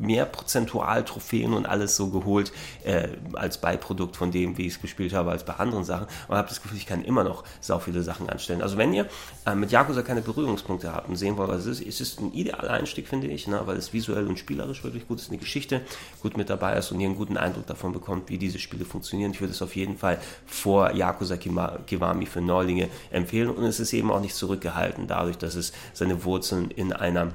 mehr 0.00 0.24
prozentual 0.24 1.04
Trophäen 1.04 1.52
und 1.52 1.66
alles 1.66 1.96
so 1.96 2.08
geholt 2.08 2.50
äh, 2.84 3.08
als 3.34 3.58
Beiprodukt 3.58 4.16
von 4.16 4.30
dem, 4.30 4.56
wie 4.56 4.66
ich 4.66 4.74
es 4.74 4.80
gespielt 4.80 5.12
habe, 5.12 5.30
als 5.30 5.44
bei 5.44 5.54
anderen 5.56 5.84
Sachen 5.84 6.06
und 6.28 6.36
habe 6.36 6.48
das 6.48 6.62
Gefühl, 6.62 6.78
ich 6.78 6.86
kann 6.86 7.04
immer 7.04 7.24
noch 7.24 7.44
so 7.60 7.78
viele 7.78 8.02
Sachen 8.02 8.30
anstellen. 8.30 8.62
Also 8.62 8.78
wenn 8.78 8.94
ihr 8.94 9.06
äh, 9.44 9.54
mit 9.54 9.70
Yakuza 9.70 10.00
keine 10.00 10.22
Berührungspunkte 10.22 10.94
habt 10.94 11.10
und 11.10 11.16
sehen 11.16 11.36
wollt, 11.36 11.50
was 11.50 11.66
es 11.66 11.80
ist, 11.80 11.86
ist 11.86 12.00
es 12.00 12.18
ein 12.18 12.32
idealer 12.32 12.70
Einstieg, 12.70 13.06
finde 13.06 13.26
ich, 13.26 13.46
ne, 13.48 13.60
weil 13.66 13.76
es 13.76 13.92
visuell 13.92 14.26
und 14.26 14.38
spielerisch 14.38 14.82
wirklich 14.82 15.06
gut 15.06 15.20
ist, 15.20 15.28
eine 15.28 15.38
Geschichte 15.38 15.82
gut 16.22 16.38
mit 16.38 16.48
dabei 16.48 16.78
ist 16.78 16.90
und 16.90 17.00
ihr 17.00 17.06
einen 17.06 17.16
guten 17.16 17.36
Eindruck 17.36 17.66
davon 17.66 17.92
bekommt, 17.92 18.30
wie 18.30 18.38
diese 18.38 18.58
Spiele 18.58 18.86
funktionieren. 18.86 19.32
Ich 19.32 19.42
würde 19.42 19.52
es 19.52 19.60
auf 19.60 19.76
jeden 19.76 19.98
Fall 19.98 20.18
vor 20.46 20.94
Yakuza 20.94 21.36
Kiwami 21.36 22.13
für 22.26 22.40
Neulinge 22.40 22.88
empfehlen. 23.10 23.50
Und 23.50 23.64
es 23.64 23.80
ist 23.80 23.92
eben 23.92 24.10
auch 24.10 24.20
nicht 24.20 24.34
zurückgehalten, 24.34 25.06
dadurch, 25.06 25.38
dass 25.38 25.54
es 25.54 25.72
seine 25.92 26.24
Wurzeln 26.24 26.70
in 26.70 26.92
einer 26.92 27.32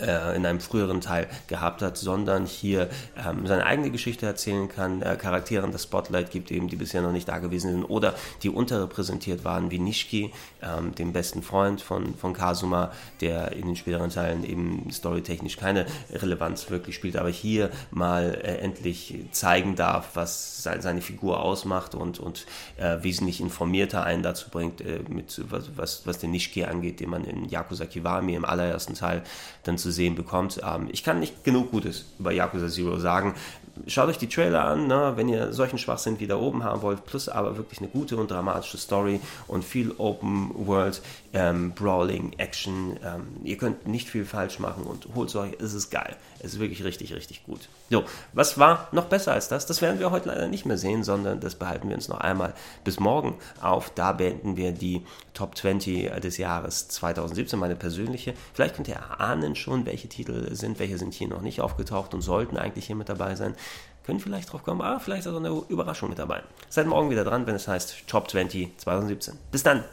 äh, 0.00 0.36
in 0.36 0.44
einem 0.46 0.60
früheren 0.60 1.00
Teil 1.00 1.28
gehabt 1.46 1.82
hat, 1.82 1.96
sondern 1.96 2.46
hier 2.46 2.88
ähm, 3.16 3.46
seine 3.46 3.64
eigene 3.64 3.90
Geschichte 3.90 4.26
erzählen 4.26 4.68
kann, 4.68 5.02
äh, 5.02 5.16
Charakteren 5.16 5.72
das 5.72 5.84
Spotlight 5.84 6.30
gibt, 6.30 6.50
eben 6.50 6.68
die 6.68 6.76
bisher 6.76 7.02
noch 7.02 7.12
nicht 7.12 7.28
da 7.28 7.38
gewesen 7.38 7.70
sind 7.70 7.84
oder 7.84 8.14
die 8.42 8.50
unterrepräsentiert 8.50 9.44
waren, 9.44 9.70
wie 9.70 9.78
Nishiki, 9.78 10.32
ähm, 10.62 10.94
dem 10.94 11.12
besten 11.12 11.42
Freund 11.42 11.80
von, 11.80 12.14
von 12.14 12.32
Kazuma, 12.32 12.92
der 13.20 13.52
in 13.52 13.66
den 13.66 13.76
späteren 13.76 14.10
Teilen 14.10 14.44
eben 14.44 14.90
storytechnisch 14.90 15.56
keine 15.56 15.86
Relevanz 16.12 16.70
wirklich 16.70 16.96
spielt, 16.96 17.16
aber 17.16 17.30
hier 17.30 17.70
mal 17.90 18.34
äh, 18.42 18.58
endlich 18.58 19.14
zeigen 19.32 19.76
darf, 19.76 20.10
was 20.14 20.62
seine 20.62 21.00
Figur 21.00 21.40
ausmacht 21.40 21.94
und, 21.94 22.18
und 22.18 22.46
äh, 22.76 23.02
wesentlich 23.02 23.40
informierter 23.40 24.04
einen 24.04 24.22
dazu 24.22 24.50
bringt, 24.50 24.80
äh, 24.80 25.00
mit 25.08 25.40
was, 25.50 25.70
was, 25.76 26.06
was 26.06 26.18
den 26.18 26.30
Nishiki 26.30 26.64
angeht, 26.64 27.00
den 27.00 27.10
man 27.10 27.24
in 27.24 27.48
Yakuza 27.48 27.86
Kiwami 27.86 28.34
im 28.34 28.44
allerersten 28.44 28.94
Teil 28.94 29.22
dann 29.66 29.78
zu 29.78 29.90
sehen 29.90 30.14
bekommt. 30.14 30.60
Ähm, 30.64 30.88
ich 30.90 31.02
kann 31.02 31.20
nicht 31.20 31.44
genug 31.44 31.70
Gutes 31.70 32.06
über 32.18 32.32
Yakuza 32.32 32.68
Zero 32.68 32.98
sagen. 32.98 33.34
schaut 33.86 34.08
euch 34.08 34.18
die 34.18 34.28
Trailer 34.28 34.64
an, 34.64 34.86
ne, 34.86 35.12
wenn 35.16 35.28
ihr 35.28 35.52
solchen 35.52 35.78
Schwachsinn 35.78 36.20
wieder 36.20 36.40
oben 36.40 36.64
haben 36.64 36.82
wollt, 36.82 37.04
plus 37.04 37.28
aber 37.28 37.56
wirklich 37.56 37.80
eine 37.80 37.88
gute 37.88 38.16
und 38.16 38.30
dramatische 38.30 38.78
Story 38.78 39.20
und 39.46 39.64
viel 39.64 39.92
Open 39.98 40.50
World, 40.54 41.02
ähm, 41.36 41.72
Brawling, 41.72 42.32
Action. 42.38 42.98
Ähm, 43.04 43.26
ihr 43.44 43.58
könnt 43.58 43.86
nicht 43.86 44.08
viel 44.08 44.24
falsch 44.24 44.58
machen 44.58 44.84
und 44.84 45.06
holt 45.14 45.34
euch, 45.36 45.52
es 45.60 45.74
ist 45.74 45.90
geil. 45.90 46.16
Es 46.38 46.54
ist 46.54 46.60
wirklich 46.60 46.82
richtig, 46.82 47.14
richtig 47.14 47.44
gut. 47.44 47.68
So, 47.90 48.04
was 48.32 48.58
war 48.58 48.88
noch 48.92 49.04
besser 49.04 49.32
als 49.32 49.48
das? 49.48 49.66
Das 49.66 49.82
werden 49.82 50.00
wir 50.00 50.10
heute 50.10 50.28
leider 50.28 50.48
nicht 50.48 50.64
mehr 50.64 50.78
sehen, 50.78 51.04
sondern 51.04 51.40
das 51.40 51.54
behalten 51.54 51.88
wir 51.88 51.96
uns 51.96 52.08
noch 52.08 52.20
einmal 52.20 52.54
bis 52.84 53.00
morgen 53.00 53.34
auf. 53.60 53.90
Da 53.94 54.12
beenden 54.12 54.56
wir 54.56 54.72
die 54.72 55.04
Top 55.34 55.58
20 55.58 56.10
des 56.20 56.38
Jahres 56.38 56.88
2017, 56.88 57.58
meine 57.58 57.76
persönliche. 57.76 58.32
Vielleicht 58.54 58.76
könnt 58.76 58.88
ihr 58.88 58.94
erahnen 58.94 59.56
schon, 59.56 59.84
welche 59.84 60.08
Titel 60.08 60.54
sind, 60.54 60.78
welche 60.78 60.96
sind 60.96 61.12
hier 61.12 61.28
noch 61.28 61.42
nicht 61.42 61.60
aufgetaucht 61.60 62.14
und 62.14 62.22
sollten 62.22 62.56
eigentlich 62.56 62.86
hier 62.86 62.96
mit 62.96 63.10
dabei 63.10 63.34
sein. 63.34 63.54
Können 64.06 64.20
vielleicht 64.20 64.52
drauf 64.52 64.62
kommen, 64.62 64.80
aber 64.80 65.00
vielleicht 65.00 65.26
ist 65.26 65.32
auch 65.32 65.36
eine 65.36 65.50
Überraschung 65.68 66.08
mit 66.08 66.18
dabei. 66.18 66.42
Seid 66.70 66.86
morgen 66.86 67.10
wieder 67.10 67.24
dran, 67.24 67.46
wenn 67.46 67.56
es 67.56 67.68
heißt 67.68 68.06
Top 68.06 68.30
20 68.30 68.78
2017. 68.78 69.34
Bis 69.50 69.62
dann! 69.62 69.84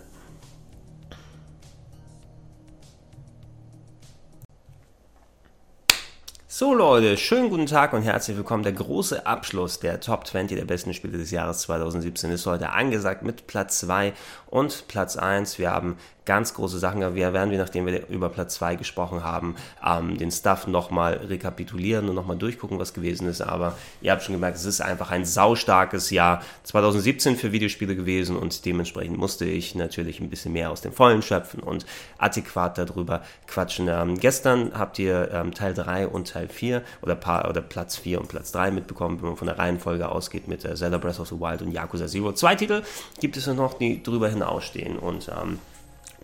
So 6.55 6.71
Leute, 6.75 7.17
schönen 7.17 7.49
guten 7.49 7.65
Tag 7.65 7.93
und 7.93 8.03
herzlich 8.03 8.37
willkommen. 8.37 8.61
Der 8.61 8.73
große 8.73 9.25
Abschluss 9.25 9.79
der 9.79 9.99
Top 9.99 10.27
20 10.27 10.55
der 10.55 10.65
besten 10.65 10.93
Spiele 10.93 11.17
des 11.17 11.31
Jahres 11.31 11.61
2017 11.61 12.29
ist 12.29 12.45
heute 12.45 12.69
angesagt 12.69 13.23
mit 13.23 13.47
Platz 13.47 13.79
2 13.79 14.13
und 14.51 14.87
Platz 14.87 15.17
1. 15.17 15.57
Wir 15.57 15.71
haben 15.71 15.97
ganz 16.25 16.53
große 16.53 16.79
Sachen. 16.79 17.15
Wir 17.15 17.33
werden, 17.33 17.55
nachdem 17.57 17.85
wir 17.85 18.07
über 18.07 18.29
Platz 18.29 18.55
2 18.55 18.75
gesprochen 18.75 19.23
haben, 19.23 19.55
ähm, 19.85 20.17
den 20.17 20.31
Stuff 20.31 20.67
nochmal 20.67 21.15
rekapitulieren 21.15 22.09
und 22.09 22.15
nochmal 22.15 22.37
durchgucken, 22.37 22.79
was 22.79 22.93
gewesen 22.93 23.27
ist. 23.27 23.41
Aber 23.41 23.77
ihr 24.01 24.11
habt 24.11 24.23
schon 24.23 24.33
gemerkt, 24.33 24.57
es 24.57 24.65
ist 24.65 24.81
einfach 24.81 25.11
ein 25.11 25.25
saustarkes 25.25 26.09
Jahr 26.09 26.41
2017 26.63 27.35
für 27.35 27.51
Videospiele 27.51 27.95
gewesen 27.95 28.37
und 28.37 28.65
dementsprechend 28.65 29.17
musste 29.17 29.45
ich 29.45 29.75
natürlich 29.75 30.19
ein 30.19 30.29
bisschen 30.29 30.53
mehr 30.53 30.71
aus 30.71 30.81
dem 30.81 30.93
Vollen 30.93 31.21
schöpfen 31.21 31.59
und 31.59 31.85
adäquat 32.17 32.77
darüber 32.77 33.21
quatschen. 33.47 33.87
Ähm, 33.89 34.17
gestern 34.19 34.71
habt 34.77 34.99
ihr 34.99 35.29
ähm, 35.31 35.53
Teil 35.53 35.73
3 35.73 36.07
und 36.07 36.29
Teil 36.29 36.47
4 36.47 36.81
oder, 37.01 37.15
paar, 37.15 37.49
oder 37.49 37.61
Platz 37.61 37.97
4 37.97 38.19
und 38.19 38.27
Platz 38.27 38.51
3 38.51 38.71
mitbekommen, 38.71 39.21
wenn 39.21 39.29
man 39.29 39.37
von 39.37 39.47
der 39.47 39.59
Reihenfolge 39.59 40.09
ausgeht 40.09 40.47
mit 40.47 40.63
äh, 40.65 40.75
Zelda 40.75 40.97
Breath 40.97 41.19
of 41.19 41.27
the 41.27 41.39
Wild 41.39 41.61
und 41.61 41.71
Yakuza 41.71 42.07
Zero. 42.07 42.33
Zwei 42.33 42.55
Titel 42.55 42.83
gibt 43.19 43.37
es 43.37 43.47
noch, 43.47 43.73
die 43.73 44.01
drüber 44.01 44.29
hinausstehen 44.29 44.97
und 44.97 45.29
ähm, 45.29 45.59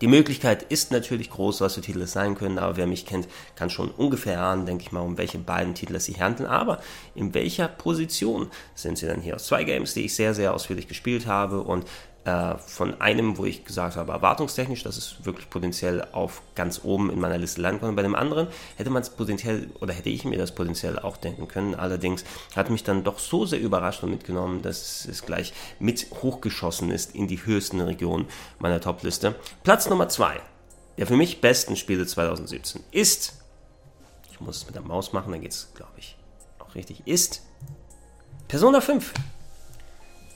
die 0.02 0.08
Möglichkeit 0.08 0.64
ist 0.64 0.92
natürlich 0.92 1.30
groß, 1.30 1.62
was 1.62 1.76
für 1.76 1.82
Titel 1.82 2.02
es 2.02 2.14
sein 2.14 2.36
können, 2.36 2.58
aber 2.58 2.78
wer 2.78 2.88
mich 2.88 3.06
kennt, 3.06 3.28
kann 3.56 3.70
schon 3.70 3.90
ungefähr 3.90 4.42
ahnen, 4.42 4.66
denke 4.66 4.84
ich 4.84 4.92
mal, 4.92 5.02
um 5.02 5.18
welche 5.18 5.40
beiden 5.40 5.76
Titel 5.76 5.96
es 5.96 6.06
sich 6.06 6.22
handeln. 6.22 6.48
Aber 6.50 6.82
in 7.16 7.34
welcher 7.34 7.68
Position 7.68 8.50
sind 8.76 8.98
sie 8.98 9.08
dann 9.08 9.22
hier? 9.22 9.36
Aus 9.36 9.46
zwei 9.46 9.64
Games, 9.64 9.94
die 9.94 10.06
ich 10.06 10.16
sehr, 10.16 10.34
sehr 10.34 10.54
ausführlich 10.54 10.88
gespielt 10.88 11.28
habe 11.28 11.62
und 11.62 11.86
äh, 12.26 12.56
von 12.58 13.00
einem, 13.02 13.38
wo 13.38 13.46
ich 13.46 13.66
gesagt 13.66 13.96
habe, 13.96 14.12
erwartungstechnisch, 14.12 14.84
dass 14.84 14.98
es 14.98 15.26
wirklich 15.26 15.50
potenziell 15.50 16.06
auf 16.12 16.42
ganz 16.56 16.82
oben 16.84 17.10
in 17.10 17.20
meiner 17.20 17.38
Liste 17.38 17.62
landen 17.62 17.82
kann. 17.82 17.96
Bei 17.96 18.02
dem 18.02 18.16
anderen 18.16 18.48
hätte 18.78 18.90
man 18.90 19.02
es 19.02 19.10
potenziell 19.10 19.70
oder 19.80 19.94
hätte 19.94 20.10
ich 20.10 20.26
mir 20.26 20.38
das 20.38 20.54
potenziell 20.54 21.00
auch 21.00 21.18
denken 21.18 21.48
können. 21.48 21.76
Allerdings 21.76 22.24
hat 22.56 22.70
mich 22.70 22.84
dann 22.84 23.04
doch 23.04 23.20
so 23.20 23.46
sehr 23.46 23.60
überrascht 23.60 24.04
und 24.04 24.12
mitgenommen, 24.12 24.62
dass 24.62 25.06
es 25.06 25.26
gleich 25.26 25.54
mit 25.80 26.08
hochgeschossen 26.22 26.92
ist 26.92 27.16
in 27.16 27.28
die 27.28 27.46
höchsten 27.46 27.82
Regionen 27.82 28.26
meiner 28.60 28.82
Top-Liste. 28.82 29.36
Platz 29.64 29.90
Nummer 29.90 30.10
zwei 30.10 30.40
der 31.00 31.08
für 31.08 31.16
mich 31.16 31.40
besten 31.40 31.78
Spiele 31.78 32.06
2017 32.06 32.84
ist, 32.92 33.42
ich 34.30 34.42
muss 34.42 34.58
es 34.58 34.66
mit 34.66 34.76
der 34.76 34.82
Maus 34.82 35.14
machen, 35.14 35.32
dann 35.32 35.40
geht 35.40 35.54
es, 35.54 35.70
glaube 35.74 35.94
ich, 35.96 36.18
auch 36.60 36.76
richtig, 36.76 37.08
ist 37.08 37.42
Persona 38.50 38.82
5. 38.82 39.14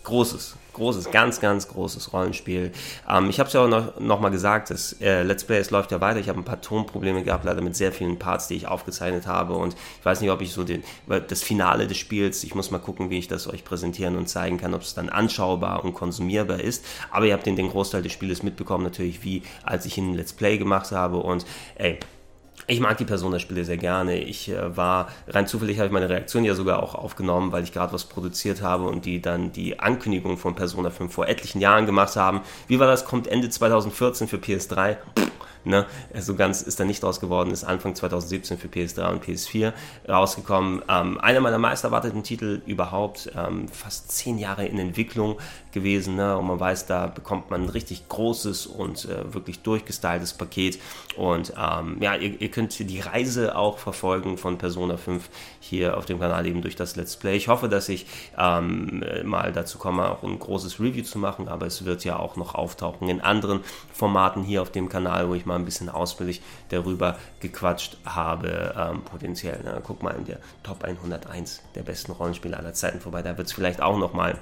Großes, 0.05 0.55
großes, 0.73 1.11
ganz, 1.11 1.39
ganz 1.39 1.67
großes 1.67 2.13
Rollenspiel. 2.13 2.71
Ähm, 3.09 3.29
ich 3.29 3.39
habe 3.39 3.47
es 3.47 3.53
ja 3.53 3.61
auch 3.61 3.67
noch, 3.67 3.99
noch 3.99 4.19
mal 4.19 4.29
gesagt, 4.29 4.69
das 4.69 4.93
äh, 5.01 5.23
Let's 5.23 5.43
Play, 5.43 5.59
es 5.59 5.71
läuft 5.71 5.91
ja 5.91 6.01
weiter. 6.01 6.19
Ich 6.19 6.29
habe 6.29 6.39
ein 6.39 6.43
paar 6.43 6.61
Tonprobleme 6.61 7.23
gehabt, 7.23 7.45
leider 7.45 7.61
mit 7.61 7.75
sehr 7.75 7.91
vielen 7.91 8.19
Parts, 8.19 8.47
die 8.47 8.55
ich 8.55 8.67
aufgezeichnet 8.67 9.27
habe. 9.27 9.53
Und 9.55 9.75
ich 9.99 10.05
weiß 10.05 10.21
nicht, 10.21 10.31
ob 10.31 10.41
ich 10.41 10.53
so 10.53 10.63
den, 10.63 10.83
das 11.07 11.43
Finale 11.43 11.87
des 11.87 11.97
Spiels, 11.97 12.43
ich 12.43 12.55
muss 12.55 12.71
mal 12.71 12.79
gucken, 12.79 13.09
wie 13.09 13.19
ich 13.19 13.27
das 13.27 13.47
euch 13.47 13.63
präsentieren 13.63 14.17
und 14.17 14.27
zeigen 14.27 14.57
kann, 14.57 14.73
ob 14.73 14.81
es 14.81 14.93
dann 14.93 15.09
anschaubar 15.09 15.83
und 15.83 15.93
konsumierbar 15.93 16.59
ist. 16.59 16.85
Aber 17.11 17.25
ihr 17.25 17.33
habt 17.33 17.45
den, 17.45 17.55
den 17.55 17.69
Großteil 17.69 18.01
des 18.01 18.11
Spieles 18.11 18.43
mitbekommen, 18.43 18.83
natürlich, 18.83 19.23
wie 19.23 19.43
als 19.63 19.85
ich 19.85 19.97
ein 19.97 20.13
Let's 20.13 20.33
Play 20.33 20.57
gemacht 20.57 20.91
habe. 20.91 21.17
Und 21.17 21.45
ey, 21.75 21.99
ich 22.67 22.79
mag 22.79 22.97
die 22.97 23.05
Persona-Spiele 23.05 23.65
sehr 23.65 23.77
gerne. 23.77 24.17
Ich 24.17 24.49
äh, 24.49 24.77
war, 24.77 25.09
rein 25.27 25.47
zufällig 25.47 25.77
habe 25.77 25.87
ich 25.87 25.93
meine 25.93 26.09
Reaktion 26.09 26.43
ja 26.45 26.55
sogar 26.55 26.81
auch 26.81 26.95
aufgenommen, 26.95 27.51
weil 27.51 27.63
ich 27.63 27.73
gerade 27.73 27.93
was 27.93 28.05
produziert 28.05 28.61
habe 28.61 28.85
und 28.85 29.05
die 29.05 29.21
dann 29.21 29.51
die 29.51 29.79
Ankündigung 29.79 30.37
von 30.37 30.55
Persona 30.55 30.89
5 30.89 31.13
vor 31.13 31.27
etlichen 31.27 31.61
Jahren 31.61 31.85
gemacht 31.85 32.15
haben. 32.15 32.41
Wie 32.67 32.79
war 32.79 32.87
das? 32.87 33.05
Kommt 33.05 33.27
Ende 33.27 33.49
2014 33.49 34.27
für 34.27 34.37
PS3. 34.37 34.97
Pff 35.17 35.31
Ne? 35.65 35.85
So 36.11 36.17
also 36.17 36.35
ganz 36.35 36.61
ist 36.61 36.79
da 36.79 36.85
nicht 36.85 37.03
draus 37.03 37.19
geworden, 37.19 37.51
ist 37.51 37.63
Anfang 37.63 37.95
2017 37.95 38.57
für 38.57 38.67
PS3 38.67 39.11
und 39.11 39.23
PS4 39.23 39.73
rausgekommen. 40.07 40.81
Ähm, 40.89 41.19
einer 41.19 41.39
meiner 41.39 41.57
meist 41.57 41.83
erwarteten 41.83 42.23
Titel 42.23 42.61
überhaupt, 42.65 43.31
ähm, 43.35 43.67
fast 43.69 44.11
zehn 44.11 44.37
Jahre 44.37 44.65
in 44.65 44.77
Entwicklung 44.77 45.37
gewesen. 45.73 46.15
Ne? 46.15 46.37
Und 46.37 46.47
man 46.47 46.59
weiß, 46.59 46.85
da 46.85 47.07
bekommt 47.07 47.49
man 47.49 47.63
ein 47.63 47.69
richtig 47.69 48.09
großes 48.09 48.67
und 48.67 49.05
äh, 49.05 49.33
wirklich 49.33 49.61
durchgestyltes 49.61 50.33
Paket. 50.33 50.79
Und 51.15 51.53
ähm, 51.57 51.97
ja, 52.01 52.15
ihr, 52.15 52.41
ihr, 52.41 52.51
könnt 52.51 52.77
die 52.77 52.99
Reise 52.99 53.55
auch 53.55 53.77
verfolgen 53.77 54.37
von 54.37 54.57
Persona 54.57 54.97
5 54.97 55.29
hier 55.59 55.97
auf 55.97 56.05
dem 56.05 56.19
Kanal 56.19 56.45
eben 56.45 56.61
durch 56.61 56.75
das 56.75 56.95
Let's 56.95 57.15
Play. 57.15 57.37
Ich 57.37 57.47
hoffe, 57.47 57.69
dass 57.69 57.87
ich 57.89 58.05
ähm, 58.37 59.03
mal 59.23 59.53
dazu 59.53 59.77
komme, 59.77 60.09
auch 60.09 60.23
ein 60.23 60.39
großes 60.39 60.79
Review 60.79 61.03
zu 61.03 61.19
machen, 61.19 61.47
aber 61.47 61.65
es 61.65 61.85
wird 61.85 62.03
ja 62.03 62.17
auch 62.17 62.35
noch 62.35 62.55
auftauchen 62.55 63.07
in 63.09 63.21
anderen 63.21 63.61
Formaten 63.93 64.43
hier 64.43 64.61
auf 64.61 64.71
dem 64.71 64.89
Kanal, 64.89 65.29
wo 65.29 65.35
ich 65.35 65.45
mal 65.45 65.53
mal 65.53 65.59
ein 65.59 65.65
bisschen 65.65 65.89
ausführlich 65.89 66.41
darüber 66.69 67.17
gequatscht 67.39 67.97
habe, 68.05 68.73
ähm, 68.75 69.03
potenziell. 69.03 69.61
Ne? 69.63 69.81
Guck 69.83 70.01
mal 70.01 70.15
in 70.15 70.25
der 70.25 70.39
Top 70.63 70.83
101 70.83 71.61
der 71.75 71.83
besten 71.83 72.11
Rollenspiele 72.11 72.57
aller 72.57 72.73
Zeiten 72.73 72.99
vorbei. 72.99 73.21
Da 73.21 73.37
wird 73.37 73.47
es 73.47 73.53
vielleicht 73.53 73.81
auch 73.81 73.97
nochmal 73.97 74.39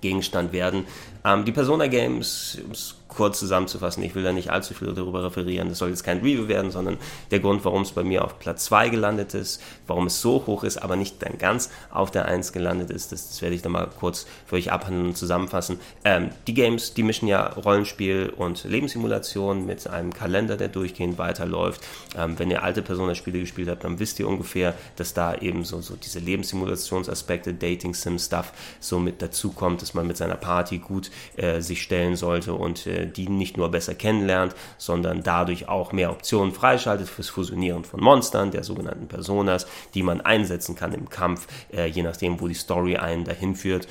Gegenstand 0.00 0.52
werden. 0.52 0.84
Ähm, 1.24 1.44
die 1.44 1.52
Persona 1.52 1.86
Games, 1.86 2.58
um 2.64 2.72
es 2.72 2.94
kurz 3.10 3.38
zusammenzufassen, 3.38 4.02
ich 4.02 4.14
will 4.14 4.22
da 4.22 4.32
nicht 4.32 4.50
allzu 4.50 4.74
viel 4.74 4.92
darüber 4.92 5.24
referieren, 5.24 5.68
das 5.68 5.78
soll 5.78 5.90
jetzt 5.90 6.04
kein 6.04 6.18
Review 6.18 6.48
werden, 6.48 6.70
sondern 6.70 6.96
der 7.30 7.40
Grund, 7.40 7.64
warum 7.64 7.82
es 7.82 7.92
bei 7.92 8.02
mir 8.02 8.24
auf 8.24 8.38
Platz 8.38 8.64
2 8.66 8.88
gelandet 8.88 9.34
ist, 9.34 9.62
warum 9.86 10.06
es 10.06 10.20
so 10.20 10.44
hoch 10.46 10.64
ist, 10.64 10.78
aber 10.78 10.96
nicht 10.96 11.22
dann 11.22 11.38
ganz 11.38 11.70
auf 11.90 12.10
der 12.10 12.26
1 12.26 12.52
gelandet 12.52 12.90
ist, 12.90 13.12
das, 13.12 13.28
das 13.28 13.42
werde 13.42 13.54
ich 13.54 13.62
dann 13.62 13.72
mal 13.72 13.88
kurz 13.98 14.26
für 14.46 14.56
euch 14.56 14.72
abhandeln 14.72 15.08
und 15.08 15.16
zusammenfassen. 15.16 15.78
Ähm, 16.04 16.30
die 16.46 16.54
Games, 16.54 16.94
die 16.94 17.02
mischen 17.02 17.28
ja 17.28 17.46
Rollenspiel 17.46 18.32
und 18.36 18.64
Lebenssimulation 18.64 19.66
mit 19.66 19.86
einem 19.88 20.12
Kalender, 20.12 20.56
der 20.56 20.68
durchgehend 20.68 21.18
weiterläuft. 21.18 21.80
Ähm, 22.16 22.38
wenn 22.38 22.50
ihr 22.50 22.62
alte 22.62 22.82
Persona-Spiele 22.82 23.40
gespielt 23.40 23.68
habt, 23.68 23.84
dann 23.84 23.98
wisst 23.98 24.18
ihr 24.20 24.28
ungefähr, 24.28 24.74
dass 24.96 25.14
da 25.14 25.34
eben 25.34 25.64
so, 25.64 25.80
so 25.80 25.96
diese 25.96 26.18
Lebenssimulationsaspekte, 26.18 27.54
Dating-Sim-Stuff 27.54 28.52
so 28.80 28.98
mit 28.98 29.22
dazukommt, 29.22 29.82
dass 29.82 29.94
man 29.94 30.06
mit 30.06 30.16
seiner 30.16 30.36
Party 30.36 30.78
gut 30.78 31.10
äh, 31.36 31.60
sich 31.60 31.82
stellen 31.82 32.16
sollte 32.16 32.54
und 32.54 32.86
äh, 32.86 32.99
die 33.06 33.28
nicht 33.28 33.56
nur 33.56 33.70
besser 33.70 33.94
kennenlernt, 33.94 34.54
sondern 34.78 35.22
dadurch 35.22 35.68
auch 35.68 35.92
mehr 35.92 36.10
Optionen 36.10 36.52
freischaltet 36.52 37.08
fürs 37.08 37.28
Fusionieren 37.28 37.84
von 37.84 38.00
Monstern, 38.00 38.50
der 38.50 38.64
sogenannten 38.64 39.08
Personas, 39.08 39.66
die 39.94 40.02
man 40.02 40.20
einsetzen 40.20 40.74
kann 40.74 40.92
im 40.92 41.08
Kampf, 41.08 41.46
äh, 41.72 41.86
je 41.86 42.02
nachdem, 42.02 42.40
wo 42.40 42.48
die 42.48 42.54
Story 42.54 42.96
einen 42.96 43.24
dahin 43.24 43.54
führt 43.54 43.86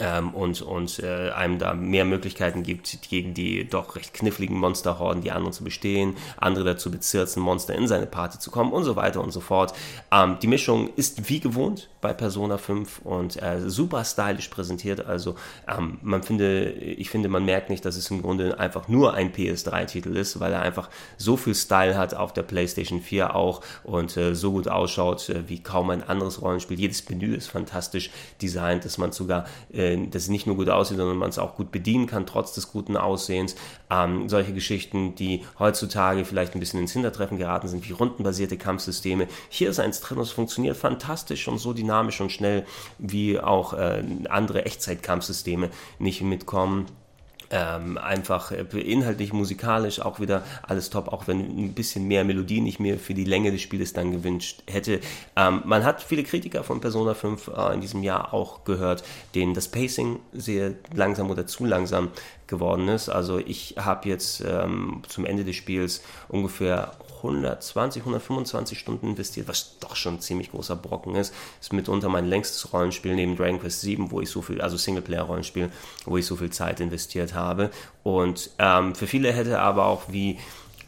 ähm, 0.00 0.34
und, 0.34 0.62
und 0.62 0.98
äh, 1.00 1.30
einem 1.30 1.58
da 1.58 1.74
mehr 1.74 2.04
Möglichkeiten 2.04 2.62
gibt, 2.62 3.02
gegen 3.08 3.34
die 3.34 3.68
doch 3.68 3.96
recht 3.96 4.14
kniffligen 4.14 4.58
Monsterhorden 4.58 5.22
die 5.22 5.30
anderen 5.30 5.52
zu 5.52 5.64
bestehen, 5.64 6.16
andere 6.36 6.64
dazu 6.64 6.90
bezirzen, 6.90 7.42
Monster 7.42 7.74
in 7.74 7.88
seine 7.88 8.06
Party 8.06 8.38
zu 8.38 8.50
kommen 8.50 8.72
und 8.72 8.84
so 8.84 8.96
weiter 8.96 9.22
und 9.22 9.30
so 9.30 9.40
fort. 9.40 9.74
Ähm, 10.12 10.38
die 10.40 10.46
Mischung 10.46 10.90
ist 10.96 11.28
wie 11.28 11.40
gewohnt 11.40 11.88
bei 12.00 12.12
Persona 12.12 12.58
5 12.58 13.00
und 13.04 13.42
äh, 13.42 13.68
super 13.68 14.04
stylisch 14.04 14.48
präsentiert. 14.48 15.04
Also 15.06 15.34
ähm, 15.66 15.98
man 16.02 16.22
finde, 16.22 16.70
ich 16.70 17.10
finde, 17.10 17.28
man 17.28 17.44
merkt 17.44 17.70
nicht, 17.70 17.84
dass 17.84 17.96
es 17.96 18.10
im 18.10 18.22
Grunde 18.22 18.58
einfach 18.58 18.88
nur 18.88 19.14
ein 19.14 19.32
PS3-Titel 19.32 20.16
ist, 20.16 20.40
weil 20.40 20.52
er 20.52 20.62
einfach 20.62 20.88
so 21.16 21.36
viel 21.36 21.54
Style 21.54 21.96
hat 21.96 22.14
auf 22.14 22.32
der 22.32 22.42
PlayStation 22.42 23.00
4 23.00 23.34
auch 23.34 23.62
und 23.84 24.16
äh, 24.16 24.34
so 24.34 24.52
gut 24.52 24.68
ausschaut 24.68 25.28
äh, 25.28 25.48
wie 25.48 25.62
kaum 25.62 25.90
ein 25.90 26.02
anderes 26.02 26.40
Rollenspiel. 26.42 26.78
Jedes 26.78 27.08
Menü 27.08 27.34
ist 27.34 27.48
fantastisch 27.48 28.10
designt, 28.40 28.84
dass 28.84 28.98
man 28.98 29.12
sogar 29.12 29.46
äh, 29.78 29.96
dass 30.08 30.22
es 30.22 30.28
nicht 30.28 30.46
nur 30.46 30.56
gut 30.56 30.68
aussieht, 30.68 30.98
sondern 30.98 31.16
man 31.16 31.30
es 31.30 31.38
auch 31.38 31.54
gut 31.54 31.70
bedienen 31.70 32.06
kann, 32.06 32.26
trotz 32.26 32.52
des 32.52 32.70
guten 32.70 32.96
Aussehens. 32.96 33.56
Ähm, 33.90 34.28
solche 34.28 34.52
Geschichten, 34.52 35.14
die 35.14 35.44
heutzutage 35.58 36.24
vielleicht 36.24 36.54
ein 36.54 36.60
bisschen 36.60 36.80
ins 36.80 36.92
Hintertreffen 36.92 37.38
geraten 37.38 37.68
sind, 37.68 37.88
wie 37.88 37.92
rundenbasierte 37.92 38.58
Kampfsysteme. 38.58 39.28
Hier 39.48 39.70
ist 39.70 39.78
eins 39.78 40.00
drin, 40.00 40.18
das 40.18 40.30
funktioniert 40.30 40.76
fantastisch 40.76 41.48
und 41.48 41.58
so 41.58 41.72
dynamisch 41.72 42.20
und 42.20 42.32
schnell, 42.32 42.66
wie 42.98 43.38
auch 43.40 43.72
äh, 43.72 44.02
andere 44.28 44.66
Echtzeitkampfsysteme 44.66 45.70
nicht 45.98 46.22
mitkommen. 46.22 46.86
Ähm, 47.50 47.98
einfach 47.98 48.52
äh, 48.52 48.64
inhaltlich, 48.80 49.32
musikalisch 49.32 50.00
auch 50.00 50.20
wieder 50.20 50.42
alles 50.62 50.90
top, 50.90 51.08
auch 51.08 51.26
wenn 51.26 51.40
ein 51.40 51.72
bisschen 51.74 52.06
mehr 52.06 52.24
Melodien 52.24 52.66
ich 52.66 52.78
mir 52.78 52.98
für 52.98 53.14
die 53.14 53.24
Länge 53.24 53.50
des 53.50 53.62
Spieles 53.62 53.92
dann 53.92 54.12
gewünscht 54.12 54.62
hätte. 54.66 55.00
Ähm, 55.36 55.62
man 55.64 55.84
hat 55.84 56.02
viele 56.02 56.24
Kritiker 56.24 56.64
von 56.64 56.80
Persona 56.80 57.14
5 57.14 57.48
äh, 57.48 57.74
in 57.74 57.80
diesem 57.80 58.02
Jahr 58.02 58.34
auch 58.34 58.64
gehört, 58.64 59.04
denen 59.34 59.54
das 59.54 59.68
Pacing 59.68 60.20
sehr 60.32 60.74
langsam 60.94 61.30
oder 61.30 61.46
zu 61.46 61.64
langsam 61.64 62.10
geworden 62.46 62.88
ist. 62.88 63.08
Also 63.08 63.38
ich 63.38 63.76
habe 63.78 64.08
jetzt 64.08 64.42
ähm, 64.46 65.02
zum 65.08 65.24
Ende 65.24 65.44
des 65.44 65.56
Spiels 65.56 66.02
ungefähr 66.28 66.92
120, 67.18 68.02
125 68.02 68.78
Stunden 68.78 69.08
investiert, 69.08 69.48
was 69.48 69.78
doch 69.78 69.96
schon 69.96 70.14
ein 70.14 70.20
ziemlich 70.20 70.50
großer 70.50 70.76
Brocken 70.76 71.14
ist. 71.14 71.34
Ist 71.60 71.72
mitunter 71.72 72.08
mein 72.08 72.26
längstes 72.26 72.72
Rollenspiel 72.72 73.14
neben 73.14 73.36
Dragon 73.36 73.60
Quest 73.60 73.80
7, 73.82 74.10
wo 74.10 74.20
ich 74.20 74.30
so 74.30 74.42
viel, 74.42 74.60
also 74.60 74.76
Singleplayer-Rollenspiel, 74.76 75.70
wo 76.04 76.16
ich 76.16 76.26
so 76.26 76.36
viel 76.36 76.50
Zeit 76.50 76.80
investiert 76.80 77.34
habe. 77.34 77.70
Und 78.02 78.50
ähm, 78.58 78.94
für 78.94 79.06
viele 79.06 79.32
hätte 79.32 79.60
aber 79.60 79.86
auch 79.86 80.04
wie 80.08 80.38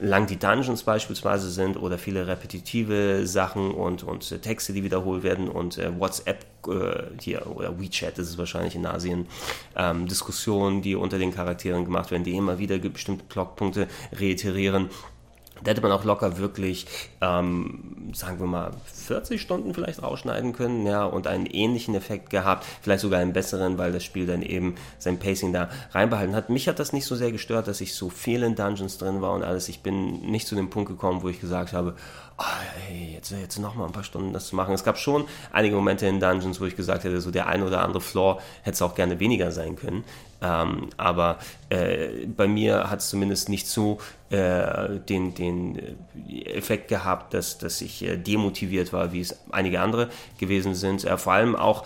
lang 0.01 0.27
die 0.27 0.39
Dungeons 0.39 0.83
beispielsweise 0.83 1.51
sind 1.51 1.77
oder 1.77 1.99
viele 1.99 2.27
repetitive 2.27 3.27
Sachen 3.27 3.71
und, 3.71 4.03
und 4.03 4.33
äh, 4.33 4.39
Texte, 4.39 4.73
die 4.73 4.83
wiederholt 4.83 5.23
werden 5.23 5.49
und 5.49 5.77
äh, 5.77 5.99
WhatsApp 5.99 6.47
äh, 6.67 7.03
hier 7.21 7.47
oder 7.55 7.79
WeChat 7.79 8.19
ist 8.19 8.31
es 8.31 8.39
wahrscheinlich 8.39 8.75
in 8.75 8.87
Asien, 8.87 9.27
ähm, 9.77 10.07
Diskussionen, 10.07 10.81
die 10.81 10.97
unter 10.97 11.19
den 11.19 11.35
Charakteren 11.35 11.85
gemacht 11.85 12.11
werden, 12.11 12.25
die 12.25 12.35
immer 12.35 12.59
wieder 12.59 12.79
bestimmte 12.79 13.25
Blockpunkte 13.25 13.89
reiterieren 14.13 14.89
da 15.63 15.71
hätte 15.71 15.81
man 15.81 15.93
auch 15.93 16.05
locker 16.05 16.39
wirklich, 16.39 16.87
ähm, 17.21 18.11
sagen 18.15 18.41
wir 18.41 18.47
mal, 18.47 18.73
40 18.93 19.41
Stunden 19.41 19.75
vielleicht 19.75 20.03
rausschneiden 20.03 20.53
können, 20.53 20.87
ja, 20.87 21.05
und 21.05 21.27
einen 21.27 21.47
ähnlichen 21.47 21.95
Effekt 21.95 22.31
gehabt, 22.31 22.67
vielleicht 22.83 23.03
sogar 23.03 23.21
einen 23.21 23.33
besseren, 23.33 23.79
weil 23.79 23.93
das 23.93 24.05
Spiel 24.05 24.27
dann 24.27 24.43
eben 24.43 24.75
sein 24.99 25.19
Pacing 25.19 25.53
da 25.53 25.69
reinbehalten 25.93 26.35
hat. 26.35 26.51
Mich 26.51 26.69
hat 26.69 26.79
das 26.79 26.93
nicht 26.93 27.05
so 27.05 27.17
sehr 27.17 27.33
gestört, 27.33 27.69
dass 27.69 27.81
ich 27.81 27.95
so 27.95 28.11
viel 28.11 28.43
in 28.43 28.55
Dungeons 28.55 28.99
drin 28.99 29.21
war 29.21 29.33
und 29.33 29.43
alles. 29.43 29.69
Ich 29.69 29.81
bin 29.81 30.31
nicht 30.31 30.47
zu 30.47 30.55
dem 30.55 30.71
Punkt 30.71 30.89
gekommen, 30.89 31.23
wo 31.23 31.29
ich 31.29 31.41
gesagt 31.41 31.73
habe, 31.73 31.95
oh, 32.41 32.45
hey, 32.87 33.13
jetzt, 33.15 33.31
jetzt 33.31 33.59
noch 33.59 33.75
mal 33.75 33.87
ein 33.87 33.93
paar 33.93 34.05
Stunden 34.05 34.33
das 34.33 34.49
zu 34.49 34.57
machen. 34.57 34.75
Es 34.75 34.85
gab 34.85 34.99
schon 34.99 35.27
einige 35.53 35.77
Momente 35.77 36.07
in 36.07 36.21
Dungeons, 36.21 36.61
wo 36.61 36.65
ich 36.65 36.77
gesagt 36.77 37.05
hätte, 37.05 37.21
so 37.21 37.31
der 37.31 37.47
ein 37.47 37.63
oder 37.63 37.83
andere 37.83 38.01
Floor 38.01 38.41
hätte 38.63 38.75
es 38.75 38.83
auch 38.83 38.95
gerne 38.95 39.21
weniger 39.21 39.53
sein 39.53 39.77
können. 39.77 40.05
Ähm, 40.43 40.89
aber 40.97 41.39
äh, 41.69 42.27
bei 42.27 42.49
mir 42.49 42.91
hat 42.91 43.01
es 43.01 43.11
zumindest 43.11 43.51
nicht 43.51 43.67
so 43.67 43.99
äh, 44.31 44.99
den, 45.09 45.35
den 45.35 45.99
Effekt 46.29 46.89
gehabt, 46.89 47.35
dass, 47.35 47.59
dass 47.59 47.83
ich 47.83 48.03
äh, 48.03 48.17
demotiviert 48.17 48.93
war, 48.93 49.13
wie 49.13 49.21
es 49.21 49.39
einige 49.51 49.81
andere 49.81 50.09
gewesen 50.39 50.75
sind. 50.75 51.05
Äh, 51.05 51.19
vor 51.19 51.35
allem 51.35 51.57
auch 51.57 51.85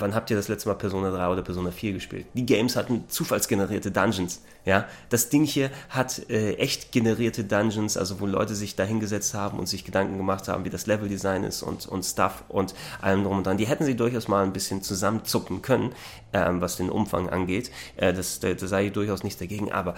wann 0.00 0.14
habt 0.14 0.30
ihr 0.30 0.36
das 0.36 0.48
letzte 0.48 0.68
Mal 0.68 0.74
Persona 0.74 1.10
3 1.10 1.28
oder 1.28 1.42
Persona 1.42 1.70
4 1.70 1.92
gespielt? 1.92 2.26
Die 2.34 2.46
Games 2.46 2.76
hatten 2.76 3.04
zufallsgenerierte 3.08 3.90
Dungeons. 3.90 4.42
Ja, 4.64 4.86
das 5.08 5.30
Ding 5.30 5.44
hier 5.44 5.70
hat 5.88 6.28
äh, 6.28 6.54
echt 6.54 6.92
generierte 6.92 7.44
Dungeons, 7.44 7.96
also 7.96 8.20
wo 8.20 8.26
Leute 8.26 8.54
sich 8.54 8.76
da 8.76 8.84
hingesetzt 8.84 9.34
haben 9.34 9.58
und 9.58 9.66
sich 9.66 9.84
Gedanken 9.84 10.16
gemacht 10.16 10.48
haben, 10.48 10.64
wie 10.64 10.70
das 10.70 10.86
Leveldesign 10.86 11.44
ist 11.44 11.62
und, 11.62 11.86
und 11.86 12.04
Stuff 12.04 12.44
und 12.48 12.74
allem 13.00 13.24
drum 13.24 13.38
und 13.38 13.46
dran. 13.46 13.56
Die 13.56 13.66
hätten 13.66 13.84
sie 13.84 13.96
durchaus 13.96 14.28
mal 14.28 14.44
ein 14.44 14.52
bisschen 14.52 14.82
zusammenzucken 14.82 15.62
können, 15.62 15.92
ähm, 16.32 16.60
was 16.60 16.76
den 16.76 16.90
Umfang 16.90 17.28
angeht. 17.28 17.70
Äh, 17.96 18.12
das, 18.12 18.40
da, 18.40 18.52
da 18.52 18.66
sei 18.66 18.86
ich 18.86 18.92
durchaus 18.92 19.22
nichts 19.22 19.38
dagegen, 19.38 19.72
aber 19.72 19.94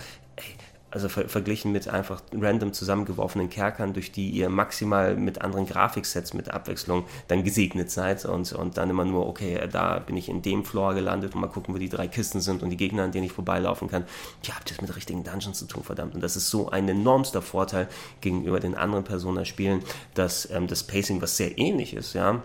also 0.91 1.09
ver 1.09 1.29
verglichen 1.29 1.73
mit 1.73 1.89
einfach 1.89 2.23
random 2.33 2.73
zusammengeworfenen 2.73 3.49
Kerkern, 3.49 3.93
durch 3.93 4.12
die 4.12 4.31
ihr 4.31 4.49
maximal 4.49 5.17
mit 5.17 5.43
anderen 5.43 5.67
Grafiksets 5.67 6.35
mit 6.35 6.51
Abwechslung 6.51 7.05
dann 7.29 7.45
gesegnet 7.45 7.91
seid 7.91 8.25
und, 8.25 8.53
und 8.53 8.77
dann 8.77 8.91
immer 8.91 9.05
nur, 9.05 9.27
okay, 9.27 9.69
da 9.71 9.99
bin 9.99 10.17
ich 10.17 10.29
in 10.29 10.43
dem 10.43 10.65
Floor 10.65 10.95
gelandet 10.95 11.35
und 11.35 11.41
mal 11.41 11.49
gucken, 11.49 11.75
wo 11.75 11.79
die 11.79 11.89
drei 11.89 12.09
Kisten 12.09 12.41
sind 12.41 12.62
und 12.62 12.71
die 12.71 12.77
Gegner, 12.77 13.05
an 13.05 13.12
denen 13.12 13.27
ich 13.27 13.33
vorbeilaufen 13.33 13.89
kann. 13.89 14.05
Ihr 14.47 14.55
habt 14.55 14.71
das 14.71 14.81
mit 14.81 14.95
richtigen 14.95 15.25
Dungeons 15.25 15.59
zu 15.59 15.67
tun, 15.67 15.83
verdammt. 15.85 16.15
Und 16.15 16.23
das 16.23 16.37
ist 16.37 16.51
so 16.51 16.71
ein 16.71 16.89
enormster 16.89 17.43
Vorteil 17.43 17.89
gegenüber 18.21 18.61
den 18.61 18.75
anderen 18.75 19.05
Persona-Spielen, 19.05 19.83
dass 20.15 20.51
ähm, 20.51 20.67
das 20.67 20.85
Pacing, 20.85 21.23
was 21.23 21.37
sehr 21.37 21.59
ähnlich 21.59 21.95
ist, 21.95 22.15
ja, 22.15 22.43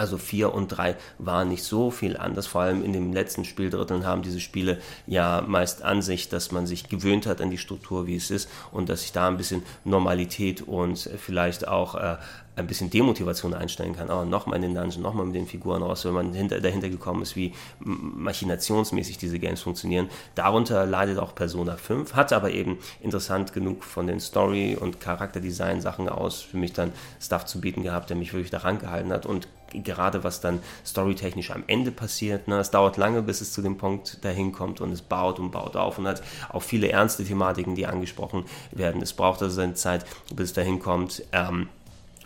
also 0.00 0.16
4 0.16 0.54
und 0.54 0.68
3 0.68 0.96
waren 1.18 1.48
nicht 1.48 1.62
so 1.62 1.90
viel 1.90 2.16
anders. 2.16 2.46
Vor 2.46 2.62
allem 2.62 2.82
in 2.82 2.94
den 2.94 3.12
letzten 3.12 3.44
Spieldritteln 3.44 4.06
haben 4.06 4.22
diese 4.22 4.40
Spiele 4.40 4.78
ja 5.06 5.44
meist 5.46 5.82
an 5.82 6.00
sich, 6.00 6.30
dass 6.30 6.52
man 6.52 6.66
sich 6.66 6.88
gewöhnt 6.88 7.26
hat 7.26 7.42
an 7.42 7.50
die 7.50 7.58
Struktur, 7.58 8.06
wie 8.06 8.16
es 8.16 8.30
ist 8.30 8.48
und 8.72 8.88
dass 8.88 9.02
sich 9.02 9.12
da 9.12 9.28
ein 9.28 9.36
bisschen 9.36 9.62
Normalität 9.84 10.62
und 10.62 10.98
vielleicht 10.98 11.68
auch 11.68 11.94
äh, 11.96 12.16
ein 12.56 12.66
bisschen 12.66 12.90
Demotivation 12.90 13.54
einstellen 13.54 13.94
kann. 13.94 14.10
Oh, 14.10 14.24
nochmal 14.24 14.56
in 14.56 14.62
den 14.62 14.74
Dungeon, 14.74 15.02
nochmal 15.02 15.26
mit 15.26 15.34
den 15.34 15.46
Figuren 15.46 15.82
raus, 15.82 16.04
wenn 16.04 16.12
man 16.12 16.32
hinter, 16.32 16.60
dahinter 16.60 16.88
gekommen 16.88 17.22
ist, 17.22 17.36
wie 17.36 17.52
machinationsmäßig 17.80 19.18
diese 19.18 19.38
Games 19.38 19.62
funktionieren. 19.62 20.08
Darunter 20.34 20.86
leidet 20.86 21.18
auch 21.18 21.34
Persona 21.34 21.76
5, 21.76 22.14
hat 22.14 22.32
aber 22.32 22.50
eben 22.52 22.78
interessant 23.00 23.52
genug 23.52 23.84
von 23.84 24.06
den 24.06 24.20
Story- 24.20 24.76
und 24.76 25.00
Charakterdesign-Sachen 25.00 26.08
aus 26.08 26.40
für 26.40 26.56
mich 26.56 26.72
dann 26.72 26.92
Stuff 27.20 27.44
zu 27.46 27.60
bieten 27.60 27.82
gehabt, 27.82 28.10
der 28.10 28.16
mich 28.16 28.32
wirklich 28.32 28.50
daran 28.50 28.78
gehalten 28.78 29.12
hat 29.12 29.26
und 29.26 29.48
gerade 29.72 30.24
was 30.24 30.40
dann 30.40 30.60
storytechnisch 30.84 31.50
am 31.50 31.64
Ende 31.66 31.90
passiert. 31.90 32.48
Ne? 32.48 32.58
Es 32.58 32.70
dauert 32.70 32.96
lange, 32.96 33.22
bis 33.22 33.40
es 33.40 33.52
zu 33.52 33.62
dem 33.62 33.76
Punkt 33.76 34.24
dahin 34.24 34.52
kommt 34.52 34.80
und 34.80 34.92
es 34.92 35.02
baut 35.02 35.38
und 35.38 35.50
baut 35.50 35.76
auf 35.76 35.98
und 35.98 36.06
hat 36.06 36.22
auch 36.48 36.62
viele 36.62 36.90
ernste 36.90 37.24
Thematiken, 37.24 37.74
die 37.74 37.86
angesprochen 37.86 38.44
werden. 38.72 39.02
Es 39.02 39.12
braucht 39.12 39.42
also 39.42 39.54
seine 39.54 39.74
Zeit, 39.74 40.04
bis 40.34 40.50
es 40.50 40.52
dahin 40.54 40.78
kommt. 40.78 41.22
Ähm, 41.32 41.68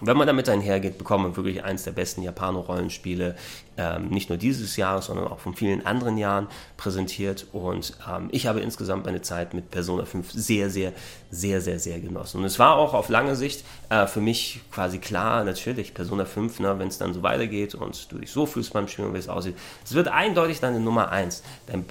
wenn 0.06 0.16
man 0.16 0.26
damit 0.26 0.48
einhergeht, 0.48 0.98
bekommt 0.98 1.24
man 1.24 1.36
wirklich 1.36 1.64
eines 1.64 1.84
der 1.84 1.92
besten 1.92 2.22
Japano-Rollenspiele, 2.22 3.36
ähm, 3.76 4.08
nicht 4.08 4.28
nur 4.28 4.38
dieses 4.38 4.76
Jahr, 4.76 5.02
sondern 5.02 5.26
auch 5.26 5.40
von 5.40 5.54
vielen 5.54 5.84
anderen 5.84 6.16
Jahren 6.16 6.46
präsentiert. 6.76 7.46
Und 7.52 7.96
ähm, 8.08 8.28
ich 8.30 8.46
habe 8.46 8.60
insgesamt 8.60 9.04
meine 9.04 9.22
Zeit 9.22 9.54
mit 9.54 9.70
Persona 9.70 10.04
5 10.04 10.30
sehr, 10.32 10.70
sehr, 10.70 10.92
sehr, 11.30 11.60
sehr, 11.60 11.78
sehr 11.78 12.00
genossen. 12.00 12.38
Und 12.38 12.44
es 12.44 12.58
war 12.58 12.76
auch 12.76 12.94
auf 12.94 13.08
lange 13.08 13.34
Sicht 13.34 13.64
äh, 13.88 14.06
für 14.06 14.20
mich 14.20 14.60
quasi 14.70 14.98
klar, 14.98 15.44
natürlich, 15.44 15.94
Persona 15.94 16.24
5, 16.24 16.60
ne, 16.60 16.78
wenn 16.78 16.88
es 16.88 16.98
dann 16.98 17.14
so 17.14 17.22
weitergeht 17.22 17.74
und 17.74 18.12
du 18.12 18.18
dich 18.18 18.30
so 18.30 18.46
fühlst 18.46 18.72
beim 18.72 18.86
Spielen, 18.86 19.12
wie 19.12 19.18
es 19.18 19.28
aussieht, 19.28 19.56
es 19.84 19.94
wird 19.94 20.08
eindeutig 20.08 20.60
deine 20.60 20.80
Nummer 20.80 21.10
1, 21.10 21.42
dein, 21.66 21.84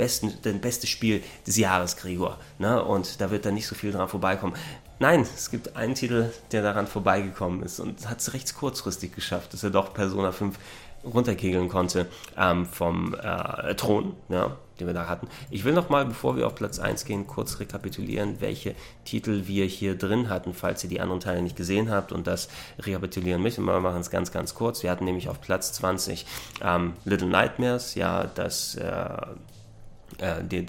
dein 0.44 0.61
bestes 0.61 0.90
Spiel 0.90 1.22
des 1.45 1.57
Jahres, 1.57 1.98
Gregor. 1.98 2.38
Ne? 2.60 2.81
Und 2.84 3.19
da 3.19 3.31
wird 3.31 3.45
dann 3.45 3.56
nicht 3.56 3.68
so 3.68 3.76
viel 3.76 3.91
dran 3.91 4.07
vorbeikommen. 4.07 4.56
Nein, 4.99 5.22
es 5.22 5.49
gibt 5.49 5.76
einen 5.76 5.95
Titel, 5.95 6.32
der 6.52 6.61
daran 6.61 6.88
vorbeigekommen 6.88 7.64
ist 7.64 7.80
und 7.80 8.10
hat 8.10 8.20
es 8.20 8.34
recht 8.34 8.56
kurzfristig 8.56 9.14
geschafft, 9.14 9.53
dass 9.53 9.64
er 9.64 9.70
doch 9.72 9.94
Persona 9.94 10.32
5 10.32 10.57
runterkegeln 11.03 11.70
konnte 11.70 12.07
ähm, 12.38 12.65
vom 12.65 13.14
äh, 13.15 13.76
Thron, 13.76 14.15
ja, 14.30 14.56
den 14.80 14.88
wir 14.88 14.94
da 14.94 15.07
hatten. 15.07 15.28
Ich 15.49 15.65
will 15.65 15.74
noch 15.74 15.90
mal, 15.90 16.06
bevor 16.06 16.38
wir 16.38 16.48
auf 16.48 16.56
Platz 16.56 16.80
1 16.80 17.06
gehen, 17.06 17.28
kurz 17.28 17.60
rekapitulieren, 17.60 18.40
welche 18.40 18.76
Titel 19.03 19.44
wir 19.45 19.65
hier 19.65 19.95
drin 19.98 20.30
hatten, 20.30 20.53
falls 20.53 20.84
ihr 20.84 20.90
die 20.90 21.02
anderen 21.02 21.20
Teile 21.20 21.41
nicht 21.41 21.56
gesehen 21.56 21.91
habt 21.91 22.11
und 22.11 22.28
das 22.28 22.48
rekapitulieren 22.80 23.41
möchtet. 23.41 23.65
Wir 23.65 23.80
machen 23.80 24.02
es 24.02 24.10
ganz, 24.10 24.32
ganz 24.32 24.56
kurz. 24.56 24.84
Wir 24.84 24.91
hatten 24.91 25.06
nämlich 25.06 25.30
auf 25.30 25.41
Platz 25.41 25.74
20 25.74 26.26
ähm, 26.61 26.94
Little 27.06 27.28
Nightmares, 27.28 27.95
ja, 27.95 28.26
das 28.36 28.76
äh, 28.76 29.07
äh, 30.24 30.41
den, 30.41 30.66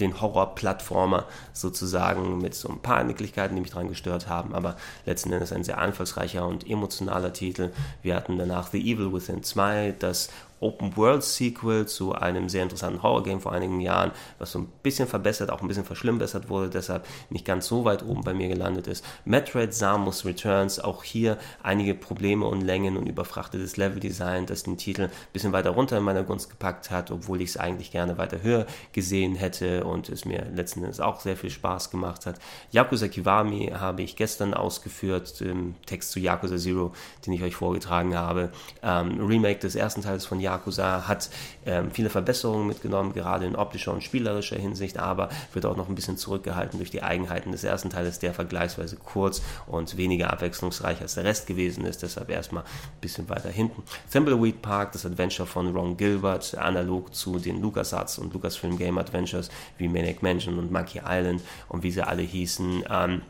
den 0.00 0.20
Horror-Plattformer 0.20 1.26
sozusagen 1.52 2.38
mit 2.38 2.54
so 2.54 2.70
ein 2.70 2.80
paar 2.80 3.04
Nicklichkeiten, 3.04 3.54
die 3.54 3.60
mich 3.60 3.70
daran 3.70 3.88
gestört 3.88 4.28
haben, 4.28 4.54
aber 4.54 4.76
letzten 5.04 5.30
Endes 5.30 5.52
ein 5.52 5.62
sehr 5.62 5.78
einfallsreicher 5.78 6.46
und 6.46 6.68
emotionaler 6.68 7.34
Titel. 7.34 7.70
Wir 8.02 8.16
hatten 8.16 8.38
danach 8.38 8.70
The 8.70 8.80
Evil 8.80 9.12
Within 9.12 9.42
2, 9.42 9.96
das 9.98 10.30
Open-World-Sequel 10.64 11.86
zu 11.86 12.14
einem 12.14 12.48
sehr 12.48 12.62
interessanten 12.62 13.02
Horror-Game 13.02 13.40
vor 13.40 13.52
einigen 13.52 13.80
Jahren, 13.80 14.12
was 14.38 14.52
so 14.52 14.60
ein 14.60 14.68
bisschen 14.82 15.06
verbessert, 15.06 15.50
auch 15.50 15.60
ein 15.60 15.68
bisschen 15.68 15.84
verschlimmbessert 15.84 16.48
wurde, 16.48 16.70
deshalb 16.70 17.06
nicht 17.28 17.44
ganz 17.44 17.66
so 17.66 17.84
weit 17.84 18.02
oben 18.02 18.22
bei 18.22 18.32
mir 18.32 18.48
gelandet 18.48 18.86
ist. 18.86 19.04
Metroid 19.26 19.74
Samus 19.74 20.24
Returns, 20.24 20.80
auch 20.80 21.04
hier 21.04 21.36
einige 21.62 21.94
Probleme 21.94 22.46
und 22.46 22.62
Längen 22.62 22.96
und 22.96 23.06
überfrachtetes 23.06 23.76
Level-Design, 23.76 24.46
das 24.46 24.62
den 24.62 24.78
Titel 24.78 25.02
ein 25.04 25.10
bisschen 25.34 25.52
weiter 25.52 25.70
runter 25.70 25.98
in 25.98 26.02
meiner 26.02 26.22
Gunst 26.22 26.48
gepackt 26.48 26.90
hat, 26.90 27.10
obwohl 27.10 27.42
ich 27.42 27.50
es 27.50 27.56
eigentlich 27.58 27.90
gerne 27.90 28.16
weiter 28.16 28.42
höher 28.42 28.66
gesehen 28.92 29.34
hätte 29.34 29.84
und 29.84 30.08
es 30.08 30.24
mir 30.24 30.46
letzten 30.54 30.82
Endes 30.82 31.00
auch 31.00 31.20
sehr 31.20 31.36
viel 31.36 31.50
Spaß 31.50 31.90
gemacht 31.90 32.24
hat. 32.24 32.36
Yakuza 32.70 33.08
Kiwami 33.08 33.72
habe 33.78 34.02
ich 34.02 34.16
gestern 34.16 34.54
ausgeführt, 34.54 35.42
im 35.42 35.74
Text 35.84 36.12
zu 36.12 36.20
Yakuza 36.20 36.56
Zero, 36.56 36.92
den 37.26 37.34
ich 37.34 37.42
euch 37.42 37.54
vorgetragen 37.54 38.16
habe. 38.16 38.50
Ähm, 38.82 39.20
Remake 39.20 39.58
des 39.58 39.74
ersten 39.74 40.00
Teils 40.00 40.24
von 40.24 40.40
Yakuza 40.40 40.53
Yakuza 40.54 41.06
hat 41.08 41.30
ähm, 41.66 41.90
viele 41.90 42.10
Verbesserungen 42.10 42.66
mitgenommen, 42.66 43.12
gerade 43.12 43.46
in 43.46 43.56
optischer 43.56 43.92
und 43.92 44.02
spielerischer 44.02 44.56
Hinsicht, 44.56 44.98
aber 44.98 45.28
wird 45.52 45.66
auch 45.66 45.76
noch 45.76 45.88
ein 45.88 45.94
bisschen 45.94 46.16
zurückgehalten 46.16 46.78
durch 46.78 46.90
die 46.90 47.02
Eigenheiten 47.02 47.52
des 47.52 47.64
ersten 47.64 47.90
Teiles, 47.90 48.18
der 48.18 48.34
vergleichsweise 48.34 48.96
kurz 48.96 49.42
und 49.66 49.96
weniger 49.96 50.32
abwechslungsreich 50.32 51.00
als 51.00 51.14
der 51.14 51.24
Rest 51.24 51.46
gewesen 51.46 51.84
ist, 51.84 52.02
deshalb 52.02 52.30
erstmal 52.30 52.62
ein 52.62 53.00
bisschen 53.00 53.28
weiter 53.28 53.50
hinten. 53.50 53.82
Thimbleweed 54.10 54.62
Park, 54.62 54.92
das 54.92 55.06
Adventure 55.06 55.46
von 55.46 55.74
Ron 55.74 55.96
Gilbert, 55.96 56.56
analog 56.56 57.14
zu 57.14 57.38
den 57.38 57.60
LucasArts 57.60 58.18
und 58.18 58.32
Lucasfilm 58.32 58.78
Game 58.78 58.98
Adventures 58.98 59.50
wie 59.78 59.88
Maniac 59.88 60.22
Mansion 60.22 60.58
und 60.58 60.70
Monkey 60.70 61.00
Island 61.04 61.42
und 61.68 61.82
wie 61.82 61.90
sie 61.90 62.06
alle 62.06 62.22
hießen. 62.22 62.84
Ähm, 62.90 63.22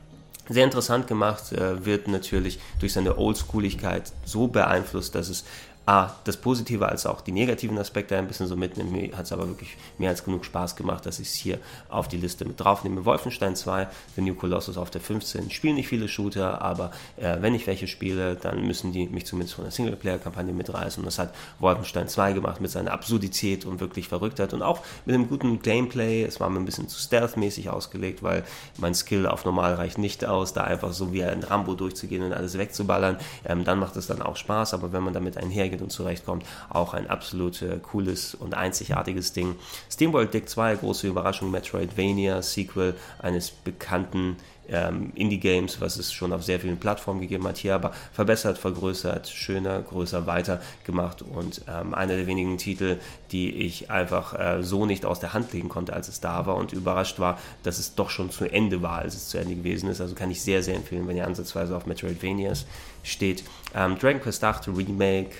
sehr 0.49 0.65
interessant 0.65 1.07
gemacht, 1.07 1.53
äh, 1.53 1.87
wird 1.87 2.07
natürlich 2.07 2.59
durch 2.79 2.93
seine 2.93 3.17
Oldschooligkeit 3.17 4.13
so 4.25 4.47
beeinflusst, 4.47 5.15
dass 5.15 5.31
es 5.31 5.45
A, 5.87 6.13
das 6.25 6.39
Positive 6.39 6.89
als 6.89 7.05
auch 7.05 7.21
die 7.21 7.33
negativen 7.33 7.79
Aspekte 7.79 8.17
ein 8.17 8.27
bisschen 8.27 8.47
so 8.47 8.57
mitnimmt. 8.57 8.91
Mir 8.91 9.17
hat 9.17 9.27
es 9.27 9.33
aber 9.33 9.47
wirklich 9.47 9.77
mehr 9.99 10.09
als 10.09 10.25
genug 10.25 10.47
Spaß 10.47 10.77
gemacht, 10.77 11.05
dass 11.05 11.19
ich 11.19 11.29
es 11.29 11.35
hier 11.35 11.59
auf 11.91 12.09
die 12.09 12.17
Liste 12.17 12.47
mit 12.47 12.59
draufnehme. 12.59 13.05
Wolfenstein 13.05 13.55
2, 13.55 13.89
The 14.17 14.23
New 14.23 14.35
Colossus 14.35 14.79
auf 14.79 14.91
der 14.91 15.03
15. 15.03 15.51
Spielen 15.51 15.75
nicht 15.75 15.89
viele 15.89 16.09
Shooter, 16.09 16.63
aber 16.63 16.91
äh, 17.19 17.37
wenn 17.41 17.55
ich 17.55 17.67
welche 17.67 17.87
spiele, 17.87 18.35
dann 18.37 18.67
müssen 18.67 18.93
die 18.93 19.07
mich 19.09 19.27
zumindest 19.27 19.57
von 19.57 19.65
der 19.65 19.73
Singleplayer-Kampagne 19.73 20.55
mitreißen. 20.55 21.03
Und 21.03 21.07
das 21.07 21.19
hat 21.19 21.35
Wolfenstein 21.59 22.09
2 22.09 22.33
gemacht 22.33 22.63
mit 22.63 22.71
seiner 22.71 22.93
Absurdität 22.93 23.67
und 23.67 23.81
wirklich 23.81 24.09
Verrücktheit 24.09 24.55
und 24.55 24.63
auch 24.63 24.81
mit 25.05 25.15
einem 25.15 25.29
guten 25.29 25.61
Gameplay. 25.61 26.25
Es 26.25 26.41
war 26.41 26.49
mir 26.49 26.61
ein 26.61 26.65
bisschen 26.65 26.89
zu 26.89 26.99
stealth-mäßig 26.99 27.69
ausgelegt, 27.69 28.23
weil 28.23 28.45
mein 28.79 28.95
Skill 28.95 29.27
auf 29.27 29.45
normal 29.45 29.75
reicht 29.75 29.99
nicht 29.99 30.25
aus, 30.25 30.55
da 30.55 30.65
einfach 30.65 30.95
so 30.95 31.13
wie 31.13 31.25
ein 31.25 31.43
Rambo 31.43 31.75
durchzugehen 31.75 32.23
und 32.23 32.33
alles 32.33 32.57
wegzuballern. 32.57 33.19
Ähm, 33.45 33.65
dann 33.65 33.79
macht 33.79 33.97
es 33.97 34.07
dann 34.07 34.23
auch 34.23 34.37
Spaß, 34.37 34.73
aber 34.73 34.95
wenn 34.95 35.03
man 35.03 35.13
damit 35.13 35.37
einhergeht, 35.37 35.74
eingeht 35.75 35.83
und 35.83 35.91
zurechtkommt. 35.91 36.45
Auch 36.71 36.95
ein 36.95 37.09
absolut 37.09 37.61
äh, 37.63 37.79
cooles 37.83 38.35
und 38.35 38.55
einzigartiges 38.55 39.33
Ding. 39.33 39.57
SteamWorld 39.91 40.33
Dick 40.33 40.49
2, 40.49 40.77
große 40.77 41.09
Überraschung, 41.09 41.51
Metroidvania, 41.51 42.43
Sequel 42.43 42.95
eines 43.21 43.51
bekannten 43.51 44.37
ähm, 44.69 45.13
Indie-Games, 45.15 45.81
was 45.81 45.97
es 45.97 46.13
schon 46.13 46.33
auf 46.33 46.43
sehr 46.43 46.61
vielen 46.61 46.79
Plattformen 46.79 47.21
gegeben 47.21 47.47
hat, 47.47 47.59
hier 47.59 47.75
aber 47.75 47.93
verbessert, 48.13 48.59
vergrößert, 48.59 49.29
schöner, 49.29 49.81
größer, 49.83 50.27
weiter 50.27 50.61
gemacht 50.85 51.23
und 51.23 51.63
ähm, 51.69 51.95
einer 51.95 52.17
der 52.17 52.27
wenigen 52.27 52.57
Titel, 52.59 52.99
die 53.31 53.53
ich 53.53 53.91
einfach 53.91 54.39
äh, 54.39 54.63
so 54.63 54.87
nicht 54.87 55.05
aus 55.05 55.21
der 55.21 55.33
Hand 55.33 55.53
legen 55.53 55.69
konnte, 55.69 55.93
als 55.93 56.09
es 56.09 56.21
da 56.21 56.47
war 56.47 56.57
und 56.57 56.73
überrascht 56.73 57.19
war, 57.19 57.39
dass 57.63 57.79
es 57.79 57.95
doch 57.95 58.11
schon 58.11 58.31
zu 58.31 58.45
Ende 58.51 58.83
war, 58.83 59.01
als 59.01 59.15
es 59.15 59.29
zu 59.29 59.39
Ende 59.39 59.55
gewesen 59.55 59.91
ist. 59.91 60.01
Also 60.01 60.15
kann 60.15 60.31
ich 60.31 60.41
sehr, 60.41 60.63
sehr 60.63 60.77
empfehlen, 60.77 61.07
wenn 61.09 61.17
ihr 61.17 61.27
ansatzweise 61.27 61.77
auf 61.77 61.87
Metroidvanias 61.87 62.67
steht. 63.03 63.45
Ähm, 63.75 63.99
Dragon 63.99 64.21
Quest 64.21 64.43
8 64.43 64.69
Remake, 64.69 65.37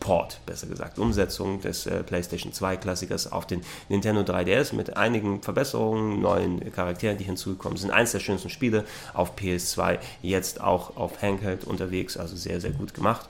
Port, 0.00 0.40
besser 0.46 0.66
gesagt, 0.66 0.98
Umsetzung 0.98 1.60
des 1.60 1.86
äh, 1.86 2.02
PlayStation 2.02 2.52
2 2.52 2.76
Klassikers 2.76 3.30
auf 3.30 3.46
den 3.46 3.60
Nintendo 3.88 4.22
3DS 4.22 4.74
mit 4.74 4.96
einigen 4.96 5.42
Verbesserungen, 5.42 6.20
neuen 6.20 6.72
Charakteren, 6.72 7.18
die 7.18 7.24
hinzugekommen 7.24 7.78
sind. 7.78 7.92
Eins 7.92 8.12
der 8.12 8.20
schönsten 8.20 8.50
Spiele 8.50 8.84
auf 9.14 9.36
PS2, 9.36 9.98
jetzt 10.22 10.60
auch 10.60 10.96
auf 10.96 11.22
Handheld 11.22 11.64
unterwegs, 11.64 12.16
also 12.16 12.34
sehr, 12.34 12.60
sehr 12.60 12.72
gut 12.72 12.94
gemacht. 12.94 13.28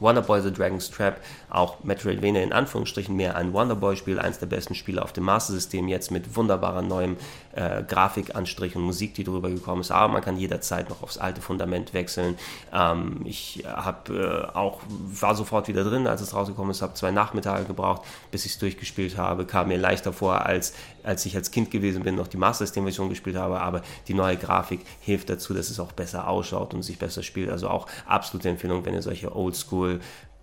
Wonderboy 0.00 0.42
The 0.42 0.52
Dragon's 0.52 0.90
Trap, 0.90 1.20
auch 1.52 1.84
Metroidvania 1.84 2.42
in 2.42 2.52
Anführungsstrichen 2.52 3.14
mehr 3.14 3.36
ein 3.36 3.52
Wonderboy-Spiel, 3.52 4.18
eins 4.18 4.38
der 4.38 4.46
besten 4.46 4.74
Spiele 4.74 5.02
auf 5.02 5.12
dem 5.12 5.24
Master 5.24 5.52
System, 5.52 5.86
jetzt 5.86 6.10
mit 6.10 6.34
wunderbarer 6.34 6.80
neuem 6.80 7.16
äh, 7.54 7.82
Grafikanstrich 7.82 8.74
und 8.74 8.82
Musik, 8.82 9.14
die 9.14 9.24
drüber 9.24 9.50
gekommen 9.50 9.82
ist, 9.82 9.90
aber 9.90 10.12
man 10.12 10.22
kann 10.22 10.38
jederzeit 10.38 10.88
noch 10.88 11.02
aufs 11.02 11.18
alte 11.18 11.42
Fundament 11.42 11.92
wechseln. 11.92 12.38
Ähm, 12.72 13.20
ich 13.24 13.64
habe 13.66 14.48
äh, 14.54 14.56
auch, 14.56 14.80
war 14.88 15.34
sofort 15.34 15.68
wieder 15.68 15.84
drin, 15.84 16.06
als 16.06 16.22
es 16.22 16.34
rausgekommen 16.34 16.70
ist, 16.70 16.80
habe 16.80 16.94
zwei 16.94 17.10
Nachmittage 17.10 17.64
gebraucht, 17.64 18.02
bis 18.30 18.46
ich 18.46 18.52
es 18.52 18.58
durchgespielt 18.58 19.18
habe, 19.18 19.44
kam 19.44 19.68
mir 19.68 19.78
leichter 19.78 20.14
vor, 20.14 20.46
als, 20.46 20.74
als 21.02 21.26
ich 21.26 21.36
als 21.36 21.50
Kind 21.50 21.70
gewesen 21.70 22.02
bin, 22.02 22.14
noch 22.14 22.28
die 22.28 22.38
Master 22.38 22.64
System-Version 22.64 23.10
gespielt 23.10 23.36
habe, 23.36 23.60
aber 23.60 23.82
die 24.08 24.14
neue 24.14 24.38
Grafik 24.38 24.80
hilft 25.00 25.28
dazu, 25.28 25.52
dass 25.52 25.68
es 25.68 25.78
auch 25.78 25.92
besser 25.92 26.28
ausschaut 26.28 26.72
und 26.72 26.82
sich 26.82 26.98
besser 26.98 27.22
spielt, 27.22 27.50
also 27.50 27.68
auch 27.68 27.86
absolute 28.06 28.48
Empfehlung, 28.48 28.86
wenn 28.86 28.94
ihr 28.94 29.02
solche 29.02 29.36
Oldschool 29.36 30.00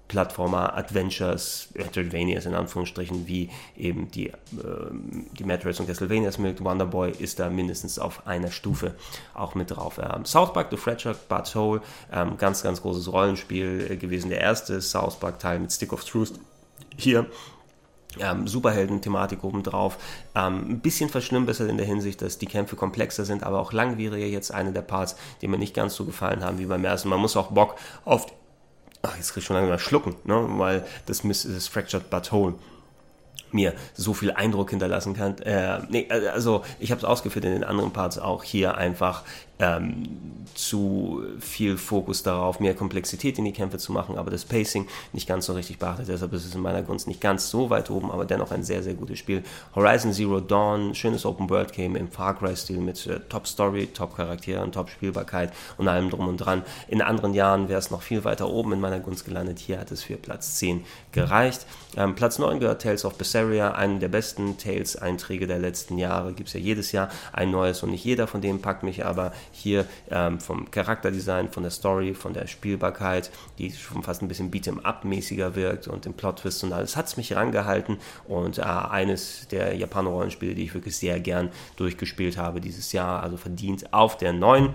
Plattformer 0.10 0.76
Adventures, 0.76 1.70
Metroidvanias 1.76 2.46
in 2.46 2.56
Anführungsstrichen, 2.56 3.28
wie 3.28 3.50
eben 3.78 4.12
die, 4.12 4.28
äh, 4.28 4.34
die 5.38 5.44
Metroids 5.46 5.80
und 5.80 5.88
Castlevanias 5.88 6.40
mögt. 6.40 6.62
Wonderboy 6.62 7.12
ist 7.12 7.40
da 7.40 7.50
mindestens 7.50 8.00
auf 8.00 8.28
einer 8.28 8.52
Stufe 8.52 8.96
auch 9.34 9.56
mit 9.56 9.72
drauf. 9.72 10.02
Ähm, 10.04 10.26
South 10.26 10.52
Park, 10.52 10.68
The 10.72 10.78
Fractured 10.78 11.30
But 11.30 11.56
Whole, 11.56 11.82
ähm, 12.12 12.38
ganz, 12.38 12.64
ganz 12.64 12.82
großes 12.82 13.12
Rollenspiel 13.14 13.88
äh, 13.92 13.96
gewesen. 13.96 14.30
Der 14.30 14.42
erste 14.42 14.82
South 14.82 15.20
Park-Teil 15.20 15.60
mit 15.60 15.72
Stick 15.72 15.94
of 15.94 16.04
Truth 16.04 16.34
hier. 16.98 17.28
Ähm, 18.20 18.48
Superhelden-Thematik 18.48 19.44
obendrauf. 19.44 20.00
Ähm, 20.34 20.72
ein 20.72 20.80
bisschen 20.80 21.10
verschlimmbessert 21.10 21.70
in 21.70 21.78
der 21.78 21.86
Hinsicht, 21.86 22.24
dass 22.24 22.40
die 22.40 22.48
Kämpfe 22.48 22.76
komplexer 22.76 23.26
sind, 23.26 23.44
aber 23.44 23.60
auch 23.60 23.72
langwieriger. 23.72 24.26
Jetzt 24.26 24.52
eine 24.52 24.72
der 24.72 24.82
Parts, 24.82 25.16
die 25.44 25.48
mir 25.48 25.60
nicht 25.60 25.76
ganz 25.76 25.94
so 25.94 26.06
gefallen 26.06 26.44
haben 26.44 26.58
wie 26.58 26.66
beim 26.66 26.84
ersten. 26.84 27.10
Man 27.10 27.20
muss 27.20 27.38
auch 27.38 27.52
Bock 27.52 27.76
auf 28.06 28.26
ach, 29.02 29.16
jetzt 29.16 29.34
krieg 29.34 29.42
ich 29.42 29.46
schon 29.46 29.56
lange 29.56 29.70
mal 29.70 29.80
schlucken, 29.80 30.16
ne? 30.26 30.46
weil 30.58 30.86
das, 31.06 31.22
das 31.24 31.68
Fractured 31.68 32.10
Butthole 32.10 32.56
mir 33.52 33.74
so 33.94 34.14
viel 34.14 34.32
Eindruck 34.32 34.70
hinterlassen 34.70 35.16
kann. 35.16 35.38
Äh, 35.40 35.80
nee, 35.90 36.08
also 36.10 36.64
ich 36.80 36.92
habe 36.92 37.00
es 37.00 37.06
ausgeführt 37.06 37.46
in 37.46 37.52
den 37.52 37.64
anderen 37.64 37.92
Parts 37.92 38.20
auch 38.20 38.44
hier 38.44 38.78
einfach 38.78 39.24
ähm, 39.60 40.08
zu 40.56 41.24
viel 41.40 41.78
Fokus 41.78 42.24
darauf, 42.24 42.60
mehr 42.60 42.74
Komplexität 42.74 43.38
in 43.38 43.46
die 43.46 43.54
Kämpfe 43.54 43.78
zu 43.78 43.94
machen, 43.94 44.18
aber 44.18 44.32
das 44.32 44.46
Pacing 44.46 44.88
nicht 45.14 45.28
ganz 45.28 45.46
so 45.46 45.54
richtig 45.54 45.80
beachtet. 45.80 46.08
Deshalb 46.10 46.34
ist 46.34 46.46
es 46.46 46.56
in 46.56 46.62
meiner 46.62 46.82
Gunst 46.82 47.08
nicht 47.08 47.22
ganz 47.22 47.50
so 47.50 47.70
weit 47.70 47.90
oben, 47.90 48.12
aber 48.12 48.26
dennoch 48.26 48.52
ein 48.52 48.64
sehr, 48.64 48.84
sehr 48.84 48.94
gutes 48.94 49.20
Spiel. 49.20 49.44
Horizon 49.76 50.12
Zero 50.12 50.40
Dawn, 50.40 50.96
schönes 50.96 51.26
Open 51.26 51.50
World 51.50 51.72
Game 51.72 51.96
im 51.96 52.10
Far 52.10 52.38
Cry-Stil 52.38 52.80
mit 52.80 53.06
äh, 53.08 53.20
Top 53.30 53.48
Story, 53.48 53.88
Top 53.88 54.16
Charakteren, 54.16 54.72
Top 54.72 54.90
Spielbarkeit 54.90 55.54
und 55.78 55.88
allem 55.88 56.10
drum 56.10 56.28
und 56.28 56.38
dran. 56.38 56.64
In 56.88 57.02
anderen 57.02 57.34
Jahren 57.34 57.70
wäre 57.70 57.80
es 57.80 57.92
noch 57.92 58.02
viel 58.02 58.24
weiter 58.24 58.50
oben 58.50 58.74
in 58.74 58.82
meiner 58.82 59.00
Gunst 59.00 59.26
gelandet. 59.26 59.60
Hier 59.60 59.80
hat 59.80 59.92
es 59.92 60.04
für 60.04 60.16
Platz 60.16 60.56
10 60.58 60.84
gereicht. 61.12 61.66
Ähm, 61.96 62.16
Platz 62.16 62.40
9 62.40 62.60
gehört 62.60 62.82
Tales 62.82 63.06
of 63.06 63.16
Berseria, 63.16 63.72
einen 63.72 64.00
der 64.00 64.10
besten 64.10 64.58
Tales-Einträge 64.58 65.48
der 65.48 65.60
letzten 65.60 65.98
Jahre. 65.98 66.34
Gibt 66.34 66.48
es 66.50 66.54
ja 66.54 66.60
jedes 66.60 66.92
Jahr 66.92 67.10
ein 67.34 67.52
neues 67.52 67.84
und 67.84 67.92
nicht 67.92 68.04
jeder 68.04 68.28
von 68.28 68.42
denen 68.42 68.62
packt 68.62 68.84
mich 68.84 69.06
aber 69.06 69.32
hier 69.52 69.86
ähm, 70.10 70.40
vom 70.40 70.70
Charakterdesign, 70.72 71.50
von 71.50 71.64
der 71.64 71.72
Story, 71.72 72.14
von 72.14 72.34
der 72.34 72.48
Spielbarkeit, 72.48 73.32
die 73.58 73.72
schon 73.72 74.04
fast 74.04 74.22
ein 74.22 74.28
bisschen 74.28 74.52
Beat'em-up-mäßiger 74.52 75.56
wirkt 75.56 75.88
und 75.88 76.06
den 76.06 76.14
Plot-Twist 76.14 76.64
und 76.64 76.74
alles, 76.74 76.96
hat 76.96 77.08
es 77.08 77.18
mich 77.18 77.36
rangehalten 77.36 77.98
und 78.28 78.58
äh, 78.58 78.62
eines 78.62 79.48
der 79.50 79.76
Japaner-Rollenspiele, 79.76 80.56
die 80.56 80.64
ich 80.64 80.74
wirklich 80.74 80.98
sehr 80.98 81.20
gern 81.20 81.50
durchgespielt 81.76 82.38
habe 82.38 82.62
dieses 82.62 82.92
Jahr, 82.92 83.24
also 83.24 83.38
verdient 83.38 83.94
auf 83.94 84.18
der 84.18 84.34
neuen. 84.34 84.74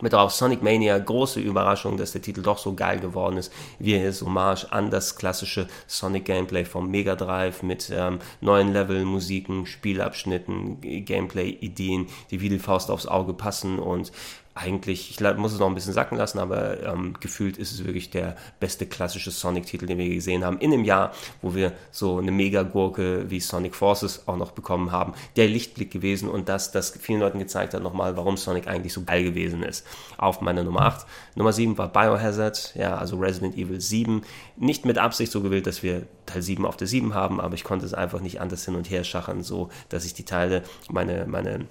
Mit 0.00 0.14
auch 0.14 0.30
Sonic 0.30 0.62
Mania, 0.62 0.98
große 0.98 1.40
Überraschung, 1.40 1.96
dass 1.96 2.12
der 2.12 2.22
Titel 2.22 2.42
doch 2.42 2.58
so 2.58 2.74
geil 2.74 3.00
geworden 3.00 3.36
ist, 3.36 3.52
wie 3.78 3.94
er 3.94 4.08
ist, 4.08 4.22
Hommage 4.22 4.66
an 4.70 4.90
das 4.90 5.16
klassische 5.16 5.68
Sonic 5.86 6.24
Gameplay 6.24 6.64
vom 6.64 6.90
Mega 6.90 7.16
Drive 7.16 7.62
mit 7.62 7.90
ähm, 7.94 8.18
neuen 8.40 8.72
Level, 8.72 9.04
Musiken, 9.04 9.66
Spielabschnitten, 9.66 10.80
Gameplay-Ideen, 10.80 12.06
die 12.30 12.40
wie 12.40 12.48
die 12.48 12.58
Faust 12.58 12.90
aufs 12.90 13.06
Auge 13.06 13.34
passen 13.34 13.78
und 13.78 14.12
eigentlich, 14.60 15.10
ich 15.10 15.36
muss 15.36 15.52
es 15.52 15.58
noch 15.58 15.68
ein 15.68 15.74
bisschen 15.74 15.92
sacken 15.92 16.18
lassen, 16.18 16.38
aber 16.38 16.82
ähm, 16.82 17.14
gefühlt 17.20 17.56
ist 17.56 17.72
es 17.72 17.84
wirklich 17.84 18.10
der 18.10 18.36
beste 18.58 18.86
klassische 18.86 19.30
Sonic-Titel, 19.30 19.86
den 19.86 19.98
wir 19.98 20.08
gesehen 20.08 20.44
haben. 20.44 20.58
In 20.58 20.72
einem 20.72 20.84
Jahr, 20.84 21.12
wo 21.40 21.54
wir 21.54 21.72
so 21.90 22.18
eine 22.18 22.30
Mega-Gurke 22.30 23.30
wie 23.30 23.40
Sonic 23.40 23.74
Forces 23.74 24.26
auch 24.26 24.36
noch 24.36 24.52
bekommen 24.52 24.92
haben. 24.92 25.14
Der 25.36 25.48
Lichtblick 25.48 25.90
gewesen 25.90 26.28
und 26.28 26.48
das, 26.48 26.72
das 26.72 26.90
vielen 27.00 27.20
Leuten 27.20 27.38
gezeigt 27.38 27.74
hat 27.74 27.82
nochmal, 27.82 28.16
warum 28.16 28.36
Sonic 28.36 28.66
eigentlich 28.66 28.92
so 28.92 29.02
geil 29.02 29.24
gewesen 29.24 29.62
ist. 29.62 29.86
Auf 30.18 30.40
meiner 30.40 30.62
Nummer 30.62 30.82
8. 30.82 31.06
Nummer 31.34 31.52
7 31.52 31.78
war 31.78 31.88
Biohazard, 31.88 32.74
ja, 32.74 32.96
also 32.96 33.16
Resident 33.18 33.56
Evil 33.56 33.80
7. 33.80 34.22
Nicht 34.56 34.84
mit 34.84 34.98
Absicht 34.98 35.32
so 35.32 35.40
gewählt, 35.40 35.66
dass 35.66 35.82
wir 35.82 36.06
Teil 36.26 36.42
7 36.42 36.66
auf 36.66 36.76
der 36.76 36.86
7 36.86 37.14
haben, 37.14 37.40
aber 37.40 37.54
ich 37.54 37.64
konnte 37.64 37.86
es 37.86 37.94
einfach 37.94 38.20
nicht 38.20 38.40
anders 38.40 38.64
hin 38.64 38.74
und 38.74 38.90
her 38.90 39.04
schachern, 39.04 39.42
so 39.42 39.70
dass 39.88 40.04
ich 40.04 40.14
die 40.14 40.24
Teile, 40.24 40.62
meine, 40.90 41.26
meine 41.26 41.66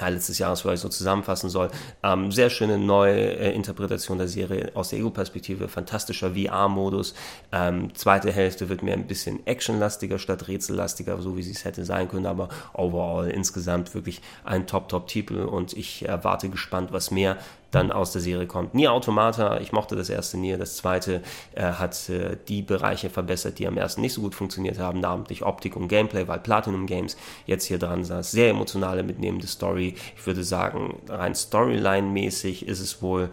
Highlights 0.00 0.28
des 0.28 0.38
Jahres 0.38 0.60
vielleicht 0.60 0.82
so 0.82 0.88
zusammenfassen 0.88 1.50
soll. 1.50 1.70
Ähm, 2.02 2.32
sehr 2.32 2.50
schöne 2.50 2.78
neue 2.78 3.14
äh, 3.14 3.54
Interpretation 3.54 4.18
der 4.18 4.28
Serie 4.28 4.70
aus 4.74 4.90
der 4.90 4.98
Ego-Perspektive, 4.98 5.68
fantastischer 5.68 6.32
VR-Modus. 6.34 7.14
Ähm, 7.52 7.94
zweite 7.94 8.32
Hälfte 8.32 8.68
wird 8.68 8.82
mir 8.82 8.92
ein 8.92 9.06
bisschen 9.06 9.46
actionlastiger 9.46 10.18
statt 10.18 10.48
rätsellastiger, 10.48 11.20
so 11.20 11.36
wie 11.36 11.42
sie 11.42 11.52
es 11.52 11.64
hätte 11.64 11.84
sein 11.84 12.08
können, 12.08 12.26
aber 12.26 12.48
overall 12.72 13.28
insgesamt 13.30 13.94
wirklich 13.94 14.20
ein 14.44 14.66
Top-Top-Titel 14.66 15.40
und 15.40 15.72
ich 15.72 16.06
erwarte 16.06 16.48
gespannt, 16.48 16.92
was 16.92 17.10
mehr 17.10 17.38
dann 17.70 17.92
aus 17.92 18.12
der 18.12 18.22
Serie 18.22 18.46
kommt. 18.46 18.74
Nier 18.74 18.92
Automata, 18.92 19.60
ich 19.60 19.72
mochte 19.72 19.94
das 19.94 20.08
erste 20.08 20.38
Nier, 20.38 20.56
das 20.58 20.76
zweite 20.76 21.22
äh, 21.54 21.62
hat 21.62 22.08
äh, 22.08 22.36
die 22.48 22.62
Bereiche 22.62 23.10
verbessert, 23.10 23.58
die 23.58 23.66
am 23.66 23.76
ersten 23.76 24.00
nicht 24.00 24.14
so 24.14 24.22
gut 24.22 24.34
funktioniert 24.34 24.78
haben, 24.78 25.00
namentlich 25.00 25.42
Optik 25.42 25.76
und 25.76 25.88
Gameplay, 25.88 26.26
weil 26.28 26.38
Platinum 26.38 26.86
Games 26.86 27.16
jetzt 27.46 27.64
hier 27.64 27.78
dran 27.78 28.04
saß. 28.04 28.30
Sehr 28.30 28.50
emotionale, 28.50 29.02
mitnehmende 29.02 29.46
Story. 29.46 29.94
Ich 30.16 30.26
würde 30.26 30.44
sagen, 30.44 30.98
rein 31.08 31.34
Storyline-mäßig 31.34 32.66
ist 32.66 32.80
es 32.80 33.02
wohl 33.02 33.30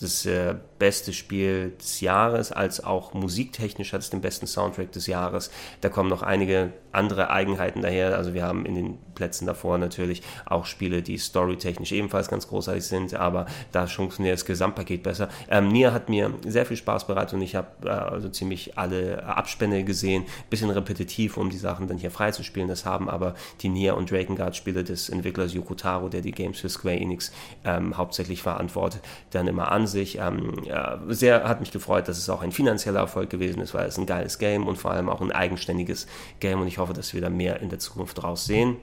das 0.00 0.26
äh, 0.26 0.54
beste 0.78 1.12
Spiel 1.12 1.72
des 1.80 2.00
Jahres, 2.00 2.52
als 2.52 2.84
auch 2.84 3.14
musiktechnisch 3.14 3.92
hat 3.92 4.02
es 4.02 4.10
den 4.10 4.20
besten 4.20 4.46
Soundtrack 4.46 4.92
des 4.92 5.06
Jahres. 5.06 5.50
Da 5.80 5.88
kommen 5.88 6.10
noch 6.10 6.22
einige 6.22 6.72
andere 6.92 7.30
Eigenheiten 7.30 7.82
daher. 7.82 8.16
Also 8.16 8.34
wir 8.34 8.44
haben 8.44 8.66
in 8.66 8.74
den 8.74 8.98
Plätzen 9.16 9.46
davor 9.46 9.78
natürlich 9.78 10.22
auch 10.44 10.64
Spiele, 10.64 11.02
die 11.02 11.18
storytechnisch 11.18 11.90
ebenfalls 11.90 12.28
ganz 12.28 12.46
großartig 12.46 12.84
sind, 12.84 13.14
aber 13.14 13.46
da 13.72 13.88
funktioniert 13.88 14.34
das 14.34 14.44
Gesamtpaket 14.44 15.02
besser. 15.02 15.28
Ähm, 15.50 15.68
Nier 15.68 15.92
hat 15.92 16.08
mir 16.08 16.32
sehr 16.46 16.66
viel 16.66 16.76
Spaß 16.76 17.08
bereitet 17.08 17.34
und 17.34 17.42
ich 17.42 17.56
habe 17.56 17.66
äh, 17.84 17.88
also 17.88 18.28
ziemlich 18.28 18.78
alle 18.78 19.24
Abspänne 19.24 19.82
gesehen. 19.82 20.24
Bisschen 20.50 20.70
repetitiv, 20.70 21.36
um 21.36 21.50
die 21.50 21.56
Sachen 21.56 21.88
dann 21.88 21.98
hier 21.98 22.12
freizuspielen. 22.12 22.68
Das 22.68 22.84
haben 22.84 23.08
aber 23.08 23.34
die 23.62 23.68
Nier 23.68 23.96
und 23.96 24.10
Drakengard 24.10 24.54
Spiele 24.54 24.84
des 24.84 25.08
Entwicklers 25.08 25.54
Yoko 25.54 25.74
Taro, 25.74 26.08
der 26.08 26.20
die 26.20 26.32
Games 26.32 26.60
für 26.60 26.68
Square 26.68 26.96
Enix 26.96 27.32
ähm, 27.64 27.96
hauptsächlich 27.96 28.42
verantwortet, 28.42 29.00
dann 29.30 29.48
immer 29.48 29.72
an 29.72 29.86
sich. 29.86 30.18
Ähm, 30.18 30.52
ja, 30.64 31.00
sehr 31.08 31.48
hat 31.48 31.60
mich 31.60 31.72
gefreut, 31.72 32.06
dass 32.08 32.18
es 32.18 32.28
auch 32.28 32.42
ein 32.42 32.52
finanzieller 32.52 33.00
Erfolg 33.00 33.30
gewesen 33.30 33.60
ist, 33.60 33.74
weil 33.74 33.86
es 33.86 33.98
ein 33.98 34.06
geiles 34.06 34.38
Game 34.38 34.66
und 34.66 34.76
vor 34.76 34.90
allem 34.90 35.08
auch 35.08 35.20
ein 35.20 35.32
eigenständiges 35.32 36.06
Game 36.40 36.60
und 36.60 36.68
ich 36.68 36.78
hoffe, 36.78 36.92
dass 36.92 37.14
wir 37.14 37.20
da 37.20 37.30
mehr 37.30 37.60
in 37.60 37.70
der 37.70 37.78
Zukunft 37.78 38.22
draus 38.22 38.44
sehen. 38.44 38.76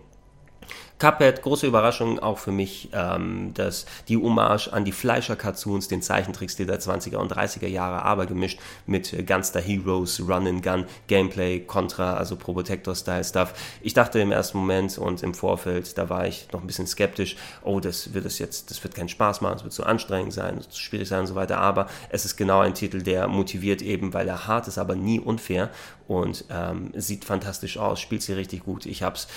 Cuphead, 1.03 1.41
große 1.41 1.67
Überraschung 1.67 2.19
auch 2.19 2.37
für 2.37 2.53
mich, 2.53 2.87
ähm, 2.93 3.53
dass 3.55 3.85
die 4.07 4.15
Hommage 4.15 4.69
an 4.71 4.85
die 4.85 4.93
Fleischer-Cartoons, 4.93 5.89
den 5.89 6.01
Zeichentricksstil 6.01 6.65
der 6.65 6.79
20er 6.79 7.17
und 7.17 7.29
30er 7.29 7.67
Jahre, 7.67 8.03
aber 8.03 8.25
gemischt 8.25 8.57
mit 8.85 9.11
äh, 9.11 9.21
Gunster 9.21 9.59
Heroes, 9.59 10.21
Run 10.21 10.47
and 10.47 10.63
Gun, 10.63 10.85
Gameplay, 11.07 11.59
Contra, 11.59 12.13
also 12.13 12.37
Probotector-Style-Stuff. 12.37 13.53
Ich 13.81 13.93
dachte 13.93 14.21
im 14.21 14.31
ersten 14.31 14.59
Moment 14.59 14.97
und 14.97 15.23
im 15.23 15.33
Vorfeld, 15.33 15.97
da 15.97 16.07
war 16.07 16.25
ich 16.25 16.47
noch 16.53 16.61
ein 16.61 16.67
bisschen 16.67 16.87
skeptisch, 16.87 17.35
oh, 17.63 17.81
das 17.81 18.13
wird 18.13 18.23
es 18.25 18.39
jetzt, 18.39 18.71
das 18.71 18.81
wird 18.81 18.95
keinen 18.95 19.09
Spaß 19.09 19.41
machen, 19.41 19.57
es 19.57 19.63
wird 19.65 19.73
zu 19.73 19.85
anstrengend 19.85 20.31
sein, 20.31 20.61
zu 20.61 20.79
schwierig 20.79 21.09
sein 21.09 21.19
und 21.19 21.27
so 21.27 21.35
weiter, 21.35 21.57
aber 21.57 21.87
es 22.11 22.23
ist 22.23 22.37
genau 22.37 22.61
ein 22.61 22.75
Titel, 22.75 23.01
der 23.01 23.27
motiviert 23.27 23.81
eben, 23.81 24.13
weil 24.13 24.29
er 24.29 24.47
hart 24.47 24.69
ist, 24.69 24.77
aber 24.77 24.95
nie 24.95 25.19
unfair 25.19 25.69
und 26.07 26.45
ähm, 26.49 26.91
sieht 26.95 27.25
fantastisch 27.25 27.77
aus, 27.77 27.99
spielt 27.99 28.21
sie 28.21 28.33
richtig 28.33 28.63
gut. 28.63 28.85
Ich 28.85 29.03
habe 29.03 29.15
es 29.15 29.27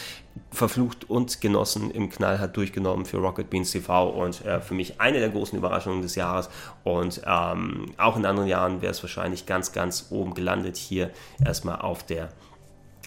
verflucht 0.50 1.08
und 1.08 1.40
genossen, 1.40 1.90
im 1.90 2.10
knallhart 2.10 2.56
durchgenommen 2.56 3.06
für 3.06 3.18
Rocket 3.18 3.50
Beans 3.50 3.70
TV 3.70 4.08
und 4.08 4.44
äh, 4.44 4.60
für 4.60 4.74
mich 4.74 5.00
eine 5.00 5.20
der 5.20 5.30
großen 5.30 5.56
Überraschungen 5.56 6.02
des 6.02 6.14
Jahres 6.14 6.50
und 6.84 7.22
ähm, 7.26 7.92
auch 7.96 8.16
in 8.16 8.26
anderen 8.26 8.48
Jahren 8.48 8.82
wäre 8.82 8.92
es 8.92 9.02
wahrscheinlich 9.02 9.46
ganz, 9.46 9.72
ganz 9.72 10.06
oben 10.10 10.34
gelandet, 10.34 10.76
hier 10.76 11.10
erstmal 11.44 11.80
auf 11.80 12.04
der 12.04 12.28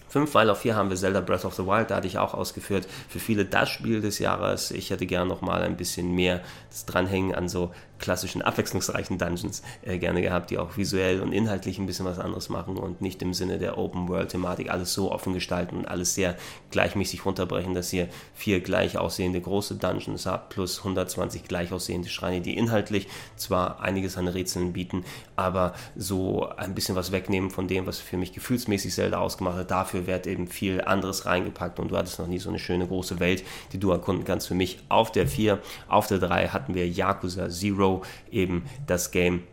5, 0.09 0.33
weil 0.33 0.49
auf 0.49 0.59
4 0.59 0.75
haben 0.75 0.89
wir 0.89 0.97
Zelda 0.97 1.21
Breath 1.21 1.45
of 1.45 1.53
the 1.53 1.65
Wild, 1.65 1.91
da 1.91 1.97
hatte 1.97 2.07
ich 2.07 2.17
auch 2.17 2.33
ausgeführt, 2.33 2.87
für 3.07 3.19
viele 3.19 3.45
das 3.45 3.69
Spiel 3.69 4.01
des 4.01 4.19
Jahres. 4.19 4.71
Ich 4.71 4.89
hätte 4.89 5.05
gerne 5.05 5.29
nochmal 5.29 5.61
ein 5.61 5.77
bisschen 5.77 6.13
mehr 6.13 6.41
das 6.69 6.85
Dranhängen 6.85 7.35
an 7.35 7.47
so 7.47 7.71
klassischen, 7.99 8.41
abwechslungsreichen 8.41 9.17
Dungeons 9.17 9.61
äh, 9.83 9.97
gerne 9.97 10.21
gehabt, 10.21 10.49
die 10.49 10.57
auch 10.57 10.77
visuell 10.77 11.21
und 11.21 11.31
inhaltlich 11.31 11.77
ein 11.77 11.85
bisschen 11.85 12.05
was 12.05 12.19
anderes 12.19 12.49
machen 12.49 12.77
und 12.77 13.01
nicht 13.01 13.21
im 13.21 13.33
Sinne 13.33 13.59
der 13.59 13.77
Open-World-Thematik 13.77 14.71
alles 14.71 14.93
so 14.93 15.11
offen 15.11 15.33
gestalten 15.33 15.77
und 15.77 15.87
alles 15.87 16.15
sehr 16.15 16.35
gleichmäßig 16.71 17.25
runterbrechen, 17.25 17.73
dass 17.73 17.93
ihr 17.93 18.07
vier 18.33 18.61
gleich 18.61 18.97
aussehende 18.97 19.41
große 19.41 19.75
Dungeons 19.75 20.25
habt, 20.25 20.49
plus 20.49 20.79
120 20.79 21.43
gleich 21.43 21.71
aussehende 21.71 22.09
Schreine, 22.09 22.41
die 22.41 22.57
inhaltlich 22.57 23.07
zwar 23.35 23.81
einiges 23.81 24.17
an 24.17 24.27
Rätseln 24.27 24.73
bieten, 24.73 25.03
aber 25.35 25.73
so 25.95 26.47
ein 26.57 26.75
bisschen 26.75 26.95
was 26.95 27.11
wegnehmen 27.11 27.51
von 27.51 27.67
dem, 27.67 27.85
was 27.85 27.99
für 27.99 28.17
mich 28.17 28.33
gefühlsmäßig 28.33 28.93
Zelda 28.93 29.19
ausgemacht 29.19 29.57
hat. 29.57 29.71
Dafür 29.71 30.07
wird 30.07 30.27
eben 30.27 30.47
viel 30.47 30.81
anderes 30.81 31.25
reingepackt 31.25 31.79
und 31.79 31.91
du 31.91 31.97
hattest 31.97 32.19
noch 32.19 32.27
nie 32.27 32.39
so 32.39 32.49
eine 32.49 32.59
schöne 32.59 32.87
große 32.87 33.19
Welt, 33.19 33.43
die 33.73 33.79
du 33.79 33.91
erkunden 33.91 34.25
kannst. 34.25 34.47
Für 34.47 34.55
mich 34.55 34.79
auf 34.89 35.11
der 35.11 35.27
4, 35.27 35.59
auf 35.87 36.07
der 36.07 36.19
3 36.19 36.49
hatten 36.49 36.73
wir 36.73 36.87
Yakuza 36.87 37.49
Zero 37.49 37.88
eben 38.31 38.65
das 38.87 39.11
Game, 39.11 39.43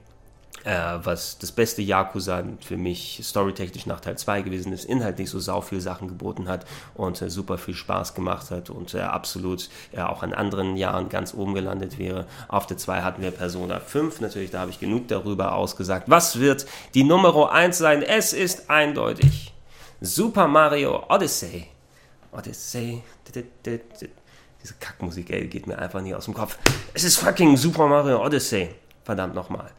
äh, 0.64 0.98
was 1.02 1.38
das 1.38 1.52
beste 1.52 1.82
Yakuza 1.82 2.42
für 2.60 2.76
mich 2.76 3.20
storytechnisch 3.22 3.86
nach 3.86 4.00
Teil 4.00 4.18
2 4.18 4.42
gewesen 4.42 4.72
ist, 4.72 4.84
inhaltlich 4.84 5.30
so 5.30 5.38
sau 5.38 5.60
viel 5.60 5.80
Sachen 5.80 6.08
geboten 6.08 6.48
hat 6.48 6.66
und 6.94 7.20
äh, 7.22 7.30
super 7.30 7.56
viel 7.58 7.74
Spaß 7.74 8.14
gemacht 8.14 8.50
hat 8.50 8.70
und 8.70 8.94
äh, 8.94 9.00
absolut 9.00 9.68
auch 9.96 10.22
an 10.22 10.32
anderen 10.32 10.76
Jahren 10.76 11.08
ganz 11.08 11.34
oben 11.34 11.54
gelandet 11.54 11.98
wäre. 11.98 12.26
Auf 12.48 12.66
der 12.66 12.78
2 12.78 13.02
hatten 13.02 13.22
wir 13.22 13.30
Persona 13.30 13.78
5, 13.80 14.20
natürlich, 14.20 14.50
da 14.50 14.60
habe 14.60 14.70
ich 14.70 14.80
genug 14.80 15.08
darüber 15.08 15.54
ausgesagt. 15.54 16.10
Was 16.10 16.40
wird 16.40 16.66
die 16.94 17.04
Nummer 17.04 17.52
1 17.52 17.78
sein? 17.78 18.02
Es 18.02 18.32
ist 18.32 18.68
eindeutig. 18.68 19.52
Super 20.00 20.48
Mario 20.48 21.04
Odyssey. 21.08 21.68
Odyssey 22.32 23.02
diese 24.66 24.78
Kackmusik, 24.80 25.30
ey, 25.30 25.46
geht 25.46 25.68
mir 25.68 25.78
einfach 25.78 26.00
nicht 26.00 26.14
aus 26.14 26.24
dem 26.24 26.34
Kopf. 26.34 26.58
Es 26.92 27.04
ist 27.04 27.18
fucking 27.18 27.56
Super 27.56 27.86
Mario 27.86 28.24
Odyssey. 28.24 28.74
Verdammt 29.04 29.34
nochmal. 29.36 29.70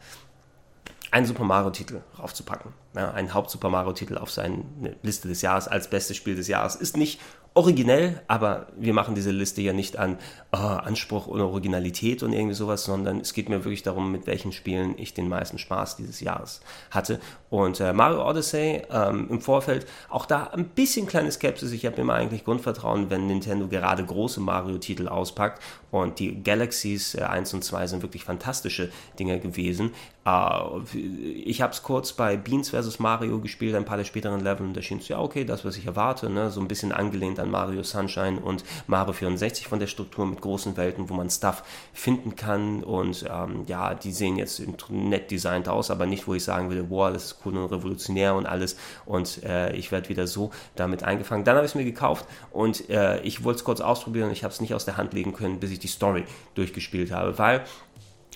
Einen 1.10 1.26
Super 1.26 1.44
Mario-Titel 1.44 2.00
raufzupacken. 2.18 2.72
Ja, 2.94 3.10
einen 3.10 3.34
Haupt-Super 3.34 3.68
Mario-Titel 3.68 4.16
auf 4.16 4.30
seine 4.30 4.64
Liste 5.02 5.28
des 5.28 5.42
Jahres 5.42 5.68
als 5.68 5.88
bestes 5.90 6.16
Spiel 6.16 6.36
des 6.36 6.48
Jahres 6.48 6.74
ist 6.74 6.96
nicht 6.96 7.20
originell, 7.52 8.22
aber 8.28 8.68
wir 8.76 8.94
machen 8.94 9.14
diese 9.14 9.30
Liste 9.30 9.60
ja 9.60 9.74
nicht 9.74 9.98
an 9.98 10.16
oh, 10.52 10.56
Anspruch 10.56 11.26
und 11.26 11.40
Originalität 11.40 12.22
und 12.22 12.32
irgendwie 12.32 12.54
sowas, 12.54 12.84
sondern 12.84 13.20
es 13.20 13.34
geht 13.34 13.48
mir 13.48 13.64
wirklich 13.64 13.82
darum, 13.82 14.10
mit 14.10 14.26
welchen 14.26 14.52
Spielen 14.52 14.94
ich 14.96 15.14
den 15.14 15.28
meisten 15.28 15.58
Spaß 15.58 15.96
dieses 15.96 16.20
Jahres 16.20 16.60
hatte. 16.90 17.20
Und 17.50 17.80
äh, 17.80 17.92
Mario 17.92 18.28
Odyssey 18.28 18.82
ähm, 18.90 19.26
im 19.30 19.40
Vorfeld, 19.40 19.86
auch 20.08 20.26
da 20.26 20.44
ein 20.48 20.68
bisschen 20.68 21.06
kleine 21.06 21.30
Skepsis. 21.32 21.72
Ich 21.72 21.86
habe 21.86 22.00
immer 22.00 22.14
eigentlich 22.14 22.44
Grundvertrauen, 22.44 23.10
wenn 23.10 23.26
Nintendo 23.26 23.68
gerade 23.68 24.04
große 24.04 24.40
Mario-Titel 24.40 25.08
auspackt. 25.08 25.62
Und 25.90 26.18
die 26.18 26.42
Galaxies 26.42 27.14
äh, 27.14 27.22
1 27.22 27.54
und 27.54 27.64
2 27.64 27.86
sind 27.86 28.02
wirklich 28.02 28.24
fantastische 28.24 28.90
Dinge 29.18 29.40
gewesen. 29.40 29.92
Äh, 30.26 30.60
ich 31.44 31.62
habe 31.62 31.72
es 31.72 31.82
kurz 31.82 32.12
bei 32.12 32.36
Beans 32.36 32.70
vs. 32.70 32.98
Mario 32.98 33.40
gespielt, 33.40 33.74
ein 33.74 33.86
paar 33.86 33.96
der 33.96 34.04
späteren 34.04 34.40
Level, 34.40 34.66
und 34.66 34.76
da 34.76 34.82
schien 34.82 34.98
es 34.98 35.08
ja 35.08 35.18
okay, 35.18 35.44
das, 35.44 35.64
was 35.64 35.76
ich 35.76 35.86
erwarte, 35.86 36.28
ne? 36.28 36.50
so 36.50 36.60
ein 36.60 36.68
bisschen 36.68 36.92
angelehnt 36.92 37.40
an 37.40 37.50
Mario 37.50 37.82
Sunshine 37.82 38.40
und 38.40 38.64
Mario 38.86 39.12
64 39.12 39.66
von 39.66 39.78
der 39.78 39.86
Struktur 39.86 40.26
mit 40.26 40.37
großen 40.40 40.76
Welten, 40.76 41.08
wo 41.08 41.14
man 41.14 41.30
Stuff 41.30 41.62
finden 41.92 42.36
kann. 42.36 42.82
Und 42.82 43.24
ähm, 43.30 43.64
ja, 43.66 43.94
die 43.94 44.12
sehen 44.12 44.36
jetzt 44.36 44.62
nett 44.90 45.30
designt 45.30 45.68
aus, 45.68 45.90
aber 45.90 46.06
nicht, 46.06 46.26
wo 46.26 46.34
ich 46.34 46.44
sagen 46.44 46.70
würde, 46.70 46.88
wow, 46.90 47.12
das 47.12 47.24
ist 47.24 47.36
cool 47.44 47.56
und 47.56 47.70
revolutionär 47.70 48.34
und 48.34 48.46
alles. 48.46 48.76
Und 49.06 49.42
äh, 49.44 49.74
ich 49.74 49.92
werde 49.92 50.08
wieder 50.08 50.26
so 50.26 50.50
damit 50.76 51.02
eingefangen. 51.02 51.44
Dann 51.44 51.56
habe 51.56 51.66
ich 51.66 51.72
es 51.72 51.76
mir 51.76 51.84
gekauft 51.84 52.26
und 52.50 52.88
äh, 52.90 53.20
ich 53.22 53.44
wollte 53.44 53.58
es 53.58 53.64
kurz 53.64 53.80
ausprobieren 53.80 54.28
und 54.28 54.32
ich 54.32 54.44
habe 54.44 54.52
es 54.52 54.60
nicht 54.60 54.74
aus 54.74 54.84
der 54.84 54.96
Hand 54.96 55.12
legen 55.12 55.32
können, 55.32 55.60
bis 55.60 55.70
ich 55.70 55.78
die 55.78 55.88
Story 55.88 56.24
durchgespielt 56.54 57.12
habe, 57.12 57.38
weil 57.38 57.64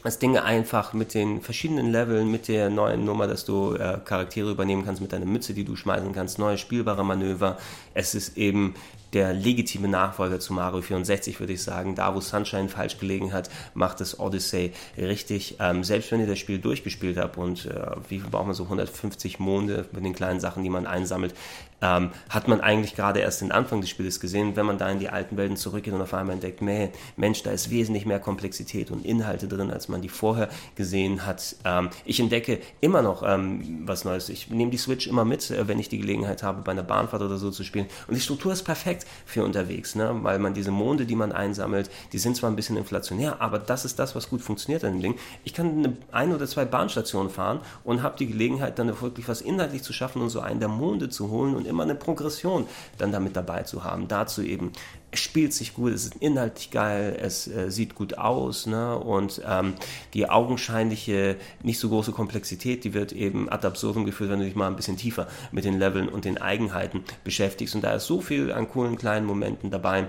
das 0.03 0.19
Ding 0.19 0.37
einfach 0.37 0.93
mit 0.95 1.15
den 1.15 1.41
verschiedenen 1.41 1.93
Leveln, 1.93 2.31
mit 2.31 2.49
der 2.49 2.71
neuen 2.71 3.05
Nummer, 3.05 3.27
dass 3.27 3.45
du 3.45 3.75
äh, 3.75 3.99
Charaktere 4.05 4.51
übernehmen 4.51 4.85
kannst, 4.85 5.01
mit 5.01 5.13
deiner 5.13 5.27
Mütze, 5.27 5.55
die 5.55 5.65
du 5.65 5.77
schmeißen 5.77 6.13
kannst, 6.13 6.39
neue 6.39 6.59
spielbare 6.59 7.05
Manöver. 7.05 7.57
Es 7.95 8.15
ist 8.15 8.37
eben 8.37 8.75
der 9.13 9.33
legitime 9.33 9.89
Nachfolger 9.89 10.41
zu 10.41 10.53
Mario 10.53 10.81
64, 10.81 11.39
würde 11.41 11.53
ich 11.53 11.63
sagen. 11.63 11.95
Da, 11.95 12.15
wo 12.15 12.21
Sunshine 12.21 12.69
falsch 12.69 12.99
gelegen 12.99 13.33
hat, 13.33 13.51
macht 13.75 14.01
es 14.01 14.19
Odyssey 14.19 14.73
richtig. 14.97 15.57
Ähm, 15.61 15.85
selbst 15.85 16.11
wenn 16.13 16.21
ihr 16.21 16.27
das 16.27 16.39
Spiel 16.39 16.59
durchgespielt 16.59 17.19
habt 17.19 17.37
und 17.37 17.67
äh, 17.67 17.91
wie 18.09 18.21
viel 18.21 18.31
braucht 18.31 18.47
man 18.47 18.55
so 18.55 18.65
150 18.65 19.39
Monde 19.39 19.87
mit 19.93 20.05
den 20.05 20.15
kleinen 20.15 20.41
Sachen, 20.41 20.63
die 20.63 20.71
man 20.71 20.87
einsammelt, 20.87 21.35
ähm, 21.83 22.11
hat 22.29 22.49
man 22.49 22.61
eigentlich 22.61 22.95
gerade 22.95 23.21
erst 23.21 23.41
den 23.41 23.53
Anfang 23.53 23.81
des 23.81 23.91
Spiels 23.91 24.21
gesehen, 24.21 24.57
wenn 24.57 24.67
man 24.67 24.79
da 24.79 24.89
in 24.91 24.99
die 24.99 25.09
alten 25.09 25.37
Welten 25.37 25.57
zurückgeht 25.57 25.93
und 25.93 26.01
auf 26.01 26.15
einmal 26.15 26.35
entdeckt, 26.35 26.63
man, 26.63 26.89
Mensch, 27.17 27.43
da 27.43 27.51
ist 27.51 27.71
wesentlich 27.71 28.07
mehr 28.07 28.21
Komplexität 28.21 28.91
und 28.91 29.05
Inhalte 29.05 29.49
drin, 29.49 29.71
als 29.71 29.89
man 29.89 30.01
die 30.01 30.09
vorher 30.09 30.49
gesehen 30.77 31.27
hat. 31.27 31.57
Ähm, 31.65 31.91
ich 32.05 32.21
entdecke 32.21 32.61
immer 32.81 33.03
noch 33.03 33.23
ähm, 33.27 33.83
was 33.85 34.05
Neues. 34.05 34.29
Ich 34.29 34.49
nehme 34.51 34.71
die 34.71 34.79
Switch 34.79 35.07
immer 35.07 35.25
mit, 35.25 35.51
äh, 35.51 35.69
wenn 35.69 35.79
ich 35.79 35.89
die 35.89 35.99
Gelegenheit 35.99 36.43
habe, 36.43 36.63
bei 36.63 36.73
einer 36.73 36.83
Bahnfahrt 36.83 37.23
oder 37.23 37.37
so 37.37 37.51
zu 37.51 37.65
spielen. 37.65 37.87
Und 38.07 38.15
die 38.15 38.21
Struktur 38.21 38.53
ist 38.53 38.63
perfekt 38.63 39.07
für 39.27 39.45
unterwegs, 39.45 39.95
ne? 39.95 40.17
weil 40.23 40.39
man 40.39 40.55
diese 40.55 40.71
Monde, 40.71 41.07
die 41.07 41.17
man 41.17 41.33
einsammelt, 41.33 41.91
die 42.13 42.19
sind 42.19 42.37
zwar 42.37 42.51
ein 42.51 42.57
bisschen 42.57 42.77
inflationär, 42.77 43.41
aber 43.41 43.59
das 43.59 43.85
ist 43.85 43.99
das, 43.99 44.15
was 44.15 44.29
gut 44.29 44.43
funktioniert 44.43 44.85
an 44.85 44.93
dem 44.93 45.03
Ding. 45.03 45.15
Ich 45.45 45.55
kann 45.55 45.79
eine 45.79 45.97
ein 46.13 46.33
oder 46.33 46.47
zwei 46.47 46.65
Bahnstationen 46.65 47.31
fahren 47.31 47.61
und 47.85 48.03
habe 48.03 48.17
die 48.19 48.27
Gelegenheit, 48.27 48.79
dann 48.79 49.01
wirklich 49.01 49.29
was 49.29 49.41
inhaltlich 49.41 49.83
zu 49.83 49.93
schaffen 49.93 50.23
und 50.23 50.31
so 50.31 50.41
einen 50.41 50.61
der 50.61 50.69
Monde 50.69 51.09
zu 51.09 51.31
holen 51.31 51.55
und 51.55 51.67
immer 51.73 51.83
eine 51.83 51.95
Progression 51.95 52.67
dann 52.99 53.13
damit 53.13 53.37
dabei 53.37 53.63
zu 53.63 53.85
haben. 53.85 54.09
Dazu 54.09 54.43
eben, 54.43 54.73
es 55.11 55.21
spielt 55.21 55.53
sich 55.53 55.75
gut, 55.75 55.93
es 55.93 56.05
ist 56.05 56.17
inhaltlich 56.17 56.71
geil, 56.71 57.19
es 57.21 57.47
äh, 57.49 57.71
sieht 57.71 57.95
gut 57.95 58.17
aus 58.19 58.67
ne? 58.67 58.99
und 58.99 59.43
ähm, 59.47 59.75
die 60.15 60.29
augenscheinliche, 60.29 61.37
nicht 61.63 61.79
so 61.79 61.89
große 61.89 62.13
Komplexität, 62.13 62.85
die 62.85 62.95
wird 62.95 63.13
eben 63.13 63.51
ad 63.51 63.67
absurdum 63.67 64.05
geführt, 64.05 64.31
wenn 64.31 64.39
du 64.39 64.45
dich 64.45 64.55
mal 64.55 64.69
ein 64.69 64.77
bisschen 64.77 64.97
tiefer 64.97 65.27
mit 65.51 65.65
den 65.65 65.79
Leveln 65.79 66.09
und 66.09 66.25
den 66.25 66.39
Eigenheiten 66.39 67.05
beschäftigst. 67.25 67.75
Und 67.75 67.83
da 67.83 67.95
ist 67.95 68.07
so 68.07 68.21
viel 68.21 68.53
an 68.53 68.69
coolen 68.69 68.97
kleinen 68.97 69.27
Momenten 69.27 69.71
dabei 69.71 70.09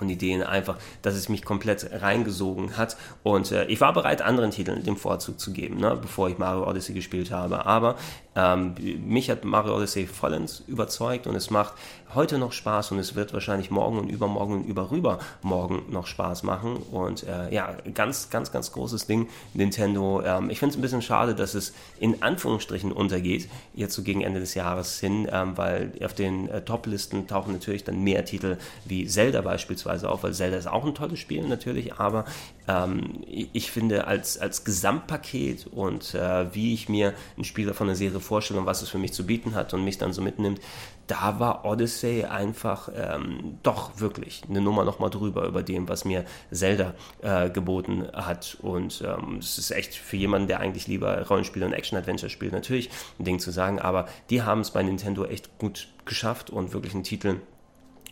und 0.00 0.08
Ideen 0.08 0.42
einfach, 0.42 0.76
dass 1.02 1.14
es 1.14 1.28
mich 1.28 1.44
komplett 1.44 1.88
reingesogen 1.92 2.76
hat. 2.76 2.96
Und 3.22 3.52
äh, 3.52 3.66
ich 3.66 3.80
war 3.80 3.92
bereit, 3.92 4.22
anderen 4.22 4.50
Titeln 4.50 4.82
den 4.82 4.96
Vorzug 4.96 5.40
zu 5.40 5.52
geben, 5.52 5.78
ne, 5.78 5.96
bevor 6.00 6.28
ich 6.28 6.38
Mario 6.38 6.68
Odyssey 6.68 6.94
gespielt 6.94 7.30
habe. 7.30 7.66
Aber 7.66 7.96
ähm, 8.38 8.74
mich 9.04 9.30
hat 9.30 9.44
Mario 9.44 9.76
Odyssey 9.76 10.06
vollends 10.06 10.62
überzeugt 10.68 11.26
und 11.26 11.34
es 11.34 11.50
macht 11.50 11.72
heute 12.14 12.38
noch 12.38 12.52
Spaß 12.52 12.92
und 12.92 12.98
es 12.98 13.14
wird 13.14 13.32
wahrscheinlich 13.32 13.70
morgen 13.70 13.98
und 13.98 14.08
übermorgen 14.08 14.54
und 14.54 14.64
überrüber 14.64 15.18
morgen 15.42 15.82
noch 15.90 16.06
Spaß 16.06 16.44
machen. 16.44 16.76
Und 16.76 17.24
äh, 17.24 17.52
ja, 17.52 17.76
ganz, 17.94 18.30
ganz, 18.30 18.52
ganz 18.52 18.72
großes 18.72 19.06
Ding, 19.06 19.28
Nintendo. 19.54 20.22
Ähm, 20.24 20.50
ich 20.50 20.58
finde 20.58 20.72
es 20.72 20.78
ein 20.78 20.82
bisschen 20.82 21.02
schade, 21.02 21.34
dass 21.34 21.54
es 21.54 21.74
in 21.98 22.22
Anführungsstrichen 22.22 22.92
untergeht, 22.92 23.48
jetzt 23.74 23.94
so 23.94 24.02
gegen 24.02 24.22
Ende 24.22 24.40
des 24.40 24.54
Jahres 24.54 25.00
hin, 25.00 25.28
ähm, 25.30 25.56
weil 25.56 25.92
auf 26.04 26.14
den 26.14 26.48
äh, 26.48 26.62
Top-Listen 26.62 27.26
tauchen 27.26 27.52
natürlich 27.52 27.84
dann 27.84 28.02
mehr 28.04 28.24
Titel 28.24 28.56
wie 28.84 29.06
Zelda 29.06 29.40
beispielsweise 29.40 29.87
beispielsweise 29.88 30.10
auf, 30.10 30.22
weil 30.22 30.32
Zelda 30.32 30.56
ist 30.56 30.66
auch 30.66 30.84
ein 30.84 30.94
tolles 30.94 31.18
Spiel 31.18 31.46
natürlich, 31.46 31.94
aber 31.94 32.24
ähm, 32.66 33.24
ich 33.26 33.70
finde 33.70 34.06
als, 34.06 34.38
als 34.38 34.64
Gesamtpaket 34.64 35.66
und 35.66 36.14
äh, 36.14 36.54
wie 36.54 36.74
ich 36.74 36.88
mir 36.88 37.14
einen 37.36 37.44
Spieler 37.44 37.74
von 37.74 37.86
der 37.86 37.96
Serie 37.96 38.20
vorstelle 38.20 38.60
und 38.60 38.66
was 38.66 38.82
es 38.82 38.88
für 38.88 38.98
mich 38.98 39.12
zu 39.12 39.26
bieten 39.26 39.54
hat 39.54 39.72
und 39.74 39.84
mich 39.84 39.98
dann 39.98 40.12
so 40.12 40.22
mitnimmt, 40.22 40.60
da 41.06 41.40
war 41.40 41.64
Odyssey 41.64 42.24
einfach 42.24 42.90
ähm, 42.94 43.58
doch 43.62 43.98
wirklich 43.98 44.42
eine 44.48 44.60
Nummer 44.60 44.84
nochmal 44.84 45.08
drüber 45.08 45.46
über 45.46 45.62
dem, 45.62 45.88
was 45.88 46.04
mir 46.04 46.26
Zelda 46.50 46.92
äh, 47.22 47.48
geboten 47.48 48.06
hat. 48.12 48.58
Und 48.60 49.02
ähm, 49.06 49.38
es 49.38 49.56
ist 49.56 49.70
echt 49.70 49.94
für 49.94 50.16
jemanden, 50.16 50.48
der 50.48 50.60
eigentlich 50.60 50.86
lieber 50.86 51.26
Rollenspiele 51.26 51.64
und 51.64 51.72
Action-Adventure 51.72 52.28
spielt, 52.28 52.52
natürlich 52.52 52.90
ein 53.18 53.24
Ding 53.24 53.38
zu 53.38 53.50
sagen. 53.50 53.78
Aber 53.78 54.06
die 54.28 54.42
haben 54.42 54.60
es 54.60 54.70
bei 54.70 54.82
Nintendo 54.82 55.24
echt 55.24 55.58
gut 55.58 55.88
geschafft 56.04 56.50
und 56.50 56.74
wirklich 56.74 56.92
einen 56.92 57.04
Titel 57.04 57.36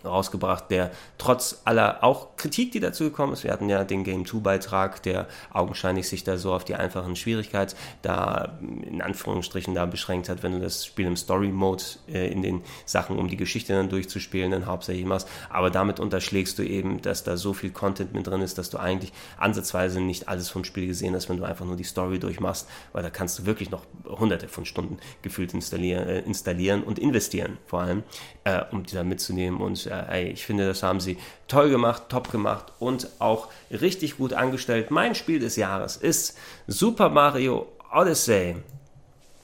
rausgebracht, 0.06 0.70
der 0.70 0.90
trotz 1.18 1.62
aller 1.64 2.02
auch 2.02 2.36
Kritik, 2.36 2.72
die 2.72 2.80
dazu 2.80 3.04
gekommen 3.04 3.32
ist, 3.32 3.44
wir 3.44 3.52
hatten 3.52 3.68
ja 3.68 3.84
den 3.84 4.04
Game 4.04 4.26
2 4.26 4.38
Beitrag, 4.40 5.02
der 5.02 5.26
augenscheinlich 5.52 6.08
sich 6.08 6.24
da 6.24 6.36
so 6.36 6.52
auf 6.52 6.64
die 6.64 6.74
einfachen 6.74 7.16
Schwierigkeiten 7.16 7.76
da 8.02 8.58
in 8.60 9.02
Anführungsstrichen 9.02 9.74
da 9.74 9.86
beschränkt 9.86 10.28
hat, 10.28 10.42
wenn 10.42 10.52
du 10.52 10.60
das 10.60 10.86
Spiel 10.86 11.06
im 11.06 11.16
Story 11.16 11.48
Mode 11.48 11.82
äh, 12.08 12.30
in 12.30 12.42
den 12.42 12.62
Sachen, 12.84 13.18
um 13.18 13.28
die 13.28 13.36
Geschichte 13.36 13.72
dann 13.72 13.88
durchzuspielen, 13.88 14.50
dann 14.50 14.66
hauptsächlich 14.66 15.04
machst, 15.04 15.28
aber 15.50 15.70
damit 15.70 16.00
unterschlägst 16.00 16.58
du 16.58 16.62
eben, 16.62 17.02
dass 17.02 17.24
da 17.24 17.36
so 17.36 17.52
viel 17.52 17.70
Content 17.70 18.14
mit 18.14 18.26
drin 18.26 18.40
ist, 18.40 18.58
dass 18.58 18.70
du 18.70 18.78
eigentlich 18.78 19.12
ansatzweise 19.38 20.00
nicht 20.00 20.28
alles 20.28 20.48
vom 20.48 20.64
Spiel 20.64 20.86
gesehen 20.86 21.14
hast, 21.14 21.28
wenn 21.28 21.38
du 21.38 21.44
einfach 21.44 21.64
nur 21.64 21.76
die 21.76 21.84
Story 21.84 22.18
durchmachst, 22.18 22.68
weil 22.92 23.02
da 23.02 23.10
kannst 23.10 23.38
du 23.38 23.46
wirklich 23.46 23.70
noch 23.70 23.82
hunderte 24.06 24.48
von 24.48 24.64
Stunden 24.64 24.98
gefühlt 25.22 25.54
installieren, 25.54 26.08
äh, 26.08 26.20
installieren 26.20 26.82
und 26.82 26.98
investieren, 26.98 27.58
vor 27.66 27.80
allem, 27.80 28.02
äh, 28.46 28.62
um 28.70 28.86
die 28.86 28.94
da 28.94 29.02
mitzunehmen 29.02 29.60
und 29.60 29.86
äh, 29.86 30.28
ich 30.28 30.46
finde, 30.46 30.68
das 30.68 30.84
haben 30.84 31.00
sie 31.00 31.18
toll 31.48 31.68
gemacht, 31.68 32.04
top 32.08 32.30
gemacht 32.30 32.66
und 32.78 33.08
auch 33.18 33.48
richtig 33.72 34.18
gut 34.18 34.32
angestellt. 34.32 34.92
Mein 34.92 35.16
Spiel 35.16 35.40
des 35.40 35.56
Jahres 35.56 35.96
ist 35.96 36.38
Super 36.68 37.08
Mario 37.08 37.66
Odyssey. 37.92 38.54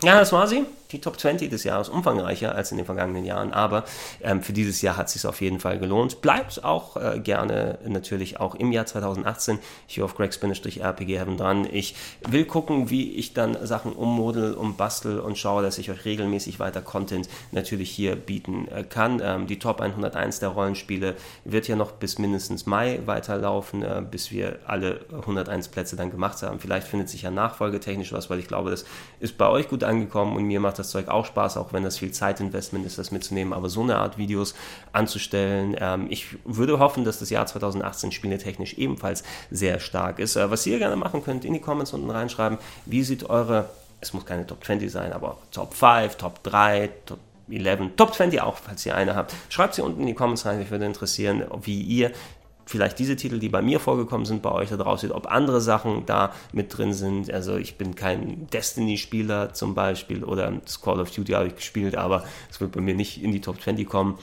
Ja, 0.04 0.20
das 0.20 0.32
war 0.32 0.46
sie 0.46 0.64
die 0.92 1.00
Top 1.00 1.18
20 1.18 1.50
des 1.50 1.64
Jahres 1.64 1.88
umfangreicher 1.88 2.54
als 2.54 2.70
in 2.70 2.76
den 2.76 2.86
vergangenen 2.86 3.24
Jahren, 3.24 3.52
aber 3.52 3.84
ähm, 4.22 4.42
für 4.42 4.52
dieses 4.52 4.82
Jahr 4.82 4.96
hat 4.96 5.06
es 5.06 5.14
sich 5.14 5.26
auf 5.26 5.40
jeden 5.40 5.60
Fall 5.60 5.78
gelohnt. 5.78 6.20
Bleibt 6.20 6.64
auch 6.64 6.96
äh, 6.96 7.18
gerne 7.18 7.78
natürlich 7.86 8.40
auch 8.40 8.54
im 8.54 8.72
Jahr 8.72 8.86
2018 8.86 9.58
hier 9.86 10.04
auf 10.04 10.14
Greg 10.14 10.32
RPG 10.42 11.18
Heaven 11.18 11.36
dran. 11.36 11.68
Ich 11.70 11.94
will 12.28 12.44
gucken, 12.44 12.90
wie 12.90 13.12
ich 13.14 13.34
dann 13.34 13.56
Sachen 13.66 13.92
ummodel, 13.92 14.54
umbastel 14.54 15.18
und 15.18 15.38
schaue, 15.38 15.62
dass 15.62 15.78
ich 15.78 15.90
euch 15.90 16.04
regelmäßig 16.04 16.58
weiter 16.58 16.82
Content 16.82 17.28
natürlich 17.50 17.90
hier 17.90 18.16
bieten 18.16 18.68
äh, 18.68 18.84
kann. 18.84 19.20
Ähm, 19.22 19.46
die 19.46 19.58
Top 19.58 19.80
101 19.80 20.40
der 20.40 20.50
Rollenspiele 20.50 21.14
wird 21.44 21.68
ja 21.68 21.76
noch 21.76 21.92
bis 21.92 22.18
mindestens 22.18 22.66
Mai 22.66 23.00
weiterlaufen, 23.06 23.82
äh, 23.82 24.02
bis 24.08 24.30
wir 24.30 24.58
alle 24.66 25.00
101 25.12 25.68
Plätze 25.68 25.96
dann 25.96 26.10
gemacht 26.10 26.42
haben. 26.42 26.60
Vielleicht 26.60 26.86
findet 26.86 27.08
sich 27.08 27.22
ja 27.22 27.30
nachfolgetechnisch 27.30 28.12
was, 28.12 28.30
weil 28.30 28.38
ich 28.38 28.48
glaube, 28.48 28.70
das 28.70 28.84
ist 29.20 29.38
bei 29.38 29.48
euch 29.48 29.68
gut 29.68 29.84
angekommen 29.84 30.36
und 30.36 30.44
mir 30.44 30.60
macht 30.60 30.78
das 30.78 30.81
das 30.82 30.90
Zeug 30.90 31.08
auch 31.08 31.24
Spaß, 31.24 31.56
auch 31.56 31.72
wenn 31.72 31.82
das 31.82 31.98
viel 31.98 32.12
Zeitinvestment 32.12 32.84
ist, 32.86 32.98
das 32.98 33.10
mitzunehmen. 33.10 33.52
Aber 33.52 33.68
so 33.68 33.82
eine 33.82 33.96
Art 33.96 34.18
Videos 34.18 34.54
anzustellen, 34.92 35.76
ähm, 35.80 36.06
ich 36.10 36.36
würde 36.44 36.78
hoffen, 36.78 37.04
dass 37.04 37.18
das 37.18 37.30
Jahr 37.30 37.46
2018 37.46 38.12
spieletechnisch 38.12 38.74
ebenfalls 38.74 39.22
sehr 39.50 39.80
stark 39.80 40.18
ist. 40.18 40.36
Äh, 40.36 40.50
was 40.50 40.66
ihr 40.66 40.78
gerne 40.78 40.96
machen 40.96 41.24
könnt, 41.24 41.44
in 41.44 41.52
die 41.52 41.60
Comments 41.60 41.92
unten 41.92 42.10
reinschreiben, 42.10 42.58
wie 42.86 43.02
sieht 43.02 43.28
eure, 43.30 43.70
es 44.00 44.12
muss 44.12 44.26
keine 44.26 44.46
Top 44.46 44.64
20 44.64 44.90
sein, 44.90 45.12
aber 45.12 45.38
Top 45.50 45.74
5, 45.74 46.16
Top 46.16 46.42
3, 46.42 46.90
Top 47.06 47.18
11, 47.50 47.96
Top 47.96 48.14
20 48.14 48.40
auch, 48.40 48.56
falls 48.56 48.84
ihr 48.86 48.94
eine 48.94 49.14
habt. 49.14 49.34
Schreibt 49.48 49.74
sie 49.74 49.82
unten 49.82 50.00
in 50.00 50.06
die 50.08 50.14
Comments 50.14 50.44
rein, 50.46 50.58
mich 50.58 50.70
würde 50.70 50.86
interessieren, 50.86 51.44
wie 51.62 51.80
ihr 51.80 52.12
vielleicht 52.66 52.98
diese 52.98 53.16
Titel, 53.16 53.38
die 53.38 53.48
bei 53.48 53.62
mir 53.62 53.80
vorgekommen 53.80 54.26
sind, 54.26 54.42
bei 54.42 54.52
euch 54.52 54.70
da 54.70 54.76
draußen, 54.76 55.12
ob 55.12 55.26
andere 55.30 55.60
Sachen 55.60 56.06
da 56.06 56.32
mit 56.52 56.76
drin 56.76 56.92
sind. 56.92 57.32
Also 57.32 57.56
ich 57.56 57.76
bin 57.76 57.94
kein 57.94 58.46
Destiny-Spieler 58.48 59.52
zum 59.52 59.74
Beispiel 59.74 60.24
oder 60.24 60.50
das 60.50 60.80
Call 60.80 61.00
of 61.00 61.10
Duty 61.10 61.32
habe 61.32 61.48
ich 61.48 61.56
gespielt, 61.56 61.96
aber 61.96 62.24
es 62.50 62.60
wird 62.60 62.72
bei 62.72 62.80
mir 62.80 62.94
nicht 62.94 63.22
in 63.22 63.32
die 63.32 63.40
Top 63.40 63.60
20 63.60 63.88
kommen, 63.88 64.18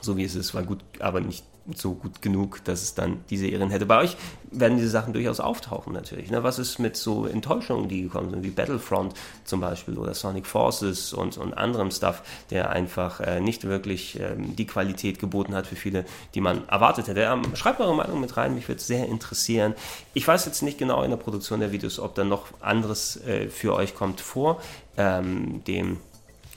so 0.00 0.16
wie 0.16 0.24
es 0.24 0.34
ist, 0.34 0.54
war 0.54 0.62
gut, 0.62 0.80
aber 1.00 1.20
nicht 1.20 1.44
so 1.74 1.94
gut 1.94 2.22
genug, 2.22 2.64
dass 2.64 2.82
es 2.82 2.94
dann 2.94 3.24
diese 3.30 3.46
Ehren 3.46 3.70
hätte. 3.70 3.86
Bei 3.86 3.98
euch 3.98 4.16
werden 4.50 4.76
diese 4.76 4.88
Sachen 4.88 5.12
durchaus 5.12 5.40
auftauchen 5.40 5.92
natürlich. 5.92 6.30
Ne? 6.30 6.42
Was 6.42 6.58
ist 6.58 6.78
mit 6.78 6.96
so 6.96 7.26
Enttäuschungen, 7.26 7.88
die 7.88 8.02
gekommen 8.02 8.30
sind, 8.30 8.44
wie 8.44 8.50
Battlefront 8.50 9.14
zum 9.44 9.60
Beispiel 9.60 9.98
oder 9.98 10.14
Sonic 10.14 10.46
Forces 10.46 11.12
und, 11.12 11.36
und 11.38 11.54
anderem 11.54 11.90
Stuff, 11.90 12.22
der 12.50 12.70
einfach 12.70 13.20
äh, 13.20 13.40
nicht 13.40 13.64
wirklich 13.64 14.18
ähm, 14.20 14.54
die 14.56 14.66
Qualität 14.66 15.18
geboten 15.18 15.54
hat 15.54 15.66
für 15.66 15.76
viele, 15.76 16.04
die 16.34 16.40
man 16.40 16.68
erwartet 16.68 17.08
hätte. 17.08 17.22
Ähm, 17.22 17.42
schreibt 17.54 17.80
eure 17.80 17.94
Meinung 17.94 18.20
mit 18.20 18.36
rein, 18.36 18.54
mich 18.54 18.68
würde 18.68 18.80
es 18.80 18.86
sehr 18.86 19.06
interessieren. 19.06 19.74
Ich 20.14 20.26
weiß 20.26 20.46
jetzt 20.46 20.62
nicht 20.62 20.78
genau 20.78 21.02
in 21.02 21.10
der 21.10 21.16
Produktion 21.16 21.60
der 21.60 21.72
Videos, 21.72 21.98
ob 21.98 22.14
da 22.14 22.24
noch 22.24 22.46
anderes 22.60 23.16
äh, 23.26 23.48
für 23.48 23.74
euch 23.74 23.94
kommt 23.94 24.20
vor 24.20 24.60
ähm, 24.96 25.62
dem 25.64 25.98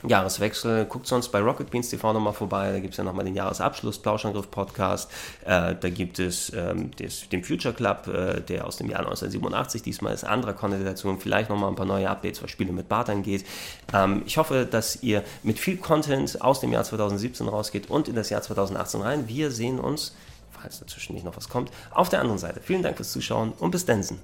Jahreswechsel. 0.06 0.86
Guckt 0.86 1.06
sonst 1.06 1.28
bei 1.28 1.40
Rocket 1.40 1.70
Beans 1.70 1.90
TV 1.90 2.12
nochmal 2.12 2.32
vorbei. 2.32 2.72
Da 2.72 2.78
gibt 2.80 2.94
es 2.94 2.98
ja 2.98 3.04
nochmal 3.04 3.24
den 3.24 3.34
Jahresabschluss 3.34 3.98
Plauschangriff 3.98 4.50
Podcast. 4.50 5.10
Äh, 5.44 5.74
da 5.74 5.88
gibt 5.90 6.18
es 6.18 6.52
ähm, 6.54 6.90
des, 6.92 7.28
den 7.28 7.44
Future 7.44 7.74
Club, 7.74 8.06
äh, 8.08 8.40
der 8.40 8.66
aus 8.66 8.76
dem 8.76 8.88
Jahr 8.88 9.00
1987 9.00 9.82
diesmal 9.82 10.14
ist 10.14 10.24
anderer 10.24 10.54
und 11.04 11.22
vielleicht 11.22 11.50
nochmal 11.50 11.70
ein 11.70 11.76
paar 11.76 11.86
neue 11.86 12.08
Updates, 12.08 12.42
was 12.42 12.50
Spiele 12.50 12.72
mit 12.72 12.88
Bart 12.88 13.10
angeht. 13.10 13.44
Ähm, 13.92 14.22
ich 14.26 14.36
hoffe, 14.36 14.66
dass 14.70 15.02
ihr 15.02 15.22
mit 15.42 15.58
viel 15.58 15.76
Content 15.76 16.40
aus 16.40 16.60
dem 16.60 16.72
Jahr 16.72 16.84
2017 16.84 17.48
rausgeht 17.48 17.90
und 17.90 18.08
in 18.08 18.14
das 18.14 18.30
Jahr 18.30 18.42
2018 18.42 19.00
rein. 19.00 19.28
Wir 19.28 19.50
sehen 19.50 19.78
uns, 19.78 20.14
falls 20.50 20.80
dazwischen 20.80 21.14
nicht 21.14 21.24
noch 21.24 21.36
was 21.36 21.48
kommt, 21.48 21.70
auf 21.90 22.08
der 22.08 22.20
anderen 22.20 22.38
Seite. 22.38 22.60
Vielen 22.60 22.82
Dank 22.82 22.96
fürs 22.96 23.12
Zuschauen 23.12 23.52
und 23.58 23.70
bis 23.70 23.84
dann. 23.84 24.18